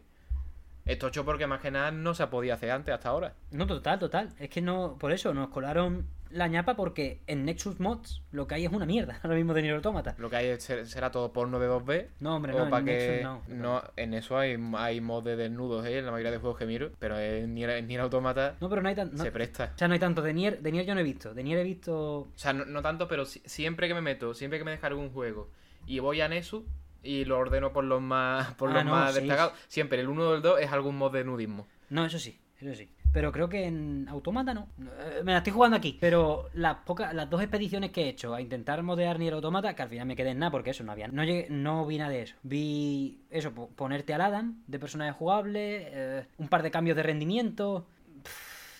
Es 0.84 0.98
tocho 0.98 1.24
porque 1.24 1.46
más 1.48 1.60
que 1.60 1.70
nada 1.72 1.90
no 1.90 2.14
se 2.14 2.22
ha 2.22 2.30
podido 2.30 2.54
hacer 2.54 2.70
antes 2.70 2.94
hasta 2.94 3.08
ahora. 3.10 3.34
No, 3.50 3.66
total, 3.66 3.98
total. 3.98 4.28
Es 4.38 4.48
que 4.48 4.62
no, 4.62 4.96
por 4.98 5.10
eso 5.12 5.34
nos 5.34 5.48
colaron 5.48 6.06
la 6.30 6.46
ñapa 6.48 6.76
porque 6.76 7.22
en 7.26 7.44
Nexus 7.44 7.80
Mods 7.80 8.22
lo 8.30 8.46
que 8.46 8.54
hay 8.56 8.64
es 8.66 8.72
una 8.72 8.86
mierda 8.86 9.18
ahora 9.24 9.36
mismo 9.36 9.54
de 9.54 9.62
Nier 9.62 9.74
Automata. 9.76 10.14
Lo 10.18 10.28
que 10.30 10.36
hay 10.36 10.46
es- 10.46 10.62
ser- 10.62 10.86
será 10.86 11.10
todo 11.10 11.32
porno 11.32 11.58
de 11.58 11.68
2B. 11.68 12.08
No, 12.20 12.36
hombre, 12.36 12.52
no, 12.52 12.64
en 12.78 12.84
que 12.84 13.22
Nexus 13.22 13.22
no. 13.22 13.42
no, 13.56 13.82
en 13.96 14.14
eso 14.14 14.38
hay, 14.38 14.56
hay 14.76 15.00
mods 15.00 15.24
de 15.24 15.36
desnudos, 15.36 15.86
¿eh? 15.86 15.98
En 15.98 16.06
la 16.06 16.12
mayoría 16.12 16.30
de 16.32 16.38
juegos 16.38 16.58
que 16.58 16.66
miro. 16.66 16.90
Pero 16.98 17.18
en 17.18 17.54
Nier, 17.54 17.70
en 17.70 17.86
Nier 17.86 18.00
Automata 18.00 18.56
No, 18.60 18.68
pero 18.68 18.82
no 18.82 18.88
hay 18.88 18.94
tan... 18.94 19.14
no- 19.14 19.22
se 19.22 19.30
presta. 19.32 19.72
O 19.74 19.78
sea, 19.78 19.88
no 19.88 19.94
hay 19.94 20.00
tanto 20.00 20.22
de 20.22 20.32
Nier, 20.34 20.60
de 20.60 20.72
Nier 20.72 20.84
yo 20.86 20.94
no 20.94 21.00
he 21.00 21.04
visto. 21.04 21.34
De 21.34 21.42
Nier 21.42 21.58
he 21.58 21.64
visto... 21.64 22.18
O 22.20 22.32
sea, 22.34 22.52
no, 22.52 22.64
no 22.64 22.82
tanto, 22.82 23.08
pero 23.08 23.24
si- 23.24 23.42
siempre 23.44 23.88
que 23.88 23.94
me 23.94 24.00
meto, 24.02 24.34
siempre 24.34 24.58
que 24.58 24.64
me 24.64 24.70
descargo 24.72 25.00
un 25.00 25.10
juego 25.10 25.50
y 25.86 25.98
voy 26.00 26.20
a 26.20 26.28
Nesu 26.28 26.66
y 27.02 27.24
lo 27.24 27.38
ordeno 27.38 27.72
por 27.72 27.84
los 27.84 28.02
más, 28.02 28.52
por 28.54 28.70
Ah, 28.70 28.74
los 28.74 28.84
no, 28.84 28.90
más 28.90 29.14
sí. 29.14 29.20
destacados, 29.20 29.52
siempre 29.68 30.00
el 30.00 30.08
1 30.08 30.22
o 30.28 30.34
el 30.34 30.42
2 30.42 30.60
es 30.60 30.72
algún 30.72 30.96
mod 30.98 31.12
de 31.12 31.24
nudismo. 31.24 31.66
No, 31.90 32.04
eso 32.04 32.18
sí, 32.18 32.38
eso 32.60 32.74
sí. 32.74 32.90
Pero 33.12 33.32
creo 33.32 33.48
que 33.48 33.64
en 33.64 34.06
Automata 34.08 34.52
no. 34.54 34.68
Eh, 34.80 35.22
Me 35.24 35.32
la 35.32 35.38
estoy 35.38 35.52
jugando 35.52 35.76
aquí. 35.76 35.96
Pero 36.00 36.48
las 36.52 36.76
pocas, 36.84 37.14
las 37.14 37.28
dos 37.30 37.40
expediciones 37.40 37.90
que 37.90 38.02
he 38.04 38.08
hecho 38.10 38.34
a 38.34 38.40
intentar 38.40 38.82
modear 38.82 39.18
Nier 39.18 39.32
Automata, 39.34 39.74
que 39.74 39.82
al 39.82 39.88
final 39.88 40.06
me 40.06 40.14
quedé 40.14 40.30
en 40.30 40.38
nada 40.40 40.50
porque 40.50 40.70
eso 40.70 40.84
no 40.84 40.92
había. 40.92 41.08
No 41.08 41.24
llegué- 41.24 41.46
no 41.48 41.86
vi 41.86 41.98
nada 41.98 42.10
de 42.10 42.22
eso. 42.22 42.36
Vi 42.42 43.20
eso, 43.30 43.52
po- 43.52 43.68
ponerte 43.70 44.12
al 44.14 44.20
Adam 44.20 44.62
de 44.66 44.78
personaje 44.78 45.12
jugable, 45.12 45.88
eh, 45.90 46.26
un 46.36 46.48
par 46.48 46.62
de 46.62 46.70
cambios 46.70 46.96
de 46.96 47.02
rendimiento. 47.02 47.86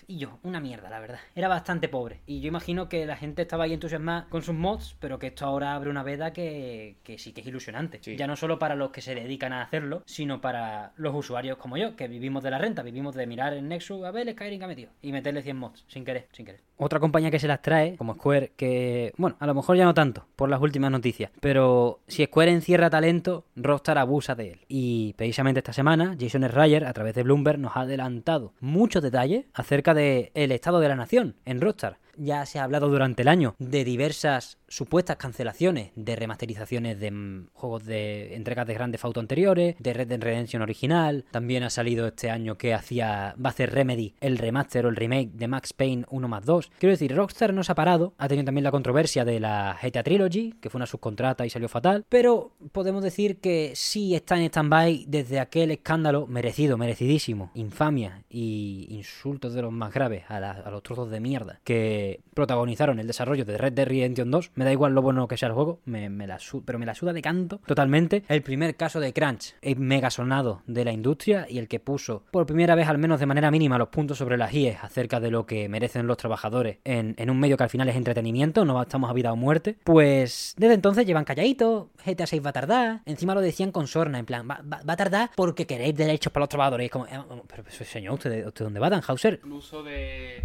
Y 0.09 0.17
yo, 0.17 0.39
una 0.41 0.59
mierda, 0.59 0.89
la 0.89 0.99
verdad. 0.99 1.19
Era 1.35 1.47
bastante 1.47 1.87
pobre. 1.87 2.21
Y 2.25 2.41
yo 2.41 2.47
imagino 2.47 2.89
que 2.89 3.05
la 3.05 3.15
gente 3.15 3.43
estaba 3.43 3.65
ahí 3.65 3.73
entusiasmada 3.73 4.25
con 4.29 4.41
sus 4.41 4.55
mods, 4.55 4.97
pero 4.99 5.19
que 5.19 5.27
esto 5.27 5.45
ahora 5.45 5.75
abre 5.75 5.91
una 5.91 6.01
veda 6.01 6.33
que, 6.33 6.97
que 7.03 7.19
sí 7.19 7.31
que 7.31 7.41
es 7.41 7.47
ilusionante. 7.47 7.99
Sí. 8.01 8.17
Ya 8.17 8.25
no 8.25 8.35
solo 8.35 8.57
para 8.57 8.73
los 8.73 8.89
que 8.89 9.01
se 9.01 9.13
dedican 9.13 9.53
a 9.53 9.61
hacerlo, 9.61 10.01
sino 10.07 10.41
para 10.41 10.93
los 10.95 11.13
usuarios 11.13 11.59
como 11.59 11.77
yo, 11.77 11.95
que 11.95 12.07
vivimos 12.07 12.41
de 12.41 12.49
la 12.49 12.57
renta, 12.57 12.81
vivimos 12.81 13.13
de 13.13 13.27
mirar 13.27 13.53
en 13.53 13.67
Nexus 13.67 14.03
a 14.03 14.09
ver 14.09 14.27
el 14.27 14.33
Skyrim 14.33 14.57
que 14.57 14.65
ha 14.65 14.67
metido 14.67 14.91
y 14.99 15.11
meterle 15.11 15.43
100 15.43 15.57
mods, 15.57 15.85
sin 15.87 16.03
querer, 16.03 16.27
sin 16.31 16.47
querer. 16.47 16.68
Otra 16.81 17.01
compañía 17.01 17.29
que 17.29 17.39
se 17.39 17.47
las 17.47 17.61
trae, 17.61 17.97
como 17.97 18.15
Square, 18.15 18.53
que, 18.55 19.11
bueno, 19.17 19.35
a 19.39 19.45
lo 19.45 19.53
mejor 19.53 19.75
ya 19.75 19.83
no 19.83 19.93
tanto, 19.93 20.25
por 20.37 20.49
las 20.49 20.61
últimas 20.61 20.89
noticias, 20.89 21.29
pero 21.41 21.99
si 22.07 22.23
Square 22.23 22.51
encierra 22.51 22.89
talento, 22.89 23.43
Rockstar 23.57 23.97
abusa 23.97 24.33
de 24.33 24.51
él. 24.51 24.59
Y 24.69 25.13
precisamente 25.17 25.59
esta 25.59 25.73
semana, 25.73 26.15
Jason 26.17 26.47
Schreier, 26.47 26.85
a 26.85 26.93
través 26.93 27.15
de 27.15 27.23
Bloomberg, 27.23 27.59
nos 27.59 27.75
ha 27.75 27.81
adelantado 27.81 28.53
muchos 28.61 29.03
detalles 29.03 29.45
acerca 29.53 29.93
de 29.93 30.31
el 30.35 30.53
estado 30.53 30.79
de 30.79 30.87
la 30.87 30.95
nación 30.95 31.35
en 31.43 31.59
Rockstar. 31.59 31.97
Ya 32.17 32.45
se 32.45 32.59
ha 32.59 32.63
hablado 32.63 32.89
durante 32.89 33.21
el 33.21 33.27
año 33.27 33.55
de 33.59 33.83
diversas 33.83 34.57
supuestas 34.67 35.17
cancelaciones 35.17 35.91
de 35.95 36.15
remasterizaciones 36.15 36.99
de 36.99 37.11
mm, 37.11 37.47
juegos 37.53 37.85
de 37.85 38.35
entregas 38.35 38.67
de 38.67 38.73
grandes 38.73 39.03
Auto 39.03 39.19
anteriores, 39.19 39.75
de 39.79 39.93
Red 39.93 40.07
Dead 40.07 40.21
Redemption 40.21 40.61
original. 40.61 41.25
También 41.31 41.63
ha 41.63 41.69
salido 41.69 42.07
este 42.07 42.29
año 42.29 42.57
que 42.57 42.73
hacía 42.73 43.35
va 43.43 43.49
a 43.49 43.53
hacer 43.53 43.73
Remedy 43.73 44.13
el 44.21 44.37
remaster 44.37 44.85
o 44.85 44.89
el 44.89 44.95
remake 44.95 45.31
de 45.33 45.47
Max 45.47 45.73
Payne 45.73 46.05
1 46.09 46.27
más 46.27 46.45
2. 46.45 46.71
Quiero 46.77 46.91
decir, 46.91 47.15
Rockstar 47.15 47.53
no 47.53 47.63
se 47.63 47.71
ha 47.71 47.75
parado. 47.75 48.13
Ha 48.17 48.27
tenido 48.27 48.45
también 48.45 48.63
la 48.63 48.71
controversia 48.71 49.25
de 49.25 49.39
la 49.39 49.77
GTA 49.81 50.03
Trilogy, 50.03 50.53
que 50.61 50.69
fue 50.69 50.79
una 50.79 50.85
subcontrata 50.85 51.45
y 51.45 51.49
salió 51.49 51.69
fatal. 51.69 52.05
Pero 52.09 52.51
podemos 52.71 53.03
decir 53.03 53.39
que 53.39 53.71
sí 53.75 54.15
está 54.15 54.37
en 54.37 54.43
stand-by 54.43 55.05
desde 55.07 55.39
aquel 55.39 55.71
escándalo 55.71 56.27
merecido, 56.27 56.77
merecidísimo, 56.77 57.51
infamia 57.55 58.23
y 58.29 58.87
insultos 58.89 59.53
de 59.53 59.61
los 59.61 59.71
más 59.71 59.93
graves 59.93 60.23
a, 60.27 60.37
a 60.37 60.69
los 60.69 60.83
trozos 60.83 61.09
de 61.09 61.19
mierda 61.19 61.59
que 61.63 61.98
protagonizaron 62.33 62.99
el 62.99 63.07
desarrollo 63.07 63.45
de 63.45 63.57
Red 63.57 63.73
Dead 63.73 63.87
Redemption 63.87 64.31
2. 64.31 64.51
Me 64.55 64.65
da 64.65 64.71
igual 64.71 64.93
lo 64.93 65.01
bueno 65.01 65.27
que 65.27 65.37
sea 65.37 65.47
el 65.47 65.53
juego, 65.53 65.79
me, 65.85 66.09
me 66.09 66.27
la 66.27 66.39
su- 66.39 66.63
pero 66.63 66.79
me 66.79 66.85
la 66.85 66.95
suda 66.95 67.13
de 67.13 67.21
canto 67.21 67.59
totalmente. 67.65 68.23
El 68.27 68.41
primer 68.41 68.75
caso 68.75 68.99
de 68.99 69.13
crunch 69.13 69.55
mega 69.77 70.09
sonado 70.09 70.61
de 70.67 70.85
la 70.85 70.91
industria 70.91 71.45
y 71.49 71.57
el 71.57 71.67
que 71.67 71.79
puso 71.79 72.23
por 72.31 72.45
primera 72.45 72.75
vez, 72.75 72.87
al 72.87 72.97
menos 72.97 73.19
de 73.19 73.25
manera 73.25 73.51
mínima, 73.51 73.77
los 73.77 73.89
puntos 73.89 74.17
sobre 74.17 74.37
las 74.37 74.53
IES 74.53 74.83
acerca 74.83 75.19
de 75.19 75.31
lo 75.31 75.45
que 75.45 75.69
merecen 75.69 76.07
los 76.07 76.17
trabajadores 76.17 76.77
en, 76.83 77.15
un 77.29 77.39
medio 77.39 77.57
que 77.57 77.63
al 77.63 77.69
final 77.69 77.89
es 77.89 77.95
entretenimiento, 77.95 78.65
no 78.65 78.81
estamos 78.81 79.09
a 79.09 79.13
vida 79.13 79.31
o 79.31 79.35
muerte. 79.35 79.77
Pues 79.83 80.55
desde 80.57 80.73
entonces 80.73 81.05
llevan 81.05 81.25
calladitos, 81.25 81.87
GTA 82.05 82.27
6 82.27 82.45
va 82.45 82.49
a 82.49 82.53
tardar, 82.53 83.01
encima 83.05 83.35
lo 83.35 83.41
decían 83.41 83.71
con 83.71 83.87
sorna, 83.87 84.19
en 84.19 84.25
plan, 84.25 84.47
va, 84.49 84.61
a 84.85 84.95
tardar 84.95 85.29
porque 85.35 85.65
queréis 85.65 85.95
derechos 85.95 86.31
para 86.31 86.43
los 86.43 86.49
trabajadores. 86.49 86.87
Y 86.87 86.89
como, 86.89 87.05
eh, 87.05 87.19
pero, 87.47 87.63
pero, 87.63 87.85
señor, 87.85 88.13
¿usted, 88.15 88.45
¿usted 88.45 88.65
dónde 88.65 88.79
va, 88.79 88.89
Danhauser? 88.89 89.39
Incluso 89.43 89.83
de. 89.83 90.43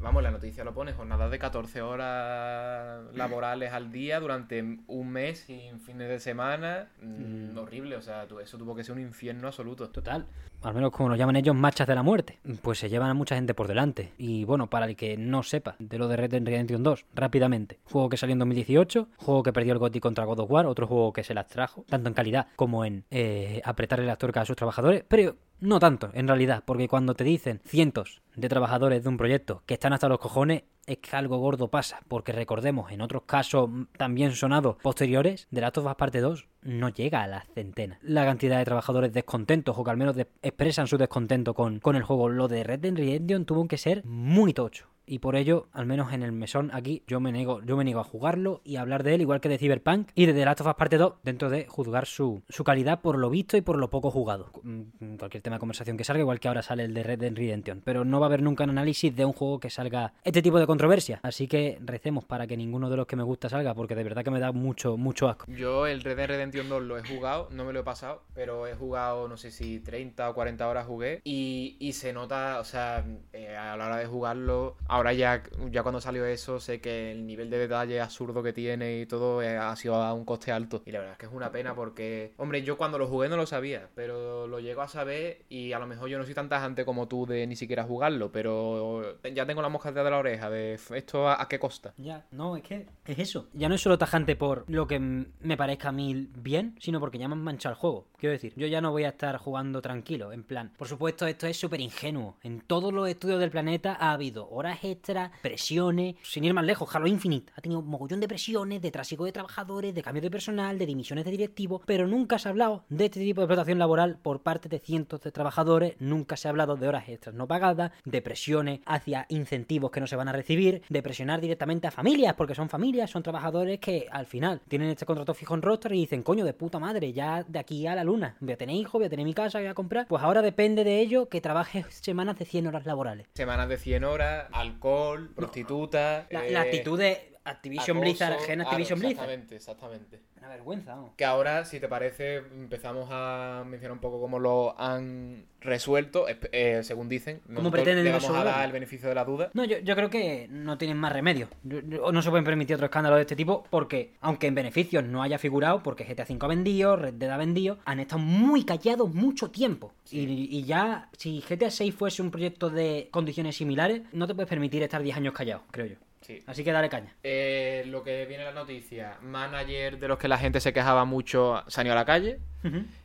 Vamos, 0.00 0.22
la 0.22 0.30
noticia 0.30 0.62
lo 0.62 0.72
pone, 0.74 0.92
jornadas 0.92 1.30
de 1.30 1.38
14 1.38 1.82
horas 1.82 3.04
laborales 3.14 3.72
al 3.72 3.90
día 3.90 4.20
durante 4.20 4.78
un 4.86 5.10
mes 5.10 5.40
sin 5.40 5.80
fines 5.80 6.08
de 6.08 6.20
semana. 6.20 6.88
Mm, 7.02 7.58
Horrible, 7.58 7.96
o 7.96 8.02
sea, 8.02 8.26
eso 8.40 8.58
tuvo 8.58 8.76
que 8.76 8.84
ser 8.84 8.94
un 8.94 9.00
infierno 9.00 9.48
absoluto. 9.48 9.90
Total. 9.90 10.26
Al 10.62 10.74
menos 10.74 10.90
como 10.90 11.08
lo 11.08 11.16
llaman 11.16 11.36
ellos, 11.36 11.54
marchas 11.54 11.86
de 11.86 11.94
la 11.94 12.02
muerte. 12.02 12.38
Pues 12.62 12.78
se 12.78 12.88
llevan 12.88 13.10
a 13.10 13.14
mucha 13.14 13.36
gente 13.36 13.54
por 13.54 13.68
delante. 13.68 14.12
Y 14.18 14.44
bueno, 14.44 14.68
para 14.68 14.86
el 14.86 14.96
que 14.96 15.16
no 15.16 15.42
sepa 15.42 15.76
de 15.78 15.98
lo 15.98 16.08
de 16.08 16.16
Red 16.16 16.30
Dead 16.30 16.44
Redemption 16.44 16.82
2, 16.82 17.06
rápidamente. 17.14 17.78
Juego 17.84 18.08
que 18.08 18.16
salió 18.16 18.32
en 18.32 18.40
2018, 18.40 19.08
juego 19.16 19.42
que 19.42 19.52
perdió 19.52 19.72
el 19.72 19.78
GOTY 19.78 20.00
contra 20.00 20.24
God 20.24 20.40
of 20.40 20.50
War, 20.50 20.66
otro 20.66 20.86
juego 20.86 21.12
que 21.12 21.22
se 21.22 21.34
las 21.34 21.46
trajo, 21.46 21.84
tanto 21.88 22.08
en 22.08 22.14
calidad 22.14 22.48
como 22.56 22.84
en 22.84 23.04
eh, 23.10 23.60
apretarle 23.64 24.06
las 24.06 24.18
tuercas 24.18 24.42
a 24.42 24.46
sus 24.46 24.56
trabajadores. 24.56 25.04
Pero 25.06 25.36
no 25.60 25.78
tanto, 25.78 26.10
en 26.12 26.26
realidad, 26.28 26.62
porque 26.64 26.88
cuando 26.88 27.14
te 27.14 27.24
dicen 27.24 27.60
cientos 27.64 28.22
de 28.34 28.48
trabajadores 28.48 29.02
de 29.02 29.08
un 29.08 29.16
proyecto 29.16 29.62
que 29.66 29.74
están 29.74 29.92
hasta 29.92 30.08
los 30.08 30.18
cojones, 30.18 30.64
es 30.88 30.98
que 30.98 31.14
algo 31.16 31.38
gordo 31.38 31.68
pasa. 31.68 32.00
Porque 32.08 32.32
recordemos, 32.32 32.90
en 32.90 33.00
otros 33.00 33.22
casos 33.22 33.70
también 33.96 34.32
sonados 34.32 34.76
posteriores, 34.82 35.46
de 35.50 35.60
Last 35.60 35.78
of 35.78 35.86
Us 35.86 35.94
Parte 35.94 36.20
2 36.20 36.48
no 36.62 36.88
llega 36.88 37.22
a 37.22 37.26
las 37.26 37.46
centenas. 37.54 37.98
La 38.02 38.24
cantidad 38.24 38.58
de 38.58 38.64
trabajadores 38.64 39.12
descontentos, 39.12 39.76
o 39.78 39.84
que 39.84 39.90
al 39.90 39.96
menos 39.96 40.16
expresan 40.42 40.86
su 40.86 40.98
descontento 40.98 41.54
con, 41.54 41.78
con 41.78 41.94
el 41.94 42.02
juego, 42.02 42.28
lo 42.28 42.48
de 42.48 42.64
Red 42.64 42.80
Dead 42.80 42.96
Redemption 42.96 43.44
tuvo 43.44 43.68
que 43.68 43.78
ser 43.78 44.04
muy 44.04 44.52
tocho. 44.52 44.88
Y 45.08 45.20
por 45.20 45.36
ello, 45.36 45.68
al 45.72 45.86
menos 45.86 46.12
en 46.12 46.22
el 46.22 46.32
mesón 46.32 46.70
aquí, 46.74 47.02
yo 47.06 47.18
me 47.20 47.32
niego, 47.32 47.62
yo 47.62 47.76
me 47.76 47.84
niego 47.84 48.00
a 48.00 48.04
jugarlo 48.04 48.60
y 48.64 48.76
a 48.76 48.82
hablar 48.82 49.02
de 49.02 49.14
él, 49.14 49.22
igual 49.22 49.40
que 49.40 49.48
de 49.48 49.58
Cyberpunk 49.58 50.10
y 50.14 50.26
de 50.26 50.34
The 50.34 50.44
Last 50.44 50.60
of 50.60 50.66
Us 50.66 50.74
Parte 50.74 50.98
2, 50.98 51.14
dentro 51.22 51.48
de 51.50 51.66
juzgar 51.66 52.06
su, 52.06 52.42
su 52.48 52.62
calidad 52.64 53.00
por 53.00 53.18
lo 53.18 53.30
visto 53.30 53.56
y 53.56 53.62
por 53.62 53.78
lo 53.78 53.90
poco 53.90 54.10
jugado. 54.10 54.50
Mm, 54.62 55.16
Cualquier 55.18 55.42
tema 55.42 55.56
de 55.56 55.60
conversación 55.60 55.96
que 55.96 56.04
salga, 56.04 56.20
igual 56.20 56.40
que 56.40 56.48
ahora 56.48 56.62
sale 56.62 56.84
el 56.84 56.94
de 56.94 57.02
Red 57.02 57.18
Dead 57.20 57.34
Redemption. 57.34 57.82
Pero 57.84 58.04
no 58.04 58.20
va 58.20 58.26
a 58.26 58.28
haber 58.28 58.42
nunca 58.42 58.64
un 58.64 58.70
análisis 58.70 59.14
de 59.14 59.24
un 59.24 59.32
juego 59.32 59.58
que 59.60 59.70
salga 59.70 60.12
este 60.24 60.42
tipo 60.42 60.58
de 60.58 60.66
controversia. 60.66 61.20
Así 61.22 61.48
que 61.48 61.78
recemos 61.80 62.24
para 62.24 62.46
que 62.46 62.56
ninguno 62.56 62.90
de 62.90 62.96
los 62.96 63.06
que 63.06 63.16
me 63.16 63.22
gusta 63.22 63.48
salga, 63.48 63.74
porque 63.74 63.94
de 63.94 64.04
verdad 64.04 64.24
que 64.24 64.30
me 64.30 64.40
da 64.40 64.52
mucho, 64.52 64.96
mucho 64.96 65.28
asco. 65.28 65.46
Yo 65.48 65.86
el 65.86 66.02
Red 66.02 66.16
Dead 66.16 66.28
Redemption 66.28 66.68
2 66.68 66.82
lo 66.82 66.98
he 66.98 67.02
jugado, 67.02 67.48
no 67.50 67.64
me 67.64 67.72
lo 67.72 67.80
he 67.80 67.84
pasado, 67.84 68.22
pero 68.34 68.66
he 68.66 68.74
jugado, 68.74 69.28
no 69.28 69.36
sé 69.36 69.50
si 69.50 69.80
30 69.80 70.30
o 70.30 70.34
40 70.34 70.68
horas 70.68 70.86
jugué 70.86 71.20
y, 71.24 71.76
y 71.80 71.92
se 71.94 72.12
nota, 72.12 72.60
o 72.60 72.64
sea, 72.64 73.04
eh, 73.32 73.56
a 73.56 73.76
la 73.76 73.86
hora 73.86 73.96
de 73.96 74.06
jugarlo, 74.06 74.76
ahora 74.98 75.12
ya, 75.12 75.42
ya 75.70 75.82
cuando 75.82 76.00
salió 76.00 76.26
eso, 76.26 76.60
sé 76.60 76.80
que 76.80 77.12
el 77.12 77.26
nivel 77.26 77.50
de 77.50 77.58
detalle 77.58 78.00
absurdo 78.00 78.42
que 78.42 78.52
tiene 78.52 79.00
y 79.00 79.06
todo 79.06 79.42
eh, 79.42 79.56
ha 79.56 79.74
sido 79.76 79.94
a 79.94 80.12
un 80.12 80.24
coste 80.24 80.52
alto. 80.52 80.82
Y 80.84 80.92
la 80.92 80.98
verdad 80.98 81.12
es 81.12 81.18
que 81.18 81.26
es 81.26 81.32
una 81.32 81.50
pena 81.50 81.74
porque, 81.74 82.32
hombre, 82.36 82.62
yo 82.62 82.76
cuando 82.76 82.98
lo 82.98 83.06
jugué 83.06 83.28
no 83.28 83.36
lo 83.36 83.46
sabía, 83.46 83.88
pero 83.94 84.46
lo 84.46 84.60
llego 84.60 84.82
a 84.82 84.88
saber 84.88 85.44
y 85.48 85.72
a 85.72 85.78
lo 85.78 85.86
mejor 85.86 86.08
yo 86.08 86.18
no 86.18 86.24
soy 86.24 86.34
tan 86.34 86.48
tajante 86.48 86.84
como 86.84 87.08
tú 87.08 87.26
de 87.26 87.46
ni 87.46 87.56
siquiera 87.56 87.84
jugarlo, 87.84 88.30
pero 88.32 89.18
ya 89.34 89.46
tengo 89.46 89.62
la 89.62 89.68
mosca 89.68 89.92
de 89.92 90.10
la 90.10 90.18
oreja 90.18 90.50
de 90.50 90.74
esto 90.74 91.28
a, 91.28 91.40
a 91.40 91.48
qué 91.48 91.58
costa. 91.58 91.94
Ya, 91.96 92.26
no, 92.30 92.56
es 92.56 92.62
que 92.62 92.86
es 93.06 93.18
eso. 93.18 93.48
Ya 93.52 93.68
no 93.68 93.74
es 93.74 93.80
solo 93.80 93.98
tajante 93.98 94.36
por 94.36 94.64
lo 94.68 94.86
que 94.86 94.98
me 94.98 95.56
parezca 95.56 95.88
a 95.88 95.92
mí 95.92 96.28
bien, 96.36 96.76
sino 96.80 97.00
porque 97.00 97.18
ya 97.18 97.28
me 97.28 97.34
han 97.34 97.42
manchado 97.42 97.74
el 97.74 97.78
juego. 97.80 98.08
Quiero 98.18 98.32
decir, 98.32 98.52
yo 98.56 98.66
ya 98.66 98.80
no 98.80 98.90
voy 98.90 99.04
a 99.04 99.10
estar 99.10 99.36
jugando 99.36 99.80
tranquilo, 99.80 100.32
en 100.32 100.42
plan. 100.42 100.72
Por 100.76 100.88
supuesto, 100.88 101.24
esto 101.28 101.46
es 101.46 101.56
súper 101.56 101.80
ingenuo. 101.80 102.34
En 102.42 102.62
todos 102.62 102.92
los 102.92 103.08
estudios 103.08 103.38
del 103.38 103.52
planeta 103.52 103.96
ha 104.00 104.10
habido 104.10 104.48
horas 104.50 104.80
extras, 104.82 105.30
presiones, 105.40 106.16
sin 106.24 106.42
ir 106.42 106.52
más 106.52 106.64
lejos, 106.64 106.92
Halo 106.92 107.06
Infinite 107.06 107.52
ha 107.54 107.60
tenido 107.60 107.78
un 107.78 107.86
mogollón 107.86 108.18
de 108.18 108.26
presiones, 108.26 108.82
de 108.82 108.90
trásico 108.90 109.24
de 109.24 109.30
trabajadores, 109.30 109.94
de 109.94 110.02
cambio 110.02 110.20
de 110.20 110.32
personal, 110.32 110.78
de 110.78 110.86
dimisiones 110.86 111.24
de 111.26 111.30
directivos, 111.30 111.82
pero 111.86 112.08
nunca 112.08 112.40
se 112.40 112.48
ha 112.48 112.50
hablado 112.50 112.82
de 112.88 113.04
este 113.04 113.20
tipo 113.20 113.40
de 113.40 113.44
explotación 113.44 113.78
laboral 113.78 114.18
por 114.20 114.40
parte 114.40 114.68
de 114.68 114.80
cientos 114.80 115.20
de 115.20 115.30
trabajadores, 115.30 115.94
nunca 116.00 116.36
se 116.36 116.48
ha 116.48 116.50
hablado 116.50 116.74
de 116.74 116.88
horas 116.88 117.08
extras 117.08 117.36
no 117.36 117.46
pagadas, 117.46 117.92
de 118.04 118.20
presiones 118.20 118.80
hacia 118.84 119.26
incentivos 119.28 119.92
que 119.92 120.00
no 120.00 120.08
se 120.08 120.16
van 120.16 120.26
a 120.26 120.32
recibir, 120.32 120.82
de 120.88 121.02
presionar 121.04 121.40
directamente 121.40 121.86
a 121.86 121.92
familias, 121.92 122.34
porque 122.34 122.56
son 122.56 122.68
familias, 122.68 123.10
son 123.10 123.22
trabajadores 123.22 123.78
que 123.78 124.08
al 124.10 124.26
final 124.26 124.60
tienen 124.66 124.90
este 124.90 125.06
contrato 125.06 125.34
fijo 125.34 125.54
en 125.54 125.62
roster 125.62 125.92
y 125.92 126.00
dicen, 126.00 126.24
coño, 126.24 126.44
de 126.44 126.52
puta 126.52 126.80
madre, 126.80 127.12
ya 127.12 127.44
de 127.44 127.60
aquí 127.60 127.86
a 127.86 127.94
la 127.94 128.07
luna, 128.08 128.36
voy 128.40 128.52
a 128.52 128.56
tener 128.56 128.74
hijos, 128.74 128.94
voy 128.94 129.06
a 129.06 129.10
tener 129.10 129.24
mi 129.24 129.34
casa, 129.34 129.58
voy 129.58 129.68
a 129.68 129.74
comprar. 129.74 130.06
Pues 130.08 130.22
ahora 130.22 130.42
depende 130.42 130.82
de 130.82 131.00
ello 131.00 131.28
que 131.28 131.40
trabajes 131.40 131.86
semanas 131.90 132.38
de 132.38 132.44
100 132.44 132.66
horas 132.66 132.86
laborales. 132.86 133.26
Semanas 133.34 133.68
de 133.68 133.76
100 133.76 134.04
horas, 134.04 134.46
alcohol, 134.52 135.30
prostituta. 135.34 136.26
La, 136.30 136.46
eh, 136.46 136.50
la 136.50 136.62
actitud 136.62 136.98
de 136.98 137.37
Activision 137.48 137.96
acoso, 137.96 138.00
Blizzard, 138.00 138.38
gen 138.40 138.60
Activision 138.60 138.98
claro, 139.00 139.08
Blizzard. 139.08 139.30
Exactamente, 139.30 139.56
exactamente. 139.56 140.20
Una 140.38 140.48
vergüenza, 140.48 140.94
vamos. 140.94 141.10
Que 141.16 141.24
ahora, 141.24 141.64
si 141.64 141.80
te 141.80 141.88
parece, 141.88 142.36
empezamos 142.36 143.08
a 143.10 143.64
mencionar 143.66 143.92
un 143.92 143.98
poco 143.98 144.20
cómo 144.20 144.38
lo 144.38 144.78
han 144.80 145.46
resuelto, 145.60 146.26
eh, 146.28 146.80
según 146.84 147.08
dicen. 147.08 147.40
Nosotros 147.48 147.72
pretenden 147.72 148.04
le 148.04 148.10
vamos 148.12 148.24
a 148.24 148.28
resolverlo? 148.28 148.50
dar 148.52 148.64
el 148.66 148.72
beneficio 148.72 149.08
de 149.08 149.14
la 149.16 149.24
duda. 149.24 149.50
No, 149.54 149.64
yo, 149.64 149.78
yo 149.78 149.96
creo 149.96 150.08
que 150.10 150.46
no 150.50 150.78
tienen 150.78 150.96
más 150.96 151.12
remedio. 151.12 151.48
Yo- 151.64 151.80
yo- 151.80 152.12
no 152.12 152.22
se 152.22 152.30
pueden 152.30 152.44
permitir 152.44 152.74
otro 152.76 152.86
escándalo 152.86 153.16
de 153.16 153.22
este 153.22 153.34
tipo 153.34 153.64
porque, 153.68 154.14
aunque 154.20 154.46
en 154.46 154.54
beneficios 154.54 155.02
no 155.04 155.22
haya 155.22 155.38
figurado, 155.38 155.82
porque 155.82 156.04
GTA 156.04 156.24
V 156.28 156.38
ha 156.40 156.46
vendido, 156.48 156.96
Red 156.96 157.14
Dead 157.14 157.30
ha 157.30 157.36
vendido, 157.36 157.78
han 157.84 157.98
estado 157.98 158.20
muy 158.20 158.64
callados 158.64 159.12
mucho 159.12 159.50
tiempo. 159.50 159.92
Y, 160.10 160.20
y 160.56 160.64
ya, 160.64 161.08
si 161.16 161.40
GTA 161.40 161.70
6 161.70 161.94
fuese 161.94 162.22
un 162.22 162.30
proyecto 162.30 162.70
de 162.70 163.08
condiciones 163.10 163.56
similares, 163.56 164.02
no 164.12 164.26
te 164.28 164.34
puedes 164.34 164.48
permitir 164.48 164.82
estar 164.84 165.02
10 165.02 165.16
años 165.16 165.34
callado, 165.34 165.62
creo 165.72 165.86
yo. 165.86 165.96
Sí. 166.28 166.42
Así 166.46 166.62
que 166.62 166.72
dale 166.72 166.90
caña. 166.90 167.16
Eh, 167.22 167.84
lo 167.86 168.04
que 168.04 168.26
viene 168.26 168.46
en 168.46 168.54
la 168.54 168.60
noticia, 168.60 169.16
manager 169.22 169.98
de 169.98 170.08
los 170.08 170.18
que 170.18 170.28
la 170.28 170.36
gente 170.36 170.60
se 170.60 170.74
quejaba 170.74 171.06
mucho 171.06 171.64
salió 171.68 171.92
a 171.92 171.94
la 171.94 172.04
calle. 172.04 172.38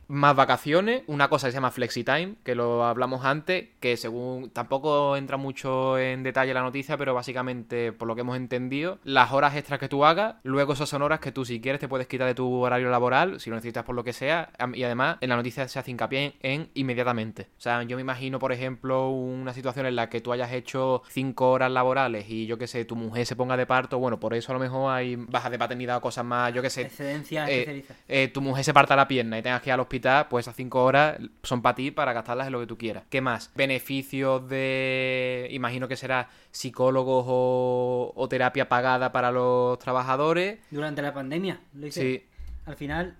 Más 0.08 0.36
vacaciones, 0.36 1.02
una 1.06 1.28
cosa 1.28 1.46
que 1.46 1.52
se 1.52 1.56
llama 1.56 1.70
FlexiTime, 1.70 2.34
que 2.44 2.54
lo 2.54 2.84
hablamos 2.84 3.24
antes, 3.24 3.68
que 3.80 3.96
según 3.96 4.50
tampoco 4.50 5.16
entra 5.16 5.36
mucho 5.36 5.98
en 5.98 6.22
detalle 6.22 6.54
la 6.54 6.62
noticia, 6.62 6.96
pero 6.96 7.14
básicamente, 7.14 7.92
por 7.92 8.08
lo 8.08 8.14
que 8.14 8.22
hemos 8.22 8.36
entendido, 8.36 8.98
las 9.04 9.32
horas 9.32 9.56
extras 9.56 9.78
que 9.80 9.88
tú 9.88 10.04
hagas, 10.04 10.36
luego 10.42 10.72
esas 10.72 10.88
son 10.88 11.02
horas 11.02 11.20
que 11.20 11.32
tú 11.32 11.44
si 11.44 11.60
quieres 11.60 11.80
te 11.80 11.88
puedes 11.88 12.06
quitar 12.06 12.26
de 12.26 12.34
tu 12.34 12.52
horario 12.60 12.90
laboral, 12.90 13.40
si 13.40 13.50
lo 13.50 13.56
necesitas 13.56 13.84
por 13.84 13.94
lo 13.94 14.04
que 14.04 14.12
sea, 14.12 14.50
y 14.74 14.82
además 14.82 15.18
en 15.20 15.28
la 15.28 15.36
noticia 15.36 15.66
se 15.68 15.78
hace 15.78 15.90
hincapié 15.90 16.24
en, 16.24 16.34
en 16.40 16.70
inmediatamente. 16.74 17.48
O 17.58 17.60
sea, 17.60 17.82
yo 17.82 17.96
me 17.96 18.02
imagino, 18.02 18.38
por 18.38 18.52
ejemplo, 18.52 19.10
una 19.10 19.52
situación 19.52 19.86
en 19.86 19.96
la 19.96 20.08
que 20.08 20.20
tú 20.20 20.32
hayas 20.32 20.52
hecho 20.52 21.02
cinco 21.08 21.50
horas 21.50 21.70
laborales 21.70 22.26
y 22.28 22.46
yo 22.46 22.58
que 22.58 22.66
sé, 22.66 22.84
tu 22.84 22.96
mujer 22.96 23.26
se 23.26 23.36
ponga 23.36 23.56
de 23.56 23.66
parto, 23.66 23.98
bueno, 23.98 24.20
por 24.20 24.34
eso 24.34 24.52
a 24.52 24.54
lo 24.54 24.60
mejor 24.60 24.92
hay 24.92 25.16
bajas 25.16 25.50
de 25.50 25.58
paternidad 25.58 25.96
o 25.96 26.00
cosas 26.00 26.24
más, 26.24 26.52
yo 26.52 26.62
que 26.62 26.70
sé, 26.70 26.82
Excedencia 26.82 27.46
eh, 27.48 27.84
eh, 28.08 28.28
tu 28.28 28.40
mujer 28.40 28.64
se 28.64 28.74
parta 28.74 28.96
la 28.96 29.08
pierna 29.08 29.38
y 29.38 29.42
tengas 29.42 29.62
que 29.62 29.70
ir 29.70 29.74
al 29.74 29.80
hospital, 29.80 29.93
pues 30.28 30.44
esas 30.44 30.56
cinco 30.56 30.84
horas 30.84 31.18
son 31.42 31.62
para 31.62 31.74
ti 31.74 31.90
para 31.90 32.12
gastarlas 32.12 32.46
en 32.46 32.52
lo 32.52 32.60
que 32.60 32.66
tú 32.66 32.76
quieras. 32.78 33.04
¿Qué 33.10 33.20
más? 33.20 33.50
Beneficios 33.54 34.48
de, 34.48 35.48
imagino 35.50 35.88
que 35.88 35.96
será 35.96 36.28
psicólogos 36.50 37.24
o, 37.28 38.12
o 38.14 38.28
terapia 38.28 38.68
pagada 38.68 39.12
para 39.12 39.30
los 39.30 39.78
trabajadores. 39.78 40.58
Durante 40.70 41.02
la 41.02 41.14
pandemia, 41.14 41.60
lo 41.74 41.86
hice. 41.86 42.00
Sí, 42.00 42.24
Al 42.66 42.76
final, 42.76 43.16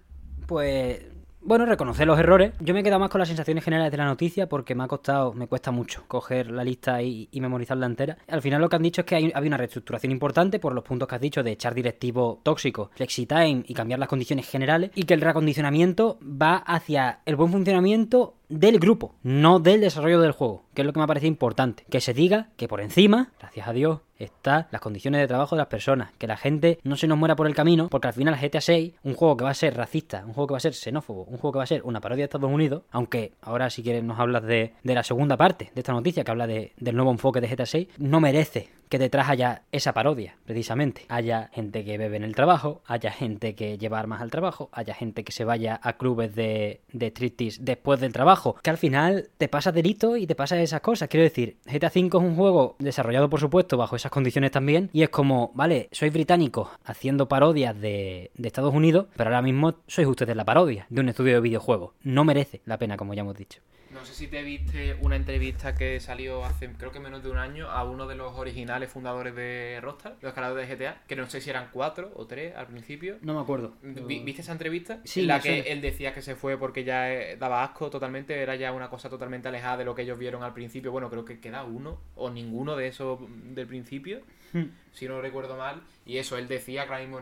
pues. 0.47 1.03
Bueno, 1.47 1.67
reconocer 1.67 2.07
los 2.07 2.19
errores. 2.19 2.55
Yo 2.61 2.73
me 2.73 2.81
he 2.81 2.83
quedado 2.83 3.01
más 3.01 3.11
con 3.11 3.19
las 3.19 3.29
sensaciones 3.29 3.63
generales 3.63 3.91
de 3.93 3.99
la 3.99 4.07
noticia 4.07 4.49
porque 4.49 4.75
me 4.75 4.85
ha 4.85 4.89
costado, 4.89 5.35
me 5.35 5.47
cuesta 5.47 5.71
mucho 5.71 6.05
coger 6.09 6.51
la 6.51 6.65
lista 6.65 7.03
y, 7.03 7.29
memorizarla 7.35 7.85
entera. 7.85 8.17
Al 8.29 8.41
final 8.41 8.63
lo 8.63 8.71
que 8.71 8.77
han 8.77 8.83
dicho 8.83 9.03
es 9.03 9.07
que 9.07 9.17
hay, 9.17 9.47
una 9.47 9.59
reestructuración 9.59 10.11
importante 10.11 10.59
por 10.59 10.73
los 10.73 10.83
puntos 10.83 11.07
que 11.07 11.17
has 11.17 11.21
dicho 11.21 11.43
de 11.43 11.53
echar 11.53 11.75
directivos 11.75 12.39
tóxicos, 12.43 12.89
flexitime 12.95 13.63
y 13.67 13.75
cambiar 13.75 14.01
las 14.01 14.09
condiciones 14.09 14.49
generales 14.49 14.91
y 14.95 15.03
que 15.03 15.13
el 15.13 15.21
reacondicionamiento 15.21 16.19
va 16.23 16.57
hacia 16.57 17.21
el 17.27 17.37
buen 17.37 17.53
funcionamiento 17.53 18.37
del 18.49 18.79
grupo, 18.79 19.15
no 19.23 19.59
del 19.59 19.81
desarrollo 19.81 20.21
del 20.21 20.33
juego, 20.33 20.65
que 20.75 20.83
es 20.83 20.87
lo 20.87 20.93
que 20.93 21.01
me 21.01 21.07
parece 21.07 21.27
importante. 21.27 21.85
Que 21.91 22.01
se 22.01 22.15
diga 22.15 22.49
que 22.57 22.69
por 22.69 22.81
encima, 22.81 23.33
gracias 23.41 23.67
a 23.69 23.73
Dios, 23.73 24.01
está 24.19 24.69
las 24.71 24.81
condiciones 24.81 25.21
de 25.21 25.27
trabajo 25.27 25.57
de 25.57 25.61
las 25.61 25.67
personas, 25.69 26.13
que 26.19 26.27
la 26.27 26.37
gente 26.37 26.79
no 26.85 26.97
se 26.97 27.07
nos 27.09 27.19
muera 27.19 27.37
por 27.37 27.47
el 27.47 27.55
camino, 27.55 27.89
porque 27.89 28.09
al 28.09 28.15
final 28.15 28.37
GTA 28.41 28.61
6, 28.61 28.93
un 29.03 29.15
juego 29.15 29.37
que 29.37 29.45
va 29.45 29.51
a 29.51 29.55
ser 29.55 29.77
racista, 29.77 30.25
un 30.27 30.33
juego 30.35 30.47
que 30.49 30.53
va 30.53 30.59
a 30.59 30.61
ser 30.61 30.75
xenófobo, 30.75 31.25
un 31.25 31.39
juego 31.39 31.53
que 31.53 31.59
va 31.59 31.65
a 31.65 31.69
ser 31.69 31.83
una 31.85 32.01
parodia 32.01 32.23
de 32.23 32.25
Estados 32.27 32.51
Unidos, 32.51 32.83
aunque 32.91 33.33
ahora 33.43 33.71
si 33.71 33.83
quieres 33.83 34.05
nos 34.05 34.19
hablas 34.21 34.45
de, 34.45 34.75
de 34.83 34.95
la 34.95 35.03
segunda 35.03 35.37
parte 35.37 35.71
de 35.75 35.81
esta 35.81 35.93
noticia, 35.93 36.23
que 36.25 36.31
habla 36.31 36.47
de- 36.47 36.73
del 36.77 36.95
nuevo 36.97 37.11
enfoque 37.11 37.41
de 37.41 37.49
GTA 37.49 37.67
6, 37.67 37.89
no 37.99 38.21
merece 38.21 38.69
que 38.95 38.99
detrás 39.01 39.29
haya 39.29 39.63
esa 39.73 39.93
parodia, 39.93 40.37
precisamente. 40.45 41.05
Haya 41.09 41.51
gente 41.53 41.85
que 41.85 41.99
bebe 41.99 42.17
en 42.17 42.23
el 42.23 42.37
trabajo, 42.37 42.81
haya 42.87 43.11
gente 43.11 43.57
que 43.57 43.77
lleva 43.77 43.99
armas 43.99 44.23
al 44.23 44.31
trabajo, 44.31 44.69
haya 44.71 44.95
gente 44.95 45.25
que 45.25 45.33
se 45.33 45.45
vaya 45.45 45.81
a 45.83 45.95
clubes 45.95 46.33
de, 46.37 46.81
de 46.93 47.09
striptease 47.09 47.61
después 47.61 47.99
del 47.99 48.13
trabajo, 48.13 48.55
que 48.63 48.71
al 48.71 48.79
final 48.79 49.31
te 49.37 49.49
pasa 49.49 49.73
delito 49.73 50.17
y 50.17 50.29
te 50.29 50.37
pasa 50.37 50.63
esas 50.63 50.81
cosas. 50.81 51.09
Quiero 51.09 51.25
decir, 51.25 51.57
GTA 51.67 51.91
V 51.93 52.07
es 52.07 52.15
un 52.15 52.37
juego 52.37 52.77
desarrollado, 52.79 53.29
por 53.29 53.41
supuesto, 53.41 53.77
bajo 53.77 53.97
esas 53.97 54.13
condiciones 54.13 54.53
también, 54.53 54.91
y 54.93 55.03
es 55.03 55.09
como, 55.09 55.51
vale, 55.57 55.89
sois 55.91 56.13
británicos 56.13 56.69
haciendo 56.85 57.27
parodias 57.27 57.75
de, 57.75 58.31
de 58.37 58.47
Estados 58.47 58.73
Unidos, 58.73 59.07
pero 59.17 59.31
ahora 59.31 59.43
mismo 59.43 59.75
sois 59.89 60.07
ustedes 60.07 60.37
la 60.37 60.45
parodia 60.45 60.87
de 60.89 61.01
un 61.01 61.09
estudio 61.09 61.35
de 61.35 61.41
videojuegos. 61.41 61.95
No 62.05 62.23
merece 62.23 62.63
la 62.65 62.79
pena, 62.79 62.97
como 62.97 63.13
ya 63.13 63.23
hemos 63.23 63.37
dicho. 63.37 63.59
No 63.95 64.05
sé 64.05 64.13
si 64.13 64.27
te 64.27 64.43
viste 64.43 64.97
una 65.03 65.15
entrevista 65.17 65.75
que 65.75 66.01
salió 66.01 66.45
hace 66.45 66.69
creo 66.73 66.91
que 66.91 66.99
menos 67.01 67.23
de 67.23 67.31
un 67.31 67.39
año 67.39 67.71
a 67.71 67.85
uno 67.85 68.07
de 68.09 68.17
los 68.17 68.35
originales 68.37 68.91
fundadores 68.91 69.35
de 69.37 69.79
Rockstar, 69.81 70.17
los 70.21 70.35
creadores 70.35 70.69
de 70.69 70.77
GTA, 70.77 71.03
que 71.07 71.15
no 71.17 71.31
sé 71.31 71.41
si 71.41 71.49
eran 71.49 71.69
cuatro 71.73 72.13
o 72.17 72.27
tres 72.27 72.55
al 72.57 72.67
principio. 72.67 73.17
No 73.23 73.35
me 73.35 73.41
acuerdo. 73.41 73.75
Vi- 73.83 74.19
¿Viste 74.25 74.43
esa 74.43 74.53
entrevista? 74.53 74.99
Sí, 75.05 75.21
en 75.21 75.29
la 75.29 75.41
que 75.41 75.61
él 75.61 75.81
decía 75.81 76.13
que 76.13 76.23
se 76.23 76.35
fue 76.35 76.59
porque 76.59 76.83
ya 76.85 77.13
eh, 77.13 77.37
daba 77.37 77.63
asco 77.63 77.89
totalmente, 77.89 78.35
era 78.43 78.57
ya 78.57 78.73
una 78.73 78.91
cosa 78.91 79.09
totalmente 79.09 79.47
alejada 79.49 79.77
de 79.79 79.85
lo 79.85 79.95
que 79.95 80.03
ellos 80.03 80.19
vieron 80.19 80.43
al 80.43 80.53
principio. 80.53 80.91
Bueno, 80.91 81.09
creo 81.09 81.25
que 81.25 81.39
queda 81.41 81.63
uno 81.65 82.01
o 82.17 82.31
ninguno 82.31 82.77
de 82.77 82.89
esos 82.89 83.21
del 83.55 83.67
principio, 83.67 84.21
Hmm. 84.53 84.67
si 84.93 85.07
no 85.09 85.21
recuerdo 85.21 85.57
mal. 85.57 85.83
Y 86.07 86.19
eso, 86.19 86.37
él 86.37 86.47
decía 86.49 86.85
que 86.87 86.93
ahora 86.93 87.05
mismo 87.05 87.21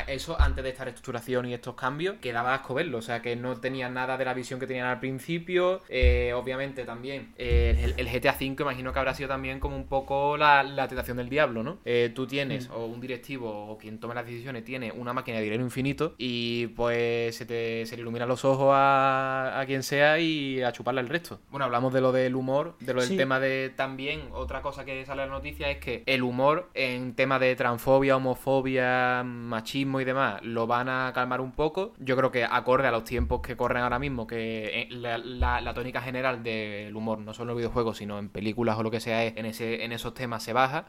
eso 0.00 0.40
antes 0.40 0.64
de 0.64 0.70
esta 0.70 0.84
reestructuración 0.84 1.46
y 1.46 1.54
estos 1.54 1.74
cambios, 1.74 2.16
que 2.20 2.32
daba 2.32 2.54
asco 2.54 2.74
verlo. 2.74 2.98
O 2.98 3.02
sea, 3.02 3.22
que 3.22 3.36
no 3.36 3.56
tenían 3.60 3.94
nada 3.94 4.16
de 4.16 4.24
la 4.24 4.34
visión 4.34 4.58
que 4.60 4.66
tenían 4.66 4.86
al 4.86 5.00
principio. 5.00 5.80
Eh, 5.88 6.32
obviamente 6.34 6.84
también 6.84 7.32
eh, 7.38 7.94
el, 7.96 8.06
el 8.06 8.08
GTA 8.20 8.32
V 8.40 8.56
imagino 8.62 8.92
que 8.92 8.98
habrá 8.98 9.14
sido 9.14 9.28
también 9.28 9.60
como 9.60 9.76
un 9.76 9.86
poco 9.86 10.36
la, 10.36 10.62
la 10.62 10.88
tentación 10.88 11.16
del 11.16 11.28
diablo, 11.28 11.62
¿no? 11.62 11.78
Eh, 11.84 12.10
tú 12.14 12.26
tienes, 12.26 12.68
o 12.70 12.86
un 12.86 13.00
directivo, 13.00 13.66
o 13.68 13.78
quien 13.78 13.98
tome 13.98 14.14
las 14.14 14.26
decisiones, 14.26 14.64
tiene 14.64 14.92
una 14.92 15.12
máquina 15.12 15.38
de 15.38 15.44
dinero 15.44 15.62
infinito 15.62 16.14
y 16.18 16.68
pues 16.68 17.36
se 17.36 17.46
te 17.46 17.84
se 17.86 17.96
le 17.96 18.02
iluminan 18.02 18.28
los 18.28 18.44
ojos 18.44 18.70
a, 18.72 19.58
a 19.60 19.66
quien 19.66 19.82
sea 19.82 20.18
y 20.18 20.62
a 20.62 20.72
chuparle 20.72 21.00
el 21.00 21.08
resto. 21.08 21.40
Bueno, 21.50 21.64
hablamos 21.64 21.92
de 21.92 22.00
lo 22.00 22.12
del 22.12 22.34
humor, 22.36 22.76
de 22.80 22.94
lo 22.94 23.00
del 23.00 23.08
Sí. 23.10 23.16
tema 23.16 23.40
de 23.40 23.70
también, 23.74 24.22
otra 24.32 24.62
cosa 24.62 24.84
que 24.84 25.04
sale 25.04 25.22
en 25.24 25.28
la 25.30 25.34
noticia 25.36 25.70
es 25.70 25.78
que 25.78 26.02
el 26.06 26.22
humor 26.22 26.70
en 26.74 27.14
tema 27.14 27.38
de 27.38 27.54
transfobia, 27.56 28.16
homofobia, 28.16 29.22
machismo 29.24 29.81
y 30.00 30.04
demás 30.04 30.40
lo 30.42 30.66
van 30.66 30.88
a 30.88 31.10
calmar 31.14 31.40
un 31.40 31.52
poco. 31.52 31.92
Yo 31.98 32.16
creo 32.16 32.30
que 32.30 32.44
acorde 32.44 32.86
a 32.88 32.90
los 32.90 33.04
tiempos 33.04 33.40
que 33.40 33.56
corren 33.56 33.82
ahora 33.82 33.98
mismo, 33.98 34.26
que 34.26 34.82
eh, 34.82 34.88
la, 34.90 35.18
la- 35.18 35.60
la 35.60 35.74
tónica 35.74 36.00
general 36.02 36.42
del 36.42 36.94
humor, 36.94 37.18
no 37.18 37.34
solo 37.34 37.44
en 37.52 37.54
los 37.54 37.56
videojuegos, 37.58 37.98
sino 37.98 38.18
en 38.18 38.28
películas 38.28 38.76
o 38.78 38.82
lo 38.82 38.90
que 38.90 39.00
sea, 39.00 39.24
es 39.24 39.36
en, 39.36 39.46
ese, 39.46 39.84
en 39.84 39.92
esos 39.92 40.14
temas 40.14 40.42
se 40.42 40.52
baja. 40.52 40.86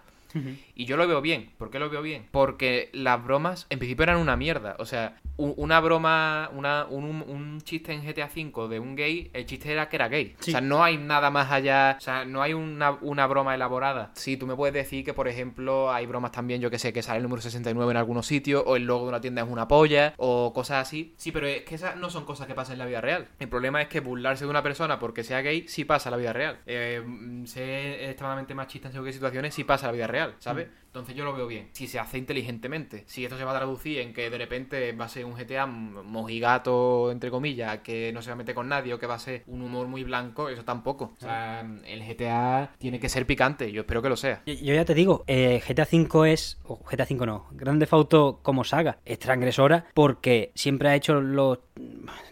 Y 0.74 0.86
yo 0.86 0.98
lo 0.98 1.08
veo 1.08 1.22
bien. 1.22 1.52
¿Por 1.60 1.70
qué 1.70 1.78
lo 1.78 1.92
veo 1.92 2.02
bien? 2.02 2.26
Porque 2.32 2.90
las 2.92 3.24
bromas 3.24 3.68
en 3.70 3.78
principio 3.78 4.02
eran 4.02 4.18
una 4.18 4.36
mierda. 4.36 4.76
O 4.80 4.86
sea, 4.86 5.22
una 5.38 5.80
broma, 5.80 6.50
una, 6.54 6.86
un, 6.86 7.62
chiste 7.62 7.94
en 7.94 8.04
GTA 8.04 8.30
V 8.34 8.68
de 8.68 8.80
un 8.80 8.96
gay, 8.96 9.30
el 9.34 9.46
chiste 9.46 9.72
era 9.72 9.90
que 9.90 9.96
era 9.96 10.08
gay. 10.08 10.36
Sí. 10.40 10.52
O 10.52 10.54
sea, 10.54 10.62
no 10.62 10.84
hay 10.84 10.98
nada 10.98 11.30
más 11.30 11.52
allá. 11.52 11.96
O 11.98 12.02
sea, 12.02 12.26
no 12.26 12.42
hay 12.42 12.54
una, 12.54 12.92
una 13.02 13.26
broma 13.28 13.56
elaborada. 13.56 14.12
Sí, 14.16 14.38
tú 14.38 14.46
me 14.48 14.56
puedes 14.56 14.74
decir 14.74 15.04
que, 15.04 15.14
por 15.14 15.28
ejemplo, 15.28 15.92
hay 15.92 16.06
bromas 16.06 16.32
también, 16.32 16.62
yo 16.62 16.70
que 16.70 16.80
sé, 16.80 16.94
que 16.94 17.02
sale 17.02 17.18
el 17.18 17.24
número 17.24 17.42
69 17.42 17.92
en 17.92 17.98
algunos 17.98 18.28
sitios, 18.28 18.64
o 18.66 18.76
el 18.76 18.84
logo 18.84 19.04
de 19.04 19.10
una 19.10 19.22
tienda 19.22 19.42
es 19.42 19.50
una 19.50 19.68
polla, 19.68 20.14
o 20.18 20.54
cosas 20.54 20.88
así. 20.88 21.14
Sí, 21.18 21.32
pero 21.32 21.48
es 21.48 21.64
que 21.64 21.76
esas 21.76 21.96
no 21.96 22.10
son 22.10 22.26
cosas 22.26 22.48
que 22.48 22.54
pasan 22.54 22.74
en 22.74 22.80
la 22.80 22.86
vida 22.86 23.02
real. 23.02 23.28
El 23.40 23.50
problema 23.50 23.82
es 23.82 23.88
que 23.88 24.00
burlarse 24.00 24.46
de 24.46 24.50
una 24.50 24.64
persona 24.64 25.00
porque 25.00 25.24
sea 25.24 25.42
gay 25.42 25.68
sí 25.68 25.86
pasa 25.86 26.10
en 26.10 26.12
la 26.12 26.18
vida 26.18 26.34
real. 26.34 26.60
Eh, 26.66 27.02
mm, 27.06 27.46
ser 27.46 28.04
extremadamente 28.10 28.54
machista 28.54 28.88
en 28.88 28.94
según 28.94 29.12
situaciones 29.12 29.54
sí 29.54 29.64
pasa 29.64 29.88
en 29.88 29.92
la 29.92 29.96
vida 29.96 30.08
real, 30.08 30.36
¿sabes? 30.40 30.68
Entonces 30.86 31.16
yo 31.16 31.26
lo 31.26 31.34
veo 31.34 31.48
bien. 31.48 31.70
Si 31.72 31.88
se 31.88 32.00
hace 32.00 32.20
inteligentemente, 32.20 33.04
si 33.08 33.24
esto 33.24 33.36
se 33.36 33.44
va 33.44 33.52
a 33.52 33.56
traducir 33.56 34.00
en 34.00 34.14
que 34.14 34.30
de 34.30 34.38
repente 34.38 34.92
va 34.92 35.06
a 35.06 35.10
ser 35.10 35.23
un 35.26 35.36
GTA 35.36 35.66
mojigato, 35.66 37.12
entre 37.12 37.30
comillas, 37.30 37.80
que 37.80 38.12
no 38.14 38.22
se 38.22 38.30
va 38.30 38.34
a 38.34 38.38
meter 38.38 38.56
con 38.56 38.68
nadie 38.70 38.94
o 38.94 39.00
que 39.00 39.08
va 39.08 39.16
a 39.16 39.20
ser 39.20 39.44
un 39.48 39.62
humor 39.62 39.88
muy 39.88 40.04
blanco, 40.04 40.50
eso 40.50 40.64
tampoco. 40.64 41.14
O 41.18 41.20
sea, 41.20 41.62
el 41.86 42.04
GTA 42.04 42.72
tiene 42.78 43.00
que 43.00 43.10
ser 43.10 43.26
picante, 43.26 43.72
yo 43.72 43.82
espero 43.82 44.02
que 44.02 44.10
lo 44.10 44.18
sea. 44.18 44.42
Yo, 44.46 44.74
ya 44.74 44.86
te 44.86 44.94
digo, 44.94 45.24
eh, 45.28 45.62
GTA 45.68 45.88
V 45.92 46.32
es. 46.32 46.60
O 46.66 46.78
GTA 46.78 47.08
V 47.10 47.26
no. 47.26 47.48
Grande 47.52 47.88
Auto 47.92 48.40
como 48.42 48.64
saga 48.64 48.98
es 49.06 49.20
transgresora 49.20 49.86
porque 49.94 50.52
siempre 50.56 50.90
ha 50.90 50.96
hecho 50.96 51.22
los. 51.22 51.60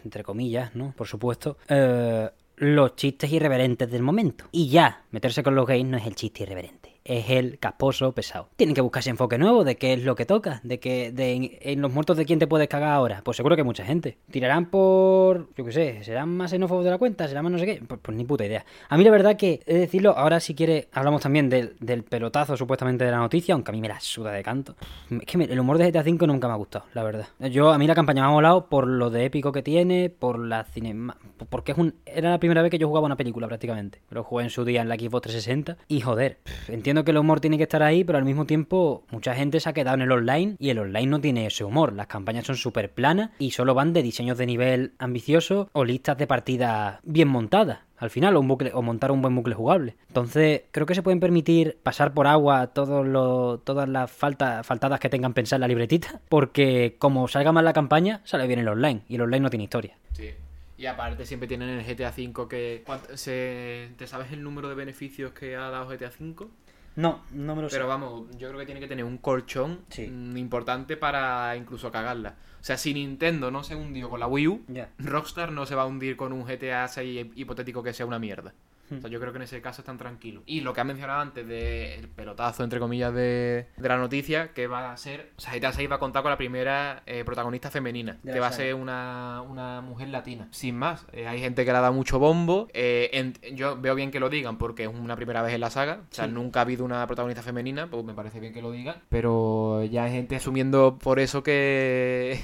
Entre 0.04 0.22
comillas, 0.24 0.74
¿no? 0.74 0.92
Por 0.96 1.06
supuesto. 1.06 1.56
eh, 1.68 2.28
los 2.56 2.94
chistes 2.94 3.32
irreverentes 3.32 3.90
del 3.90 4.02
momento. 4.02 4.44
Y 4.52 4.68
ya, 4.68 5.02
meterse 5.10 5.42
con 5.42 5.54
los 5.56 5.66
gays 5.66 5.84
no 5.84 5.96
es 5.96 6.06
el 6.06 6.14
chiste 6.14 6.44
irreverente. 6.44 6.91
Es 7.04 7.30
el 7.30 7.58
casposo 7.58 8.12
pesado. 8.12 8.48
Tienen 8.56 8.74
que 8.74 8.80
buscarse 8.80 9.10
enfoque 9.10 9.38
nuevo 9.38 9.64
de 9.64 9.76
qué 9.76 9.92
es 9.92 10.04
lo 10.04 10.14
que 10.14 10.26
toca. 10.26 10.60
De 10.62 10.78
que 10.78 11.10
de, 11.10 11.58
en, 11.60 11.80
los 11.80 11.92
muertos 11.92 12.16
de 12.16 12.24
quién 12.24 12.38
te 12.38 12.46
puedes 12.46 12.68
cagar 12.68 12.92
ahora. 12.92 13.22
Pues 13.24 13.36
seguro 13.36 13.56
que 13.56 13.64
mucha 13.64 13.84
gente. 13.84 14.18
Tirarán 14.30 14.66
por. 14.66 15.48
Yo 15.56 15.64
qué 15.64 15.72
sé. 15.72 16.04
¿Serán 16.04 16.28
más 16.36 16.50
xenófobos 16.50 16.84
de 16.84 16.90
la 16.90 16.98
cuenta? 16.98 17.26
¿Serán 17.28 17.44
más 17.44 17.52
no 17.52 17.58
sé 17.58 17.66
qué? 17.66 17.82
Pues, 17.86 18.00
pues 18.02 18.16
ni 18.16 18.24
puta 18.24 18.44
idea. 18.44 18.64
A 18.88 18.96
mí 18.96 19.04
la 19.04 19.10
verdad 19.10 19.36
que, 19.36 19.60
he 19.66 19.74
de 19.74 19.80
decirlo, 19.80 20.16
ahora 20.16 20.40
si 20.40 20.54
quiere 20.54 20.88
hablamos 20.92 21.22
también 21.22 21.48
del, 21.48 21.74
pelotazo 22.08 22.56
supuestamente 22.56 23.04
de 23.04 23.10
la 23.10 23.18
noticia, 23.18 23.54
aunque 23.54 23.70
a 23.70 23.72
mí 23.72 23.80
me 23.80 23.88
la 23.88 24.00
suda 24.00 24.32
de 24.32 24.42
canto. 24.42 24.76
Es 25.10 25.26
que 25.26 25.42
el 25.42 25.60
humor 25.60 25.78
de 25.78 25.90
GTA 25.90 26.00
V 26.00 26.26
nunca 26.26 26.48
me 26.48 26.54
ha 26.54 26.56
gustado, 26.56 26.86
la 26.94 27.02
verdad. 27.02 27.26
Yo, 27.50 27.72
a 27.72 27.78
mí 27.78 27.86
la 27.86 27.94
campaña 27.94 28.22
me 28.22 28.28
ha 28.28 28.30
molado 28.30 28.66
por 28.66 28.86
lo 28.86 29.10
de 29.10 29.24
épico 29.24 29.52
que 29.52 29.62
tiene, 29.62 30.10
por 30.10 30.38
la 30.38 30.64
cinema... 30.64 31.16
Porque 31.48 31.72
es 31.72 31.78
un, 31.78 31.94
era 32.06 32.30
la 32.30 32.38
primera 32.38 32.62
vez 32.62 32.70
que 32.70 32.78
yo 32.78 32.88
jugaba 32.88 33.06
una 33.06 33.16
película 33.16 33.48
prácticamente. 33.48 34.00
Lo 34.10 34.22
jugué 34.22 34.44
en 34.44 34.50
su 34.50 34.64
día 34.64 34.80
en 34.80 34.88
la 34.88 34.94
Xbox 34.94 35.22
360 35.22 35.76
y 35.88 36.00
joder, 36.00 36.38
pff, 36.42 36.70
entiendo 36.92 37.04
que 37.06 37.10
el 37.12 37.18
humor 37.18 37.40
tiene 37.40 37.56
que 37.56 37.62
estar 37.62 37.82
ahí, 37.82 38.04
pero 38.04 38.18
al 38.18 38.24
mismo 38.26 38.44
tiempo 38.44 39.04
mucha 39.10 39.34
gente 39.34 39.60
se 39.60 39.68
ha 39.68 39.72
quedado 39.72 39.94
en 39.96 40.02
el 40.02 40.12
online 40.12 40.56
y 40.58 40.68
el 40.68 40.78
online 40.78 41.06
no 41.06 41.20
tiene 41.22 41.46
ese 41.46 41.64
humor. 41.64 41.94
Las 41.94 42.06
campañas 42.06 42.44
son 42.44 42.56
súper 42.56 42.90
planas 42.92 43.30
y 43.38 43.52
solo 43.52 43.72
van 43.74 43.94
de 43.94 44.02
diseños 44.02 44.36
de 44.36 44.44
nivel 44.44 44.92
ambiciosos 44.98 45.68
o 45.72 45.84
listas 45.86 46.18
de 46.18 46.26
partidas 46.26 46.98
bien 47.02 47.28
montadas 47.28 47.78
al 47.96 48.10
final, 48.10 48.34
o, 48.36 48.40
un 48.40 48.48
bucle, 48.48 48.72
o 48.74 48.82
montar 48.82 49.10
un 49.12 49.22
buen 49.22 49.34
bucle 49.34 49.54
jugable. 49.54 49.94
Entonces, 50.08 50.62
creo 50.72 50.86
que 50.86 50.94
se 50.96 51.02
pueden 51.02 51.20
permitir 51.20 51.78
pasar 51.84 52.12
por 52.12 52.26
agua 52.26 52.66
todos 52.66 53.06
los, 53.06 53.64
todas 53.64 53.88
las 53.88 54.10
faltas, 54.10 54.66
faltadas 54.66 54.98
que 55.00 55.08
tengan 55.08 55.32
pensar 55.34 55.58
en 55.58 55.60
la 55.62 55.68
libretita, 55.68 56.20
porque 56.28 56.96
como 56.98 57.28
salga 57.28 57.52
mal 57.52 57.64
la 57.64 57.72
campaña, 57.72 58.20
sale 58.24 58.46
bien 58.48 58.58
el 58.58 58.66
online, 58.68 59.02
y 59.08 59.14
el 59.14 59.20
online 59.22 59.40
no 59.44 59.50
tiene 59.50 59.64
historia. 59.64 59.96
Sí. 60.14 60.30
Y 60.78 60.86
aparte 60.86 61.24
siempre 61.26 61.46
tienen 61.46 61.68
en 61.68 61.78
el 61.78 61.84
GTA 61.86 62.08
V 62.10 62.48
que... 62.48 62.82
¿cuánto- 62.84 63.16
se- 63.16 63.90
¿Te 63.96 64.08
sabes 64.08 64.32
el 64.32 64.42
número 64.42 64.68
de 64.68 64.74
beneficios 64.74 65.30
que 65.30 65.54
ha 65.54 65.70
dado 65.70 65.86
GTA 65.88 66.10
V? 66.18 66.48
No, 66.96 67.22
no 67.32 67.56
me 67.56 67.62
lo 67.62 67.68
Pero 67.68 67.86
vamos, 67.88 68.24
yo 68.38 68.48
creo 68.48 68.60
que 68.60 68.66
tiene 68.66 68.80
que 68.80 68.86
tener 68.88 69.04
un 69.04 69.18
colchón 69.18 69.80
Sí. 69.88 70.08
mm, 70.08 70.36
importante 70.36 70.96
para 70.96 71.56
incluso 71.56 71.90
cagarla. 71.90 72.36
O 72.60 72.64
sea, 72.64 72.76
si 72.76 72.94
Nintendo 72.94 73.50
no 73.50 73.64
se 73.64 73.74
hundió 73.74 74.08
con 74.10 74.20
la 74.20 74.26
Wii 74.26 74.48
U. 74.48 74.64
Rockstar 74.98 75.52
no 75.52 75.66
se 75.66 75.74
va 75.74 75.82
a 75.82 75.86
hundir 75.86 76.16
con 76.16 76.32
un 76.32 76.44
GTA 76.44 76.86
6 76.86 77.28
hipotético 77.34 77.82
que 77.82 77.92
sea 77.92 78.06
una 78.06 78.18
mierda. 78.18 78.52
Hmm. 78.90 78.98
O 78.98 79.00
sea, 79.00 79.10
yo 79.10 79.20
creo 79.20 79.32
que 79.32 79.38
en 79.38 79.42
ese 79.42 79.60
caso 79.62 79.82
están 79.82 79.96
tranquilos. 79.98 80.42
Y 80.46 80.60
lo 80.60 80.72
que 80.72 80.80
has 80.80 80.86
mencionado 80.86 81.20
antes 81.20 81.46
del 81.46 82.08
pelotazo, 82.08 82.64
entre 82.64 82.78
comillas, 82.80 83.14
de, 83.14 83.66
de 83.76 83.88
la 83.88 83.96
noticia, 83.96 84.52
que 84.52 84.66
va 84.66 84.92
a 84.92 84.96
ser... 84.96 85.30
O 85.36 85.40
sea, 85.40 85.54
GTA 85.54 85.72
6 85.72 85.90
va 85.90 85.94
a 85.96 85.98
contar 85.98 86.22
con 86.22 86.30
la 86.30 86.36
primera 86.36 87.02
eh, 87.06 87.24
protagonista 87.24 87.70
femenina, 87.70 88.18
que 88.24 88.38
va 88.40 88.48
a 88.48 88.52
ser 88.52 88.74
una, 88.74 89.42
una 89.48 89.80
mujer 89.80 90.08
latina. 90.08 90.48
Sin 90.50 90.76
más, 90.76 91.06
eh, 91.12 91.26
hay 91.26 91.40
gente 91.40 91.64
que 91.64 91.72
le 91.72 91.78
ha 91.78 91.80
dado 91.80 91.92
mucho 91.94 92.18
bombo. 92.18 92.68
eh, 92.74 93.10
en- 93.12 93.34
yo 93.56 93.80
veo 93.80 93.94
bien 93.94 94.10
que 94.10 94.20
lo 94.20 94.28
digan 94.28 94.58
porque 94.58 94.84
es 94.84 94.88
una 94.88 95.16
primera 95.16 95.42
vez 95.42 95.54
en 95.54 95.60
la 95.60 95.70
saga. 95.70 96.00
O 96.10 96.14
sea, 96.14 96.26
Sí. 96.26 96.32
nunca 96.32 96.60
ha 96.60 96.62
habido 96.62 96.84
una 96.84 97.06
protagonista 97.06 97.42
femenina, 97.42 97.88
pues 97.88 98.04
me 98.04 98.14
parece 98.14 98.40
bien 98.40 98.52
que 98.52 98.62
lo 98.62 98.70
digan. 98.72 98.96
Pero 99.08 99.84
ya 99.84 100.04
hay 100.04 100.12
gente 100.12 100.36
asumiendo 100.36 100.98
por 100.98 101.18
eso 101.20 101.42
que... 101.42 102.38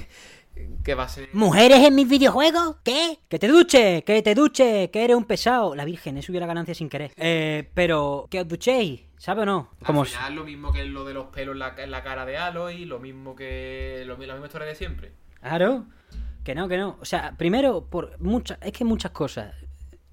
que 0.83 0.95
va 0.95 1.03
a 1.03 1.09
ser... 1.09 1.29
¿Mujeres 1.33 1.79
en 1.79 1.95
mis 1.95 2.07
videojuegos? 2.07 2.77
¿Qué? 2.83 3.19
Que 3.27 3.39
te 3.39 3.47
duche, 3.47 4.03
que 4.03 4.21
te 4.21 4.35
duche, 4.35 4.89
que 4.91 5.03
eres 5.03 5.15
un 5.15 5.25
pesado. 5.25 5.75
La 5.75 5.85
Virgen, 5.85 6.17
he 6.17 6.21
subido 6.21 6.41
la 6.41 6.47
ganancia 6.47 6.73
sin 6.73 6.89
querer. 6.89 7.11
Eh, 7.17 7.69
pero, 7.73 8.27
que 8.29 8.41
os 8.41 8.47
duchéis, 8.47 9.01
¿sabe 9.17 9.43
o 9.43 9.45
no? 9.45 9.69
Como 9.85 10.01
Al 10.01 10.07
final 10.07 10.35
lo 10.35 10.43
mismo 10.43 10.71
que 10.71 10.85
lo 10.85 11.05
de 11.05 11.13
los 11.13 11.27
pelos 11.27 11.53
en 11.53 11.59
la, 11.59 11.75
en 11.77 11.91
la 11.91 12.03
cara 12.03 12.25
de 12.25 12.37
Aloy, 12.37 12.85
lo 12.85 12.99
mismo 12.99 13.35
que 13.35 14.03
lo, 14.05 14.17
la 14.17 14.33
misma 14.33 14.47
historia 14.47 14.67
de 14.67 14.75
siempre. 14.75 15.11
Claro, 15.41 15.85
que 16.43 16.55
no, 16.55 16.67
que 16.67 16.77
no. 16.77 16.97
O 17.01 17.05
sea, 17.05 17.35
primero, 17.37 17.85
por 17.85 18.19
muchas, 18.19 18.57
es 18.61 18.73
que 18.73 18.85
muchas 18.85 19.11
cosas. 19.11 19.53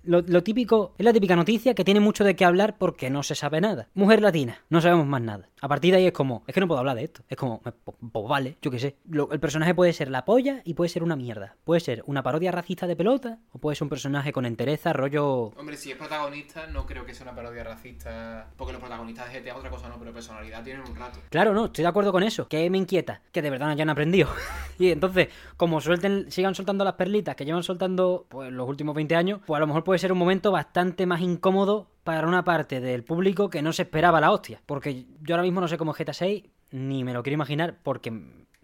Lo, 0.06 0.22
lo 0.22 0.42
típico, 0.42 0.94
es 0.98 1.04
la 1.04 1.12
típica 1.12 1.36
noticia 1.36 1.74
que 1.74 1.84
tiene 1.84 2.00
mucho 2.00 2.24
de 2.24 2.34
qué 2.36 2.44
hablar 2.44 2.76
porque 2.78 3.10
no 3.10 3.22
se 3.22 3.34
sabe 3.34 3.60
nada. 3.60 3.88
Mujer 3.94 4.22
latina, 4.22 4.58
no 4.70 4.80
sabemos 4.80 5.06
más 5.06 5.20
nada. 5.22 5.48
A 5.60 5.68
partir 5.68 5.92
de 5.92 5.98
ahí 5.98 6.06
es 6.06 6.12
como, 6.12 6.44
es 6.46 6.54
que 6.54 6.60
no 6.60 6.68
puedo 6.68 6.78
hablar 6.80 6.96
de 6.96 7.04
esto. 7.04 7.22
Es 7.28 7.36
como, 7.36 7.60
pues, 7.60 8.28
vale, 8.28 8.56
yo 8.62 8.70
qué 8.70 8.78
sé. 8.78 8.96
Lo- 9.08 9.30
el 9.32 9.40
personaje 9.40 9.74
puede 9.74 9.92
ser 9.92 10.10
la 10.10 10.24
polla 10.24 10.60
y 10.64 10.74
puede 10.74 10.88
ser 10.90 11.02
una 11.02 11.16
mierda. 11.16 11.56
Puede 11.64 11.80
ser 11.80 12.02
una 12.06 12.22
parodia 12.22 12.52
racista 12.52 12.86
de 12.86 12.94
pelota 12.94 13.38
o 13.52 13.58
puede 13.58 13.74
ser 13.74 13.84
un 13.84 13.88
personaje 13.90 14.32
con 14.32 14.44
entereza, 14.46 14.92
rollo 14.92 15.52
Hombre, 15.56 15.76
si 15.76 15.90
es 15.90 15.96
protagonista, 15.96 16.66
no 16.66 16.86
creo 16.86 17.04
que 17.06 17.14
sea 17.14 17.24
una 17.24 17.34
parodia 17.34 17.64
racista. 17.64 18.48
Porque 18.56 18.72
los 18.72 18.80
protagonistas 18.80 19.32
de 19.32 19.40
GTA 19.40 19.56
otra 19.56 19.70
cosa 19.70 19.88
no, 19.88 19.98
pero 19.98 20.12
personalidad 20.12 20.62
tienen 20.62 20.82
un 20.86 20.94
rato. 20.94 21.18
Claro, 21.30 21.52
no, 21.54 21.66
estoy 21.66 21.82
de 21.82 21.88
acuerdo 21.88 22.12
con 22.12 22.22
eso. 22.22 22.48
Que 22.48 22.68
me 22.70 22.78
inquieta, 22.78 23.22
que 23.32 23.42
de 23.42 23.50
verdad 23.50 23.66
no 23.66 23.72
hayan 23.72 23.90
aprendido. 23.90 24.28
y 24.78 24.90
entonces, 24.90 25.28
como 25.56 25.80
suelten, 25.80 26.30
sigan 26.30 26.54
soltando 26.54 26.84
las 26.84 26.94
perlitas 26.94 27.34
que 27.34 27.44
llevan 27.44 27.62
soltando 27.62 28.26
pues, 28.28 28.52
los 28.52 28.68
últimos 28.68 28.94
20 28.94 29.16
años, 29.16 29.40
pues 29.46 29.56
a 29.56 29.60
lo 29.60 29.66
mejor 29.66 29.84
puede 29.84 29.95
puede 29.96 30.02
ser 30.02 30.12
un 30.12 30.18
momento 30.18 30.52
bastante 30.52 31.06
más 31.06 31.22
incómodo 31.22 31.90
para 32.04 32.28
una 32.28 32.44
parte 32.44 32.82
del 32.82 33.02
público 33.02 33.48
que 33.48 33.62
no 33.62 33.72
se 33.72 33.84
esperaba 33.84 34.20
la 34.20 34.30
hostia. 34.30 34.60
Porque 34.66 35.06
yo 35.22 35.34
ahora 35.34 35.42
mismo 35.42 35.62
no 35.62 35.68
sé 35.68 35.78
cómo 35.78 35.92
es 35.92 35.96
GTA 35.96 36.12
6, 36.12 36.44
ni 36.72 37.02
me 37.02 37.14
lo 37.14 37.22
quiero 37.22 37.32
imaginar, 37.32 37.78
porque 37.82 38.12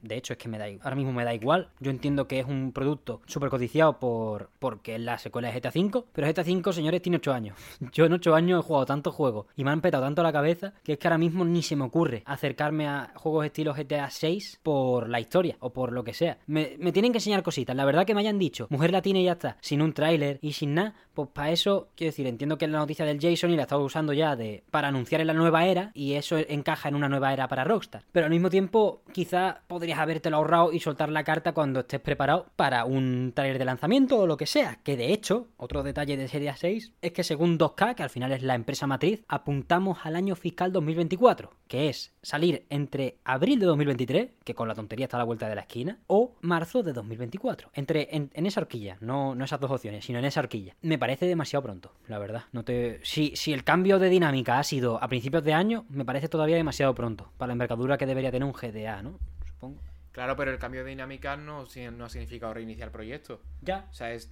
de 0.03 0.17
hecho, 0.17 0.33
es 0.33 0.39
que 0.39 0.49
me 0.49 0.59
da 0.59 0.67
ahora 0.83 0.97
mismo 0.97 1.13
me 1.13 1.25
da 1.25 1.35
igual. 1.35 1.69
Yo 1.81 1.91
entiendo 1.91 2.27
que 2.27 2.41
es 2.41 2.47
un 2.47 2.73
producto 2.73 3.23
súper 3.27 3.51
codiciado 3.51 3.99
por 3.99 4.51
porque 4.59 4.97
es 4.97 5.01
la 5.01 5.19
secuela 5.19 5.51
de 5.51 5.61
GTA 5.61 5.71
V, 5.75 6.05
pero 6.13 6.27
GTA 6.27 6.43
V, 6.43 6.73
señores, 6.73 7.03
tiene 7.03 7.17
8 7.19 7.33
años. 7.33 7.57
Yo 7.93 8.05
en 8.05 8.13
8 8.13 8.35
años 8.35 8.61
he 8.61 8.67
jugado 8.67 8.87
tantos 8.87 9.15
juegos 9.15 9.47
y 9.57 9.65
me 9.65 9.71
han 9.71 9.81
petado 9.81 10.05
tanto 10.05 10.23
la 10.23 10.33
cabeza 10.33 10.75
que 10.83 10.95
es 10.95 10.99
que 10.99 11.09
ahora 11.09 11.19
mismo 11.19 11.45
ni 11.45 11.63
se 11.63 11.77
me 11.77 11.85
ocurre 11.85 12.23
acercarme 12.27 12.89
a 12.89 13.13
juegos 13.15 13.47
estilo 13.47 13.75
GTA 13.75 14.11
6 14.11 14.61
por 14.63 15.09
la 15.09 15.21
historia 15.21 15.57
o 15.61 15.71
por 15.71 15.93
lo 15.93 16.05
que 16.05 16.15
sea. 16.15 16.39
Me, 16.47 16.77
tienen 16.93 17.13
que 17.13 17.19
enseñar 17.19 17.43
cositas. 17.43 17.77
La 17.77 17.85
verdad 17.85 18.05
que 18.05 18.15
me 18.15 18.21
hayan 18.21 18.39
dicho, 18.39 18.67
mujer 18.71 18.93
latina 18.93 19.21
y 19.21 19.25
ya 19.25 19.33
está, 19.33 19.57
sin 19.61 19.83
un 19.83 19.93
tráiler 19.93 20.39
y 20.43 20.53
sin 20.53 20.75
nada, 20.75 20.95
pues 21.15 21.29
para 21.33 21.51
eso, 21.51 21.89
quiero 21.95 22.11
decir, 22.11 22.27
entiendo 22.27 22.59
que 22.59 22.65
es 22.65 22.71
la 22.71 22.79
noticia 22.79 23.05
del 23.05 23.21
Jason 23.21 23.51
y 23.51 23.57
la 23.57 23.63
estaba 23.63 23.83
usando 23.83 24.13
ya 24.13 24.37
de 24.37 24.65
para 24.71 24.89
anunciar 24.89 25.21
en 25.21 25.29
la 25.29 25.35
nueva 25.35 25.67
era 25.67 25.91
y 25.95 26.15
eso 26.15 26.37
encaja 26.39 26.89
en 26.89 26.95
una 26.95 27.09
nueva 27.09 27.33
era 27.33 27.49
para 27.49 27.65
Rockstar. 27.65 28.03
Pero 28.13 28.27
al 28.27 28.33
mismo 28.33 28.51
tiempo, 28.51 29.03
quizá 29.13 29.63
podrías 29.93 29.99
habértelo 29.99 30.37
ahorrado 30.39 30.73
y 30.73 30.81
soltar 30.81 31.11
la 31.11 31.23
carta 31.23 31.53
cuando 31.53 31.81
estés 31.81 32.01
preparado 32.01 32.47
para 32.57 32.85
un 32.85 33.33
trailer 33.35 33.59
de 33.59 33.65
lanzamiento 33.65 34.19
o 34.19 34.27
lo 34.27 34.37
que 34.37 34.47
sea. 34.47 34.79
Que 34.83 34.97
de 34.97 35.13
hecho, 35.13 35.49
otro 35.57 35.83
detalle 35.83 36.17
de 36.17 36.29
Serie 36.29 36.53
6 36.57 36.93
es 37.03 37.13
que 37.13 37.25
según 37.25 37.59
2K, 37.59 37.95
que 37.95 38.03
al 38.03 38.11
final 38.11 38.33
es 38.33 38.43
la 38.43 38.55
empresa 38.55 38.87
matriz, 38.87 39.23
apuntamos 39.29 39.99
al 40.05 40.17
año 40.17 40.35
fiscal 40.35 40.73
2024, 40.73 41.51
que 41.69 41.89
es 41.89 42.13
salir 42.23 42.65
entre 42.71 43.19
abril 43.25 43.59
de 43.59 43.67
2023, 43.67 44.31
que 44.45 44.55
con 44.55 44.67
la 44.67 44.75
tontería 44.75 45.05
está 45.05 45.19
a 45.19 45.21
la 45.21 45.25
vuelta 45.25 45.49
de 45.49 45.57
la 45.57 45.63
esquina, 45.63 45.99
o 46.07 46.37
marzo 46.41 46.83
de 46.83 46.93
2024. 46.93 47.71
Entre, 47.75 48.09
en, 48.17 48.31
esa 48.47 48.61
horquilla, 48.61 48.97
no, 49.01 49.35
no 49.35 49.45
esas 49.45 49.61
dos 49.61 49.71
opciones, 49.71 50.05
sino 50.05 50.19
en 50.19 50.25
esa 50.25 50.41
horquilla. 50.41 50.75
Me 50.81 50.99
parece 50.99 51.27
demasiado 51.27 51.63
pronto, 51.63 51.93
la 52.09 52.19
verdad. 52.19 52.45
No 52.53 52.65
te... 52.65 53.01
si, 53.03 53.37
si 53.37 53.53
el 53.53 53.65
cambio 53.65 53.99
de 53.99 54.09
dinámica 54.09 54.59
ha 54.59 54.65
sido 54.65 55.03
a 55.03 55.09
principios 55.09 55.45
de 55.45 55.53
año, 55.53 55.85
me 55.91 56.05
parece 56.05 56.29
todavía 56.29 56.57
demasiado 56.57 56.95
pronto 56.95 57.31
para 57.37 57.49
la 57.49 57.53
envergadura 57.53 57.99
que 57.99 58.07
debería 58.07 58.31
tener 58.31 58.47
un 58.47 58.53
GDA, 58.53 59.03
¿no? 59.03 59.19
Supongo. 59.63 59.81
Claro, 60.11 60.37
pero 60.37 60.51
el 60.51 60.59
cambio 60.59 60.85
de 60.85 60.91
dinámica 60.91 61.37
no, 61.37 61.65
no 61.93 62.05
ha 62.05 62.09
significado 62.09 62.53
reiniciar 62.53 62.89
el 62.89 62.93
proyecto. 62.93 63.41
Ya. 63.63 63.87
O 63.91 63.95
sea, 63.95 64.13
es, 64.13 64.31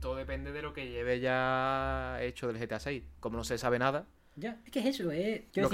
todo 0.00 0.16
depende 0.16 0.52
de 0.52 0.62
lo 0.62 0.74
que 0.74 0.88
lleve 0.88 1.18
ya 1.18 2.18
hecho 2.20 2.46
del 2.46 2.58
GTA 2.58 2.78
6. 2.78 3.02
Como 3.18 3.36
no 3.36 3.44
se 3.44 3.58
sabe 3.58 3.78
nada. 3.78 4.06
Ya, 4.36 4.60
es 4.66 4.70
que 4.70 4.80
es 4.80 4.86
eso, 4.86 5.10
eh. 5.10 5.46
Lo, 5.54 5.70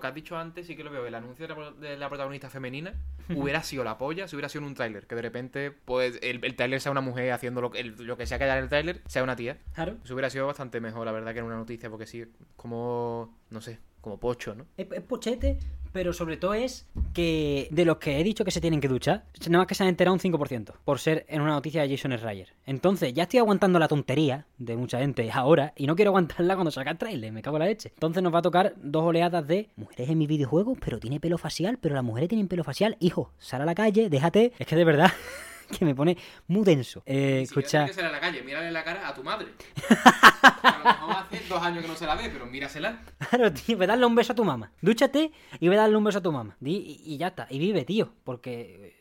que 0.00 0.06
has 0.06 0.14
dicho 0.14 0.38
antes 0.38 0.66
sí 0.66 0.74
que 0.74 0.82
lo 0.82 0.90
veo. 0.90 1.06
El 1.06 1.14
anuncio 1.14 1.46
de 1.46 1.96
la, 1.98 2.08
protagonista 2.08 2.48
femenina 2.48 2.94
hubiera 3.28 3.62
sido 3.62 3.84
la 3.84 3.98
polla 3.98 4.26
si 4.26 4.34
hubiera 4.36 4.48
sido 4.48 4.62
en 4.62 4.68
un 4.68 4.74
tráiler. 4.74 5.06
Que 5.06 5.14
de 5.14 5.22
repente, 5.22 5.70
pues, 5.70 6.18
el, 6.22 6.42
el 6.42 6.56
tráiler 6.56 6.80
sea 6.80 6.90
una 6.90 7.02
mujer 7.02 7.30
haciendo 7.30 7.60
lo, 7.60 7.70
lo 7.98 8.16
que 8.16 8.26
sea 8.26 8.38
que 8.38 8.44
haya 8.44 8.56
en 8.56 8.64
el 8.64 8.70
tráiler, 8.70 9.02
sea 9.06 9.22
una 9.22 9.36
tía. 9.36 9.58
Claro. 9.74 9.98
Eso 10.02 10.14
hubiera 10.14 10.30
sido 10.30 10.46
bastante 10.46 10.80
mejor, 10.80 11.04
la 11.04 11.12
verdad, 11.12 11.32
que 11.34 11.40
en 11.40 11.44
una 11.44 11.56
noticia. 11.56 11.90
Porque 11.90 12.06
sí, 12.06 12.24
como, 12.56 13.38
no 13.50 13.60
sé, 13.60 13.78
como 14.06 14.18
pocho, 14.18 14.54
¿no? 14.54 14.66
Es, 14.76 14.86
pochete, 15.02 15.58
pero 15.90 16.12
sobre 16.12 16.36
todo 16.36 16.54
es 16.54 16.86
que 17.12 17.66
de 17.72 17.84
los 17.84 17.96
que 17.96 18.20
he 18.20 18.22
dicho 18.22 18.44
que 18.44 18.52
se 18.52 18.60
tienen 18.60 18.80
que 18.80 18.86
duchar, 18.86 19.24
nada 19.48 19.58
más 19.58 19.66
que 19.66 19.74
se 19.74 19.82
han 19.82 19.88
enterado 19.88 20.14
un 20.14 20.20
5% 20.20 20.74
por 20.84 21.00
ser 21.00 21.26
en 21.28 21.40
una 21.40 21.50
noticia 21.50 21.82
de 21.82 21.90
Jason 21.90 22.16
Schreier. 22.16 22.54
Entonces, 22.66 23.12
ya 23.14 23.24
estoy 23.24 23.40
aguantando 23.40 23.80
la 23.80 23.88
tontería 23.88 24.46
de 24.58 24.76
mucha 24.76 25.00
gente 25.00 25.28
ahora 25.32 25.72
y 25.74 25.88
no 25.88 25.96
quiero 25.96 26.10
aguantarla 26.10 26.54
cuando 26.54 26.70
salga 26.70 26.92
el 26.92 26.98
trailer, 26.98 27.32
me 27.32 27.42
cago 27.42 27.56
en 27.56 27.62
la 27.62 27.66
leche. 27.66 27.90
Entonces 27.94 28.22
nos 28.22 28.32
va 28.32 28.38
a 28.38 28.42
tocar 28.42 28.74
dos 28.76 29.02
oleadas 29.02 29.44
de 29.44 29.70
mujeres 29.74 30.08
en 30.08 30.18
mi 30.18 30.28
videojuego, 30.28 30.76
pero 30.76 31.00
tiene 31.00 31.18
pelo 31.18 31.36
facial, 31.36 31.76
pero 31.80 31.96
las 31.96 32.04
mujeres 32.04 32.28
tienen 32.28 32.46
pelo 32.46 32.62
facial. 32.62 32.96
Hijo, 33.00 33.32
sal 33.38 33.62
a 33.62 33.64
la 33.64 33.74
calle, 33.74 34.08
déjate. 34.08 34.52
Es 34.56 34.68
que 34.68 34.76
de 34.76 34.84
verdad. 34.84 35.10
que 35.78 35.84
me 35.84 35.94
pone 35.94 36.16
muy 36.46 36.64
denso. 36.64 37.02
Eh, 37.06 37.42
escucha. 37.42 37.86
Que 37.86 38.00
a 38.00 38.10
la 38.10 38.20
calle, 38.20 38.42
mírale 38.42 38.70
la 38.70 38.84
cara 38.84 39.08
a 39.08 39.14
tu 39.14 39.22
madre. 39.22 39.48
a 40.62 40.78
lo 40.78 40.84
mejor 40.84 41.16
hace 41.16 41.42
dos 41.48 41.62
años 41.62 41.82
que 41.82 41.88
no 41.88 41.96
se 41.96 42.06
la 42.06 42.14
ve, 42.14 42.30
pero 42.30 42.46
mírasela. 42.46 43.02
Claro, 43.30 43.52
tío, 43.52 43.76
ve 43.76 43.86
darle 43.86 44.06
un 44.06 44.14
beso 44.14 44.32
a 44.32 44.36
tu 44.36 44.44
mamá. 44.44 44.72
Dúchate 44.80 45.32
y 45.60 45.68
ve 45.68 45.76
darle 45.76 45.96
un 45.96 46.04
beso 46.04 46.18
a 46.18 46.22
tu 46.22 46.32
mamá. 46.32 46.56
Y, 46.60 47.02
y 47.04 47.16
ya 47.18 47.28
está. 47.28 47.46
Y 47.50 47.58
vive, 47.58 47.84
tío. 47.84 48.12
Porque. 48.24 48.95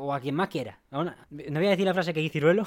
O 0.00 0.14
a 0.14 0.20
quien 0.20 0.34
más 0.34 0.48
quiera. 0.48 0.78
No, 0.90 1.04
voy 1.30 1.66
a 1.66 1.70
decir 1.70 1.84
la 1.84 1.94
frase 1.94 2.14
que 2.14 2.22
hice 2.22 2.34
Ciruelo. 2.34 2.64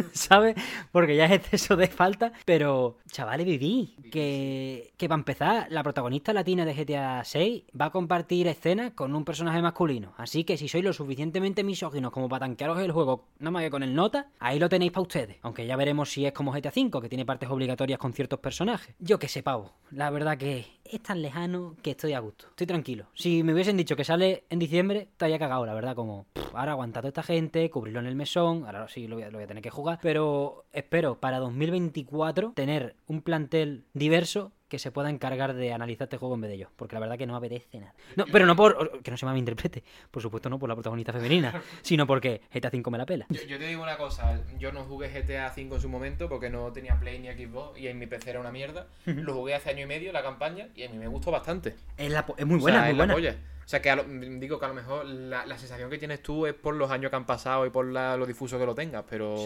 ¿sabes? 0.12 0.56
Porque 0.92 1.16
ya 1.16 1.26
es 1.26 1.32
exceso 1.32 1.76
de 1.76 1.88
falta. 1.88 2.32
Pero, 2.44 2.98
chavales, 3.10 3.46
viví. 3.46 3.96
Que, 4.10 4.92
que 4.96 5.08
para 5.08 5.18
empezar, 5.18 5.66
la 5.70 5.82
protagonista 5.82 6.32
latina 6.32 6.64
de 6.64 6.74
GTA 6.74 7.22
6 7.24 7.64
va 7.80 7.86
a 7.86 7.90
compartir 7.90 8.48
escenas 8.48 8.92
con 8.92 9.14
un 9.14 9.24
personaje 9.24 9.62
masculino. 9.62 10.14
Así 10.16 10.44
que 10.44 10.56
si 10.56 10.68
sois 10.68 10.84
lo 10.84 10.92
suficientemente 10.92 11.62
misóginos 11.62 12.12
como 12.12 12.28
para 12.28 12.46
tanquearos 12.46 12.80
el 12.80 12.92
juego, 12.92 13.28
nada 13.38 13.50
más 13.52 13.62
que 13.62 13.70
con 13.70 13.82
el 13.82 13.94
nota, 13.94 14.28
ahí 14.38 14.58
lo 14.58 14.68
tenéis 14.68 14.92
para 14.92 15.02
ustedes. 15.02 15.36
Aunque 15.42 15.66
ya 15.66 15.76
veremos 15.76 16.10
si 16.10 16.26
es 16.26 16.32
como 16.32 16.52
GTA 16.52 16.70
5, 16.70 17.00
que 17.00 17.08
tiene 17.08 17.24
partes 17.24 17.50
obligatorias 17.50 17.98
con 17.98 18.12
ciertos 18.12 18.40
personajes. 18.40 18.94
Yo 18.98 19.18
que 19.18 19.28
sé, 19.28 19.42
pavo. 19.42 19.72
La 19.90 20.10
verdad 20.10 20.38
que 20.38 20.66
es 20.84 21.02
tan 21.02 21.22
lejano 21.22 21.76
que 21.82 21.92
estoy 21.92 22.12
a 22.14 22.20
gusto. 22.20 22.46
Estoy 22.48 22.66
tranquilo. 22.66 23.06
Si 23.14 23.42
me 23.42 23.52
hubiesen 23.52 23.76
dicho 23.76 23.96
que 23.96 24.04
sale 24.04 24.44
en 24.50 24.58
diciembre, 24.58 25.08
estaría 25.12 25.38
cagado, 25.38 25.64
la 25.66 25.74
verdad. 25.74 25.94
Como, 25.94 26.26
ahora 26.60 26.72
aguantado 26.72 27.08
esta 27.08 27.22
gente, 27.22 27.68
cubrirlo 27.70 28.00
en 28.00 28.06
el 28.06 28.16
mesón. 28.16 28.64
Ahora 28.64 28.88
sí 28.88 29.06
lo 29.06 29.16
voy 29.16 29.24
a 29.24 29.46
tener 29.46 29.62
que 29.62 29.70
jugar 29.70 29.90
pero 30.02 30.64
espero 30.72 31.18
para 31.18 31.38
2024 31.38 32.52
tener 32.54 32.96
un 33.06 33.22
plantel 33.22 33.84
diverso 33.92 34.52
que 34.68 34.78
se 34.78 34.92
pueda 34.92 35.10
encargar 35.10 35.54
de 35.54 35.72
analizar 35.72 36.04
este 36.04 36.16
juego 36.16 36.36
en 36.36 36.42
vez 36.42 36.50
de 36.52 36.58
yo, 36.58 36.68
porque 36.76 36.94
la 36.94 37.00
verdad 37.00 37.18
que 37.18 37.26
no 37.26 37.34
apetece 37.34 37.80
nada. 37.80 37.92
No, 38.14 38.24
pero 38.30 38.46
no 38.46 38.54
por 38.54 39.02
que 39.02 39.10
no 39.10 39.16
se 39.16 39.26
me 39.26 39.36
interprete, 39.36 39.82
por 40.12 40.22
supuesto 40.22 40.48
no 40.48 40.60
por 40.60 40.68
la 40.68 40.76
protagonista 40.76 41.12
femenina, 41.12 41.60
sino 41.82 42.06
porque 42.06 42.42
GTA 42.54 42.70
5 42.70 42.88
me 42.88 42.98
la 42.98 43.04
pela. 43.04 43.26
Yo, 43.30 43.58
te 43.58 43.66
digo 43.66 43.82
una 43.82 43.96
cosa, 43.96 44.40
yo 44.60 44.70
no 44.70 44.84
jugué 44.84 45.08
GTA 45.08 45.50
5 45.50 45.74
en 45.74 45.80
su 45.80 45.88
momento 45.88 46.28
porque 46.28 46.50
no 46.50 46.72
tenía 46.72 47.00
Play 47.00 47.18
ni 47.18 47.28
Xbox 47.28 47.80
y 47.80 47.88
en 47.88 47.98
mi 47.98 48.06
PC 48.06 48.30
era 48.30 48.40
una 48.40 48.52
mierda. 48.52 48.86
Lo 49.06 49.34
jugué 49.34 49.56
hace 49.56 49.70
año 49.70 49.82
y 49.82 49.86
medio 49.86 50.12
la 50.12 50.22
campaña 50.22 50.68
y 50.76 50.84
a 50.84 50.88
mí 50.88 50.98
me 50.98 51.08
gustó 51.08 51.32
bastante. 51.32 51.74
Es, 51.96 52.12
muy 52.46 52.60
buena, 52.60 52.84
muy 52.84 52.94
buena. 52.94 53.16
O 53.16 53.20
sea 53.20 53.36
que 53.78 53.94
digo 54.40 54.58
que 54.58 54.64
a 54.64 54.68
lo 54.68 54.74
mejor 54.74 55.06
la, 55.06 55.58
sensación 55.58 55.88
que 55.90 55.98
tienes 55.98 56.22
tú 56.22 56.46
es 56.46 56.54
por 56.54 56.74
los 56.74 56.90
años 56.90 57.10
que 57.10 57.16
han 57.16 57.26
pasado 57.26 57.64
y 57.66 57.70
por 57.70 57.84
lo 57.86 58.26
difuso 58.26 58.58
que 58.58 58.66
lo 58.66 58.74
tengas, 58.74 59.04
pero 59.08 59.36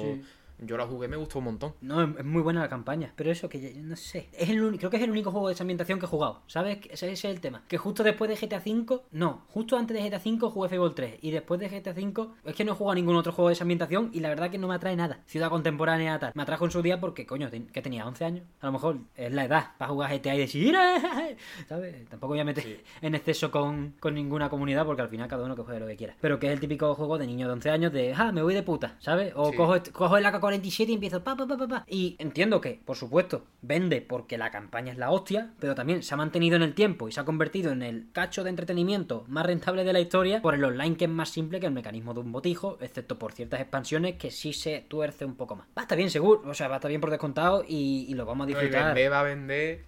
yo 0.66 0.77
la 0.77 0.86
jugué, 0.86 1.09
me 1.09 1.16
gustó 1.16 1.39
un 1.39 1.47
montón. 1.47 1.74
No, 1.81 2.03
es 2.03 2.24
muy 2.24 2.43
buena 2.43 2.61
la 2.61 2.69
campaña. 2.69 3.12
Pero 3.16 3.31
eso, 3.31 3.49
que 3.49 3.74
no 3.77 3.97
sé. 3.97 4.28
Es 4.32 4.49
el 4.49 4.78
creo 4.78 4.91
que 4.91 4.97
es 4.97 5.03
el 5.03 5.11
único 5.11 5.31
juego 5.31 5.49
de 5.49 5.55
esa 5.55 5.65
ambientación 5.65 5.99
que 5.99 6.07
he 6.07 6.09
jugado. 6.09 6.43
¿Sabes? 6.47 6.78
Ese, 6.91 7.12
es 7.12 7.24
el 7.24 7.41
tema. 7.41 7.62
Que 7.69 7.78
justo 7.78 8.03
después 8.03 8.28
de 8.28 8.47
GTA 8.47 8.62
V, 8.65 9.01
no, 9.12 9.43
justo 9.49 9.77
antes 9.77 9.97
de 9.97 10.09
GTA 10.09 10.19
V 10.24 10.51
jugué 10.51 10.69
Fable 10.69 10.91
3. 10.95 11.19
Y 11.23 11.31
después 11.31 11.61
de 11.61 11.69
GTA 11.69 11.93
V, 11.93 12.28
es 12.45 12.55
que 12.55 12.65
no 12.65 12.73
he 12.73 12.74
jugado 12.74 12.95
ningún 12.95 13.16
otro 13.16 13.32
juego 13.32 13.49
de 13.49 13.55
esa 13.55 13.65
ambientación. 13.65 14.11
Y 14.12 14.20
la 14.20 14.28
verdad 14.28 14.51
que 14.51 14.59
no 14.59 14.69
me 14.69 14.74
atrae 14.74 14.97
nada. 14.97 15.23
Ciudad 15.27 15.51
contemporánea, 15.51 16.19
tal. 16.19 16.32
Me 16.35 16.43
atrajo 16.43 16.65
en 16.65 16.70
su 16.70 16.82
día 16.82 17.01
porque, 17.01 17.27
coño, 17.27 17.51
que 17.51 17.82
tenía 17.82 18.07
11 18.07 18.24
años. 18.24 18.45
A 18.61 18.66
lo 18.66 18.73
mejor 18.73 18.99
es 19.16 19.32
la 19.32 19.45
edad 19.45 19.73
para 19.78 19.91
jugar 19.91 20.16
GTA 20.16 20.35
y 20.35 20.39
decir, 20.39 20.74
¿sabes? 21.69 22.09
Tampoco 22.09 22.32
voy 22.32 22.41
a 22.41 22.45
meter 22.45 22.85
en 23.01 23.15
exceso 23.15 23.51
con, 23.51 23.95
ninguna 24.12 24.49
comunidad 24.49 24.86
porque 24.86 25.03
al 25.03 25.09
final 25.09 25.28
cada 25.28 25.45
uno 25.45 25.57
que 25.57 25.62
juegue 25.62 25.81
lo 25.81 25.86
que 25.86 25.97
quiera. 25.97 26.16
Pero 26.20 26.39
que 26.39 26.47
es 26.47 26.53
el 26.53 26.61
típico 26.61 26.95
juego 26.95 27.19
de 27.19 27.27
niño 27.27 27.47
de 27.47 27.53
11 27.55 27.70
años 27.70 27.93
de, 27.93 28.15
ah, 28.15 28.32
me 28.32 28.43
voy 28.43 28.55
de 28.55 28.62
puta, 28.62 28.97
¿sabes? 29.01 29.32
O 29.36 29.53
cojo, 29.53 29.74
cojo 29.93 30.16
el 30.16 30.27
AK-47 30.27 30.53
y 30.62 30.93
empiezo 30.93 31.24
pa, 31.24 31.36
pa, 31.36 31.47
pa, 31.47 31.66
pa, 31.66 31.85
Y 31.89 32.16
entiendo 32.18 32.60
que, 32.60 32.81
por 32.85 32.97
supuesto, 32.97 33.47
vende 33.62 34.01
porque 34.01 34.39
la 34.39 34.51
campaña 34.51 34.93
es 34.93 34.98
la 34.98 35.10
hostia, 35.10 35.52
pero 35.59 35.74
también 35.74 36.02
se 36.02 36.14
ha 36.14 36.16
mantenido 36.16 36.56
en 36.56 36.62
el 36.62 36.74
tiempo 36.74 37.09
y 37.09 37.12
se 37.12 37.20
ha 37.20 37.24
convertido 37.24 37.72
en 37.72 37.82
el 37.82 38.09
cacho 38.12 38.44
de 38.44 38.51
entretenimiento 38.51 39.24
más 39.28 39.47
rentable 39.47 39.85
de 39.85 39.93
la 39.93 40.01
historia 40.01 40.43
por 40.43 40.55
el 40.55 40.64
online 40.64 40.97
que 40.97 41.05
es 41.05 41.10
más 41.10 41.31
simple 41.31 41.60
que 41.60 41.66
el 41.66 41.72
mecanismo 41.72 42.14
de 42.14 42.20
un 42.20 42.32
botijo, 42.32 42.78
excepto 42.81 43.18
por 43.18 43.32
ciertas 43.32 43.60
expansiones 43.60 44.16
que 44.16 44.31
sí 44.31 44.52
se 44.52 44.85
tuerce 44.89 45.24
un 45.24 45.35
poco 45.35 45.56
más. 45.56 45.66
Va 45.68 45.82
a 45.82 45.82
estar 45.82 45.98
bien 45.98 46.10
seguro, 46.10 46.43
o 46.48 46.55
sea, 46.55 46.68
va 46.68 46.74
a 46.74 46.78
estar 46.78 46.89
bien 46.89 47.01
por 47.01 47.10
descontado 47.10 47.64
y, 47.66 48.12
lo 48.14 48.26
vamos 48.26 48.44
a 48.44 48.48
disfrutar. 48.48 48.97
va 49.10 49.20
a 49.20 49.22
vender 49.24 49.85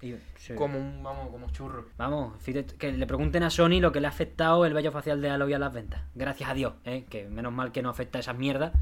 como 0.57 0.79
un, 0.79 1.03
vamos, 1.03 1.31
como 1.31 1.51
churro. 1.51 1.87
Vamos, 1.97 2.35
que 2.79 2.93
le 2.93 3.07
pregunten 3.07 3.43
a 3.43 3.51
Sony 3.51 3.81
lo 3.81 3.93
que 3.93 4.01
le 4.01 4.07
ha 4.07 4.11
afectado 4.11 4.65
el 4.67 4.75
vello 4.75 4.91
facial 4.91 5.21
de 5.21 5.31
Aloy 5.31 5.53
a 5.53 5.59
las 5.59 5.73
ventas. 5.73 6.03
Gracias 6.15 6.51
a 6.51 6.55
Dios, 6.55 6.75
¿eh? 6.85 7.05
que 7.09 7.27
menos 7.29 7.53
mal 7.53 7.73
que 7.73 7.83
no 7.83 7.91
afecta 7.91 8.19
a 8.19 8.21
esas 8.21 8.37
mierdas 8.37 8.73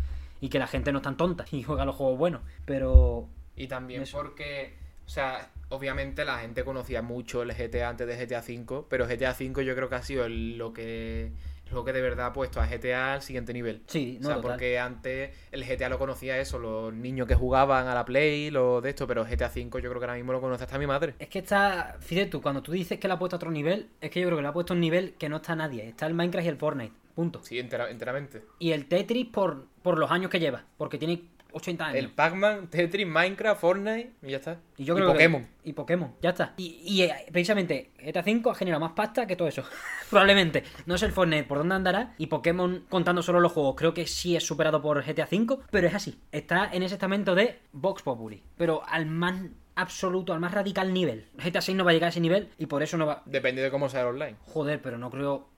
y 0.40 0.48
que 0.48 0.58
la 0.58 0.66
gente 0.66 0.92
no 0.92 0.98
es 0.98 1.04
tan 1.04 1.16
tonta 1.16 1.44
y 1.50 1.62
juega 1.62 1.84
los 1.84 1.96
juegos 1.96 2.18
buenos. 2.18 2.42
Pero. 2.64 3.28
Y 3.56 3.68
también 3.68 4.04
porque. 4.10 4.74
O 5.06 5.08
sea, 5.08 5.50
obviamente 5.68 6.24
la 6.24 6.38
gente 6.38 6.64
conocía 6.64 7.02
mucho 7.02 7.42
el 7.42 7.52
GTA 7.52 7.90
antes 7.90 8.06
de 8.06 8.26
GTA 8.26 8.40
V, 8.40 8.86
pero 8.88 9.06
GTA 9.06 9.36
V 9.38 9.64
yo 9.64 9.74
creo 9.74 9.88
que 9.88 9.94
ha 9.94 10.02
sido 10.02 10.28
lo 10.28 10.72
que 10.72 11.32
lo 11.72 11.84
que 11.84 11.92
de 11.92 12.00
verdad 12.00 12.26
ha 12.26 12.32
puesto 12.32 12.60
a 12.60 12.66
GTA 12.66 13.14
al 13.14 13.22
siguiente 13.22 13.52
nivel. 13.52 13.82
Sí, 13.86 14.18
no, 14.20 14.28
o 14.28 14.32
sea, 14.32 14.40
porque 14.40 14.78
antes 14.78 15.30
el 15.50 15.64
GTA 15.64 15.88
lo 15.88 15.98
conocía 15.98 16.38
eso, 16.38 16.58
los 16.58 16.92
niños 16.92 17.26
que 17.26 17.34
jugaban 17.34 17.88
a 17.88 17.94
la 17.94 18.04
Play, 18.04 18.50
lo 18.50 18.80
de 18.80 18.90
esto, 18.90 19.06
pero 19.06 19.24
GTA 19.24 19.50
V 19.54 19.62
yo 19.62 19.70
creo 19.70 19.98
que 19.98 20.04
ahora 20.04 20.14
mismo 20.14 20.32
lo 20.32 20.40
conoce 20.40 20.64
hasta 20.64 20.78
mi 20.78 20.86
madre. 20.86 21.14
Es 21.18 21.28
que 21.28 21.40
está, 21.40 21.96
fíjate 22.00 22.30
tú, 22.30 22.40
cuando 22.40 22.62
tú 22.62 22.72
dices 22.72 22.98
que 22.98 23.08
lo 23.08 23.14
ha 23.14 23.18
puesto 23.18 23.36
a 23.36 23.38
otro 23.38 23.50
nivel, 23.50 23.88
es 24.00 24.10
que 24.10 24.20
yo 24.20 24.26
creo 24.26 24.38
que 24.38 24.42
lo 24.42 24.48
ha 24.48 24.52
puesto 24.52 24.72
a 24.72 24.76
un 24.76 24.80
nivel 24.80 25.14
que 25.14 25.28
no 25.28 25.36
está 25.36 25.56
nadie. 25.56 25.88
Está 25.88 26.06
el 26.06 26.14
Minecraft 26.14 26.46
y 26.46 26.48
el 26.48 26.56
Fortnite. 26.56 27.03
Punto. 27.14 27.40
Sí, 27.42 27.58
enteramente. 27.58 28.42
Y 28.58 28.72
el 28.72 28.86
Tetris 28.86 29.26
por, 29.26 29.66
por 29.82 29.98
los 29.98 30.10
años 30.10 30.30
que 30.30 30.40
lleva. 30.40 30.64
Porque 30.76 30.98
tiene 30.98 31.22
80 31.54 31.86
años. 31.86 31.98
El 31.98 32.10
Pac-Man, 32.10 32.68
Tetris, 32.68 33.06
Minecraft, 33.06 33.60
Fortnite 33.60 34.12
y 34.22 34.30
ya 34.30 34.38
está. 34.38 34.60
Y 34.76 34.84
yo 34.84 34.94
creo 34.94 35.12
Pokémon. 35.12 35.46
y 35.62 35.72
Pokémon, 35.72 36.14
ya 36.20 36.30
está. 36.30 36.54
Y, 36.56 36.80
y, 36.84 37.02
eh, 37.02 37.14
precisamente 37.30 37.92
GTA 37.98 38.22
V 38.22 38.50
ha 38.50 38.54
generado 38.54 38.80
más 38.80 38.92
pasta 38.92 39.26
que 39.26 39.36
todo 39.36 39.48
eso. 39.48 39.62
Probablemente. 40.10 40.64
No 40.86 40.98
sé 40.98 41.06
el 41.06 41.12
Fortnite 41.12 41.44
por 41.44 41.58
dónde 41.58 41.76
andará. 41.76 42.14
Y 42.18 42.26
Pokémon, 42.26 42.84
contando 42.88 43.22
solo 43.22 43.40
los 43.40 43.52
juegos, 43.52 43.76
creo 43.76 43.94
que 43.94 44.06
sí 44.06 44.36
es 44.36 44.44
superado 44.44 44.82
por 44.82 45.04
GTA 45.04 45.28
V. 45.30 45.58
Pero 45.70 45.86
es 45.86 45.94
así. 45.94 46.18
Está 46.32 46.70
en 46.72 46.82
ese 46.82 46.94
estamento 46.94 47.34
de 47.34 47.60
Vox 47.72 48.02
Populi. 48.02 48.42
Pero 48.56 48.82
al 48.86 49.06
más 49.06 49.36
absoluto, 49.76 50.32
al 50.32 50.40
más 50.40 50.52
radical 50.52 50.92
nivel. 50.92 51.26
GTA 51.36 51.60
VI 51.66 51.74
no 51.74 51.84
va 51.84 51.90
a 51.90 51.94
llegar 51.94 52.08
a 52.08 52.10
ese 52.10 52.20
nivel 52.20 52.48
y 52.58 52.66
por 52.66 52.82
eso 52.82 52.96
no 52.96 53.06
va. 53.06 53.22
Depende 53.26 53.62
de 53.62 53.70
cómo 53.70 53.88
sea 53.88 54.02
el 54.02 54.08
online. 54.08 54.36
Joder, 54.42 54.80
pero 54.82 54.98
no 54.98 55.10
creo. 55.10 55.48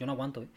Yo 0.00 0.06
no 0.06 0.12
aguanto, 0.12 0.42
eh. 0.42 0.48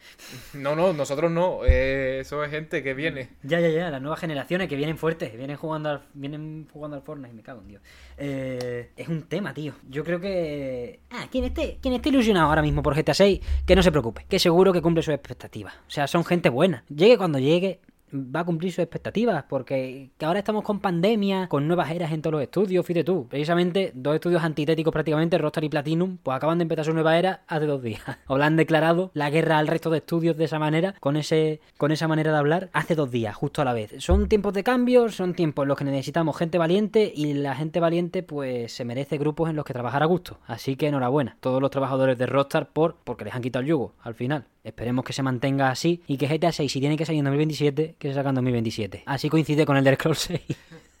No, 0.54 0.74
no, 0.74 0.94
nosotros 0.94 1.30
no. 1.30 1.66
eh, 1.66 2.20
eso 2.20 2.42
es 2.42 2.50
gente 2.50 2.82
que 2.82 2.94
viene. 2.94 3.28
Ya, 3.42 3.60
ya, 3.60 3.68
ya, 3.68 3.90
las 3.90 4.00
nuevas 4.00 4.18
generaciones 4.18 4.68
que 4.70 4.74
vienen 4.74 4.96
fuertes, 4.96 5.36
vienen 5.36 5.58
jugando 5.58 5.90
al, 5.90 6.00
vienen 6.14 6.66
jugando 6.72 6.96
al 6.96 7.02
Fortnite, 7.02 7.34
me 7.34 7.42
cago 7.42 7.60
en 7.60 7.68
Dios. 7.68 7.82
Eh, 8.16 8.90
es 8.96 9.06
un 9.06 9.24
tema, 9.24 9.52
tío. 9.52 9.74
Yo 9.90 10.02
creo 10.02 10.18
que... 10.18 11.00
Ah, 11.10 11.26
quien 11.30 11.44
esté, 11.44 11.76
quien 11.82 11.92
esté 11.92 12.08
ilusionado 12.08 12.48
ahora 12.48 12.62
mismo 12.62 12.82
por 12.82 12.96
GTA 12.96 13.12
6, 13.12 13.40
que 13.66 13.76
no 13.76 13.82
se 13.82 13.90
preocupe, 13.90 14.24
que 14.30 14.38
seguro 14.38 14.72
que 14.72 14.80
cumple 14.80 15.02
sus 15.02 15.12
expectativas. 15.12 15.74
O 15.74 15.90
sea, 15.90 16.06
son 16.06 16.24
gente 16.24 16.48
buena. 16.48 16.84
Llegue 16.88 17.18
cuando 17.18 17.38
llegue, 17.38 17.80
va 18.14 18.40
a 18.40 18.44
cumplir 18.44 18.72
sus 18.72 18.80
expectativas, 18.80 19.44
porque 19.48 20.10
que 20.16 20.26
ahora 20.26 20.38
estamos 20.38 20.62
con 20.62 20.80
pandemia, 20.80 21.48
con 21.48 21.66
nuevas 21.66 21.90
eras 21.90 22.12
en 22.12 22.22
todos 22.22 22.32
los 22.32 22.42
estudios, 22.42 22.86
fíjate 22.86 23.04
tú. 23.04 23.26
Precisamente, 23.28 23.92
dos 23.94 24.14
estudios 24.14 24.42
antitéticos 24.42 24.92
prácticamente, 24.92 25.38
Rockstar 25.38 25.64
y 25.64 25.68
Platinum, 25.68 26.18
pues 26.22 26.36
acaban 26.36 26.58
de 26.58 26.62
empezar 26.62 26.84
su 26.84 26.92
nueva 26.92 27.18
era 27.18 27.42
hace 27.46 27.66
dos 27.66 27.82
días. 27.82 28.02
O 28.26 28.38
le 28.38 28.44
han 28.44 28.56
declarado 28.56 29.10
la 29.14 29.28
guerra 29.28 29.58
al 29.58 29.66
resto 29.66 29.90
de 29.90 29.98
estudios 29.98 30.36
de 30.36 30.44
esa 30.44 30.58
manera, 30.58 30.94
con 31.00 31.16
ese 31.16 31.60
con 31.76 31.92
esa 31.92 32.08
manera 32.08 32.32
de 32.32 32.38
hablar, 32.38 32.70
hace 32.72 32.94
dos 32.94 33.10
días, 33.10 33.34
justo 33.34 33.60
a 33.60 33.64
la 33.64 33.72
vez. 33.72 33.94
Son 33.98 34.28
tiempos 34.28 34.54
de 34.54 34.64
cambio, 34.64 35.08
son 35.10 35.34
tiempos 35.34 35.64
en 35.64 35.68
los 35.68 35.78
que 35.78 35.84
necesitamos 35.84 36.36
gente 36.36 36.58
valiente 36.58 37.12
y 37.14 37.34
la 37.34 37.54
gente 37.54 37.80
valiente 37.80 38.22
pues 38.22 38.72
se 38.72 38.84
merece 38.84 39.18
grupos 39.18 39.50
en 39.50 39.56
los 39.56 39.64
que 39.64 39.72
trabajar 39.72 40.02
a 40.02 40.06
gusto. 40.06 40.38
Así 40.46 40.76
que 40.76 40.88
enhorabuena, 40.88 41.36
todos 41.40 41.60
los 41.60 41.70
trabajadores 41.70 42.18
de 42.18 42.26
Rockstar 42.26 42.70
por 42.70 42.96
porque 43.04 43.24
les 43.24 43.34
han 43.34 43.42
quitado 43.42 43.62
el 43.62 43.68
yugo 43.68 43.94
al 44.02 44.14
final. 44.14 44.46
Esperemos 44.64 45.04
que 45.04 45.12
se 45.12 45.22
mantenga 45.22 45.70
así 45.70 46.02
y 46.06 46.16
que 46.16 46.26
GTA 46.26 46.50
6 46.50 46.72
si 46.72 46.80
tiene 46.80 46.96
que 46.96 47.04
salir 47.04 47.18
en 47.18 47.26
2027, 47.26 47.96
que 48.04 48.10
se 48.10 48.16
saca 48.16 48.28
en 48.28 48.34
2027. 48.34 49.04
Así 49.06 49.30
coincide 49.30 49.64
con 49.64 49.78
el 49.78 49.84
de 49.84 49.94
Scroll 49.94 50.14
6. 50.14 50.40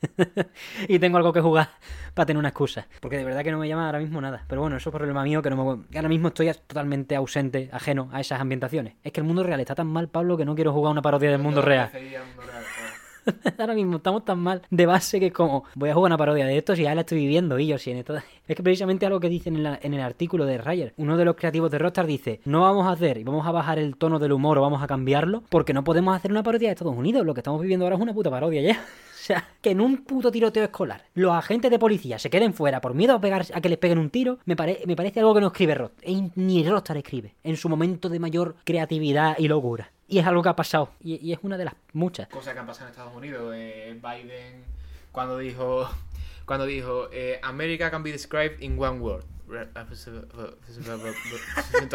y 0.88 0.98
tengo 0.98 1.18
algo 1.18 1.34
que 1.34 1.42
jugar 1.42 1.68
para 2.14 2.24
tener 2.24 2.38
una 2.38 2.48
excusa. 2.48 2.86
Porque 3.02 3.18
de 3.18 3.24
verdad 3.24 3.44
que 3.44 3.50
no 3.50 3.58
me 3.58 3.68
llama 3.68 3.84
ahora 3.84 3.98
mismo 3.98 4.22
nada. 4.22 4.42
Pero 4.48 4.62
bueno, 4.62 4.78
eso 4.78 4.88
es 4.88 4.94
problema 4.94 5.22
mío 5.22 5.42
que 5.42 5.50
no 5.50 5.76
me... 5.76 5.84
ahora 5.96 6.08
mismo 6.08 6.28
estoy 6.28 6.50
totalmente 6.66 7.14
ausente, 7.14 7.68
ajeno 7.72 8.08
a 8.10 8.20
esas 8.20 8.40
ambientaciones. 8.40 8.94
Es 9.04 9.12
que 9.12 9.20
el 9.20 9.26
mundo 9.26 9.42
real 9.42 9.60
está 9.60 9.74
tan 9.74 9.86
mal, 9.86 10.08
Pablo, 10.08 10.38
que 10.38 10.46
no 10.46 10.54
quiero 10.54 10.72
jugar 10.72 10.92
una 10.92 11.02
parodia 11.02 11.30
del 11.30 11.42
mundo 11.42 11.60
real. 11.60 11.90
Ahora 13.58 13.74
mismo 13.74 13.96
estamos 13.96 14.24
tan 14.24 14.38
mal 14.38 14.62
de 14.70 14.86
base 14.86 15.20
que 15.20 15.32
como 15.32 15.64
voy 15.74 15.90
a 15.90 15.94
jugar 15.94 16.10
una 16.10 16.18
parodia 16.18 16.46
de 16.46 16.58
esto 16.58 16.74
si 16.76 16.82
ya 16.82 16.94
la 16.94 17.02
estoy 17.02 17.18
viviendo 17.18 17.58
y 17.58 17.66
yo 17.66 17.78
si 17.78 17.90
en 17.90 17.98
esto... 17.98 18.14
Es 18.46 18.56
que 18.56 18.62
precisamente 18.62 19.06
algo 19.06 19.20
que 19.20 19.30
dicen 19.30 19.56
en, 19.80 19.94
el 19.94 20.00
artículo 20.00 20.44
de 20.44 20.58
Ryer, 20.58 20.92
uno 20.98 21.16
de 21.16 21.24
los 21.24 21.34
creativos 21.34 21.70
de 21.70 21.78
Rockstar 21.78 22.06
dice, 22.06 22.40
no 22.44 22.60
vamos 22.60 22.86
a 22.86 22.90
hacer 22.90 23.16
y 23.16 23.24
vamos 23.24 23.46
a 23.46 23.52
bajar 23.52 23.78
el 23.78 23.96
tono 23.96 24.18
del 24.18 24.32
humor 24.32 24.58
o 24.58 24.60
vamos 24.60 24.82
a 24.82 24.86
cambiarlo 24.86 25.42
porque 25.48 25.72
no 25.72 25.82
podemos 25.82 26.14
hacer 26.14 26.30
una 26.30 26.42
parodia 26.42 26.68
de 26.68 26.72
Estados 26.74 26.94
Unidos, 26.94 27.24
lo 27.24 27.32
que 27.32 27.40
estamos 27.40 27.62
viviendo 27.62 27.86
ahora 27.86 27.96
es 27.96 28.02
una 28.02 28.12
puta 28.12 28.30
parodia 28.30 28.60
ya. 28.60 28.84
O 29.24 29.26
sea, 29.26 29.42
que 29.62 29.70
en 29.70 29.80
un 29.80 30.04
puto 30.04 30.30
tiroteo 30.30 30.64
escolar 30.64 31.04
los 31.14 31.32
agentes 31.32 31.70
de 31.70 31.78
policía 31.78 32.18
se 32.18 32.28
queden 32.28 32.52
fuera 32.52 32.82
por 32.82 32.92
miedo 32.92 33.14
a, 33.14 33.20
pegar, 33.22 33.46
a 33.54 33.60
que 33.62 33.70
les 33.70 33.78
peguen 33.78 33.96
un 33.96 34.10
tiro, 34.10 34.36
me, 34.44 34.54
pare- 34.54 34.80
me 34.86 34.96
parece 34.96 35.20
algo 35.20 35.32
que 35.34 35.40
no 35.40 35.46
escribe 35.46 35.74
Rockstar. 35.74 36.10
E 36.10 36.28
Ni 36.34 36.62
Rockstar 36.68 36.98
escribe 36.98 37.32
en 37.42 37.56
su 37.56 37.70
momento 37.70 38.10
de 38.10 38.18
mayor 38.18 38.56
creatividad 38.64 39.34
y 39.38 39.48
locura. 39.48 39.90
Y 40.08 40.18
es 40.18 40.26
algo 40.26 40.42
que 40.42 40.48
ha 40.50 40.56
pasado. 40.56 40.90
Y, 41.00 41.14
y 41.26 41.32
es 41.32 41.38
una 41.42 41.56
de 41.56 41.64
las 41.64 41.74
muchas. 41.92 42.28
Cosas 42.28 42.52
que 42.54 42.60
han 42.60 42.66
pasado 42.66 42.86
en 42.86 42.90
Estados 42.90 43.14
Unidos. 43.14 43.52
eh, 43.56 43.98
Biden, 44.02 44.64
cuando 45.12 45.38
dijo, 45.38 45.88
cuando 46.44 46.66
dijo, 46.66 47.08
eh, 47.12 47.38
America 47.42 47.90
can 47.90 48.02
be 48.02 48.12
described 48.12 48.60
in 48.60 48.78
one 48.78 49.00
word. 49.00 49.24
¿Tú 49.46 49.54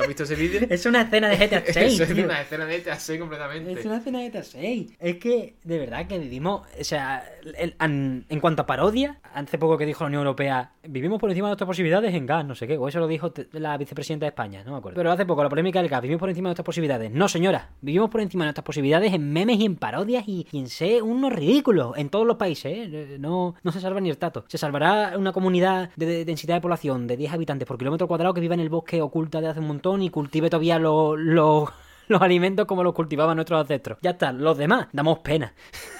has 0.01 0.07
visto 0.07 0.23
ese 0.23 0.35
vídeo? 0.35 0.61
Es 0.69 0.85
una 0.85 1.01
escena 1.01 1.27
de 1.29 1.35
GTA 1.35 1.63
6. 1.65 1.93
Eso 1.93 2.03
es 2.03 2.13
tío. 2.13 2.25
una 2.25 2.41
escena 2.41 2.65
de 2.65 2.79
GTA 2.79 2.99
6 2.99 3.19
completamente. 3.19 3.71
Es 3.73 3.85
una 3.85 3.97
escena 3.97 4.19
de 4.19 4.29
GTA 4.29 4.43
6. 4.43 4.91
Es 4.99 5.15
que, 5.17 5.55
de 5.63 5.79
verdad, 5.79 6.07
que 6.07 6.19
vivimos. 6.19 6.67
O 6.79 6.83
sea, 6.83 7.27
el- 7.57 7.75
en 7.79 8.39
cuanto 8.39 8.61
a 8.61 8.65
parodia, 8.65 9.19
hace 9.33 9.57
poco 9.57 9.77
que 9.77 9.85
dijo 9.85 10.03
la 10.03 10.07
Unión 10.07 10.21
Europea, 10.21 10.71
vivimos 10.83 11.19
por 11.19 11.29
encima 11.29 11.47
de 11.47 11.51
nuestras 11.51 11.67
posibilidades 11.67 12.13
en 12.13 12.25
gas, 12.25 12.45
no 12.45 12.55
sé 12.55 12.67
qué. 12.67 12.77
O 12.77 12.87
eso 12.87 12.99
lo 12.99 13.07
dijo 13.07 13.31
la 13.53 13.77
vicepresidenta 13.77 14.25
de 14.25 14.29
España, 14.29 14.63
no 14.63 14.71
me 14.71 14.77
acuerdo. 14.77 14.97
Pero 14.97 15.11
hace 15.11 15.25
poco, 15.25 15.43
la 15.43 15.49
polémica 15.49 15.81
del 15.81 15.89
gas, 15.89 16.01
vivimos 16.01 16.19
por 16.19 16.29
encima 16.29 16.47
de 16.47 16.51
nuestras 16.51 16.65
posibilidades. 16.65 17.11
No, 17.11 17.27
señora, 17.27 17.69
vivimos 17.81 18.09
por 18.09 18.21
encima 18.21 18.43
de 18.43 18.47
nuestras 18.47 18.65
posibilidades 18.65 19.13
en 19.13 19.31
memes 19.31 19.59
y 19.59 19.65
en 19.65 19.75
parodias 19.75 20.27
y, 20.27 20.47
en 20.53 20.69
ser 20.69 21.03
unos 21.03 21.33
ridículos 21.33 21.97
en 21.97 22.09
todos 22.09 22.25
los 22.25 22.37
países. 22.37 22.71
¿eh? 22.73 23.17
No, 23.19 23.55
no 23.63 23.71
se 23.71 23.79
salva 23.79 24.01
ni 24.01 24.09
el 24.09 24.17
tato. 24.17 24.45
Se 24.47 24.57
salvará 24.57 25.17
una 25.17 25.31
comunidad 25.31 25.89
de, 25.95 26.05
de 26.05 26.25
densidad 26.25 26.55
de 26.55 26.61
población 26.61 27.07
de 27.07 27.17
10 27.17 27.33
habitantes 27.33 27.67
por 27.67 27.77
kilómetro 27.77 28.07
cuadrado 28.07 28.33
que 28.33 28.41
viva 28.41 28.53
en 28.53 28.61
el 28.61 28.69
bosque 28.69 29.01
oculta 29.01 29.41
de 29.41 29.47
hace 29.47 29.59
un 29.59 29.67
montón 29.67 30.01
y 30.01 30.09
cultive 30.09 30.49
todavía 30.49 30.79
los. 30.79 31.17
los 31.17 31.69
los 32.09 32.21
alimentos 32.21 32.65
como 32.65 32.83
los 32.83 32.93
cultivaban 32.93 33.37
nuestros 33.37 33.61
ancestros. 33.61 33.99
Ya 34.01 34.11
está, 34.11 34.33
los 34.33 34.57
demás 34.57 34.87
damos 34.91 35.19
pena. 35.19 35.53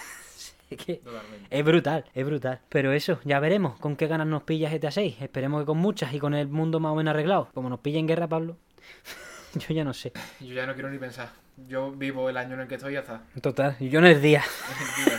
es 0.76 0.78
que 0.86 0.96
Totalmente. 0.96 1.48
es 1.50 1.66
brutal, 1.66 2.06
es 2.14 2.26
brutal. 2.26 2.60
Pero 2.70 2.92
eso, 2.94 3.20
ya 3.24 3.40
veremos 3.40 3.78
con 3.80 3.96
qué 3.96 4.08
ganas 4.08 4.28
nos 4.28 4.44
pilla 4.44 4.70
GTA 4.70 4.92
6. 4.92 5.18
Esperemos 5.22 5.62
que 5.62 5.66
con 5.66 5.78
muchas 5.78 6.14
y 6.14 6.20
con 6.20 6.34
el 6.34 6.48
mundo 6.48 6.80
más 6.80 6.92
o 6.92 6.96
menos 6.96 7.12
arreglado. 7.12 7.50
Como 7.54 7.70
nos 7.70 7.80
pilla 7.80 8.00
en 8.00 8.08
guerra, 8.08 8.28
Pablo. 8.28 8.58
Yo 9.68 9.74
ya 9.74 9.84
no 9.84 9.94
sé. 9.94 10.12
Yo 10.40 10.54
ya 10.54 10.66
no 10.68 10.74
quiero 10.74 10.90
ni 10.92 10.98
pensar. 11.00 11.30
Yo 11.68 11.92
vivo 11.92 12.30
el 12.30 12.38
año 12.38 12.54
en 12.54 12.62
el 12.62 12.68
que 12.68 12.76
estoy 12.76 12.92
y 12.92 12.94
ya 12.94 13.00
está. 13.02 13.24
Total, 13.42 13.76
yo 13.80 14.00
no 14.00 14.08
es 14.08 14.22
día. 14.22 14.42
Es 14.80 14.98
el 14.98 15.06
día, 15.06 15.18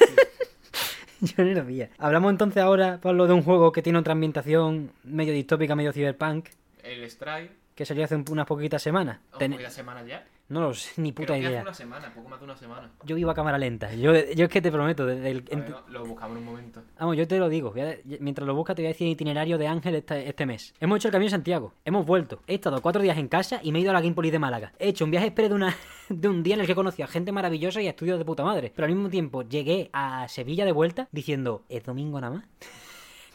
sí. 1.19 1.35
Yo 1.37 1.45
no 1.45 1.51
es 1.61 1.67
día. 1.67 1.91
Hablamos 1.99 2.31
entonces 2.31 2.63
ahora, 2.63 2.99
Pablo, 3.03 3.27
de 3.27 3.35
un 3.35 3.43
juego 3.43 3.73
que 3.73 3.83
tiene 3.83 3.99
otra 3.99 4.13
ambientación 4.13 4.91
medio 5.05 5.35
distópica, 5.35 5.75
medio 5.77 5.93
cyberpunk, 5.93 6.49
El 6.83 7.03
Strike. 7.05 7.51
que 7.75 7.85
salió 7.85 8.05
hace 8.05 8.15
un- 8.17 8.25
unas 8.31 8.47
poquitas 8.47 8.81
semanas. 8.83 9.19
Oh, 9.33 9.37
Ten- 9.39 9.51
¿Media 9.51 9.69
semana 9.69 10.03
ya? 10.05 10.25
No 10.51 10.61
lo 10.61 10.75
sé, 10.75 11.01
ni 11.01 11.13
puta 11.13 11.29
Creo 11.29 11.39
que 11.41 11.47
hace 11.47 11.53
idea. 11.53 11.63
una 11.63 11.73
semana, 11.75 12.13
poco 12.15 12.29
más 12.29 12.39
de 12.41 12.45
una 12.45 12.57
semana. 12.57 12.91
Yo 13.05 13.17
iba 13.17 13.33
a 13.33 13.35
cámara 13.35 13.57
lenta. 13.57 13.95
Yo, 13.95 14.13
yo 14.15 14.45
es 14.45 14.51
que 14.51 14.61
te 14.61 14.71
prometo, 14.71 15.07
desde 15.07 15.31
el, 15.31 15.41
ver, 15.43 15.71
no, 15.71 15.81
lo 15.89 16.05
buscamos 16.05 16.37
en 16.37 16.43
un 16.43 16.45
momento. 16.45 16.83
Vamos, 16.99 17.17
yo 17.17 17.27
te 17.27 17.39
lo 17.39 17.49
digo. 17.49 17.73
a- 17.77 17.95
mientras 18.21 18.47
lo 18.47 18.55
buscas, 18.55 18.77
te 18.77 18.83
voy 18.83 18.89
a 18.89 18.93
decir 18.93 19.07
el 19.07 19.13
itinerario 19.13 19.57
de 19.59 19.67
Ángel 19.69 19.95
este, 19.95 20.29
este 20.29 20.45
mes. 20.47 20.75
Hemos 20.81 20.97
hecho 20.99 21.09
el 21.09 21.13
camino 21.13 21.27
de 21.27 21.31
Santiago. 21.31 21.73
Hemos 21.85 22.05
vuelto. 22.05 22.43
He 22.47 22.55
estado 22.57 22.83
cuatro 22.83 23.01
días 23.01 23.17
en 23.17 23.29
casa 23.29 23.61
y 23.63 23.73
me 23.73 23.79
he 23.79 23.83
ido 23.83 23.91
a 23.91 23.95
la 23.95 24.01
Gamepolis 24.01 24.33
de 24.33 24.39
Málaga. 24.39 24.73
He 24.79 24.89
hecho 24.89 25.05
un 25.05 25.11
viaje 25.13 25.29
express 25.29 25.49
de, 25.51 25.55
una, 25.55 25.75
de 26.09 26.29
un 26.29 26.43
día 26.43 26.55
en 26.55 26.61
el 26.61 26.67
que 26.67 26.73
he 26.73 26.75
conocido 26.75 27.05
a 27.05 27.09
gente 27.09 27.31
maravillosa 27.33 27.81
y 27.81 27.87
a 27.87 27.91
estudios 27.91 28.19
de 28.19 28.25
puta 28.25 28.43
madre. 28.45 28.73
Pero 28.75 28.87
al 28.87 28.93
mismo 28.93 29.09
tiempo 29.09 29.43
llegué 29.43 29.89
a 29.93 30.27
Sevilla 30.29 30.65
de 30.65 30.73
vuelta 30.73 31.09
diciendo, 31.13 31.63
¿es 31.69 31.85
domingo 31.85 32.21
nada 32.21 32.35
más? 32.39 32.45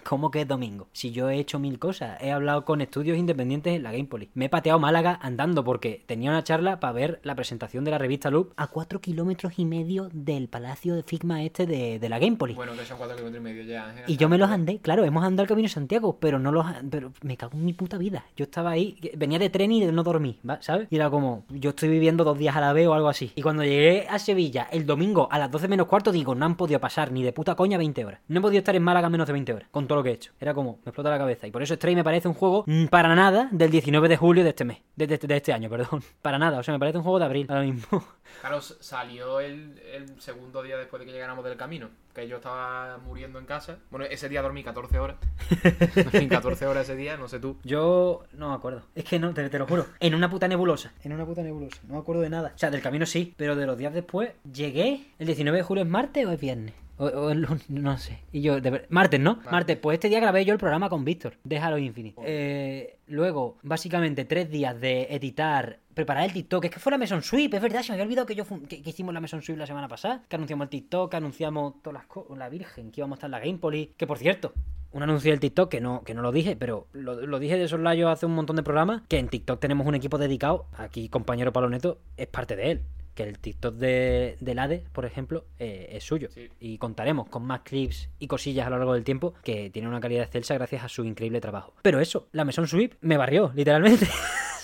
¿Cómo 0.08 0.30
que 0.30 0.42
es 0.42 0.48
domingo? 0.48 0.88
Si 0.94 1.12
yo 1.12 1.32
he 1.32 1.40
hecho 1.40 1.58
mil 1.58 1.80
cosas, 1.80 2.22
he 2.22 2.32
hablado 2.32 2.64
con 2.64 2.80
estudios 2.80 3.18
independientes 3.18 3.76
en 3.76 3.82
la 3.82 3.92
Gamepolis. 3.92 4.30
Me 4.36 4.46
he 4.46 4.50
pateado 4.50 4.78
Málaga 4.78 5.18
andando 5.20 5.64
porque 5.64 6.04
tenía 6.06 6.30
una 6.30 6.44
charla 6.44 6.80
para 6.80 6.94
ver 6.94 7.20
la 7.24 7.34
presentación 7.34 7.84
de 7.86 7.90
la 7.90 7.98
revista 7.98 8.30
Loop 8.30 8.54
a 8.56 8.68
cuatro 8.68 9.02
kilómetros 9.02 9.58
y 9.58 9.66
medio 9.66 10.10
del 10.14 10.48
palacio 10.48 10.94
de 10.94 11.02
Figma 11.02 11.42
este 11.42 11.66
de, 11.66 11.98
de 11.98 12.10
la 12.10 12.20
Gamepolis. 12.20 12.56
Bueno, 12.56 12.74
que 12.74 12.86
son 12.86 13.00
cuatro 13.00 13.16
kilómetros 13.16 13.42
y 13.42 13.44
medio 13.44 13.64
ya. 13.64 13.90
Ángel. 13.90 14.04
Y 14.08 14.18
yo 14.18 14.30
me 14.30 14.38
los 14.38 14.52
andé, 14.52 14.78
claro, 14.78 15.04
hemos 15.06 15.24
andado 15.24 15.42
el 15.42 15.50
camino 15.50 15.66
de 15.66 15.74
Santiago, 15.74 16.20
pero 16.20 16.38
no 16.38 16.52
los 16.52 16.68
pero 16.92 17.12
me 17.24 17.36
cago 17.36 17.58
en 17.58 17.66
mi 17.66 17.74
puta 17.74 17.98
vida. 17.98 18.26
Yo 18.38 18.44
estaba 18.44 18.70
ahí, 18.70 19.00
venía 19.18 19.40
de 19.40 19.50
tren 19.50 19.72
y 19.72 19.86
no 19.86 20.04
dormí. 20.04 20.40
¿sabes? 20.60 20.88
Y 20.92 20.98
era 20.98 21.10
como, 21.10 21.46
yo 21.50 21.72
estoy 21.72 21.90
viviendo 21.90 22.24
dos 22.24 22.38
días 22.38 22.56
a 22.56 22.62
la 22.62 22.74
vez 22.74 22.88
o 22.88 22.94
algo 22.94 23.10
así. 23.10 23.32
Y 23.36 23.42
cuando 23.42 23.64
llegué 23.64 24.06
a 24.08 24.20
Sevilla 24.20 24.68
el 24.72 24.86
domingo 24.86 25.28
a 25.32 25.40
las 25.40 25.50
12 25.50 25.68
menos 25.68 25.88
cuarto, 25.88 26.12
digo, 26.12 26.36
no 26.36 26.46
han 26.46 26.58
podido 26.58 26.80
pasar 26.80 27.12
ni 27.12 27.24
de 27.24 27.34
puta 27.34 27.56
coña 27.56 27.80
20 27.80 28.06
horas. 28.06 28.20
No 28.28 28.40
he 28.40 28.42
podido 28.44 28.60
estar 28.60 28.76
en 28.76 28.84
Málaga 28.84 29.10
menos 29.10 29.26
de 29.26 29.34
20 29.34 29.54
horas, 29.54 29.68
con 29.72 29.88
todo 29.88 29.95
lo 29.96 30.04
que 30.04 30.10
he 30.10 30.14
hecho. 30.14 30.32
Era 30.40 30.54
como, 30.54 30.74
me 30.84 30.90
explota 30.90 31.10
la 31.10 31.18
cabeza. 31.18 31.48
Y 31.48 31.52
por 31.52 31.64
eso 31.64 31.76
Stray 31.76 31.96
me 31.96 32.04
parece 32.04 32.28
un 32.28 32.34
juego 32.34 32.64
mm, 32.68 32.86
para 32.88 33.14
nada 33.16 33.50
del 33.52 33.72
19 33.72 34.08
de 34.10 34.18
julio 34.18 34.44
de 34.44 34.50
este 34.50 34.66
mes, 34.66 34.80
de, 34.96 35.08
de- 35.08 35.18
de 35.18 35.36
este 35.38 35.54
año, 35.54 35.70
perdón. 35.70 36.04
Para 36.22 36.38
nada, 36.38 36.60
o 36.60 36.64
sea, 36.64 36.74
me 36.74 36.80
parece 36.80 36.98
un 36.98 37.04
juego 37.04 37.20
de 37.20 37.26
abril 37.26 37.46
ahora 37.50 37.62
mismo. 37.64 38.04
Claro, 38.42 38.60
salió 38.60 39.40
el, 39.40 39.80
el 39.94 40.20
segundo 40.20 40.62
día 40.64 40.78
después 40.78 41.00
de 41.00 41.06
que 41.06 41.12
llegáramos 41.12 41.46
del 41.46 41.56
camino. 41.58 41.90
Que 42.14 42.28
yo 42.28 42.38
estaba 42.38 42.98
muriendo 42.98 43.38
en 43.40 43.46
casa. 43.46 43.78
Bueno, 43.92 44.06
ese 44.10 44.28
día 44.30 44.42
dormí 44.42 44.64
14 44.64 44.98
horas. 45.00 45.18
Dormí 46.12 46.28
14 46.28 46.66
horas 46.66 46.84
ese 46.90 46.96
día, 46.96 47.18
no 47.18 47.28
sé 47.28 47.40
tú. 47.40 47.58
Yo 47.64 48.24
no 48.34 48.50
me 48.50 48.56
acuerdo. 48.56 48.82
Es 48.96 49.04
que 49.06 49.20
no, 49.20 49.34
te, 49.34 49.48
te 49.50 49.60
lo 49.60 49.68
juro. 49.68 49.86
En 50.00 50.16
una 50.16 50.30
puta 50.30 50.48
nebulosa. 50.48 50.92
En 51.04 51.14
una 51.14 51.26
puta 51.26 51.44
nebulosa. 51.44 51.78
No 51.88 51.94
me 51.96 52.00
acuerdo 52.00 52.22
de 52.24 52.30
nada. 52.30 52.52
O 52.56 52.58
sea, 52.58 52.72
del 52.72 52.82
camino 52.82 53.06
sí, 53.06 53.34
pero 53.38 53.56
de 53.56 53.66
los 53.68 53.78
días 53.78 53.94
después 53.94 54.32
llegué. 54.52 55.06
¿El 55.20 55.28
19 55.28 55.58
de 55.60 55.64
julio 55.64 55.84
es 55.84 55.90
martes 55.90 56.26
o 56.26 56.32
es 56.32 56.40
viernes? 56.40 56.74
O, 56.98 57.06
o 57.06 57.30
es 57.30 57.36
lunes, 57.36 57.70
no 57.70 57.98
sé. 57.98 58.20
Y 58.32 58.42
yo, 58.42 58.62
de 58.62 58.70
ver- 58.70 58.88
martes, 58.90 59.20
¿no? 59.20 59.40
Martes. 59.52 59.78
Pues 59.78 59.96
este 59.96 60.08
día 60.10 60.20
grabé 60.20 60.46
yo 60.46 60.54
el 60.54 60.60
programa 60.60 60.88
con 60.90 61.04
Víctor, 61.04 61.34
de 61.44 61.58
Halo 61.58 61.78
Infinite. 61.78 62.16
Eh, 62.26 62.98
luego, 63.08 63.58
básicamente, 63.64 64.24
tres 64.26 64.50
días 64.50 64.80
de 64.80 65.08
editar, 65.10 65.80
preparar 65.94 66.24
el 66.24 66.32
TikTok. 66.34 66.66
Es 66.66 66.72
que 66.72 66.80
fue 66.80 66.92
la 66.92 66.98
Meson 66.98 67.22
Sweep, 67.22 67.54
es 67.54 67.62
verdad, 67.62 67.82
se 67.82 67.90
me 67.90 67.94
había 67.96 68.06
olvidado 68.06 68.26
que 68.26 68.36
yo 68.36 68.46
que, 68.70 68.82
que 68.82 68.90
hicimos 68.90 69.14
la 69.14 69.20
Meson 69.20 69.42
Sweep 69.42 69.58
la 69.60 69.68
semana 69.68 69.88
pasada. 69.90 70.24
Que 70.30 70.36
anunciamos 70.38 70.66
el 70.66 70.70
TikTok, 70.70 71.12
que 71.12 71.18
anunciamos 71.18 71.82
todas 71.82 71.96
las 71.96 72.06
cosas, 72.08 72.38
la 72.38 72.48
Virgen, 72.50 72.92
que 72.92 73.02
íbamos 73.02 73.16
a 73.16 73.18
estar 73.18 73.28
en 73.28 73.32
la 73.32 73.40
Gamepolis. 73.40 73.90
Que 73.98 74.08
por 74.08 74.18
cierto, 74.18 74.54
un 74.94 75.04
anuncio 75.04 75.32
del 75.32 75.42
TikTok 75.42 75.70
que 75.70 75.82
no, 75.82 76.02
que 76.04 76.14
no 76.14 76.22
lo 76.22 76.32
dije, 76.32 76.56
pero 76.56 76.88
lo, 76.94 77.16
lo 77.28 77.40
dije 77.40 77.58
de 77.58 77.68
soslayo 77.68 78.08
hace 78.10 78.26
un 78.26 78.36
montón 78.36 78.56
de 78.56 78.64
programas, 78.64 79.02
que 79.10 79.20
en 79.20 79.28
TikTok 79.28 79.60
tenemos 79.60 79.86
un 79.86 79.96
equipo 79.96 80.18
dedicado, 80.18 80.68
aquí 80.78 81.10
compañero 81.10 81.52
Paloneto 81.52 82.00
es 82.16 82.28
parte 82.28 82.56
de 82.56 82.72
él. 82.72 82.82
Que 83.16 83.24
el 83.24 83.40
TikTok 83.40 83.76
de, 83.76 84.38
del 84.40 84.60
Hades, 84.60 84.84
por 84.92 85.06
ejemplo, 85.06 85.46
eh, 85.58 85.90
es 85.92 86.04
suyo. 86.04 86.30
Sí. 86.32 86.50
Y 86.60 86.78
contaremos 86.78 87.30
con 87.30 87.44
más 87.44 87.62
clips 87.62 88.10
y 88.20 88.28
cosillas 88.28 88.68
a 88.68 88.70
lo 88.70 88.78
largo 88.78 88.94
del 88.94 89.04
tiempo 89.04 89.34
que 89.44 89.70
tiene 89.72 89.88
una 89.88 90.00
calidad 90.00 90.24
excelsa 90.24 90.54
gracias 90.54 90.84
a 90.84 90.90
su 90.90 91.04
increíble 91.04 91.42
trabajo. 91.42 91.74
Pero 91.82 92.00
eso, 92.00 92.28
la 92.32 92.46
Maison 92.46 92.68
Sweep 92.68 92.96
me 93.02 93.18
barrió, 93.18 93.52
literalmente. 93.56 94.08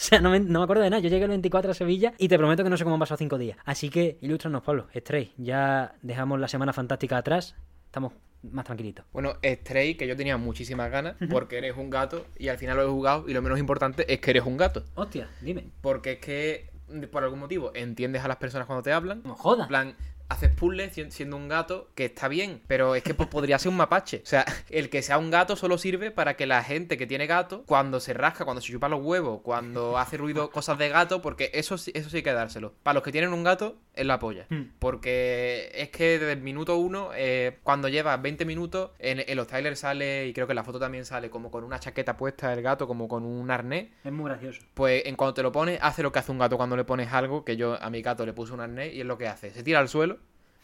O 0.02 0.04
sea, 0.04 0.20
no 0.20 0.32
me, 0.32 0.40
no 0.40 0.58
me 0.58 0.64
acuerdo 0.64 0.82
de 0.82 0.90
nada. 0.90 1.00
Yo 1.00 1.10
llegué 1.10 1.26
el 1.26 1.30
24 1.30 1.70
a 1.70 1.74
Sevilla 1.76 2.14
y 2.18 2.28
te 2.28 2.36
prometo 2.40 2.64
que 2.64 2.72
no 2.72 2.76
sé 2.76 2.84
cómo 2.84 2.96
han 2.96 3.00
pasado 3.00 3.20
cinco 3.20 3.38
días. 3.38 3.60
Así 3.66 3.92
que, 3.92 4.18
ilústranos, 4.22 4.64
Pablo. 4.64 4.88
Stray, 4.96 5.32
ya 5.38 5.94
dejamos 6.02 6.40
la 6.40 6.48
semana 6.48 6.74
fantástica 6.74 7.18
atrás. 7.18 7.56
Estamos 7.86 8.14
más 8.42 8.66
tranquilitos. 8.66 9.06
Bueno, 9.14 9.36
Stray, 9.44 9.96
que 9.96 10.08
yo 10.08 10.16
tenía 10.16 10.38
muchísimas 10.38 10.90
ganas, 10.90 11.16
porque 11.30 11.60
eres 11.60 11.78
un 11.78 11.90
gato, 11.90 12.26
y 12.38 12.48
al 12.48 12.58
final 12.58 12.78
lo 12.78 12.84
he 12.84 12.88
jugado, 12.88 13.30
y 13.30 13.34
lo 13.34 13.44
menos 13.44 13.60
importante 13.60 14.12
es 14.12 14.20
que 14.20 14.32
eres 14.32 14.44
un 14.44 14.58
gato. 14.58 14.84
Hostia, 14.96 15.30
dime. 15.42 15.66
Porque 15.82 16.14
es 16.14 16.20
que, 16.20 16.70
por 17.12 17.24
algún 17.24 17.40
motivo, 17.40 17.72
entiendes 17.76 18.24
a 18.24 18.28
las 18.28 18.38
personas 18.38 18.68
cuando 18.68 18.84
te 18.84 18.92
hablan. 18.94 19.22
No 19.24 19.32
En 19.32 19.36
jodas. 19.36 19.68
plan, 19.68 19.96
haces 20.30 20.50
puzzles 20.50 20.94
si- 20.94 21.12
siendo 21.12 21.36
un 21.36 21.50
gato, 21.50 21.90
que 21.94 22.06
está 22.06 22.30
bien, 22.30 22.62
pero 22.68 22.96
es 22.96 23.04
que 23.04 23.14
pues, 23.14 23.28
podría 23.28 23.60
ser 23.60 23.70
un 23.70 23.76
mapache. 23.78 24.22
O 24.24 24.26
sea, 24.26 24.46
el 24.70 24.90
que 24.90 25.02
sea 25.02 25.18
un 25.18 25.30
gato 25.30 25.56
solo 25.58 25.78
sirve 25.78 26.10
para 26.12 26.36
que 26.38 26.46
la 26.46 26.64
gente 26.64 26.98
que 26.98 27.06
tiene 27.06 27.28
gato, 27.28 27.64
cuando 27.66 28.00
se 28.00 28.14
rasca, 28.14 28.46
cuando 28.46 28.62
se 28.62 28.72
chupa 28.72 28.88
los 28.88 29.02
huevos, 29.04 29.42
cuando 29.44 29.98
hace 29.98 30.16
ruido, 30.18 30.50
cosas 30.50 30.78
de 30.78 30.88
gato, 30.88 31.22
porque 31.22 31.52
eso, 31.54 31.76
eso 31.76 32.10
sí 32.10 32.18
hay 32.18 32.24
que 32.24 32.32
dárselo. 32.32 32.74
Para 32.84 32.94
los 32.96 33.04
que 33.04 33.12
tienen 33.12 33.34
un 33.34 33.44
gato, 33.44 33.76
es 33.94 34.06
la 34.06 34.20
polla. 34.20 34.46
Hmm. 34.50 34.72
Porque 34.80 35.72
es 35.74 35.90
que 35.90 36.20
desde 36.20 36.34
el 36.34 36.42
minuto 36.42 36.78
uno, 36.78 37.10
eh, 37.14 37.60
cuando 37.64 37.88
llevas 37.88 38.22
20 38.22 38.46
minutos, 38.46 38.92
en, 39.00 39.24
en 39.26 39.38
los 39.38 39.48
trailers 39.48 39.80
sale, 39.80 40.28
y 40.28 40.34
creo 40.34 40.48
que 40.48 40.54
en 40.54 40.58
la 40.58 40.64
foto 40.64 40.80
también 40.80 41.06
sale, 41.06 41.30
como 41.30 41.52
con 41.52 41.64
una 41.64 41.80
chaqueta 41.80 42.18
puesta 42.18 42.54
el 42.54 42.62
gato, 42.62 42.88
como 42.88 43.08
con 43.08 43.24
un 43.24 43.52
arnés. 43.52 43.88
Es 44.04 44.12
muy 44.12 44.26
gracioso. 44.26 44.62
Pues 44.74 45.04
en 45.06 45.16
cuanto 45.16 45.36
te 45.36 45.44
lo 45.44 45.52
pones, 45.52 45.80
hace 45.82 46.04
lo 46.04 46.12
que 46.12 46.20
hace 46.20 46.32
un 46.32 46.40
gato 46.40 46.58
cuando 46.58 46.76
le 46.78 46.84
pones 46.84 47.12
algo, 47.12 47.44
que 47.44 47.58
yo 47.58 47.82
a 47.82 47.90
mi 47.90 48.02
gato 48.02 48.26
le 48.26 48.34
puse 48.34 48.54
un 48.54 48.62
arnés 48.62 48.94
y 48.94 49.02
es 49.02 49.06
lo 49.06 49.18
que 49.18 49.28
hace. 49.28 49.52
Se 49.52 49.64
tira 49.64 49.80
al 49.80 49.90
suelo, 49.90 50.18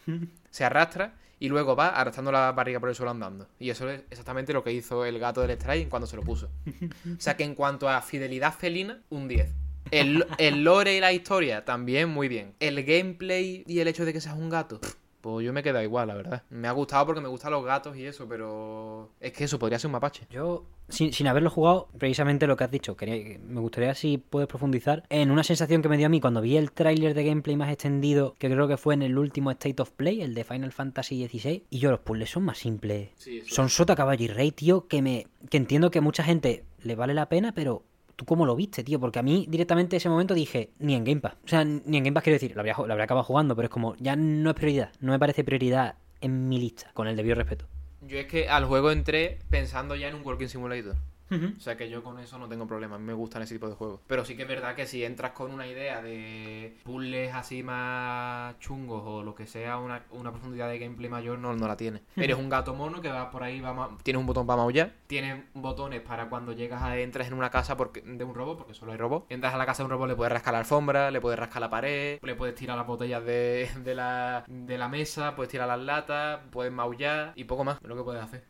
se 0.50 0.64
arrastra 0.64 1.14
y 1.40 1.48
luego 1.48 1.76
va 1.76 1.88
arrastrando 1.88 2.32
la 2.32 2.52
barriga 2.52 2.80
por 2.80 2.88
el 2.88 2.94
suelo 2.94 3.10
andando. 3.10 3.48
Y 3.58 3.70
eso 3.70 3.88
es 3.88 4.02
exactamente 4.10 4.52
lo 4.52 4.64
que 4.64 4.72
hizo 4.72 5.04
el 5.04 5.18
gato 5.18 5.40
del 5.40 5.56
Stray 5.56 5.86
cuando 5.86 6.06
se 6.06 6.16
lo 6.16 6.22
puso. 6.22 6.50
O 6.66 7.20
sea 7.20 7.36
que 7.36 7.44
en 7.44 7.54
cuanto 7.54 7.88
a 7.88 8.02
fidelidad 8.02 8.52
felina, 8.52 9.00
un 9.10 9.28
10. 9.28 9.67
El, 9.90 10.24
el 10.38 10.64
lore 10.64 10.96
y 10.96 11.00
la 11.00 11.12
historia 11.12 11.64
también 11.64 12.08
muy 12.08 12.28
bien. 12.28 12.54
El 12.60 12.82
gameplay 12.84 13.64
y 13.66 13.80
el 13.80 13.88
hecho 13.88 14.04
de 14.04 14.12
que 14.12 14.20
seas 14.20 14.36
un 14.36 14.48
gato, 14.50 14.80
pues 15.20 15.44
yo 15.44 15.52
me 15.52 15.60
he 15.60 15.62
quedado 15.62 15.82
igual, 15.84 16.08
la 16.08 16.14
verdad. 16.14 16.42
Me 16.50 16.68
ha 16.68 16.72
gustado 16.72 17.06
porque 17.06 17.20
me 17.20 17.28
gustan 17.28 17.52
los 17.52 17.64
gatos 17.64 17.96
y 17.96 18.04
eso, 18.04 18.28
pero 18.28 19.10
es 19.20 19.32
que 19.32 19.44
eso 19.44 19.58
podría 19.58 19.78
ser 19.78 19.88
un 19.88 19.92
mapache. 19.92 20.26
Yo, 20.30 20.64
sin, 20.88 21.12
sin 21.12 21.26
haberlo 21.26 21.50
jugado, 21.50 21.88
precisamente 21.98 22.46
lo 22.46 22.56
que 22.56 22.64
has 22.64 22.70
dicho, 22.70 22.96
quería- 22.96 23.38
me 23.40 23.60
gustaría 23.60 23.94
si 23.94 24.18
puedes 24.18 24.48
profundizar 24.48 25.02
en 25.10 25.30
una 25.30 25.42
sensación 25.42 25.82
que 25.82 25.88
me 25.88 25.96
dio 25.96 26.06
a 26.06 26.10
mí 26.10 26.20
cuando 26.20 26.40
vi 26.40 26.56
el 26.56 26.70
tráiler 26.72 27.14
de 27.14 27.24
gameplay 27.24 27.56
más 27.56 27.70
extendido, 27.72 28.36
que 28.38 28.48
creo 28.48 28.68
que 28.68 28.76
fue 28.76 28.94
en 28.94 29.02
el 29.02 29.18
último 29.18 29.50
State 29.50 29.82
of 29.82 29.90
Play, 29.90 30.22
el 30.22 30.34
de 30.34 30.44
Final 30.44 30.72
Fantasy 30.72 31.26
XVI, 31.26 31.64
y 31.68 31.78
yo 31.78 31.90
los 31.90 32.00
puzzles 32.00 32.30
son 32.30 32.44
más 32.44 32.58
simples. 32.58 33.10
Sí, 33.16 33.42
Son 33.46 33.68
sota, 33.68 33.96
caballo 33.96 34.24
y 34.24 34.28
rey, 34.28 34.52
tío, 34.52 34.86
que 34.86 35.02
me 35.02 35.26
que 35.50 35.56
entiendo 35.56 35.90
que 35.90 36.00
mucha 36.00 36.22
gente 36.22 36.64
le 36.82 36.94
vale 36.94 37.12
la 37.12 37.28
pena, 37.28 37.52
pero 37.52 37.82
¿tú 38.18 38.24
cómo 38.24 38.44
lo 38.44 38.56
viste, 38.56 38.82
tío? 38.82 38.98
Porque 38.98 39.20
a 39.20 39.22
mí 39.22 39.46
directamente 39.48 39.96
ese 39.96 40.08
momento 40.08 40.34
dije, 40.34 40.72
ni 40.80 40.96
en 40.96 41.04
Game 41.04 41.20
Pass. 41.20 41.34
O 41.44 41.48
sea, 41.48 41.64
ni 41.64 41.98
en 41.98 42.02
Game 42.02 42.12
Pass 42.12 42.24
quiero 42.24 42.34
decir, 42.34 42.52
lo 42.52 42.60
habría, 42.60 42.74
lo 42.76 42.92
habría 42.92 43.04
acabado 43.04 43.22
jugando, 43.22 43.54
pero 43.54 43.66
es 43.66 43.70
como, 43.70 43.94
ya 43.96 44.16
no 44.16 44.50
es 44.50 44.56
prioridad, 44.56 44.90
no 44.98 45.12
me 45.12 45.20
parece 45.20 45.44
prioridad 45.44 45.94
en 46.20 46.48
mi 46.48 46.58
lista, 46.58 46.90
con 46.94 47.06
el 47.06 47.14
debido 47.14 47.36
respeto. 47.36 47.66
Yo 48.02 48.18
es 48.18 48.26
que 48.26 48.48
al 48.48 48.64
juego 48.64 48.90
entré 48.90 49.38
pensando 49.50 49.94
ya 49.94 50.08
en 50.08 50.16
un 50.16 50.26
Walking 50.26 50.48
Simulator. 50.48 50.96
O 51.30 51.60
sea 51.60 51.76
que 51.76 51.90
yo 51.90 52.02
con 52.02 52.18
eso 52.18 52.38
no 52.38 52.48
tengo 52.48 52.66
problema, 52.66 52.96
a 52.96 52.98
mí 52.98 53.04
me 53.04 53.12
gustan 53.12 53.42
ese 53.42 53.54
tipo 53.54 53.68
de 53.68 53.74
juegos. 53.74 54.00
Pero 54.06 54.24
sí 54.24 54.36
que 54.36 54.42
es 54.42 54.48
verdad 54.48 54.74
que 54.74 54.86
si 54.86 55.04
entras 55.04 55.32
con 55.32 55.52
una 55.52 55.66
idea 55.66 56.02
de 56.02 56.76
puzzles 56.84 57.34
así 57.34 57.62
más 57.62 58.58
chungos 58.58 59.02
o 59.04 59.22
lo 59.22 59.34
que 59.34 59.46
sea, 59.46 59.78
una, 59.78 60.02
una 60.10 60.30
profundidad 60.30 60.68
de 60.68 60.78
gameplay 60.78 61.10
mayor, 61.10 61.38
no, 61.38 61.54
no 61.54 61.68
la 61.68 61.76
tienes. 61.76 62.02
Eres 62.16 62.36
un 62.36 62.48
gato 62.48 62.74
mono 62.74 63.00
que 63.00 63.08
va 63.08 63.30
por 63.30 63.42
ahí, 63.42 63.60
va 63.60 63.90
tienes 64.02 64.20
un 64.20 64.26
botón 64.26 64.46
para 64.46 64.58
maullar, 64.58 64.92
tienes 65.06 65.44
botones 65.54 66.00
para 66.00 66.28
cuando 66.28 66.52
llegas 66.52 66.82
a 66.82 66.98
entras 66.98 67.28
en 67.28 67.34
una 67.34 67.50
casa 67.50 67.76
porque, 67.76 68.00
de 68.00 68.24
un 68.24 68.34
robot, 68.34 68.58
porque 68.58 68.74
solo 68.74 68.92
hay 68.92 68.98
robot. 68.98 69.26
Entras 69.28 69.54
a 69.54 69.58
la 69.58 69.66
casa 69.66 69.82
de 69.82 69.84
un 69.86 69.90
robot, 69.90 70.08
le 70.08 70.16
puedes 70.16 70.32
rascar 70.32 70.52
la 70.52 70.60
alfombra, 70.60 71.10
le 71.10 71.20
puedes 71.20 71.38
rascar 71.38 71.60
la 71.60 71.70
pared, 71.70 72.18
le 72.22 72.34
puedes 72.34 72.54
tirar 72.54 72.76
las 72.76 72.86
botellas 72.86 73.24
de, 73.24 73.68
de, 73.84 73.94
la, 73.94 74.44
de 74.46 74.78
la 74.78 74.88
mesa, 74.88 75.34
puedes 75.36 75.50
tirar 75.50 75.68
las 75.68 75.80
latas, 75.80 76.40
puedes 76.50 76.72
maullar 76.72 77.32
y 77.36 77.44
poco 77.44 77.64
más, 77.64 77.78
es 77.82 77.88
lo 77.88 77.96
que 77.96 78.02
puedes 78.02 78.22
hacer. 78.22 78.44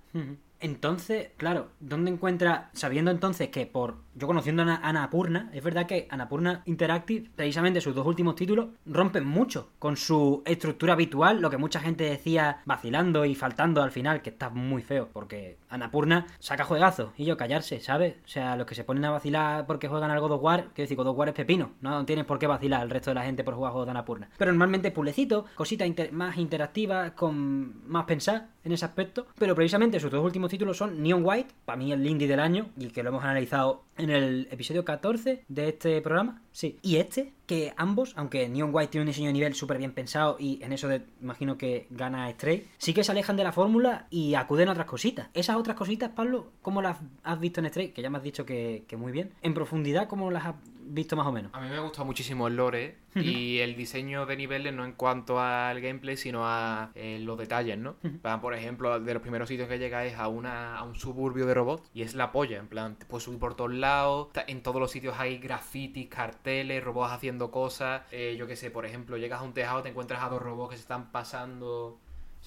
Entonces, 0.61 1.29
claro, 1.37 1.69
¿dónde 1.81 2.11
encuentra, 2.11 2.71
sabiendo 2.73 3.11
entonces 3.11 3.49
que 3.49 3.67
por, 3.67 3.99
yo 4.19 4.27
conociendo 4.27 4.63
a 4.63 4.67
Ana- 4.67 4.81
Annapurna, 4.83 5.51
es 5.53 5.63
verdad 5.63 5.87
que 5.87 6.07
Annapurna 6.11 6.63
Interactive, 6.67 7.31
precisamente 7.35 7.81
sus 7.81 7.95
dos 7.95 8.07
últimos 8.07 8.35
títulos, 8.35 8.69
rompen 8.87 9.27
mucho 9.27 9.71
con 9.79 9.97
su 9.97 10.43
estructura 10.45 10.95
habitual, 10.95 11.41
lo 11.41 11.51
que 11.51 11.57
mucha 11.57 11.81
gente 11.81 12.05
decía 12.05 12.59
vacilando 12.65 13.25
y 13.25 13.35
faltando 13.35 13.83
al 13.83 13.91
final, 13.91 14.23
que 14.23 14.31
está 14.31 14.51
muy 14.51 14.83
feo, 14.83 15.09
porque 15.13 15.59
Annapurna 15.69 16.27
saca 16.39 16.65
juegazos 16.65 17.11
y 17.17 17.25
yo 17.25 17.37
callarse, 17.37 17.81
¿sabes? 17.81 18.17
O 18.25 18.29
sea, 18.29 18.57
los 18.57 18.67
que 18.67 18.75
se 18.75 18.85
ponen 18.85 19.05
a 19.05 19.11
vacilar 19.11 19.67
porque 19.67 19.89
juegan 19.89 20.11
al 20.11 20.21
God 20.21 20.33
of 20.33 20.43
War, 20.43 20.61
quiero 20.75 20.85
decir, 20.85 20.97
God 20.97 21.09
of 21.09 21.19
War 21.19 21.29
es 21.29 21.35
pepino, 21.35 21.71
no 21.81 22.05
tienes 22.05 22.25
por 22.25 22.39
qué 22.39 22.47
vacilar 22.47 22.83
el 22.83 22.91
resto 22.91 23.11
de 23.11 23.15
la 23.15 23.25
gente 23.25 23.45
por 23.45 23.55
jugar 23.55 23.73
juegos 23.73 23.87
de 23.87 23.91
Annapurna. 23.93 24.29
Pero 24.37 24.51
normalmente 24.53 24.91
pullecitos, 24.91 25.45
cositas 25.55 25.89
más 26.13 26.37
interactivas, 26.39 27.13
con 27.13 27.89
más 27.89 28.05
pensar 28.05 28.49
en 28.65 28.73
ese 28.73 28.85
aspecto, 28.85 29.27
pero 29.39 29.55
precisamente 29.55 30.01
sus 30.01 30.11
dos 30.11 30.25
últimos 30.25 30.51
títulos 30.51 30.77
son 30.77 31.03
Neon 31.03 31.23
White, 31.25 31.55
para 31.65 31.77
mí 31.77 31.93
el 31.93 32.07
indie 32.07 32.29
del 32.29 32.41
año, 32.41 32.67
y 32.77 32.89
que 32.89 33.03
lo 33.03 33.11
hemos 33.11 33.23
analizado 33.25 33.85
en 33.97 34.08
el 34.11 34.49
episodio 34.51 34.85
14 34.85 35.45
de 35.49 35.69
este 35.69 36.01
programa, 36.01 36.43
sí, 36.53 36.79
y 36.83 36.97
este, 36.97 37.33
que 37.47 37.73
ambos, 37.77 38.13
aunque 38.17 38.49
Neon 38.49 38.71
White 38.73 38.93
tiene 38.93 39.03
un 39.03 39.09
diseño 39.09 39.29
de 39.29 39.33
nivel 39.33 39.55
súper 39.55 39.79
bien 39.79 39.93
pensado 39.93 40.37
y 40.39 40.63
en 40.63 40.73
eso 40.73 40.89
imagino 41.21 41.57
que 41.57 41.87
gana 41.91 42.31
Stray, 42.31 42.67
sí 42.79 42.93
que 42.95 43.05
se 43.05 43.13
alejan 43.13 43.37
de 43.37 43.45
la 43.45 43.53
fórmula 43.53 44.07
y 44.11 44.35
acuden 44.35 44.69
a 44.69 44.73
otras 44.73 44.87
cositas. 44.87 45.29
Esas 45.35 45.57
otras 45.57 45.77
cositas, 45.77 46.11
Pablo, 46.11 46.53
¿cómo 46.63 46.83
las 46.83 46.99
has 47.23 47.41
visto 47.41 47.61
en 47.61 47.69
Stray? 47.69 47.91
Que 47.91 48.03
ya 48.03 48.11
me 48.11 48.19
has 48.19 48.25
dicho 48.25 48.45
que, 48.45 48.85
que 48.87 48.97
muy 48.97 49.13
bien. 49.13 49.33
En 49.43 49.55
profundidad, 49.55 50.09
¿cómo 50.09 50.31
las 50.31 50.47
has 50.47 50.55
visto 50.89 51.17
más 51.17 51.27
o 51.27 51.33
menos? 51.33 51.53
A 51.55 51.61
mí 51.61 51.69
me 51.69 51.77
ha 51.77 51.81
gustado 51.81 52.05
muchísimo 52.05 52.49
el 52.49 52.57
lore 52.57 52.97
y 53.15 53.59
el 53.59 53.75
diseño 53.75 54.27
de 54.27 54.37
niveles, 54.37 54.73
no 54.73 54.85
en 54.85 54.93
cuanto 54.93 55.41
al 55.41 55.81
gameplay, 55.81 56.17
sino 56.17 56.43
a 56.45 56.91
eh, 56.95 57.19
los 57.21 57.37
detalles, 57.39 57.79
¿no? 57.79 57.97
Por 58.41 58.55
ejemplo, 58.55 59.01
de 59.01 59.15
los 59.15 59.23
primeros 59.23 59.49
sitios 59.49 59.69
que 59.69 59.79
llega 59.79 60.05
es 60.05 60.17
a, 60.17 60.29
una, 60.29 60.77
a 60.77 60.85
un 60.85 60.95
suburbio 60.95 61.47
de 61.47 61.55
robots 61.55 61.91
y 61.95 62.03
es 62.03 62.15
la 62.15 62.33
polla, 62.33 62.59
en 62.59 62.69
plan, 62.69 62.97
te 62.97 63.07
puedes 63.07 63.25
subir 63.25 63.39
por 63.39 63.55
todos 63.55 63.73
lados, 63.73 64.29
en 64.47 64.63
todos 64.63 64.81
los 64.81 64.91
sitios 64.91 65.17
hay 65.19 65.39
grafitis, 65.39 66.09
carteles, 66.09 66.83
robots 66.83 67.13
haciendo 67.13 67.51
cosas, 67.51 68.03
eh, 68.13 68.37
yo 68.39 68.47
qué 68.47 68.57
sé, 68.57 68.71
por 68.71 68.87
ejemplo, 68.87 69.17
llegas 69.17 69.41
a 69.41 69.45
un 69.45 69.53
tejado, 69.53 69.83
te 69.83 69.89
encuentras 69.89 70.23
a 70.23 70.29
dos 70.29 70.41
robots 70.43 70.71
que 70.71 70.77
se 70.77 70.83
están 70.83 71.11
pasando... 71.11 71.99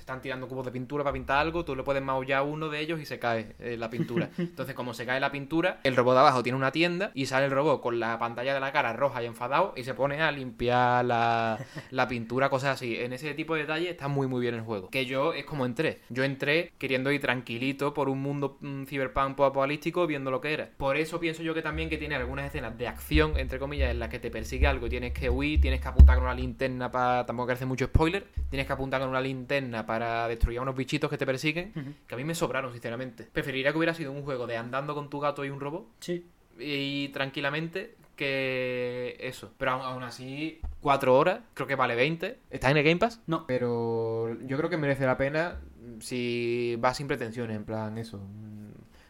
Se 0.01 0.03
están 0.03 0.19
tirando 0.19 0.47
cubos 0.47 0.65
de 0.65 0.71
pintura 0.71 1.03
para 1.03 1.13
pintar 1.13 1.37
algo, 1.37 1.63
tú 1.63 1.75
le 1.75 1.83
puedes 1.83 2.01
maullar 2.01 2.41
uno 2.41 2.69
de 2.69 2.79
ellos 2.79 2.99
y 2.99 3.05
se 3.05 3.19
cae 3.19 3.53
eh, 3.59 3.77
la 3.77 3.91
pintura. 3.91 4.31
Entonces, 4.39 4.73
como 4.73 4.95
se 4.95 5.05
cae 5.05 5.19
la 5.19 5.31
pintura, 5.31 5.79
el 5.83 5.95
robot 5.95 6.15
de 6.15 6.19
abajo 6.21 6.41
tiene 6.41 6.57
una 6.57 6.71
tienda 6.71 7.11
y 7.13 7.27
sale 7.27 7.45
el 7.45 7.51
robot 7.51 7.81
con 7.81 7.99
la 7.99 8.17
pantalla 8.17 8.55
de 8.55 8.59
la 8.59 8.71
cara 8.71 8.93
roja 8.93 9.21
y 9.21 9.27
enfadado 9.27 9.75
y 9.77 9.83
se 9.83 9.93
pone 9.93 10.19
a 10.19 10.31
limpiar 10.31 11.05
la, 11.05 11.63
la 11.91 12.07
pintura, 12.07 12.49
cosas 12.49 12.71
así. 12.71 12.95
En 12.95 13.13
ese 13.13 13.35
tipo 13.35 13.53
de 13.53 13.61
detalles 13.61 13.91
está 13.91 14.07
muy 14.07 14.25
muy 14.25 14.41
bien 14.41 14.55
el 14.55 14.61
juego. 14.61 14.89
Que 14.89 15.05
yo 15.05 15.33
es 15.33 15.45
como 15.45 15.67
entré. 15.67 15.99
Yo 16.09 16.23
entré 16.23 16.73
queriendo 16.79 17.11
ir 17.11 17.21
tranquilito 17.21 17.93
por 17.93 18.09
un 18.09 18.23
mundo 18.23 18.57
mm, 18.59 18.85
cyberpunk 18.85 19.39
apocalíptico 19.39 20.07
viendo 20.07 20.31
lo 20.31 20.41
que 20.41 20.53
era. 20.53 20.71
Por 20.77 20.97
eso 20.97 21.19
pienso 21.19 21.43
yo 21.43 21.53
que 21.53 21.61
también 21.61 21.89
que 21.89 21.99
tiene 21.99 22.15
algunas 22.15 22.47
escenas 22.47 22.75
de 22.75 22.87
acción, 22.87 23.37
entre 23.37 23.59
comillas, 23.59 23.91
en 23.91 23.99
las 23.99 24.09
que 24.09 24.17
te 24.17 24.31
persigue 24.31 24.65
algo 24.65 24.87
y 24.87 24.89
tienes 24.89 25.13
que 25.13 25.29
huir, 25.29 25.61
tienes 25.61 25.79
que 25.79 25.87
apuntar 25.87 26.15
con 26.15 26.23
una 26.23 26.33
linterna 26.33 26.91
para... 26.91 27.23
Tampoco 27.27 27.47
que 27.47 27.53
hace 27.53 27.67
mucho 27.67 27.85
spoiler. 27.85 28.25
Tienes 28.49 28.65
que 28.65 28.73
apuntar 28.73 28.99
con 28.99 29.09
una 29.09 29.21
linterna 29.21 29.85
para 29.85 29.90
destruir 29.99 30.59
a 30.59 30.61
unos 30.61 30.75
bichitos 30.75 31.09
que 31.09 31.17
te 31.17 31.25
persiguen. 31.25 31.95
Que 32.07 32.15
a 32.15 32.17
mí 32.17 32.23
me 32.23 32.35
sobraron, 32.35 32.71
sinceramente. 32.71 33.23
Preferiría 33.31 33.71
que 33.71 33.77
hubiera 33.77 33.93
sido 33.93 34.11
un 34.11 34.23
juego 34.23 34.47
de 34.47 34.57
andando 34.57 34.93
con 34.95 35.09
tu 35.09 35.19
gato 35.19 35.43
y 35.45 35.49
un 35.49 35.59
robot 35.59 35.87
Sí. 35.99 36.25
y 36.59 37.09
tranquilamente 37.09 37.95
que 38.15 39.17
eso. 39.19 39.51
Pero 39.57 39.71
aún, 39.71 40.03
así, 40.03 40.59
4 40.81 41.17
horas, 41.17 41.39
creo 41.53 41.67
que 41.67 41.75
vale 41.75 41.95
20. 41.95 42.37
¿Está 42.49 42.69
en 42.71 42.77
el 42.77 42.83
Game 42.83 42.97
Pass? 42.97 43.21
No. 43.27 43.45
Pero 43.47 44.37
yo 44.45 44.57
creo 44.57 44.69
que 44.69 44.77
merece 44.77 45.05
la 45.05 45.17
pena 45.17 45.59
si 45.99 46.75
vas 46.79 46.97
sin 46.97 47.07
pretensiones, 47.07 47.55
en 47.55 47.65
plan 47.65 47.97
eso. 47.97 48.17
mm, 48.17 48.61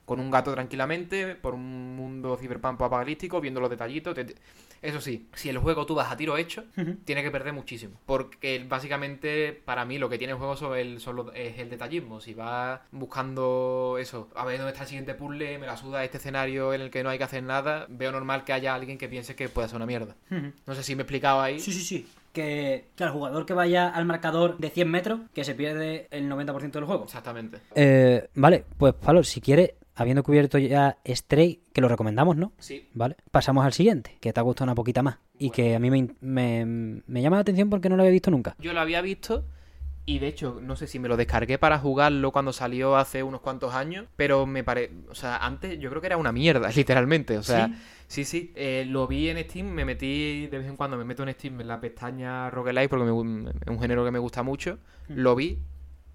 Con 0.06 0.20
un 0.20 0.32
gato 0.32 0.52
tranquilamente, 0.54 1.36
por 1.36 1.54
un 1.54 1.96
mundo 1.96 2.36
ciberpunk 2.38 2.82
apocalíptico, 2.82 3.40
viendo 3.40 3.62
los 3.62 3.70
detallitos. 3.70 4.14
te- 4.16 4.26
te- 4.26 4.36
Eso 4.82 5.00
sí, 5.00 5.28
si 5.36 5.50
el 5.50 5.58
juego 5.60 5.86
tú 5.86 5.94
vas 5.96 6.12
a 6.12 6.18
tiro 6.18 6.38
hecho, 6.38 6.64
tiene 7.06 7.22
que 7.24 7.30
perder 7.32 7.54
muchísimo. 7.54 8.00
Porque 8.06 8.66
básicamente, 8.68 9.54
para 9.66 9.86
mí, 9.86 9.98
lo 10.00 10.10
que 10.10 10.18
tiene 10.18 10.34
el 10.34 10.38
juego 10.40 10.56
son 10.56 10.78
el- 10.78 10.98
es 11.36 11.60
el 11.60 11.70
detallismo. 11.70 12.20
Si 12.20 12.34
vas 12.34 12.80
buscando 12.92 13.98
eso, 14.00 14.30
a 14.36 14.46
ver 14.46 14.58
dónde 14.58 14.72
está 14.72 14.84
el 14.84 14.90
siguiente 14.90 15.14
puzzle, 15.14 15.60
me 15.60 15.68
la 15.68 15.78
suda 15.78 16.04
este 16.04 16.18
escenario 16.18 16.74
en 16.74 16.82
el 16.82 16.90
que 16.90 17.04
no 17.04 17.10
hay 17.10 17.18
que 17.18 17.24
hacer 17.24 17.44
nada, 17.44 17.86
veo 17.90 18.12
normal 18.12 18.44
que 18.44 18.54
haya 18.54 18.74
alguien 18.74 18.98
que 18.98 19.08
piense 19.08 19.36
que 19.36 19.50
puede 19.50 19.68
ser 19.68 19.76
una 19.78 19.86
mierda. 19.86 20.16
No 20.66 20.74
sé 20.76 20.82
si 20.84 20.96
me 20.96 21.02
he 21.02 21.04
explicado 21.04 21.42
ahí. 21.42 21.60
Sí, 21.60 21.72
sí, 21.72 21.82
sí. 21.82 22.08
Que, 22.34 22.86
que 22.96 23.04
al 23.04 23.12
jugador 23.12 23.46
que 23.46 23.54
vaya 23.54 23.90
al 23.90 24.06
marcador 24.06 24.58
de 24.58 24.70
100 24.70 24.90
metros, 24.90 25.20
que 25.34 25.44
se 25.44 25.54
pierde 25.54 26.08
el 26.12 26.30
90% 26.30 26.72
del 26.72 26.86
juego. 26.86 27.04
Exactamente. 27.04 27.60
Eh, 27.76 28.30
vale, 28.36 28.64
pues 28.78 28.94
Pablo, 28.94 29.24
si 29.24 29.42
quieres, 29.42 29.72
habiendo 29.96 30.24
cubierto 30.24 30.58
ya 30.58 30.98
Stray, 31.06 31.60
que 31.74 31.82
lo 31.82 31.90
recomendamos, 31.90 32.38
¿no? 32.38 32.54
Sí. 32.58 32.88
¿Vale? 32.94 33.18
Pasamos 33.32 33.66
al 33.66 33.74
siguiente, 33.74 34.18
que 34.22 34.32
te 34.32 34.40
ha 34.40 34.44
gustado 34.44 34.68
una 34.72 34.76
poquita 34.76 35.04
más. 35.04 35.18
Y 35.38 35.52
que 35.52 35.76
a 35.76 35.80
mí 35.80 35.90
me, 35.90 36.10
me, 36.22 37.02
me 37.06 37.22
llama 37.22 37.38
la 37.38 37.42
atención 37.42 37.70
porque 37.70 37.90
no 37.90 37.96
lo 37.96 38.04
había 38.04 38.12
visto 38.12 38.32
nunca. 38.32 38.56
Yo 38.60 38.74
lo 38.74 38.80
había 38.80 39.02
visto 39.02 39.44
y 40.06 40.20
de 40.20 40.28
hecho, 40.28 40.60
no 40.62 40.76
sé 40.76 40.88
si 40.88 41.00
me 41.00 41.08
lo 41.08 41.16
descargué 41.16 41.58
para 41.58 41.78
jugarlo 41.78 42.32
cuando 42.32 42.54
salió 42.54 42.96
hace 42.98 43.22
unos 43.24 43.42
cuantos 43.42 43.74
años, 43.74 44.08
pero 44.16 44.46
me 44.46 44.64
parece, 44.64 44.94
o 45.10 45.16
sea, 45.16 45.38
antes 45.38 45.80
yo 45.80 45.90
creo 45.90 46.02
que 46.02 46.08
era 46.08 46.18
una 46.18 46.32
mierda, 46.32 46.70
literalmente, 46.76 47.38
o 47.38 47.44
sea, 47.44 47.70
sí, 48.08 48.26
sí, 48.26 48.52
eh, 48.56 48.86
lo 48.88 49.08
vi 49.08 49.30
en 49.30 49.38
Steam, 49.44 49.68
me 49.68 49.86
metí 49.86 50.48
de 50.48 50.58
vez 50.58 50.68
en 50.68 50.76
cuando, 50.76 50.98
me 50.98 51.06
meto 51.06 51.24
en 51.24 51.34
Steam 51.34 51.62
en 51.62 51.68
la 51.68 51.80
pestaña 51.80 52.50
Roguelike 52.50 52.90
porque 52.90 53.06
me 53.06 53.12
es 53.12 53.68
un 53.68 53.80
género 53.80 54.04
que 54.04 54.12
me 54.12 54.20
gusta 54.20 54.44
mucho, 54.44 54.80
lo 55.08 55.36
vi. 55.36 55.60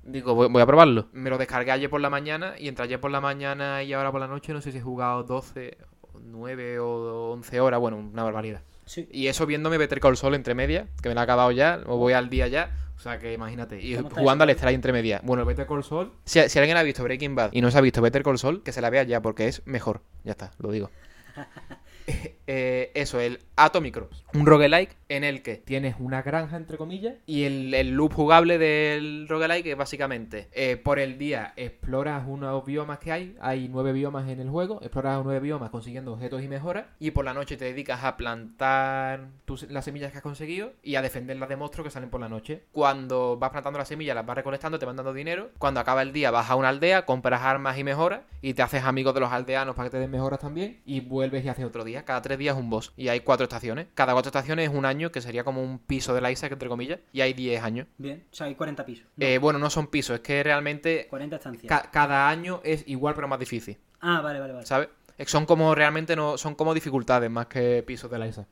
Digo, 0.02 0.36
voy, 0.36 0.48
voy 0.48 0.62
a 0.62 0.66
probarlo. 0.66 1.08
Me 1.12 1.30
lo 1.30 1.36
descargué 1.38 1.72
ayer 1.72 1.90
por 1.90 2.00
la 2.00 2.08
mañana 2.10 2.54
y 2.56 2.68
entre 2.68 2.84
ayer 2.84 3.00
por 3.00 3.10
la 3.10 3.20
mañana 3.20 3.82
y 3.82 3.92
ahora 3.92 4.12
por 4.12 4.20
la 4.20 4.28
noche 4.28 4.52
no 4.52 4.60
sé 4.60 4.70
si 4.70 4.78
he 4.78 4.80
jugado 4.80 5.24
12, 5.24 5.76
9 6.24 6.78
o 6.78 7.32
11 7.32 7.60
horas. 7.60 7.80
Bueno, 7.80 7.98
una 7.98 8.24
barbaridad. 8.24 8.62
Sí. 8.84 9.08
Y 9.10 9.26
eso 9.26 9.46
viéndome 9.46 9.78
Better 9.78 10.00
Call 10.00 10.16
Saul 10.16 10.34
entre 10.34 10.54
medias, 10.54 10.88
que 11.02 11.08
me 11.08 11.14
la 11.14 11.22
he 11.22 11.24
acabado 11.24 11.50
ya, 11.50 11.80
o 11.86 11.96
voy 11.96 12.12
al 12.12 12.28
día 12.28 12.46
ya. 12.46 12.70
O 12.96 13.00
sea 13.00 13.18
que 13.18 13.32
imagínate. 13.32 13.80
Y 13.80 13.94
¿Cómo 13.96 14.08
está 14.08 14.20
jugando 14.20 14.44
al 14.44 14.50
Stray 14.54 14.74
entre 14.74 14.92
medias. 14.92 15.20
Bueno, 15.22 15.44
Better 15.44 15.66
Call 15.66 15.84
Saul. 15.84 16.12
Si, 16.24 16.48
si 16.48 16.58
alguien 16.58 16.76
ha 16.76 16.82
visto 16.82 17.02
Breaking 17.02 17.34
Bad 17.34 17.50
y 17.52 17.60
no 17.60 17.70
se 17.70 17.78
ha 17.78 17.80
visto 17.80 18.00
Better 18.00 18.22
Call 18.22 18.38
Saul, 18.38 18.62
que 18.62 18.72
se 18.72 18.80
la 18.80 18.90
vea 18.90 19.02
ya 19.02 19.20
porque 19.20 19.48
es 19.48 19.62
mejor. 19.66 20.02
Ya 20.24 20.32
está, 20.32 20.52
lo 20.58 20.70
digo. 20.70 20.90
Eh, 22.48 22.92
eso, 22.94 23.18
el 23.18 23.40
Atomic 23.56 23.94
Cross. 23.94 24.24
Un 24.32 24.46
roguelike 24.46 24.96
en 25.08 25.24
el 25.24 25.42
que 25.42 25.56
tienes 25.56 25.96
una 25.98 26.22
granja, 26.22 26.56
entre 26.56 26.78
comillas, 26.78 27.14
y 27.26 27.42
el, 27.42 27.74
el 27.74 27.90
loop 27.90 28.12
jugable 28.12 28.56
del 28.56 29.26
roguelike 29.28 29.66
es 29.66 29.76
básicamente, 29.76 30.48
eh, 30.52 30.76
por 30.76 31.00
el 31.00 31.18
día 31.18 31.54
exploras 31.56 32.22
unos 32.24 32.64
biomas 32.64 33.00
que 33.00 33.10
hay, 33.10 33.36
hay 33.40 33.68
nueve 33.68 33.92
biomas 33.92 34.28
en 34.28 34.38
el 34.38 34.48
juego, 34.48 34.78
exploras 34.80 35.20
nueve 35.24 35.40
biomas 35.40 35.70
consiguiendo 35.70 36.12
objetos 36.12 36.40
y 36.40 36.46
mejoras, 36.46 36.86
y 37.00 37.10
por 37.10 37.24
la 37.24 37.34
noche 37.34 37.56
te 37.56 37.64
dedicas 37.64 38.04
a 38.04 38.16
plantar 38.16 39.26
tus, 39.44 39.68
las 39.68 39.84
semillas 39.84 40.12
que 40.12 40.18
has 40.18 40.22
conseguido 40.22 40.72
y 40.84 40.94
a 40.94 41.02
defenderlas 41.02 41.48
de 41.48 41.56
monstruos 41.56 41.86
que 41.86 41.90
salen 41.90 42.10
por 42.10 42.20
la 42.20 42.28
noche. 42.28 42.62
Cuando 42.70 43.36
vas 43.38 43.50
plantando 43.50 43.80
las 43.80 43.88
semillas, 43.88 44.14
las 44.14 44.24
vas 44.24 44.36
recolectando, 44.36 44.78
te 44.78 44.86
van 44.86 44.94
dando 44.94 45.12
dinero. 45.12 45.50
Cuando 45.58 45.80
acaba 45.80 46.02
el 46.02 46.12
día, 46.12 46.30
vas 46.30 46.48
a 46.48 46.54
una 46.54 46.68
aldea, 46.68 47.06
compras 47.06 47.42
armas 47.42 47.76
y 47.76 47.82
mejoras, 47.82 48.20
y 48.40 48.54
te 48.54 48.62
haces 48.62 48.84
amigos 48.84 49.14
de 49.14 49.20
los 49.20 49.32
aldeanos 49.32 49.74
para 49.74 49.88
que 49.88 49.96
te 49.96 49.98
den 49.98 50.12
mejoras 50.12 50.38
también, 50.38 50.80
y 50.86 51.00
vuelves 51.00 51.44
y 51.44 51.48
haces 51.48 51.64
otro 51.64 51.82
día. 51.82 51.95
Cada 52.04 52.22
tres 52.22 52.38
días 52.38 52.56
un 52.56 52.68
boss, 52.70 52.92
y 52.96 53.08
hay 53.08 53.20
cuatro 53.20 53.44
estaciones. 53.44 53.86
Cada 53.94 54.12
cuatro 54.12 54.28
estaciones 54.28 54.68
es 54.70 54.74
un 54.74 54.84
año, 54.84 55.10
que 55.12 55.20
sería 55.20 55.44
como 55.44 55.62
un 55.62 55.78
piso 55.78 56.14
de 56.14 56.20
la 56.20 56.30
Isaac, 56.30 56.52
entre 56.52 56.68
comillas, 56.68 57.00
y 57.12 57.20
hay 57.20 57.32
10 57.32 57.62
años. 57.62 57.86
Bien, 57.98 58.24
o 58.30 58.34
sea, 58.34 58.46
hay 58.46 58.54
40 58.54 58.84
pisos. 58.84 59.06
Eh, 59.18 59.38
bueno, 59.38 59.58
no 59.58 59.70
son 59.70 59.86
pisos, 59.88 60.14
es 60.16 60.20
que 60.20 60.42
realmente 60.42 61.06
40 61.08 61.36
estancias. 61.36 61.68
ca- 61.68 61.90
cada 61.90 62.28
año 62.28 62.60
es 62.64 62.84
igual 62.86 63.14
pero 63.14 63.28
más 63.28 63.38
difícil, 63.38 63.78
ah, 64.00 64.20
vale, 64.20 64.40
vale, 64.40 64.52
vale. 64.52 64.66
¿sabes? 64.66 64.88
Son 65.26 65.46
como 65.46 65.74
realmente 65.74 66.14
no 66.14 66.36
son 66.36 66.54
como 66.54 66.74
dificultades 66.74 67.30
más 67.30 67.46
que 67.46 67.82
pisos 67.86 68.10
de 68.10 68.18
la 68.18 68.26
Isaac. 68.26 68.46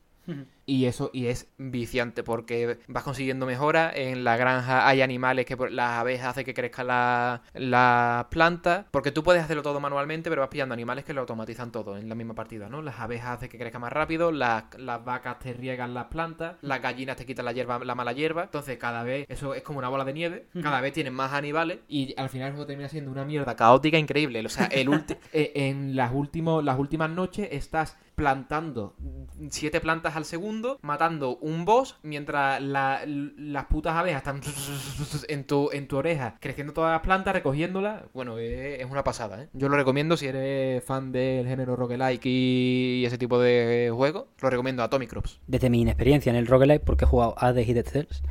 Y 0.67 0.85
eso, 0.85 1.11
y 1.13 1.27
es 1.27 1.47
viciante 1.57 2.23
porque 2.23 2.79
vas 2.87 3.03
consiguiendo 3.03 3.45
mejoras. 3.45 3.93
En 3.95 4.23
la 4.23 4.35
granja 4.35 4.87
hay 4.87 5.01
animales 5.01 5.45
que 5.45 5.55
las 5.69 5.91
abejas 5.99 6.29
hacen 6.29 6.43
que 6.45 6.53
crezcan 6.55 6.87
la- 6.87 7.41
las 7.53 8.25
plantas. 8.25 8.85
Porque 8.91 9.11
tú 9.11 9.23
puedes 9.23 9.43
hacerlo 9.43 9.61
todo 9.61 9.79
manualmente, 9.79 10.29
pero 10.29 10.41
vas 10.41 10.49
pillando 10.49 10.73
animales 10.73 11.05
que 11.05 11.13
lo 11.13 11.21
automatizan 11.21 11.71
todo 11.71 11.97
en 11.97 12.09
la 12.09 12.15
misma 12.15 12.33
partida, 12.33 12.67
¿no? 12.69 12.81
Las 12.81 12.99
abejas 12.99 13.37
hacen 13.37 13.49
que 13.49 13.57
crezca 13.57 13.77
más 13.79 13.93
rápido, 13.93 14.31
las, 14.31 14.63
las 14.77 15.05
vacas 15.05 15.37
te 15.39 15.53
riegan 15.53 15.93
las 15.93 16.05
plantas, 16.05 16.55
las 16.61 16.81
gallinas 16.81 17.15
te 17.17 17.25
quitan 17.25 17.45
la 17.45 17.51
hierba, 17.51 17.77
la 17.83 17.93
mala 17.95 18.13
hierba. 18.13 18.43
Entonces, 18.43 18.77
cada 18.77 19.03
vez, 19.03 19.25
eso 19.29 19.53
es 19.53 19.61
como 19.61 19.79
una 19.79 19.89
bola 19.89 20.03
de 20.03 20.13
nieve, 20.13 20.47
cada 20.63 20.81
vez 20.81 20.93
tienen 20.93 21.13
más 21.13 21.33
animales 21.33 21.79
y 21.87 22.13
al 22.17 22.29
final 22.29 22.51
juego 22.51 22.65
termina 22.65 22.89
siendo 22.89 23.11
una 23.11 23.23
mierda 23.25 23.55
caótica 23.55 23.97
increíble. 23.99 24.43
O 24.45 24.49
sea, 24.49 24.65
el 24.65 24.87
ulti- 24.89 25.17
eh, 25.33 25.51
en 25.55 25.95
las, 25.95 26.11
últimos, 26.13 26.63
las 26.63 26.79
últimas 26.79 27.09
noches 27.11 27.49
estás 27.51 27.97
plantando 28.15 28.95
siete 29.49 29.81
plantas 29.81 30.15
al 30.15 30.23
segundo, 30.25 30.54
matando 30.81 31.37
un 31.37 31.65
boss, 31.65 31.97
mientras 32.03 32.61
la- 32.61 33.01
las 33.05 33.65
putas 33.65 33.95
abejas 33.95 34.19
están 34.25 34.41
en 35.29 35.43
tu, 35.45 35.69
en 35.71 35.87
tu 35.87 35.97
oreja, 35.97 36.37
creciendo 36.39 36.73
todas 36.73 36.91
las 36.91 37.01
plantas, 37.01 37.33
recogiéndolas. 37.33 38.03
Bueno, 38.13 38.37
es, 38.37 38.79
es 38.81 38.85
una 38.89 39.03
pasada, 39.03 39.43
¿eh? 39.43 39.49
Yo 39.53 39.69
lo 39.69 39.75
recomiendo 39.77 40.17
si 40.17 40.27
eres 40.27 40.83
fan 40.83 41.11
del 41.11 41.47
género 41.47 41.75
roguelike 41.75 42.25
y 42.25 43.03
ese 43.05 43.17
tipo 43.17 43.39
de 43.39 43.91
juegos. 43.93 44.25
Lo 44.41 44.49
recomiendo 44.49 44.81
a 44.81 44.85
Atomic 44.85 45.09
Crops. 45.09 45.39
Desde 45.47 45.69
mi 45.69 45.81
inexperiencia 45.81 46.29
en 46.29 46.35
el 46.35 46.47
roguelike, 46.47 46.83
porque 46.83 47.05
he 47.05 47.07
jugado 47.07 47.35
Hades 47.37 47.67
y 47.67 47.73
Dead 47.73 47.85
Cells. 47.85 48.23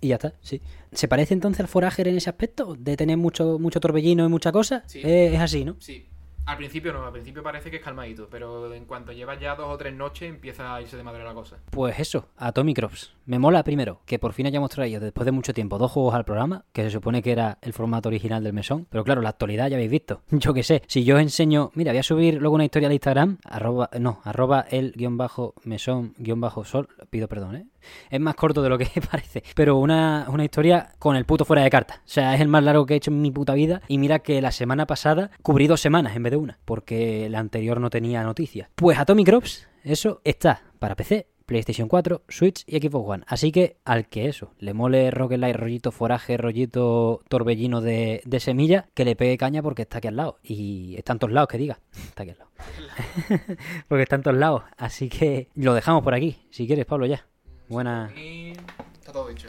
Y 0.00 0.08
ya 0.08 0.14
está, 0.14 0.34
sí. 0.42 0.60
¿Se 0.92 1.08
parece 1.08 1.34
entonces 1.34 1.60
al 1.60 1.66
Forager 1.68 2.06
en 2.06 2.16
ese 2.16 2.30
aspecto? 2.30 2.76
De 2.78 2.96
tener 2.96 3.16
mucho, 3.16 3.58
mucho 3.58 3.80
torbellino 3.80 4.24
y 4.24 4.28
mucha 4.28 4.52
cosa. 4.52 4.84
Sí. 4.86 5.00
Eh, 5.02 5.34
es 5.34 5.40
así, 5.40 5.64
¿no? 5.64 5.74
Sí. 5.80 6.06
Al 6.48 6.56
principio 6.56 6.94
no, 6.94 7.04
al 7.04 7.12
principio 7.12 7.42
parece 7.42 7.70
que 7.70 7.76
es 7.76 7.82
calmadito, 7.82 8.26
pero 8.30 8.72
en 8.72 8.86
cuanto 8.86 9.12
llevas 9.12 9.38
ya 9.38 9.54
dos 9.54 9.66
o 9.68 9.76
tres 9.76 9.92
noches 9.92 10.30
empieza 10.30 10.74
a 10.74 10.80
irse 10.80 10.96
de 10.96 11.02
madre 11.02 11.22
la 11.22 11.34
cosa. 11.34 11.58
Pues 11.70 12.00
eso, 12.00 12.30
Atomic 12.38 12.78
Crops. 12.78 13.12
Me 13.26 13.38
mola 13.38 13.62
primero 13.62 14.00
que 14.06 14.18
por 14.18 14.32
fin 14.32 14.46
hayamos 14.46 14.70
traído 14.70 14.98
después 14.98 15.26
de 15.26 15.32
mucho 15.32 15.52
tiempo 15.52 15.76
dos 15.76 15.92
juegos 15.92 16.14
al 16.14 16.24
programa, 16.24 16.64
que 16.72 16.84
se 16.84 16.90
supone 16.90 17.20
que 17.20 17.32
era 17.32 17.58
el 17.60 17.74
formato 17.74 18.08
original 18.08 18.42
del 18.42 18.54
mesón. 18.54 18.86
Pero 18.88 19.04
claro, 19.04 19.20
la 19.20 19.28
actualidad 19.28 19.68
ya 19.68 19.76
habéis 19.76 19.90
visto. 19.90 20.22
Yo 20.30 20.54
qué 20.54 20.62
sé, 20.62 20.82
si 20.86 21.04
yo 21.04 21.16
os 21.16 21.20
enseño, 21.20 21.70
mira, 21.74 21.92
voy 21.92 21.98
a 21.98 22.02
subir 22.02 22.40
luego 22.40 22.54
una 22.54 22.64
historia 22.64 22.88
al 22.88 22.94
Instagram, 22.94 23.36
arroba, 23.44 23.90
no, 24.00 24.22
arroba 24.24 24.64
el 24.70 24.92
guion 24.92 25.18
bajo 25.18 25.52
mesón 25.64 26.14
guion 26.16 26.40
bajo 26.40 26.64
sol, 26.64 26.88
pido 27.10 27.28
perdón, 27.28 27.56
¿eh? 27.56 27.66
Es 28.10 28.20
más 28.20 28.34
corto 28.34 28.62
de 28.62 28.68
lo 28.68 28.78
que 28.78 28.88
parece, 29.10 29.42
pero 29.54 29.76
una, 29.76 30.26
una 30.28 30.44
historia 30.44 30.90
con 30.98 31.16
el 31.16 31.24
puto 31.24 31.44
fuera 31.44 31.62
de 31.62 31.70
carta. 31.70 32.02
O 32.04 32.08
sea, 32.08 32.34
es 32.34 32.40
el 32.40 32.48
más 32.48 32.62
largo 32.62 32.86
que 32.86 32.94
he 32.94 32.96
hecho 32.96 33.10
en 33.10 33.20
mi 33.20 33.30
puta 33.30 33.54
vida. 33.54 33.82
Y 33.88 33.98
mira 33.98 34.20
que 34.20 34.40
la 34.40 34.52
semana 34.52 34.86
pasada 34.86 35.30
cubrí 35.42 35.66
dos 35.66 35.80
semanas 35.80 36.16
en 36.16 36.22
vez 36.22 36.30
de 36.32 36.36
una, 36.36 36.58
porque 36.64 37.28
la 37.30 37.38
anterior 37.38 37.80
no 37.80 37.90
tenía 37.90 38.22
noticias. 38.22 38.68
Pues 38.74 38.98
Atomic 38.98 39.26
Crops, 39.26 39.68
eso 39.84 40.20
está 40.24 40.62
para 40.78 40.94
PC, 40.94 41.26
PlayStation 41.48 41.88
4, 41.88 42.24
Switch 42.28 42.62
y 42.66 42.78
Xbox 42.78 43.08
One. 43.08 43.24
Así 43.26 43.50
que 43.50 43.78
al 43.86 44.08
que 44.08 44.28
eso, 44.28 44.52
le 44.58 44.74
mole 44.74 45.10
roguelite, 45.10 45.54
rollito 45.54 45.90
foraje, 45.90 46.36
rollito 46.36 47.22
torbellino 47.28 47.80
de, 47.80 48.20
de 48.26 48.40
semilla, 48.40 48.90
que 48.92 49.06
le 49.06 49.16
pegue 49.16 49.38
caña 49.38 49.62
porque 49.62 49.82
está 49.82 49.98
aquí 49.98 50.08
al 50.08 50.16
lado. 50.16 50.38
Y 50.42 50.94
está 50.96 51.14
en 51.14 51.18
todos 51.20 51.32
lados, 51.32 51.48
que 51.48 51.56
diga. 51.56 51.80
Está 51.94 52.24
aquí 52.24 52.32
al 52.32 52.38
lado. 52.38 52.50
porque 53.88 54.02
está 54.02 54.16
en 54.16 54.22
todos 54.22 54.36
lados. 54.36 54.62
Así 54.76 55.08
que 55.08 55.48
lo 55.54 55.72
dejamos 55.72 56.02
por 56.02 56.14
aquí, 56.14 56.36
si 56.50 56.66
quieres, 56.66 56.84
Pablo, 56.84 57.06
ya. 57.06 57.26
Buena. 57.68 58.12
Y 58.16 58.52
está 58.94 59.12
todo 59.12 59.28
dicho. 59.28 59.48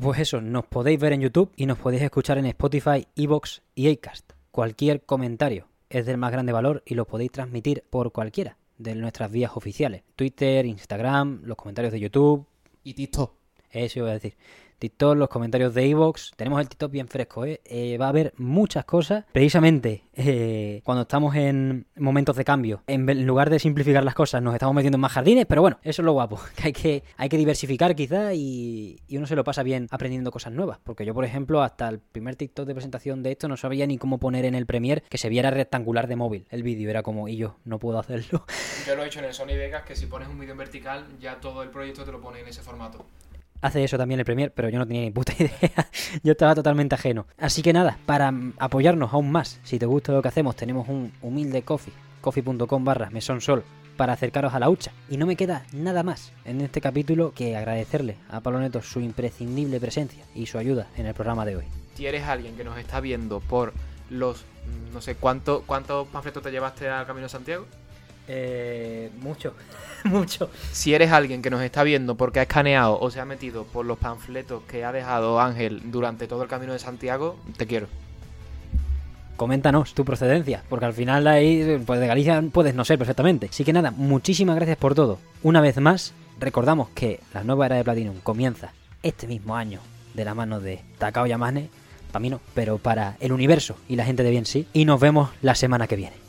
Pues 0.00 0.20
eso, 0.20 0.40
nos 0.40 0.66
podéis 0.66 1.00
ver 1.00 1.12
en 1.12 1.22
YouTube 1.22 1.52
y 1.56 1.66
nos 1.66 1.78
podéis 1.78 2.02
escuchar 2.02 2.38
en 2.38 2.46
Spotify, 2.46 3.06
Evox 3.16 3.62
y 3.74 3.90
Acast. 3.90 4.32
Cualquier 4.50 5.02
comentario 5.04 5.66
es 5.90 6.06
del 6.06 6.18
más 6.18 6.30
grande 6.30 6.52
valor 6.52 6.82
y 6.86 6.94
lo 6.94 7.06
podéis 7.06 7.32
transmitir 7.32 7.84
por 7.90 8.12
cualquiera 8.12 8.56
de 8.76 8.94
nuestras 8.94 9.30
vías 9.30 9.52
oficiales. 9.56 10.02
Twitter, 10.14 10.66
Instagram, 10.66 11.40
los 11.44 11.56
comentarios 11.56 11.92
de 11.92 12.00
YouTube, 12.00 12.46
Y 12.84 12.94
TikTok. 12.94 13.32
eso 13.70 13.98
iba 14.00 14.10
a 14.10 14.14
decir. 14.14 14.36
TikTok, 14.78 15.16
los 15.16 15.28
comentarios 15.28 15.74
de 15.74 15.90
Evox. 15.90 16.32
Tenemos 16.36 16.60
el 16.60 16.68
TikTok 16.68 16.90
bien 16.90 17.08
fresco, 17.08 17.44
¿eh? 17.44 17.60
Eh, 17.64 17.98
Va 17.98 18.06
a 18.06 18.08
haber 18.10 18.32
muchas 18.36 18.84
cosas. 18.84 19.24
Precisamente 19.32 20.04
eh, 20.14 20.80
cuando 20.84 21.02
estamos 21.02 21.34
en 21.34 21.86
momentos 21.96 22.36
de 22.36 22.44
cambio, 22.44 22.82
en 22.86 23.26
lugar 23.26 23.50
de 23.50 23.58
simplificar 23.58 24.04
las 24.04 24.14
cosas, 24.14 24.42
nos 24.42 24.54
estamos 24.54 24.74
metiendo 24.74 24.96
en 24.96 25.00
más 25.00 25.12
jardines. 25.12 25.46
Pero 25.46 25.62
bueno, 25.62 25.78
eso 25.82 26.02
es 26.02 26.06
lo 26.06 26.12
guapo. 26.12 26.40
Que 26.58 26.68
hay 26.68 26.72
que, 26.72 27.04
hay 27.16 27.28
que 27.28 27.36
diversificar 27.36 27.94
quizá 27.94 28.34
y, 28.34 29.00
y 29.06 29.16
uno 29.16 29.26
se 29.26 29.36
lo 29.36 29.44
pasa 29.44 29.62
bien 29.62 29.86
aprendiendo 29.90 30.30
cosas 30.30 30.52
nuevas. 30.52 30.78
Porque 30.82 31.04
yo, 31.04 31.14
por 31.14 31.24
ejemplo, 31.24 31.62
hasta 31.62 31.88
el 31.88 32.00
primer 32.00 32.36
TikTok 32.36 32.66
de 32.66 32.74
presentación 32.74 33.22
de 33.22 33.32
esto 33.32 33.48
no 33.48 33.56
sabía 33.56 33.86
ni 33.86 33.98
cómo 33.98 34.18
poner 34.18 34.44
en 34.44 34.54
el 34.54 34.66
Premiere 34.66 35.02
que 35.08 35.18
se 35.18 35.28
viera 35.28 35.50
rectangular 35.50 36.08
de 36.08 36.16
móvil. 36.16 36.46
El 36.50 36.62
vídeo 36.62 36.90
era 36.90 37.02
como, 37.02 37.28
y 37.28 37.36
yo 37.36 37.56
no 37.64 37.78
puedo 37.78 37.98
hacerlo. 37.98 38.44
Yo 38.86 38.96
lo 38.96 39.04
he 39.04 39.06
hecho 39.06 39.20
en 39.20 39.26
el 39.26 39.34
Sony 39.34 39.56
Vegas, 39.56 39.84
que 39.84 39.94
si 39.94 40.06
pones 40.06 40.28
un 40.28 40.38
vídeo 40.38 40.52
en 40.52 40.58
vertical, 40.58 41.06
ya 41.20 41.40
todo 41.40 41.62
el 41.62 41.70
proyecto 41.70 42.04
te 42.04 42.12
lo 42.12 42.20
pone 42.20 42.40
en 42.40 42.48
ese 42.48 42.62
formato. 42.62 43.06
Hace 43.60 43.84
eso 43.84 43.98
también 43.98 44.20
el 44.20 44.26
Premier, 44.26 44.52
pero 44.52 44.68
yo 44.68 44.78
no 44.78 44.86
tenía 44.86 45.02
ni 45.02 45.10
puta 45.10 45.32
idea. 45.38 45.88
yo 46.22 46.32
estaba 46.32 46.54
totalmente 46.54 46.94
ajeno. 46.94 47.26
Así 47.38 47.62
que 47.62 47.72
nada, 47.72 47.98
para 48.06 48.32
apoyarnos 48.58 49.12
aún 49.12 49.30
más, 49.30 49.60
si 49.62 49.78
te 49.78 49.86
gusta 49.86 50.12
lo 50.12 50.22
que 50.22 50.28
hacemos, 50.28 50.56
tenemos 50.56 50.88
un 50.88 51.12
humilde 51.22 51.62
coffee, 51.62 51.92
coffee.com 52.20 52.84
barra 52.84 53.10
mesonsol 53.10 53.64
para 53.96 54.12
acercaros 54.12 54.54
a 54.54 54.60
la 54.60 54.70
hucha. 54.70 54.92
Y 55.10 55.16
no 55.16 55.26
me 55.26 55.36
queda 55.36 55.64
nada 55.72 56.02
más 56.02 56.32
en 56.44 56.60
este 56.60 56.80
capítulo 56.80 57.32
que 57.34 57.56
agradecerle 57.56 58.16
a 58.30 58.40
Pablo 58.40 58.60
Neto 58.60 58.80
su 58.80 59.00
imprescindible 59.00 59.80
presencia 59.80 60.24
y 60.34 60.46
su 60.46 60.56
ayuda 60.56 60.86
en 60.96 61.06
el 61.06 61.14
programa 61.14 61.44
de 61.44 61.56
hoy. 61.56 61.64
Si 61.94 62.06
eres 62.06 62.22
alguien 62.24 62.56
que 62.56 62.64
nos 62.64 62.78
está 62.78 63.00
viendo 63.00 63.40
por 63.40 63.72
los, 64.08 64.44
no 64.94 65.00
sé, 65.00 65.16
¿cuánto, 65.16 65.64
¿cuántos 65.66 66.06
panfletos 66.08 66.42
te 66.42 66.52
llevaste 66.52 66.88
al 66.88 67.06
Camino 67.06 67.24
de 67.24 67.30
Santiago? 67.30 67.66
Eh, 68.28 69.10
mucho, 69.20 69.54
mucho. 70.04 70.50
Si 70.72 70.94
eres 70.94 71.10
alguien 71.10 71.42
que 71.42 71.50
nos 71.50 71.62
está 71.62 71.82
viendo 71.82 72.14
porque 72.14 72.40
ha 72.40 72.42
escaneado 72.42 72.98
o 73.00 73.10
se 73.10 73.20
ha 73.20 73.24
metido 73.24 73.64
por 73.64 73.86
los 73.86 73.98
panfletos 73.98 74.62
que 74.64 74.84
ha 74.84 74.92
dejado 74.92 75.40
Ángel 75.40 75.90
durante 75.90 76.26
todo 76.26 76.42
el 76.42 76.48
Camino 76.48 76.72
de 76.72 76.78
Santiago, 76.78 77.36
te 77.56 77.66
quiero. 77.66 77.86
coméntanos 79.36 79.94
tu 79.94 80.04
procedencia, 80.04 80.62
porque 80.68 80.86
al 80.86 80.92
final 80.92 81.26
ahí, 81.28 81.80
pues 81.86 82.00
de 82.00 82.06
Galicia 82.06 82.42
puedes 82.52 82.74
no 82.74 82.84
ser 82.84 82.98
perfectamente. 82.98 83.48
Así 83.50 83.64
que 83.64 83.72
nada, 83.72 83.92
muchísimas 83.92 84.56
gracias 84.56 84.76
por 84.76 84.94
todo. 84.94 85.18
Una 85.42 85.60
vez 85.60 85.76
más, 85.78 86.12
recordamos 86.40 86.88
que 86.90 87.20
la 87.32 87.44
nueva 87.44 87.66
era 87.66 87.76
de 87.76 87.84
Platinum 87.84 88.16
comienza 88.22 88.72
este 89.02 89.26
mismo 89.26 89.56
año 89.56 89.80
de 90.14 90.24
la 90.24 90.34
mano 90.34 90.60
de 90.60 90.80
Takao 90.98 91.26
Yamane, 91.26 91.70
para 92.10 92.20
mí 92.20 92.30
no, 92.30 92.40
pero 92.54 92.78
para 92.78 93.16
el 93.20 93.32
universo 93.32 93.76
y 93.88 93.94
la 93.96 94.04
gente 94.04 94.22
de 94.24 94.30
bien 94.30 94.44
sí. 94.44 94.66
Y 94.72 94.84
nos 94.84 94.98
vemos 94.98 95.30
la 95.40 95.54
semana 95.54 95.86
que 95.86 95.96
viene. 95.96 96.27